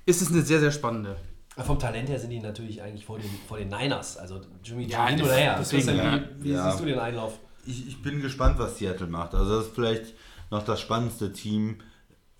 Ist 0.05 0.21
es 0.21 0.31
eine 0.31 0.43
sehr, 0.43 0.59
sehr 0.59 0.71
spannende. 0.71 1.17
Vom 1.58 1.78
Talent 1.78 2.10
her 2.10 2.20
sind 2.20 2.32
die 2.32 2.39
natürlich 2.39 2.82
eigentlich 2.82 3.06
vor 3.06 3.20
den, 3.20 3.30
vor 3.47 3.58
den 3.58 3.70
Niners. 3.70 4.18
Also 4.18 4.41
Jimmy 4.64 4.86
Ja, 4.86 5.08
hin 5.08 5.22
oder 5.22 5.34
her. 5.34 5.56
deswegen, 5.60 5.88
wie, 5.88 6.43
wie 6.45 6.51
Ja. 6.54 6.70
siehst 6.72 6.82
du 6.82 6.86
den 6.86 6.97
Einlauf? 6.99 7.38
Ich, 7.66 7.88
ich 7.88 8.01
bin 8.01 8.22
gespannt, 8.22 8.58
was 8.58 8.78
Seattle 8.80 9.08
macht. 9.08 9.36
Also 9.36 9.58
das 9.58 9.68
ist 9.68 9.76
vielleicht 9.76 10.14
noch 10.49 10.64
das 10.64 10.82
spannendste 10.82 11.32
Team, 11.32 11.78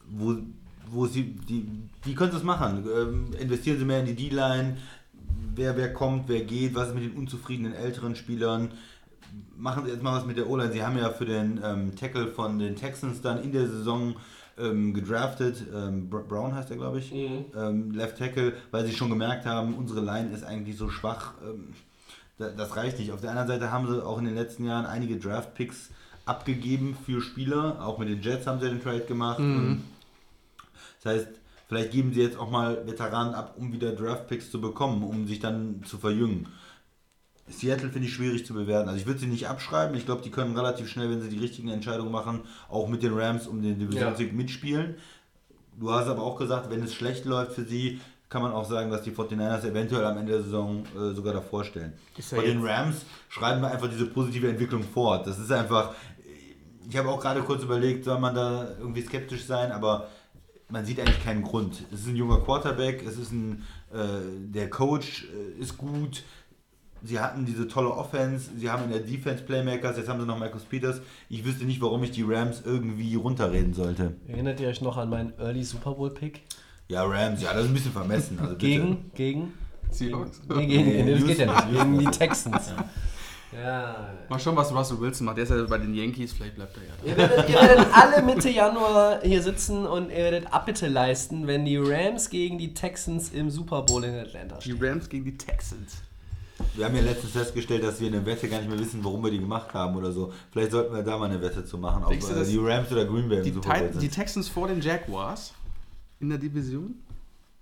wo, 0.08 0.36
wo 0.88 1.06
sie, 1.06 1.24
die, 1.24 1.66
wie 2.04 2.16
können 2.16 2.32
sie 2.32 2.38
es 2.38 2.44
machen? 2.44 2.86
Ähm, 2.94 3.34
investieren 3.40 3.78
sie 3.80 3.86
mehr 3.86 4.00
in 4.00 4.08
die 4.08 4.16
D-Line? 4.16 4.78
Wer, 5.56 5.78
wer 5.78 5.94
kommt, 5.94 6.28
wer 6.28 6.42
geht? 6.42 6.74
Was 6.74 6.90
ist 6.90 6.96
mit 6.96 7.04
den 7.04 7.14
unzufriedenen 7.14 7.74
älteren 7.74 8.16
Spielern? 8.16 8.72
Machen 9.56 9.86
sie 9.86 9.92
jetzt 9.92 10.02
mal 10.04 10.18
was 10.18 10.26
mit 10.26 10.38
der 10.38 10.50
O-Line. 10.50 10.72
Sie 10.74 10.84
haben 10.84 10.98
ja 10.98 11.10
für 11.12 11.26
den 11.26 11.60
ähm, 11.64 11.96
Tackle 11.96 12.28
von 12.28 12.58
den 12.60 12.76
Texans 12.76 13.22
dann 13.22 13.42
in 13.44 13.52
der 13.52 13.68
Saison 13.68 14.16
ähm, 14.58 14.94
gedraftet. 14.94 15.64
Ähm, 15.74 16.10
Br- 16.10 16.20
Brown 16.28 16.54
heißt 16.56 16.70
er, 16.72 16.78
glaube 16.78 17.00
ich. 17.00 17.12
Mhm. 17.14 17.46
Ähm, 17.56 17.92
Left 17.92 18.18
Tackle, 18.18 18.54
weil 18.72 18.86
sie 18.86 18.94
schon 18.94 19.10
gemerkt 19.10 19.46
haben, 19.46 19.76
unsere 19.76 20.02
Line 20.02 20.32
ist 20.34 20.44
eigentlich 20.44 20.78
so 20.78 20.90
schwach. 20.90 21.34
Ähm, 21.44 21.74
da- 22.38 22.50
das 22.50 22.76
reicht 22.76 23.00
nicht. 23.00 23.12
Auf 23.12 23.22
der 23.22 23.32
anderen 23.32 23.48
Seite 23.48 23.72
haben 23.72 23.88
sie 23.88 24.06
auch 24.06 24.18
in 24.20 24.26
den 24.26 24.36
letzten 24.36 24.66
Jahren 24.66 24.86
einige 24.86 25.18
Draft-Picks 25.18 25.90
abgegeben 26.26 26.98
für 27.06 27.22
Spieler. 27.22 27.86
Auch 27.86 27.98
mit 27.98 28.10
den 28.10 28.22
Jets 28.22 28.48
haben 28.48 28.60
sie 28.60 28.70
den 28.70 28.82
Trade 28.82 29.02
gemacht. 29.06 29.40
Das 31.04 31.14
heißt, 31.14 31.28
vielleicht 31.68 31.92
geben 31.92 32.14
sie 32.14 32.22
jetzt 32.22 32.38
auch 32.38 32.50
mal 32.50 32.86
Veteranen 32.88 33.34
ab, 33.34 33.56
um 33.58 33.74
wieder 33.74 33.92
Draft-Picks 33.92 34.50
zu 34.52 34.62
bekommen, 34.62 35.04
um 35.04 35.28
sich 35.28 35.40
dann 35.40 35.82
zu 35.86 35.98
verjüngen. 35.98 36.48
Seattle 37.60 37.90
finde 37.90 38.08
ich 38.08 38.14
schwierig 38.14 38.46
zu 38.46 38.54
bewerten. 38.54 38.90
Also 38.90 39.00
ich 39.00 39.06
würde 39.06 39.20
sie 39.20 39.28
nicht 39.28 39.48
abschreiben. 39.48 39.96
Ich 39.96 40.06
glaube, 40.06 40.22
die 40.22 40.32
können 40.32 40.56
relativ 40.56 40.90
schnell, 40.90 41.10
wenn 41.10 41.22
sie 41.22 41.30
die 41.30 41.40
richtigen 41.40 41.70
Entscheidungen 41.70 42.12
machen, 42.12 42.42
auch 42.70 42.88
mit 42.88 43.04
den 43.04 43.14
Rams 43.14 43.48
um 43.48 43.62
den 43.62 43.80
Divisionssieg 43.80 44.34
mitspielen. 44.34 44.96
Du 45.80 45.92
hast 45.92 46.08
aber 46.08 46.22
auch 46.22 46.38
gesagt, 46.38 46.70
wenn 46.70 46.84
es 46.84 46.94
schlecht 46.94 47.26
läuft 47.26 47.54
für 47.54 47.64
sie, 47.64 48.00
kann 48.30 48.42
man 48.42 48.52
auch 48.52 48.68
sagen, 48.68 48.90
dass 48.90 49.04
die 49.04 49.12
49ers 49.12 49.64
eventuell 49.64 50.06
am 50.06 50.18
Ende 50.18 50.32
der 50.32 50.42
Saison 50.42 50.84
äh, 50.96 51.14
sogar 51.14 51.34
davor 51.34 51.64
stellen. 51.64 51.94
Ja 52.18 52.38
Bei 52.38 52.44
den 52.44 52.66
Rams 52.66 53.06
schreiben 53.30 53.62
wir 53.62 53.70
einfach 53.70 53.88
diese 53.88 54.08
positive 54.08 54.50
Entwicklung 54.50 54.84
fort. 54.84 55.28
Das 55.28 55.38
ist 55.38 55.52
einfach, 55.52 55.94
ich 56.90 56.98
habe 56.98 57.10
auch 57.10 57.20
gerade 57.20 57.42
kurz 57.42 57.64
überlegt, 57.64 58.06
soll 58.06 58.20
man 58.20 58.34
da 58.34 58.70
irgendwie 58.80 59.02
skeptisch 59.04 59.46
sein, 59.46 59.72
aber 59.72 60.08
man 60.70 60.84
sieht 60.84 61.00
eigentlich 61.00 61.24
keinen 61.24 61.44
Grund. 61.44 61.84
Es 61.94 62.02
ist 62.02 62.08
ein 62.08 62.16
junger 62.16 62.40
Quarterback, 62.40 63.06
es 63.06 63.18
ist 63.18 63.32
ein, 63.32 63.64
äh, 63.94 63.98
der 64.52 64.70
Coach 64.70 65.26
äh, 65.26 65.62
ist 65.62 65.78
gut. 65.78 66.24
Sie 67.06 67.20
hatten 67.20 67.46
diese 67.46 67.68
tolle 67.68 67.92
Offense, 67.92 68.50
sie 68.58 68.70
haben 68.70 68.86
in 68.86 68.92
der 68.92 69.02
Defense 69.02 69.44
Playmakers, 69.44 69.98
jetzt 69.98 70.08
haben 70.08 70.22
sie 70.22 70.26
noch 70.26 70.40
Marcus 70.40 70.64
Peters. 70.64 71.02
Ich 71.30 71.44
wüsste 71.44 71.66
nicht, 71.66 71.82
warum 71.82 72.02
ich 72.04 72.12
die 72.12 72.24
Rams 72.24 72.62
irgendwie 72.66 73.16
runterreden 73.16 73.74
sollte. 73.74 74.16
Erinnert 74.28 74.60
ihr 74.62 74.70
euch 74.70 74.80
noch 74.82 74.96
an 74.96 75.10
meinen 75.10 75.34
Early 75.38 75.64
Super 75.64 75.92
Bowl 75.96 76.12
Pick? 76.12 76.44
Ja, 76.88 77.04
Rams, 77.04 77.42
ja, 77.42 77.54
das 77.54 77.64
ist 77.64 77.70
ein 77.72 77.74
bisschen 77.74 77.92
vermessen. 77.92 78.40
Also 78.40 78.54
bitte. 78.54 78.66
Gegen, 78.66 79.12
gegen? 79.16 79.54
Seahawks? 79.90 80.42
Nee, 80.48 80.66
gegen, 80.66 80.86
Nee, 80.86 81.04
nee, 81.04 81.14
das 81.14 81.26
geht 81.26 81.38
ja 81.40 81.46
nicht. 81.46 81.72
Gegen 81.72 82.00
die 82.00 82.06
Texans. 82.06 82.74
Ja. 83.52 84.10
Mal 84.30 84.40
schauen, 84.40 84.56
was 84.56 84.74
Russell 84.74 85.00
Wilson 85.00 85.26
macht. 85.26 85.38
Der 85.38 85.44
ist 85.44 85.50
ja 85.52 85.62
bei 85.64 85.78
den 85.78 85.94
Yankees, 85.94 86.34
vielleicht 86.34 86.56
bleibt 86.56 86.76
er 86.78 86.84
ja 86.84 86.90
da. 87.02 87.08
Ihr 87.08 87.18
werdet, 87.18 87.50
ihr 87.50 87.56
werdet 87.56 87.88
alle 87.94 88.24
Mitte 88.24 88.50
Januar 88.50 89.20
hier 89.22 89.44
sitzen 89.44 89.86
und 89.86 90.10
ihr 90.10 90.18
werdet 90.18 90.52
Abbitte 90.52 90.88
leisten, 90.88 91.46
wenn 91.48 91.66
die 91.66 91.78
Rams 91.78 92.30
gegen 92.30 92.58
die 92.58 92.74
Texans 92.74 93.30
im 93.32 93.50
Super 93.50 93.84
Bowl 93.84 94.04
in 94.04 94.16
Atlanta 94.16 94.58
Die 94.58 94.72
stehen. 94.72 94.84
Rams 94.84 95.10
gegen 95.10 95.26
die 95.26 95.38
Texans. 95.38 95.98
Wir 96.76 96.86
haben 96.86 96.96
ja 96.96 97.02
letztens 97.02 97.32
festgestellt, 97.34 97.84
dass 97.84 98.00
wir 98.00 98.08
eine 98.08 98.26
Wette 98.26 98.48
gar 98.48 98.58
nicht 98.60 98.70
mehr 98.70 98.80
wissen, 98.80 99.04
warum 99.04 99.24
wir 99.24 99.32
die 99.32 99.40
gemacht 99.40 99.74
haben 99.74 99.96
oder 99.96 100.12
so. 100.12 100.32
Vielleicht 100.52 100.72
sollten 100.72 100.94
wir 100.96 101.04
da 101.04 101.18
mal 101.18 101.30
eine 101.30 101.42
Wette 101.42 101.64
zu 101.66 101.78
machen, 101.78 102.04
ob 102.04 102.10
Denkst 102.10 102.28
du, 102.28 102.34
äh, 102.34 102.40
dass 102.40 102.48
die 102.50 102.58
Rams 102.58 102.92
oder 102.92 103.06
Green 103.06 103.30
Bay 103.30 103.40
im 103.40 103.44
Die, 103.44 103.52
Super 103.52 103.70
Bowl 103.70 103.78
Tit- 103.90 103.96
die 103.96 104.00
sind. 104.00 104.14
Texans 104.16 104.48
vor 104.50 104.68
den 104.68 104.82
Jaguars. 104.82 105.54
in 106.20 106.30
der 106.30 106.38
Division? 106.38 106.96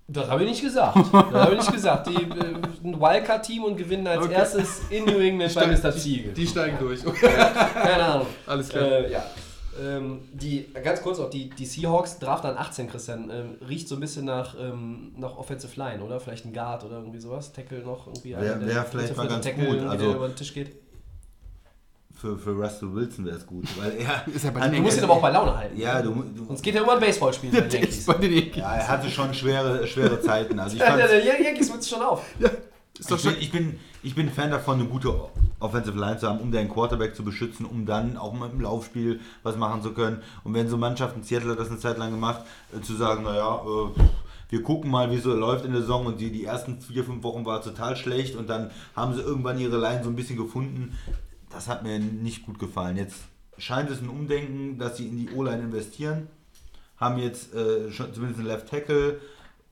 Das 0.08 0.30
habe 0.30 0.44
ich 0.44 0.50
nicht 0.50 0.62
gesagt. 0.62 0.98
Das 1.14 1.14
habe 1.14 1.52
ich 1.54 1.60
nicht 1.60 1.74
gesagt. 1.74 2.08
Die 2.10 2.16
äh, 2.16 2.56
ein 2.84 3.00
Wildcard-Team 3.00 3.64
und 3.64 3.78
gewinnen 3.78 4.06
als 4.08 4.24
Okay. 4.26 4.34
erstes 4.34 4.82
in 4.90 5.06
New 5.06 5.20
England 5.20 5.54
bei 5.56 5.68
Mr. 5.68 5.92
Ziegel. 5.96 6.34
Die 6.34 6.46
steigen 6.48 6.78
durch. 6.80 7.00
Keine 7.22 8.04
Ahnung. 8.04 8.28
Alles 8.46 8.70
klar. 8.70 8.84
Äh, 8.84 9.12
ja. 9.12 9.24
Ähm, 9.82 10.20
die, 10.34 10.68
ganz 10.84 11.02
kurz 11.02 11.18
noch, 11.18 11.30
die, 11.30 11.50
die 11.50 11.66
Seahawks 11.66 12.20
Draft 12.20 12.46
an 12.46 12.56
18, 12.58 12.88
Christian, 12.90 13.30
ähm, 13.32 13.56
riecht 13.68 13.88
so 13.88 13.96
ein 13.96 14.02
bisschen 14.02 14.26
nach, 14.26 14.56
ähm, 14.60 15.14
nach 15.18 15.36
Offensive 15.38 15.76
Line, 15.80 16.04
oder? 16.04 16.20
Vielleicht 16.20 16.46
ein 16.46 16.54
Guard 16.54 16.84
oder 16.84 16.98
irgendwie 17.00 17.20
sowas. 17.20 17.52
Tackle 17.52 17.80
noch 17.80 18.06
irgendwie. 18.08 18.32
Wär- 18.34 18.38
einer, 18.56 18.60
wär 18.62 18.74
der 18.74 18.84
vielleicht 18.86 19.18
mal 19.18 19.28
ganz 19.28 19.44
Tackle, 19.46 19.66
gut, 19.66 19.80
also- 19.88 20.06
der 20.08 20.16
über 20.16 20.28
den 20.28 20.36
Tisch 20.36 20.54
geht. 20.54 20.76
Für, 22.14 22.38
für 22.38 22.52
Russell 22.52 22.94
Wilson 22.94 23.26
wäre 23.26 23.38
es 23.38 23.48
gut, 23.48 23.66
weil 23.80 23.94
er. 23.98 24.28
Ist 24.36 24.46
ja 24.46 24.52
bei 24.52 24.60
den 24.68 24.74
Du 24.76 24.82
musst 24.84 25.00
ihn 25.00 25.04
aber 25.06 25.14
auch 25.14 25.22
bei 25.24 25.32
Laune 25.32 25.58
halten. 25.58 25.80
Ja, 25.80 26.04
du, 26.04 26.12
du, 26.14 26.46
Sonst 26.46 26.62
geht 26.62 26.76
er 26.76 26.84
immer 26.84 26.94
ein 26.94 27.00
Baseball 27.00 27.34
spielen 27.34 27.52
bei 27.54 27.62
den 27.62 27.72
Yankees. 27.72 28.06
bei 28.06 28.14
den 28.14 28.32
Yankees. 28.34 28.58
ja, 28.58 28.76
er 28.76 28.88
hatte 28.88 29.10
schon 29.10 29.34
schwere, 29.34 29.88
schwere 29.88 30.22
Zeiten. 30.22 30.60
Also 30.60 30.76
ich 30.76 30.82
Ja, 30.84 30.96
der, 30.96 31.24
Yankees 31.26 31.72
wird 31.74 31.84
schon 31.84 32.02
auf. 32.04 32.24
Ist 33.00 33.10
doch 33.10 33.18
ich, 33.18 33.24
bin, 33.24 33.32
schon. 33.34 33.42
ich, 33.42 33.52
bin, 33.52 33.80
ich 34.04 34.16
bin 34.16 34.30
Fan 34.30 34.52
davon, 34.52 34.80
eine 34.80 34.90
gute 34.90 35.14
Offensive 35.60 35.98
Line 35.98 36.18
zu 36.18 36.28
haben, 36.28 36.40
um 36.40 36.52
deinen 36.52 36.70
Quarterback 36.70 37.16
zu 37.16 37.24
beschützen, 37.24 37.66
um 37.66 37.86
dann 37.86 38.18
auch 38.18 38.34
mal 38.34 38.50
im 38.50 38.62
Laufspiel 38.62 39.20
was 39.44 39.58
machen 39.58 39.82
zu 39.82 39.94
können. 39.94 40.22
Und 40.44 40.54
wenn 40.54 40.68
so 40.68 40.78
Mannschaften, 40.78 41.24
Seattle 41.24 41.52
hat 41.52 41.60
das 41.60 41.70
eine 41.70 41.78
Zeit 41.78 41.98
lang 41.98 42.12
gemacht, 42.12 42.42
äh, 42.76 42.82
zu 42.82 42.96
sagen, 42.96 43.24
naja, 43.24 43.62
äh, 43.64 44.02
wir 44.50 44.64
gucken 44.64 44.90
mal, 44.92 45.12
wie 45.12 45.16
es 45.16 45.24
so 45.24 45.34
läuft 45.34 45.66
in 45.66 45.72
der 45.72 45.82
Saison 45.82 46.08
und 46.08 46.20
die, 46.20 46.32
die 46.32 46.46
ersten 46.46 46.82
vier, 46.82 47.04
fünf 47.04 47.24
Wochen 47.24 47.46
war 47.46 47.62
total 47.62 47.96
schlecht 47.96 48.36
und 48.36 48.50
dann 48.50 48.72
haben 48.96 49.14
sie 49.14 49.22
irgendwann 49.22 49.60
ihre 49.60 49.78
Line 49.78 50.04
so 50.04 50.10
ein 50.10 50.16
bisschen 50.16 50.38
gefunden. 50.38 50.98
Das 51.50 51.70
hat 51.70 51.84
mir 51.84 52.00
nicht 52.00 52.46
gut 52.46 52.60
gefallen. 52.60 52.98
Jetzt 52.98 53.24
scheint 53.58 53.90
es 53.90 54.02
ein 54.02 54.10
Umdenken, 54.10 54.78
dass 54.78 54.98
sie 54.98 55.08
in 55.08 55.18
die 55.18 55.30
O-Line 55.34 55.64
investieren. 55.64 56.28
Haben 56.98 57.18
jetzt 57.18 57.54
äh, 57.54 57.92
schon 57.92 58.14
zumindest 58.14 58.40
einen 58.40 58.50
Left 58.50 58.70
Tackle 58.70 59.20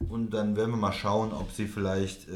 und 0.08 0.32
dann 0.34 0.56
werden 0.56 0.72
wir 0.72 0.78
mal 0.78 0.93
schauen, 0.93 1.34
ob 1.34 1.52
sie 1.52 1.68
vielleicht 1.68 2.28
äh, 2.30 2.32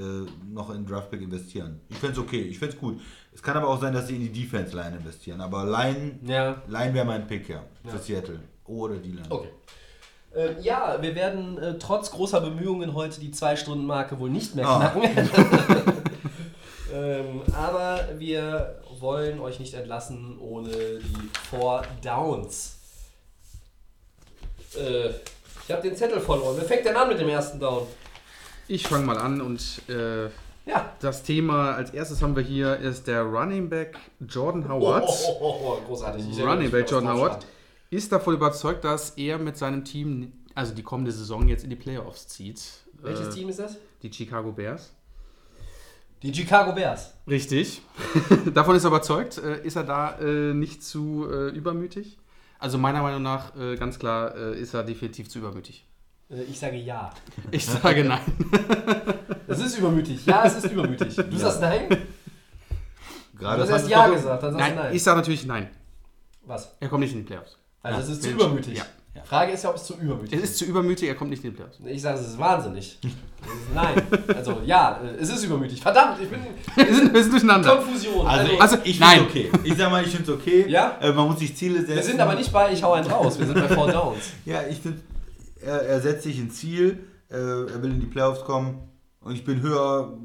noch 0.51 0.69
in 0.69 0.85
Draftpick 0.85 1.21
investieren. 1.21 1.79
Ich 1.89 1.97
fände 1.97 2.13
es 2.13 2.19
okay, 2.19 2.41
ich 2.41 2.59
fände 2.59 2.75
es 2.75 2.79
gut. 2.79 2.99
Es 3.33 3.41
kann 3.41 3.55
aber 3.57 3.69
auch 3.69 3.79
sein, 3.79 3.93
dass 3.93 4.07
sie 4.07 4.15
in 4.15 4.21
die 4.21 4.31
Defense 4.43 4.75
Line 4.75 4.97
investieren. 4.97 5.39
Aber 5.41 5.65
Line, 5.65 6.19
Ja. 6.25 6.61
Line 6.67 6.93
wäre 6.93 7.05
mein 7.05 7.25
Pick, 7.25 7.49
ja. 7.49 7.63
Für 7.83 7.95
Ja. 7.95 8.01
Seattle. 8.01 8.39
Oder 8.65 8.97
die 8.97 9.11
Line. 9.11 9.25
Okay. 9.29 9.49
Ähm, 10.35 10.55
ja, 10.61 10.97
wir 11.01 11.15
werden 11.15 11.57
äh, 11.57 11.77
trotz 11.77 12.11
großer 12.11 12.41
Bemühungen 12.41 12.93
heute 12.93 13.19
die 13.19 13.31
Zwei-Stunden-Marke 13.31 14.19
wohl 14.19 14.29
nicht 14.29 14.55
mehr 14.55 14.67
Ah. 14.67 14.89
knacken. 14.89 15.29
ähm, 16.93 17.41
aber 17.53 17.99
wir 18.17 18.81
wollen 18.99 19.39
euch 19.39 19.59
nicht 19.59 19.73
entlassen 19.73 20.37
ohne 20.39 20.69
die 20.69 21.29
Four 21.49 21.83
Downs. 22.03 22.77
Äh, 24.75 25.09
ich 25.67 25.71
habe 25.73 25.81
den 25.81 25.95
Zettel 25.95 26.19
verloren. 26.19 26.55
Wer 26.57 26.65
fängt 26.65 26.85
denn 26.85 26.95
an 26.95 27.07
mit 27.09 27.19
dem 27.19 27.29
ersten 27.29 27.59
Down? 27.59 27.87
Ich 28.67 28.87
fange 28.87 29.05
mal 29.05 29.17
an 29.17 29.41
und 29.41 29.81
äh, 29.89 30.25
Ja. 30.65 30.93
das 30.99 31.23
Thema 31.23 31.73
als 31.75 31.91
erstes 31.91 32.21
haben 32.21 32.35
wir 32.35 32.43
hier 32.43 32.77
ist 32.77 33.07
der 33.07 33.23
Running 33.23 33.69
Back 33.69 33.97
Jordan 34.27 34.67
Howard. 34.69 35.03
Oh, 35.07 35.13
oh, 35.29 35.35
oh, 35.41 35.59
oh, 35.81 35.87
großartig. 35.87 36.25
Ich 36.31 36.41
Running 36.41 36.71
Back 36.71 36.89
Jordan 36.89 37.13
Howard 37.13 37.45
ist 37.89 38.11
davon 38.11 38.33
überzeugt, 38.35 38.83
dass 38.85 39.11
er 39.11 39.37
mit 39.37 39.57
seinem 39.57 39.83
Team, 39.85 40.31
also 40.55 40.73
die 40.73 40.83
kommende 40.83 41.11
Saison 41.11 41.47
jetzt 41.47 41.63
in 41.63 41.69
die 41.69 41.75
Playoffs 41.75 42.27
zieht. 42.27 42.61
Welches 43.01 43.27
Äh, 43.27 43.31
Team 43.31 43.49
ist 43.49 43.59
das? 43.59 43.77
Die 44.01 44.11
Chicago 44.11 44.51
Bears. 44.51 44.93
Die 46.23 46.33
Chicago 46.33 46.71
Bears. 46.71 47.13
Richtig. 47.27 47.81
Davon 48.53 48.75
ist 48.77 48.85
er 48.85 48.87
überzeugt. 48.87 49.37
Äh, 49.39 49.61
ist 49.65 49.75
er 49.75 49.83
da 49.83 50.17
äh, 50.19 50.53
nicht 50.53 50.81
zu 50.83 51.27
äh, 51.29 51.49
übermütig? 51.49 52.17
Also 52.63 52.77
meiner 52.77 53.01
Meinung 53.01 53.21
nach 53.21 53.53
äh, 53.57 53.75
ganz 53.75 53.99
klar 53.99 54.33
äh, 54.37 54.57
ist 54.57 54.73
er 54.73 54.83
definitiv 54.85 55.27
zu 55.29 55.39
übermütig. 55.39 55.85
Äh, 56.29 56.43
ich 56.43 56.57
sage 56.57 56.77
ja. 56.77 57.11
Ich 57.51 57.65
sage 57.65 58.05
nein. 58.05 58.21
Es 59.47 59.59
ist 59.59 59.77
übermütig. 59.77 60.25
Ja, 60.25 60.45
es 60.45 60.55
ist 60.55 60.71
übermütig. 60.71 61.13
Du 61.13 61.37
sagst 61.37 61.59
nein? 61.59 61.89
Du 61.89 61.97
Gerade 63.37 63.63
hast 63.63 63.69
fand 63.69 63.81
erst 63.81 63.89
ja 63.91 64.07
gesagt, 64.07 64.43
dann 64.43 64.53
sagst 64.53 64.53
du 64.53 64.75
Nein, 64.75 64.75
nein. 64.75 64.95
ich 64.95 65.03
sage 65.03 65.17
natürlich 65.17 65.45
nein. 65.45 65.69
Was? 66.45 66.73
Er 66.79 66.87
kommt 66.87 67.01
nicht 67.01 67.11
in 67.11 67.17
die 67.17 67.25
Playoffs. 67.25 67.57
Also 67.81 67.97
Ja, 67.97 68.03
es 68.05 68.09
ist 68.11 68.23
zu 68.23 68.29
übermütig. 68.29 68.77
Ja. 68.77 68.85
Frage 69.23 69.51
ist 69.51 69.63
ja, 69.63 69.69
ob 69.69 69.75
es 69.75 69.83
zu 69.83 69.93
übermütig 69.95 70.33
Es 70.33 70.43
ist 70.49 70.57
zu 70.57 70.65
übermütig, 70.65 71.07
er 71.07 71.15
kommt 71.15 71.29
nicht 71.29 71.43
in 71.43 71.51
die 71.51 71.55
Playoffs. 71.55 71.77
Ich 71.85 72.01
sage, 72.01 72.19
es 72.19 72.27
ist 72.27 72.39
wahnsinnig. 72.39 72.99
Es 73.45 73.49
ist 73.49 73.75
Nein. 73.75 74.01
Also 74.37 74.61
ja, 74.65 75.01
es 75.19 75.29
ist 75.29 75.43
übermütig. 75.43 75.81
Verdammt, 75.81 76.17
ich 76.21 76.29
bin 76.29 76.39
Wir 76.75 76.95
sind, 76.95 77.13
wir 77.13 77.21
sind 77.21 77.33
durcheinander. 77.33 77.75
Konfusion. 77.75 78.25
Also, 78.25 78.57
Also, 78.57 78.77
ich 78.85 78.97
nein. 79.01 79.27
finde 79.27 79.49
okay. 79.49 79.59
Ich 79.65 79.75
sag 79.77 79.91
mal, 79.91 80.01
ich 80.01 80.11
finde 80.15 80.31
es 80.31 80.37
okay. 80.39 80.65
Ja? 80.69 80.97
Äh, 81.01 81.11
man 81.11 81.27
muss 81.27 81.39
sich 81.39 81.53
Ziele 81.55 81.79
setzen. 81.81 81.95
wir 81.95 82.03
sind 82.03 82.19
aber 82.21 82.35
nicht 82.35 82.53
bei 82.53 82.71
Ich 82.71 82.81
hau 82.81 82.93
einen 82.93 83.05
raus. 83.05 83.37
Wir 83.37 83.45
sind 83.45 83.55
bei 83.55 83.67
Four 83.67 83.91
Downs. 83.91 84.31
Ja, 84.45 84.61
ich 84.69 84.77
finde, 84.79 85.01
er, 85.61 85.81
er 85.81 85.99
setzt 86.01 86.23
sich 86.23 86.39
ein 86.39 86.51
Ziel, 86.51 87.03
äh, 87.29 87.35
er 87.35 87.81
will 87.83 87.91
in 87.91 87.99
die 87.99 88.05
Playoffs 88.05 88.45
kommen 88.45 88.79
und 89.19 89.33
ich 89.33 89.43
bin 89.43 89.61
höher 89.61 90.17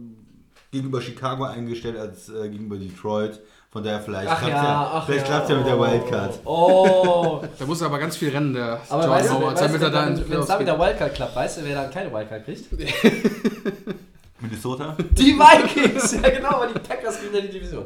gegenüber 0.71 1.01
Chicago 1.01 1.43
eingestellt 1.45 1.97
als 1.97 2.29
äh, 2.29 2.49
gegenüber 2.49 2.77
Detroit. 2.77 3.41
Von 3.71 3.85
daher 3.85 4.01
vielleicht 4.01 4.29
Ach 4.31 4.39
klappt's 4.39 4.63
ja, 4.63 4.91
ach 4.95 5.07
vielleicht 5.07 5.29
ja. 5.29 5.33
klappt's 5.33 5.51
ja 5.51 5.57
mit 5.57 5.67
der 5.67 5.79
Wildcard. 5.79 6.41
Oh. 6.47 7.43
Da 7.59 7.67
muss 7.67 7.81
er 7.83 7.89
aber 7.89 7.99
ganz 7.99 8.17
viel 8.17 8.31
rennen, 8.31 8.55
der 8.55 8.81
Aber 8.89 9.03
Jordan 9.03 9.11
weißt 9.11 9.29
du, 9.29 9.35
Howard, 9.35 9.61
damit 9.61 9.83
er 9.83 9.93
wenn 10.31 10.41
es 10.41 10.47
da 10.47 10.59
mit 10.59 10.69
der 10.69 10.79
Wildcard 10.79 11.15
klappt, 11.15 11.37
weißt 11.37 11.59
du, 11.59 11.65
wer 11.65 11.75
dann 11.75 11.91
keine 11.91 12.13
Wildcard 12.13 12.45
kriegt? 12.45 12.65
Minnesota? 14.41 14.97
Die 15.11 15.35
Vikings! 15.35 16.13
ja 16.23 16.31
genau, 16.31 16.61
weil 16.61 16.73
die 16.73 16.79
Packers 16.79 17.21
gewinnen 17.21 17.35
ja 17.35 17.41
die 17.43 17.59
Division. 17.59 17.85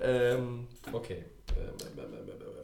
Ähm, 0.00 0.68
okay. 0.92 1.24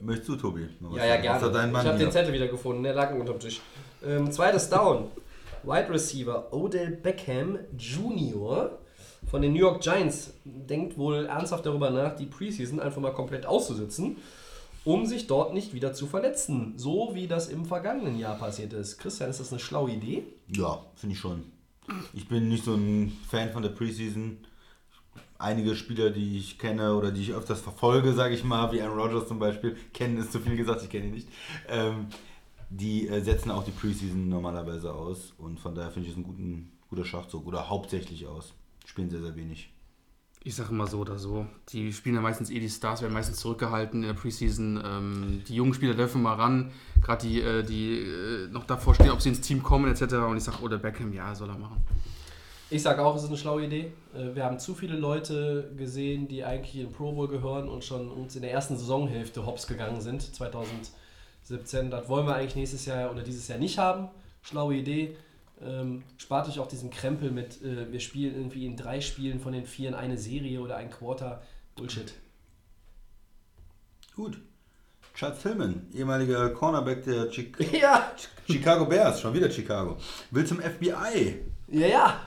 Möchtest 0.01 0.29
du, 0.29 0.37
Tobi? 0.37 0.69
Ja, 0.95 1.05
ja, 1.05 1.17
gerne. 1.17 1.39
Ich 1.39 1.87
habe 1.87 1.99
den? 1.99 2.13
Zettel 2.13 2.33
wieder 2.33 2.47
gefunden, 2.47 2.85
der 2.85 2.95
lag 2.95 3.13
unter 3.13 3.33
dem 3.33 3.41
Tisch. 3.41 3.61
Ähm, 4.07 4.31
zweites 4.31 4.69
Down. 4.69 5.11
Wide 5.65 5.91
Receiver 5.91 6.53
Odell 6.53 6.91
Beckham 6.91 7.59
Jr. 7.77 8.79
von 9.31 9.43
den 9.43 9.53
New 9.53 9.61
York 9.61 9.83
Giants 9.83 10.33
denkt 10.45 10.97
wohl 10.97 11.27
ernsthaft 11.27 11.67
darüber 11.67 11.91
nach, 11.91 12.17
die 12.17 12.27
Preseason 12.27 12.81
einfach 12.81 13.01
mal 13.01 13.13
komplett 13.13 13.47
auszusitzen, 13.47 14.17
um 14.85 15.07
sich 15.07 15.27
dort 15.27 15.53
nicht 15.53 15.75
wieder 15.75 15.93
zu 15.93 16.07
verletzen. 16.07 16.75
So 16.77 17.11
wie 17.15 17.27
das 17.27 17.49
im 17.49 17.65
vergangenen 17.65 18.19
Jahr 18.19 18.39
passiert 18.39 18.73
ist. 18.73 18.99
Christian, 18.99 19.31
ist 19.31 19.41
das 19.41 19.53
eine 19.53 19.61
schlaue 19.61 19.91
Idee? 19.91 20.25
Ja, 20.49 20.83
finde 20.97 21.15
ich 21.15 21.21
schon. 21.21 21.45
Ich 22.13 22.29
bin 22.29 22.49
nicht 22.49 22.65
so 22.65 22.75
ein 22.75 23.17
Fan 23.29 23.51
von 23.53 23.63
der 23.63 23.71
Preseason. 23.71 24.39
Einige 25.39 25.77
Spieler, 25.77 26.11
die 26.11 26.39
ich 26.39 26.59
kenne 26.59 26.95
oder 26.95 27.13
die 27.13 27.23
ich 27.23 27.33
öfters 27.33 27.61
verfolge, 27.61 28.13
sage 28.13 28.35
ich 28.35 28.45
mal, 28.45 28.73
wie 28.73 28.83
Aaron 28.83 28.99
Rodgers 28.99 29.29
zum 29.29 29.39
Beispiel, 29.39 29.77
kennen 29.93 30.19
ist 30.19 30.33
zu 30.33 30.41
viel 30.41 30.57
gesagt, 30.57 30.83
ich 30.83 30.91
kenne 30.91 31.07
ihn 31.07 31.15
nicht, 31.15 31.29
ähm, 31.69 32.07
die 32.71 33.07
äh, 33.07 33.21
setzen 33.21 33.53
auch 33.53 33.63
die 33.63 33.71
Preseason 33.71 34.29
normalerweise 34.29 34.93
aus 34.93 35.35
und 35.39 35.61
von 35.61 35.77
daher 35.77 35.93
finde 35.93 36.09
ich 36.09 36.15
es 36.15 36.19
ein 36.19 36.25
guten, 36.25 36.73
guter 36.91 37.05
Schachzug 37.05 37.47
oder 37.47 37.69
hauptsächlich 37.69 38.27
aus. 38.27 38.53
Spielen 38.99 39.11
sehr, 39.11 39.21
sehr 39.21 39.37
wenig. 39.37 39.71
Ich 40.43 40.57
sage 40.57 40.71
immer 40.71 40.89
so 40.89 40.99
oder 40.99 41.21
so. 41.21 41.47
Die 41.69 41.93
spielen 41.93 42.17
ja 42.17 42.21
meistens 42.21 42.51
eh 42.51 42.59
die 42.59 42.69
Stars, 42.69 43.01
werden 43.01 43.13
meistens 43.13 43.39
zurückgehalten 43.39 44.03
in 44.03 44.09
der 44.09 44.15
Preseason. 44.15 44.83
Ähm, 44.85 45.43
die 45.47 45.55
jungen 45.55 45.73
Spieler 45.73 45.95
dürfen 45.95 46.21
mal 46.21 46.35
ran, 46.35 46.73
gerade 47.01 47.25
die, 47.25 47.41
äh, 47.41 47.63
die 47.63 48.01
äh, 48.01 48.49
noch 48.49 48.65
davor 48.65 48.97
stehen, 48.97 49.11
ob 49.11 49.21
sie 49.21 49.29
ins 49.29 49.41
Team 49.41 49.63
kommen 49.63 49.89
etc. 49.89 50.15
Und 50.15 50.37
ich 50.37 50.43
sage, 50.43 50.59
oder 50.63 50.79
Beckham, 50.79 51.13
ja, 51.13 51.33
soll 51.33 51.49
er 51.49 51.59
machen. 51.59 51.77
Ich 52.71 52.83
sage 52.83 53.05
auch, 53.05 53.15
es 53.15 53.23
ist 53.23 53.29
eine 53.29 53.39
schlaue 53.39 53.67
Idee. 53.67 53.93
Äh, 54.17 54.35
Wir 54.35 54.45
haben 54.45 54.59
zu 54.59 54.75
viele 54.75 54.97
Leute 54.97 55.73
gesehen, 55.77 56.27
die 56.27 56.43
eigentlich 56.43 56.83
in 56.83 56.91
Pro 56.91 57.13
Bowl 57.13 57.29
gehören 57.29 57.69
und 57.69 57.85
schon 57.85 58.11
uns 58.11 58.35
in 58.35 58.43
der 58.43 58.51
ersten 58.51 58.77
Saisonhälfte 58.77 59.47
hops 59.47 59.69
gegangen 59.69 60.01
sind, 60.01 60.23
2017. 60.23 61.89
Das 61.89 62.09
wollen 62.09 62.27
wir 62.27 62.35
eigentlich 62.35 62.57
nächstes 62.57 62.85
Jahr 62.85 63.13
oder 63.13 63.23
dieses 63.23 63.47
Jahr 63.47 63.61
nicht 63.61 63.79
haben. 63.79 64.09
Schlaue 64.43 64.75
Idee. 64.75 65.17
Ähm, 65.61 66.05
spart 66.19 66.49
euch 66.49 66.59
auch 66.61 66.69
diesen 66.69 66.91
Krempel 66.91 67.31
mit, 67.31 67.63
äh, 67.63 67.91
wir 67.91 68.01
spielen 68.01 68.35
irgendwie 68.35 68.67
in 68.67 68.77
drei 68.77 69.01
Spielen 69.01 69.41
von 69.41 69.53
den 69.53 69.67
vier 69.67 69.89
in 69.89 69.95
eine 69.95 70.17
Serie 70.17 70.61
oder 70.61 70.77
ein 70.77 70.91
Quarter. 70.91 71.43
Bullshit. 71.75 72.15
Gut. 74.15 74.39
Charles 75.15 75.43
Tillman, 75.43 75.87
ehemaliger 75.93 76.51
Cornerback 76.51 77.05
der 77.05 77.29
Chi 77.31 77.53
Ja, 77.73 78.13
Chicago 78.49 78.85
Bears, 78.87 79.21
schon 79.21 79.35
wieder 79.35 79.51
Chicago, 79.51 79.97
will 80.31 80.47
zum 80.47 80.61
FBI. 80.61 81.41
ja, 81.69 81.87
ja. 81.87 82.21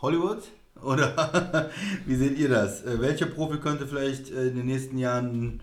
Hollywood? 0.00 0.42
Oder 0.82 1.70
wie 2.06 2.16
seht 2.16 2.38
ihr 2.38 2.48
das? 2.48 2.84
Äh, 2.84 3.00
welcher 3.00 3.26
Profi 3.26 3.58
könnte 3.58 3.86
vielleicht 3.86 4.30
äh, 4.30 4.48
in 4.48 4.56
den 4.56 4.66
nächsten 4.66 4.98
Jahren 4.98 5.60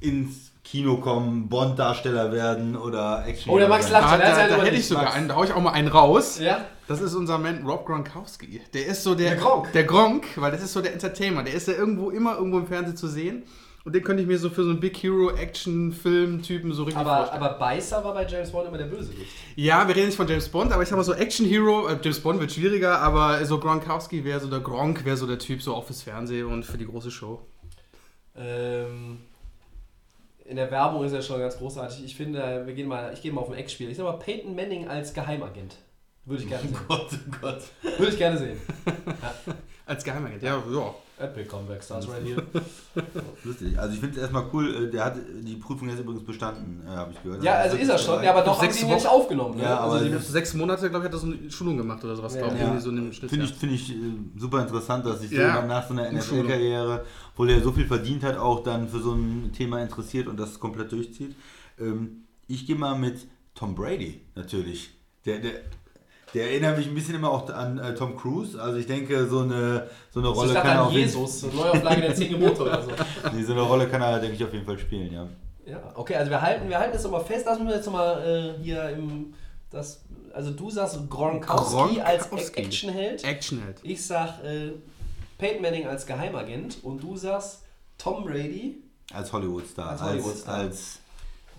ins 0.00 0.52
Kino 0.64 0.96
kommen, 0.96 1.48
Bond-Darsteller 1.48 2.32
werden 2.32 2.74
oder 2.76 3.24
Action? 3.26 3.52
Oh, 3.52 3.58
der 3.58 3.68
Max 3.68 3.90
lacht. 3.90 4.04
Da, 4.04 4.08
schon, 4.10 4.18
der 4.20 4.28
ist 4.30 4.36
da, 4.36 4.42
ja 4.42 4.48
da 4.48 4.56
nur 4.56 4.64
hätte 4.64 4.76
ich 4.76 4.88
sogar 4.88 5.04
Max. 5.04 5.16
einen, 5.16 5.28
da 5.28 5.36
hau 5.36 5.44
ich 5.44 5.52
auch 5.52 5.60
mal 5.60 5.72
einen 5.72 5.88
raus. 5.88 6.38
Ja? 6.40 6.64
Das 6.88 7.00
ist 7.00 7.14
unser 7.14 7.38
Mann 7.38 7.64
Rob 7.66 7.86
Gronkowski. 7.86 8.60
Der 8.72 8.86
ist 8.86 9.02
so 9.02 9.14
der, 9.14 9.30
Der 9.30 9.38
Gronk. 9.38 9.72
Der 9.72 9.84
Gronk, 9.84 10.26
weil 10.36 10.50
das 10.50 10.62
ist 10.62 10.72
so 10.72 10.80
der 10.80 10.92
Entertainer. 10.92 11.42
Der 11.44 11.54
ist 11.54 11.68
ja 11.68 11.74
irgendwo 11.74 12.10
immer 12.10 12.36
irgendwo 12.36 12.58
im 12.58 12.66
Fernsehen 12.66 12.96
zu 12.96 13.08
sehen. 13.08 13.44
Und 13.84 13.94
den 13.94 14.02
könnte 14.02 14.22
ich 14.22 14.26
mir 14.28 14.38
so 14.38 14.48
für 14.48 14.64
so 14.64 14.70
einen 14.70 14.80
Big 14.80 14.96
Hero 15.02 15.30
Action 15.32 15.92
Film 15.92 16.40
Typen 16.42 16.72
so 16.72 16.84
richtig 16.84 16.98
Aber, 16.98 17.16
vorstellen. 17.18 17.42
aber 17.42 17.58
Beißer 17.58 18.02
war 18.02 18.14
bei 18.14 18.26
James 18.26 18.50
Bond 18.50 18.66
immer 18.68 18.78
der 18.78 18.86
Bösewicht. 18.86 19.30
Ja, 19.56 19.86
wir 19.86 19.94
reden 19.94 20.06
nicht 20.06 20.16
von 20.16 20.26
James 20.26 20.48
Bond, 20.48 20.72
aber 20.72 20.82
ich 20.82 20.88
sag 20.88 20.96
mal 20.96 21.02
so 21.04 21.12
Action 21.12 21.44
Hero, 21.44 21.86
äh, 21.88 21.98
James 22.02 22.20
Bond 22.20 22.40
wird 22.40 22.50
schwieriger, 22.50 23.00
aber 23.00 23.44
so 23.44 23.60
Gronkowski 23.60 24.24
wäre 24.24 24.40
so 24.40 24.48
der 24.48 24.60
Gronk, 24.60 25.04
wäre 25.04 25.18
so 25.18 25.26
der 25.26 25.38
Typ 25.38 25.60
so 25.60 25.74
auch 25.74 25.84
fürs 25.84 26.00
Fernsehen 26.02 26.46
und 26.46 26.64
für 26.64 26.78
die 26.78 26.86
große 26.86 27.10
Show. 27.10 27.42
Ähm, 28.36 29.18
in 30.44 30.56
der 30.56 30.70
Werbung 30.70 31.04
ist 31.04 31.12
er 31.12 31.22
schon 31.22 31.40
ganz 31.40 31.56
großartig. 31.56 32.04
Ich 32.04 32.16
finde, 32.16 32.66
wir 32.66 32.74
gehen 32.74 32.86
mal, 32.88 33.12
ich 33.12 33.22
gehe 33.22 33.32
mal 33.32 33.40
auf 33.40 33.50
ein 33.50 33.56
Ex-Spiel. 33.56 33.90
Ich 33.90 33.96
sag 33.96 34.04
mal 34.04 34.18
Peyton 34.18 34.54
Manning 34.54 34.88
als 34.88 35.14
Geheimagent. 35.14 35.76
Würde 36.24 36.42
ich 36.42 36.48
gerne 36.48 36.64
sehen. 36.68 36.76
Gott, 36.88 37.08
oh 37.12 37.36
Gott. 37.40 37.62
Würde 37.98 38.12
ich 38.12 38.18
gerne 38.18 38.38
sehen. 38.38 38.60
Als 39.86 40.02
Geheimagent, 40.02 40.42
ja, 40.42 40.56
ja. 40.56 40.94
Epic 41.16 41.44
Comeback 41.48 41.82
Stars 41.82 42.08
right 42.08 42.24
here. 42.24 42.42
Lustig. 43.44 43.78
Also 43.78 43.94
ich 43.94 44.00
finde 44.00 44.16
es 44.16 44.22
erstmal 44.22 44.46
cool, 44.52 44.74
äh, 44.74 44.90
der 44.90 45.04
hat 45.04 45.16
die 45.42 45.54
Prüfung 45.54 45.88
jetzt 45.88 46.00
übrigens 46.00 46.24
bestanden, 46.24 46.82
äh, 46.84 46.90
habe 46.90 47.12
ich 47.12 47.22
gehört. 47.22 47.42
Ja, 47.44 47.54
also 47.54 47.76
ist 47.76 47.88
er 47.88 47.98
schon, 47.98 48.22
ja, 48.24 48.30
aber 48.32 48.42
doch 48.42 48.56
haben 48.58 48.64
Sechs 48.66 48.78
sie 48.78 48.86
ihn 48.86 48.94
nicht 48.94 49.06
aufgenommen. 49.06 49.56
Ne? 49.56 49.62
Ja, 49.62 49.78
aber 49.78 49.92
also 49.94 50.06
Ich 50.16 50.24
sechs 50.24 50.54
Monate, 50.54 50.90
glaube 50.90 51.04
ich, 51.04 51.12
hat 51.12 51.12
er 51.12 51.18
so 51.20 51.26
eine 51.28 51.50
Schulung 51.50 51.76
gemacht 51.76 52.02
oder 52.04 52.16
sowas, 52.16 52.34
Ja, 52.34 52.40
glaube 52.40 52.56
ich. 52.56 52.60
ja. 52.62 52.80
So 52.80 52.90
Schnitt, 52.90 53.30
Finde 53.30 53.44
ich, 53.44 53.54
find 53.54 53.72
ich 53.72 53.90
äh, 53.92 53.94
super 54.36 54.60
interessant, 54.62 55.06
dass 55.06 55.20
sich 55.20 55.30
so 55.30 55.36
Ja. 55.36 55.46
jemand 55.48 55.68
nach 55.68 55.86
so 55.86 55.94
einer. 55.94 56.10
NFL-Karriere, 56.10 57.04
wo 57.36 57.44
er 57.44 57.62
so 57.62 57.70
viel 57.70 57.86
verdient 57.86 58.24
hat, 58.24 58.36
auch 58.36 58.62
dann 58.64 58.88
für 58.88 58.98
so 59.00 59.12
ein 59.12 59.52
Thema 59.52 59.80
interessiert 59.82 60.26
und 60.26 60.38
das 60.38 60.58
komplett 60.58 60.90
durchzieht. 60.90 61.36
Ähm, 61.78 62.24
ich 62.48 62.66
gehe 62.66 62.76
mal 62.76 62.98
mit 62.98 63.26
Tom 63.54 63.74
Brady 63.76 64.20
natürlich. 64.34 64.90
Der, 65.26 65.38
der, 65.38 65.52
der 66.34 66.50
erinnert 66.50 66.76
mich 66.76 66.88
ein 66.88 66.94
bisschen 66.94 67.14
immer 67.14 67.30
auch 67.30 67.48
an 67.48 67.78
äh, 67.78 67.94
Tom 67.94 68.16
Cruise. 68.16 68.60
Also 68.60 68.78
ich 68.78 68.86
denke, 68.86 69.26
so 69.26 69.40
eine, 69.40 69.88
so 70.10 70.20
eine 70.20 70.28
Rolle 70.28 70.52
kann 70.54 70.66
er 70.66 70.72
an 70.72 70.78
auf 70.86 70.92
jeden 70.92 71.04
Jesus, 71.04 71.40
so 71.40 71.46
Neuauflage 71.48 72.00
der 72.00 72.14
10 72.14 72.28
Gebote 72.30 72.62
oder 72.62 72.82
so. 72.82 72.90
nee, 73.32 73.42
so 73.42 73.52
eine 73.52 73.62
Rolle 73.62 73.88
kann 73.88 74.02
er, 74.02 74.18
denke 74.18 74.34
ich, 74.34 74.44
auf 74.44 74.52
jeden 74.52 74.66
Fall 74.66 74.78
spielen, 74.78 75.12
ja. 75.12 75.26
Ja, 75.66 75.80
okay, 75.94 76.16
also 76.16 76.30
wir 76.30 76.42
halten, 76.42 76.68
wir 76.68 76.78
halten 76.78 76.92
das 76.92 77.04
nochmal 77.04 77.24
fest. 77.24 77.46
Lassen 77.46 77.66
wir 77.66 77.76
jetzt 77.76 77.86
nochmal 77.86 78.56
äh, 78.58 78.62
hier 78.62 78.90
im. 78.90 79.32
Das, 79.70 80.02
also 80.32 80.50
du 80.50 80.70
sagst 80.70 80.98
Gronkowski, 81.08 82.00
als 82.00 82.28
Gronkowski. 82.28 82.60
Actionheld. 82.60 83.24
Actionheld. 83.24 83.78
Ich 83.82 84.04
sag 84.04 84.44
äh, 84.44 84.72
Peyton 85.38 85.62
Manning 85.62 85.86
als 85.86 86.04
Geheimagent 86.06 86.78
und 86.82 87.02
du 87.02 87.16
sagst 87.16 87.62
Tom 87.96 88.24
Brady. 88.24 88.82
Als 89.12 89.32
Hollywood-Star. 89.32 89.90
Als 89.90 90.02
Hollywood-Star. 90.02 90.54
Als, 90.54 90.98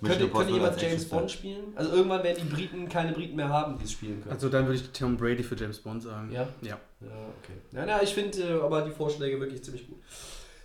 Könnte, 0.05 0.29
könnte 0.29 0.53
jemand 0.53 0.81
James. 0.81 1.05
Bond 1.09 1.31
spielen? 1.31 1.63
Also 1.75 1.91
irgendwann 1.91 2.23
werden 2.23 2.37
die 2.43 2.53
Briten 2.55 2.89
keine 2.89 3.11
Briten 3.11 3.35
mehr 3.35 3.49
haben, 3.49 3.77
die 3.77 3.85
es 3.85 3.91
spielen 3.91 4.21
können. 4.21 4.33
Also 4.33 4.49
dann 4.49 4.65
würde 4.65 4.79
ich 4.79 4.89
Tom 4.91 5.17
Brady 5.17 5.43
für 5.43 5.55
James 5.55 5.79
Bond 5.79 6.03
sagen. 6.03 6.31
Ja? 6.31 6.47
Ja. 6.61 6.77
Ja, 7.01 7.07
okay. 7.41 7.53
Ja, 7.71 7.85
na, 7.85 8.01
ich 8.01 8.13
finde 8.13 8.41
äh, 8.41 8.61
aber 8.61 8.81
die 8.83 8.91
Vorschläge 8.91 9.39
wirklich 9.39 9.63
ziemlich 9.63 9.87
gut. 9.87 9.97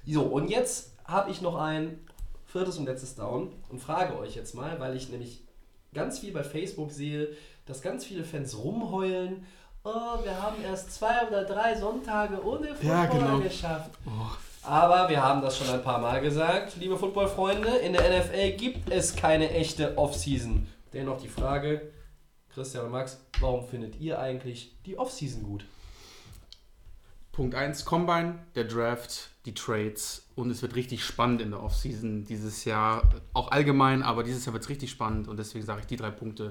So, 0.07 0.23
und 0.23 0.49
jetzt 0.49 0.93
habe 1.05 1.31
ich 1.31 1.41
noch 1.43 1.57
ein 1.57 1.99
viertes 2.47 2.79
und 2.79 2.87
letztes 2.87 3.15
Down 3.15 3.53
und 3.69 3.81
frage 3.81 4.19
euch 4.19 4.35
jetzt 4.35 4.55
mal, 4.55 4.79
weil 4.81 4.97
ich 4.97 5.09
nämlich 5.11 5.45
ganz 5.93 6.19
viel 6.21 6.33
bei 6.33 6.43
Facebook 6.43 6.91
sehe, 6.91 7.29
dass 7.67 7.83
ganz 7.83 8.05
viele 8.05 8.25
Fans 8.25 8.57
rumheulen. 8.57 9.45
Oh, 9.85 10.23
wir 10.23 10.43
haben 10.43 10.63
erst 10.63 10.93
zwei 10.93 11.27
oder 11.27 11.45
drei 11.45 11.75
Sonntage 11.75 12.45
ohne 12.45 12.69
Football 12.69 12.87
Ja, 12.89 13.07
genau. 13.07 13.39
geschafft. 13.39 13.91
Aber 14.63 15.09
wir 15.09 15.23
haben 15.23 15.41
das 15.41 15.57
schon 15.57 15.69
ein 15.69 15.83
paar 15.83 15.99
Mal 15.99 16.21
gesagt, 16.21 16.77
liebe 16.79 16.99
Footballfreunde, 16.99 17.69
in 17.69 17.93
der 17.93 18.21
NFL 18.21 18.53
gibt 18.53 18.91
es 18.91 19.17
keine 19.17 19.51
echte 19.51 19.97
Offseason. 19.97 20.67
Dennoch 20.93 21.21
die 21.21 21.29
Frage, 21.29 21.93
Christian 22.53 22.87
und 22.87 22.93
Max, 22.93 23.25
warum 23.41 23.67
findet 23.67 23.99
ihr 24.01 24.19
eigentlich 24.19 24.77
die 24.85 24.99
Offseason 24.99 25.43
gut? 25.43 25.65
Punkt 27.33 27.55
1, 27.55 27.85
Combine, 27.85 28.41
der 28.55 28.65
Draft, 28.65 29.31
die 29.47 29.55
Trades 29.55 30.27
und 30.35 30.51
es 30.51 30.61
wird 30.61 30.75
richtig 30.75 31.05
spannend 31.05 31.41
in 31.41 31.53
der 31.53 31.63
Offseason 31.63 32.25
dieses 32.25 32.65
Jahr. 32.65 33.09
Auch 33.33 33.51
allgemein, 33.53 34.03
aber 34.03 34.25
dieses 34.25 34.45
Jahr 34.45 34.53
wird 34.53 34.65
es 34.65 34.69
richtig 34.69 34.91
spannend 34.91 35.29
und 35.29 35.39
deswegen 35.39 35.65
sage 35.65 35.81
ich, 35.81 35.87
die 35.87 35.97
drei 35.97 36.11
Punkte 36.11 36.51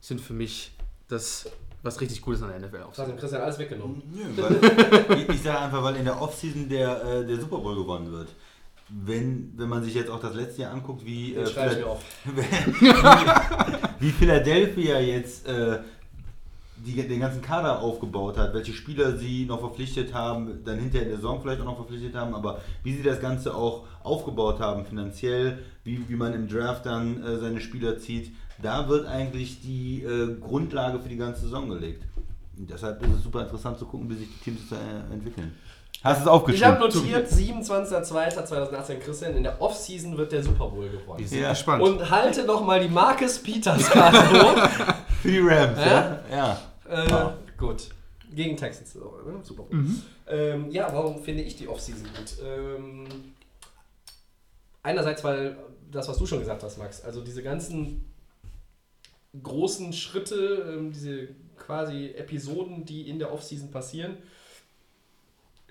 sind 0.00 0.20
für 0.20 0.34
mich 0.34 0.72
das, 1.08 1.50
was 1.88 2.00
richtig 2.00 2.24
cool 2.26 2.34
ist 2.34 2.42
an 2.42 2.50
der 2.50 2.60
NFL. 2.60 2.84
Das 2.90 2.98
hat 2.98 3.08
dem 3.08 3.16
Christian 3.16 3.42
alles 3.42 3.58
weggenommen. 3.58 4.02
Nö, 4.12 4.22
weil, 4.42 5.18
ich- 5.20 5.28
ich 5.30 5.42
sage 5.42 5.58
einfach, 5.60 5.82
weil 5.82 5.96
in 5.96 6.04
der 6.04 6.20
Offseason 6.20 6.68
der, 6.68 7.02
äh, 7.04 7.26
der 7.26 7.38
Super 7.40 7.58
Bowl 7.58 7.74
gewonnen 7.76 8.12
wird. 8.12 8.28
Wenn, 8.90 9.52
wenn 9.56 9.68
man 9.68 9.82
sich 9.84 9.94
jetzt 9.94 10.10
auch 10.10 10.20
das 10.20 10.34
letzte 10.34 10.62
Jahr 10.62 10.72
anguckt, 10.72 11.04
wie, 11.04 11.34
äh, 11.34 11.44
auf. 11.84 12.02
wie 14.00 14.10
Philadelphia 14.10 14.98
jetzt 15.00 15.46
äh, 15.46 15.78
die, 16.76 16.94
den 17.06 17.20
ganzen 17.20 17.42
Kader 17.42 17.80
aufgebaut 17.80 18.38
hat, 18.38 18.54
welche 18.54 18.72
Spieler 18.72 19.16
sie 19.16 19.44
noch 19.46 19.60
verpflichtet 19.60 20.14
haben, 20.14 20.62
dann 20.64 20.78
hinterher 20.78 21.02
in 21.02 21.08
der 21.08 21.16
Saison 21.18 21.40
vielleicht 21.42 21.60
auch 21.60 21.64
noch 21.66 21.76
verpflichtet 21.76 22.14
haben, 22.14 22.34
aber 22.34 22.60
wie 22.84 22.94
sie 22.94 23.02
das 23.02 23.20
Ganze 23.20 23.54
auch 23.54 23.84
aufgebaut 24.04 24.60
haben 24.60 24.84
finanziell, 24.84 25.58
wie, 25.84 26.08
wie 26.08 26.14
man 26.16 26.32
im 26.34 26.48
Draft 26.48 26.86
dann 26.86 27.22
äh, 27.22 27.36
seine 27.38 27.60
Spieler 27.60 27.98
zieht, 27.98 28.32
da 28.62 28.88
wird 28.88 29.06
eigentlich 29.06 29.60
die 29.60 30.02
äh, 30.02 30.34
Grundlage 30.40 30.98
für 31.00 31.08
die 31.08 31.16
ganze 31.16 31.42
Saison 31.42 31.68
gelegt. 31.68 32.02
Und 32.56 32.68
deshalb 32.68 33.02
ist 33.02 33.10
es 33.18 33.22
super 33.22 33.42
interessant 33.42 33.78
zu 33.78 33.86
gucken, 33.86 34.08
wie 34.10 34.14
sich 34.16 34.28
die 34.28 34.44
Teams 34.50 34.60
äh, 34.72 35.12
entwickeln. 35.12 35.54
Hast 36.02 36.18
du 36.18 36.20
es 36.22 36.26
Ich 36.26 36.32
aufgeschrieben? 36.32 36.66
habe 36.74 36.80
notiert, 36.80 37.28
27.02.2018, 37.28 38.98
Christian, 38.98 39.34
in 39.36 39.42
der 39.42 39.60
Offseason 39.60 40.16
wird 40.16 40.32
der 40.32 40.42
Super 40.42 40.68
Bowl 40.68 40.88
gewonnen. 40.88 41.18
Wir 41.18 41.26
sind 41.28 41.40
Ja. 41.40 41.50
gespannt. 41.50 41.82
Und 41.82 42.08
halte 42.10 42.44
nochmal 42.44 42.80
die 42.80 42.88
Marcus 42.88 43.38
Peters 43.40 43.88
Karte 43.90 44.18
hoch. 44.42 44.68
Für 45.22 45.28
die 45.30 45.40
Rams, 45.40 45.78
ja? 45.78 46.20
Ja. 46.30 46.58
Äh, 46.88 47.30
gut. 47.56 47.88
Gegen 48.32 48.56
Texans. 48.56 48.94
Ne? 48.94 49.02
Super 49.42 49.64
Bowl. 49.64 49.80
Ähm, 50.28 50.70
ja, 50.70 50.88
warum 50.92 51.22
finde 51.22 51.42
ich 51.42 51.56
die 51.56 51.66
Offseason 51.66 52.04
gut? 52.04 52.36
Ähm, 52.44 53.06
einerseits, 54.82 55.24
weil 55.24 55.56
das, 55.90 56.08
was 56.08 56.18
du 56.18 56.26
schon 56.26 56.38
gesagt 56.40 56.62
hast, 56.62 56.78
Max, 56.78 57.00
also 57.02 57.22
diese 57.22 57.42
ganzen 57.42 58.04
großen 59.42 59.92
Schritte, 59.92 60.74
ähm, 60.76 60.92
diese 60.92 61.28
quasi 61.56 62.08
Episoden, 62.16 62.84
die 62.84 63.08
in 63.08 63.18
der 63.18 63.32
Offseason 63.32 63.70
passieren, 63.70 64.16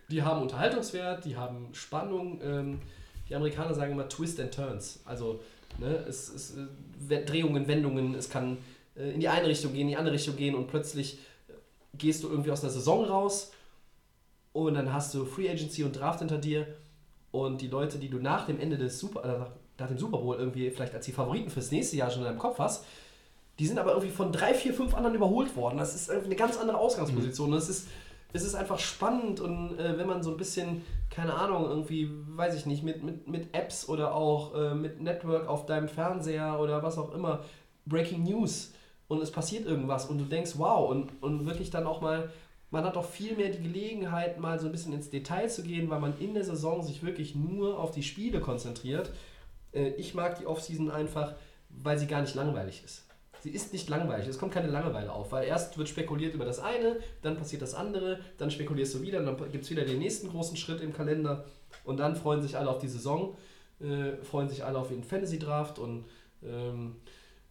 die 0.10 0.24
haben 0.24 0.42
Unterhaltungswert, 0.42 1.26
die 1.26 1.36
haben 1.36 1.70
Spannung. 1.74 2.40
Ähm, 2.44 2.80
die 3.28 3.36
Amerikaner 3.36 3.74
sagen 3.74 3.92
immer 3.92 4.08
Twist 4.08 4.40
and 4.40 4.54
Turns. 4.54 5.02
Also 5.06 5.42
ne, 5.80 6.06
es, 6.08 6.30
es 6.30 6.56
äh, 7.10 7.26
Drehungen, 7.26 7.68
Wendungen, 7.68 8.16
es 8.16 8.30
kann 8.30 8.58
äh, 8.96 9.12
in 9.12 9.20
die 9.20 9.28
eine 9.28 9.48
Richtung 9.48 9.74
gehen, 9.74 9.82
in 9.82 9.88
die 9.90 9.98
andere 9.98 10.16
Richtung 10.16 10.36
gehen 10.36 10.56
und 10.56 10.68
plötzlich 10.68 11.20
äh, 11.50 11.54
gehst 11.98 12.24
du 12.24 12.30
irgendwie 12.30 12.52
aus 12.52 12.62
der 12.62 12.70
Saison 12.70 13.04
raus 13.06 13.52
und 14.54 14.76
dann 14.76 14.94
hast 14.94 15.14
du 15.14 15.26
Free 15.26 15.50
Agency 15.50 15.84
und 15.84 15.94
Draft 15.94 16.20
hinter 16.20 16.38
dir 16.38 16.68
und 17.32 17.62
die 17.62 17.68
Leute, 17.68 17.98
die 17.98 18.10
du 18.10 18.18
nach 18.18 18.46
dem 18.46 18.60
Ende 18.60 18.78
des 18.78 19.00
Super, 19.00 19.28
nach, 19.28 19.52
nach 19.78 19.88
dem 19.88 19.98
Super 19.98 20.18
Bowl 20.20 20.38
irgendwie 20.38 20.72
vielleicht 20.72 20.96
als 20.96 21.06
die 21.06 21.12
Favoriten 21.12 21.50
fürs 21.50 21.72
nächste 21.72 21.98
Jahr 21.98 22.10
schon 22.10 22.22
in 22.22 22.28
deinem 22.28 22.40
Kopf 22.40 22.60
hast, 22.60 22.86
die 23.60 23.66
sind 23.66 23.80
aber 23.80 23.92
irgendwie 23.92 24.12
von 24.12 24.32
drei, 24.32 24.54
vier, 24.54 24.74
fünf 24.74 24.94
anderen 24.94 25.16
überholt 25.16 25.56
worden. 25.56 25.78
Das 25.78 25.96
ist 25.96 26.12
eine 26.12 26.36
ganz 26.36 26.58
andere 26.58 26.78
Ausgangsposition. 26.78 27.52
Das 27.52 27.70
ist, 27.70 27.88
es 28.34 28.44
ist 28.44 28.56
einfach 28.56 28.80
spannend 28.80 29.40
und 29.40 29.80
äh, 29.80 29.98
wenn 29.98 30.08
man 30.08 30.22
so 30.22 30.32
ein 30.32 30.38
bisschen, 30.38 30.84
keine 31.10 31.34
Ahnung, 31.34 31.66
irgendwie, 31.66 32.10
weiß 32.12 32.56
ich 32.56 32.66
nicht, 32.66 32.84
mit, 32.84 33.04
mit, 33.04 33.28
mit 33.28 33.56
Apps 33.56 33.90
oder 33.90 34.14
auch 34.14 34.54
äh, 34.54 34.76
mit 34.76 35.02
Network 35.02 35.48
auf 35.48 35.66
deinem 35.66 35.88
Fernseher 35.88 36.60
oder 36.60 36.84
was 36.84 36.98
auch 36.98 37.14
immer, 37.14 37.44
Breaking 37.86 38.24
News 38.24 38.74
und 39.08 39.22
es 39.22 39.32
passiert 39.32 39.66
irgendwas 39.66 40.06
und 40.06 40.18
du 40.18 40.26
denkst, 40.26 40.54
wow, 40.58 40.90
und, 40.90 41.12
und 41.22 41.46
wirklich 41.46 41.70
dann 41.70 41.88
auch 41.88 42.02
mal, 42.02 42.30
man 42.70 42.84
hat 42.84 42.98
auch 42.98 43.06
viel 43.06 43.36
mehr 43.36 43.50
die 43.50 43.64
Gelegenheit, 43.64 44.40
mal 44.40 44.60
so 44.60 44.66
ein 44.66 44.72
bisschen 44.72 44.94
ins 44.94 45.10
Detail 45.10 45.48
zu 45.48 45.64
gehen, 45.64 45.90
weil 45.90 46.02
man 46.02 46.20
in 46.20 46.34
der 46.34 46.44
Saison 46.44 46.84
sich 46.84 47.04
wirklich 47.04 47.34
nur 47.34 47.80
auf 47.80 47.92
die 47.92 48.04
Spiele 48.04 48.42
konzentriert. 48.42 49.12
Äh, 49.72 49.90
ich 49.92 50.14
mag 50.14 50.38
die 50.38 50.46
Offseason 50.46 50.92
einfach, 50.92 51.34
weil 51.70 51.98
sie 51.98 52.08
gar 52.08 52.22
nicht 52.22 52.36
langweilig 52.36 52.84
ist. 52.84 53.07
Sie 53.42 53.50
ist 53.52 53.72
nicht 53.74 53.88
langweilig, 53.90 54.28
es 54.28 54.40
kommt 54.40 54.54
keine 54.54 54.68
Langeweile 54.68 55.12
auf, 55.12 55.32
weil 55.32 55.46
erst 55.48 55.78
wird 55.78 55.88
spekuliert 55.90 56.34
über 56.34 56.46
das 56.46 56.60
eine, 56.60 56.98
dann 57.22 57.38
passiert 57.38 57.62
das 57.62 57.74
andere, 57.76 58.20
dann 58.38 58.50
spekulierst 58.52 58.96
du 58.96 59.02
wieder, 59.02 59.22
dann 59.22 59.38
gibt 59.52 59.64
es 59.64 59.70
wieder 59.70 59.84
den 59.86 60.00
nächsten 60.00 60.30
großen 60.30 60.58
Schritt 60.58 60.82
im 60.82 60.94
Kalender 60.94 61.46
und 61.84 61.98
dann 61.98 62.16
freuen 62.16 62.42
sich 62.42 62.58
alle 62.58 62.70
auf 62.70 62.80
die 62.80 62.88
Saison, 62.88 63.36
äh, 63.80 64.18
freuen 64.24 64.50
sich 64.50 64.64
alle 64.66 64.78
auf 64.80 64.90
den 64.90 65.04
Fantasy-Draft 65.04 65.80
und 65.80 66.06
ähm, 66.44 66.96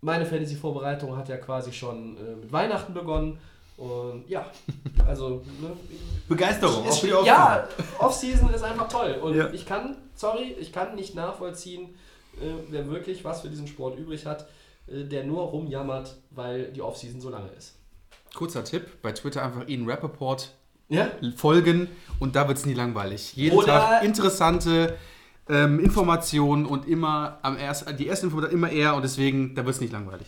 meine 0.01 0.27
Fantasy-Vorbereitung 0.27 1.17
hat 1.17 1.29
ja 1.29 1.37
quasi 1.37 1.73
schon 1.73 2.17
äh, 2.17 2.37
mit 2.37 2.53
Weihnachten 2.53 2.93
begonnen 2.93 3.39
und 3.77 4.25
ja, 4.29 4.51
also 5.07 5.43
ne, 5.61 5.71
Begeisterung, 6.29 6.83
auch 6.85 6.89
ist, 6.89 6.99
für 6.99 7.07
die 7.09 7.13
Offseason. 7.13 7.27
ja, 7.27 7.69
Offseason 7.99 8.55
ist 8.55 8.63
einfach 8.63 8.89
toll. 8.89 9.19
Und 9.23 9.35
Ja. 9.37 9.51
ich 9.53 9.67
kann, 9.67 9.97
sorry, 10.15 10.57
ich 10.59 10.73
kann 10.73 10.95
nicht 10.95 11.15
nachvollziehen, 11.15 11.95
äh, 12.41 12.53
wer 12.71 12.89
wirklich 12.91 13.25
was 13.25 13.43
für 13.43 13.49
diesen 13.49 13.67
Sport 13.67 13.99
übrig 13.99 14.27
hat, 14.27 14.47
der 14.87 15.25
nur 15.25 15.43
rumjammert, 15.43 16.17
weil 16.31 16.73
die 16.73 16.83
Offseason 16.83 17.21
so 17.21 17.31
lange 17.31 17.49
ist. 17.57 17.75
Kurzer 18.35 18.65
Tipp, 18.65 19.03
bei 19.03 19.13
Twitter 19.13 19.43
einfach 19.45 19.67
Ian 19.69 19.89
Rappaport 19.89 20.53
Ja? 20.89 21.11
folgen 21.37 21.89
und 22.21 22.37
da 22.37 22.47
wird 22.49 22.59
es 22.59 22.67
nie 22.67 22.75
langweilig. 22.75 23.35
Jeden 23.35 23.57
Oder- 23.57 23.67
Tag 23.67 24.05
interessante 24.05 24.97
ähm, 25.49 25.79
Informationen 25.81 26.67
und 26.67 26.89
immer 26.89 27.39
am 27.43 27.57
ersten, 27.57 27.97
die 27.97 28.07
erste 28.07 28.27
Information 28.27 28.53
immer 28.55 28.71
er 28.71 28.95
und 28.95 29.03
deswegen, 29.03 29.55
da 29.55 29.65
wird 29.65 29.75
es 29.77 29.81
nicht 29.81 29.93
langweilig. 29.93 30.27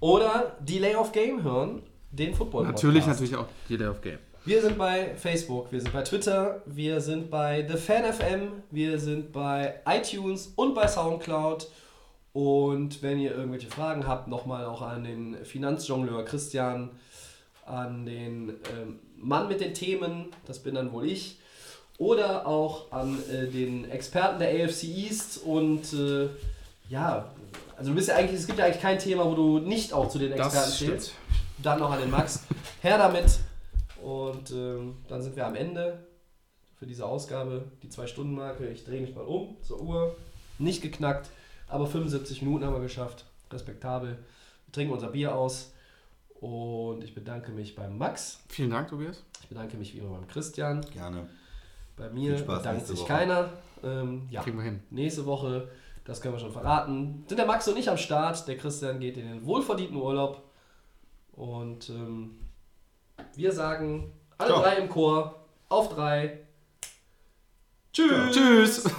Oder 0.00 0.56
Delay 0.60 0.94
of 0.94 1.12
Game 1.12 1.42
hören, 1.42 1.82
den 2.10 2.34
football 2.34 2.64
Natürlich, 2.64 3.06
natürlich 3.06 3.36
auch 3.36 3.46
jeder 3.68 3.90
auf 3.90 4.00
Game. 4.00 4.18
Wir 4.46 4.62
sind 4.62 4.78
bei 4.78 5.14
Facebook, 5.16 5.70
wir 5.70 5.80
sind 5.82 5.92
bei 5.92 6.02
Twitter, 6.02 6.62
wir 6.64 7.00
sind 7.02 7.30
bei 7.30 7.66
The 7.70 7.76
Fan 7.76 8.10
FM, 8.10 8.52
wir 8.70 8.98
sind 8.98 9.32
bei 9.32 9.74
iTunes 9.86 10.52
und 10.56 10.74
bei 10.74 10.88
Soundcloud. 10.88 11.70
Und 12.32 13.02
wenn 13.02 13.18
ihr 13.18 13.34
irgendwelche 13.34 13.68
Fragen 13.68 14.06
habt, 14.06 14.28
nochmal 14.28 14.64
auch 14.64 14.82
an 14.82 15.04
den 15.04 15.44
Finanzjongleur 15.44 16.24
Christian, 16.24 16.90
an 17.66 18.06
den 18.06 18.50
ähm, 18.50 19.00
Mann 19.16 19.48
mit 19.48 19.60
den 19.60 19.74
Themen, 19.74 20.26
das 20.46 20.60
bin 20.60 20.74
dann 20.74 20.92
wohl 20.92 21.06
ich, 21.06 21.38
oder 21.98 22.46
auch 22.46 22.92
an 22.92 23.18
äh, 23.30 23.46
den 23.46 23.90
Experten 23.90 24.38
der 24.38 24.48
AFC 24.64 24.84
East 24.84 25.42
und 25.44 25.92
äh, 25.92 26.28
ja, 26.88 27.30
also 27.76 27.90
du 27.90 27.96
bist 27.96 28.08
ja 28.08 28.16
eigentlich, 28.16 28.40
es 28.40 28.46
gibt 28.46 28.58
ja 28.58 28.64
eigentlich 28.66 28.80
kein 28.80 28.98
Thema, 28.98 29.24
wo 29.24 29.34
du 29.34 29.58
nicht 29.58 29.92
auch 29.92 30.08
zu 30.08 30.18
den 30.18 30.32
Experten 30.32 30.54
Das 30.54 30.78
zählst. 30.78 31.06
stimmt. 31.08 31.12
Dann 31.62 31.78
noch 31.78 31.90
an 31.90 32.00
den 32.00 32.10
Max. 32.10 32.44
Her 32.80 32.96
damit. 32.96 33.38
Und 34.02 34.50
ähm, 34.50 34.96
dann 35.08 35.22
sind 35.22 35.36
wir 35.36 35.46
am 35.46 35.54
Ende 35.54 36.04
für 36.78 36.86
diese 36.86 37.04
Ausgabe. 37.04 37.64
Die 37.82 37.88
2-Stunden-Marke. 37.88 38.66
Ich 38.68 38.84
drehe 38.84 39.00
mich 39.00 39.14
mal 39.14 39.24
um 39.24 39.56
zur 39.62 39.80
Uhr. 39.82 40.16
Nicht 40.58 40.80
geknackt, 40.82 41.28
aber 41.70 41.86
75 41.86 42.42
Minuten 42.42 42.64
haben 42.64 42.74
wir 42.74 42.80
geschafft. 42.80 43.24
Respektabel. 43.50 44.18
Wir 44.66 44.72
trinken 44.72 44.92
unser 44.92 45.08
Bier 45.08 45.34
aus. 45.34 45.72
Und 46.40 47.04
ich 47.04 47.14
bedanke 47.14 47.52
mich 47.52 47.74
beim 47.74 47.98
Max. 47.98 48.40
Vielen 48.48 48.70
Dank, 48.70 48.88
Tobias. 48.88 49.22
Ich 49.42 49.48
bedanke 49.48 49.76
mich 49.76 49.94
wie 49.94 49.98
immer 49.98 50.16
beim 50.16 50.26
Christian. 50.26 50.80
Gerne. 50.92 51.28
Bei 51.96 52.08
mir 52.08 52.34
bedankt 52.36 52.86
sich 52.86 53.00
Woche. 53.00 53.08
keiner. 53.08 53.50
Ähm, 53.82 54.26
ja. 54.30 54.42
Kriegen 54.42 54.56
wir 54.56 54.64
hin. 54.64 54.82
Nächste 54.90 55.26
Woche, 55.26 55.68
das 56.04 56.20
können 56.20 56.34
wir 56.34 56.38
schon 56.38 56.52
verraten, 56.52 57.24
sind 57.28 57.36
der 57.38 57.46
Max 57.46 57.68
und 57.68 57.76
ich 57.76 57.90
am 57.90 57.98
Start. 57.98 58.48
Der 58.48 58.56
Christian 58.56 59.00
geht 59.00 59.16
in 59.18 59.26
den 59.26 59.44
wohlverdienten 59.44 59.96
Urlaub. 59.96 60.42
Und 61.32 61.90
ähm, 61.90 62.38
wir 63.34 63.52
sagen 63.52 64.12
alle 64.38 64.50
Ciao. 64.50 64.62
drei 64.62 64.76
im 64.76 64.88
Chor 64.88 65.44
auf 65.68 65.88
drei. 65.90 66.40
Tschüss. 67.92 68.34
Tschüss. 68.34 68.90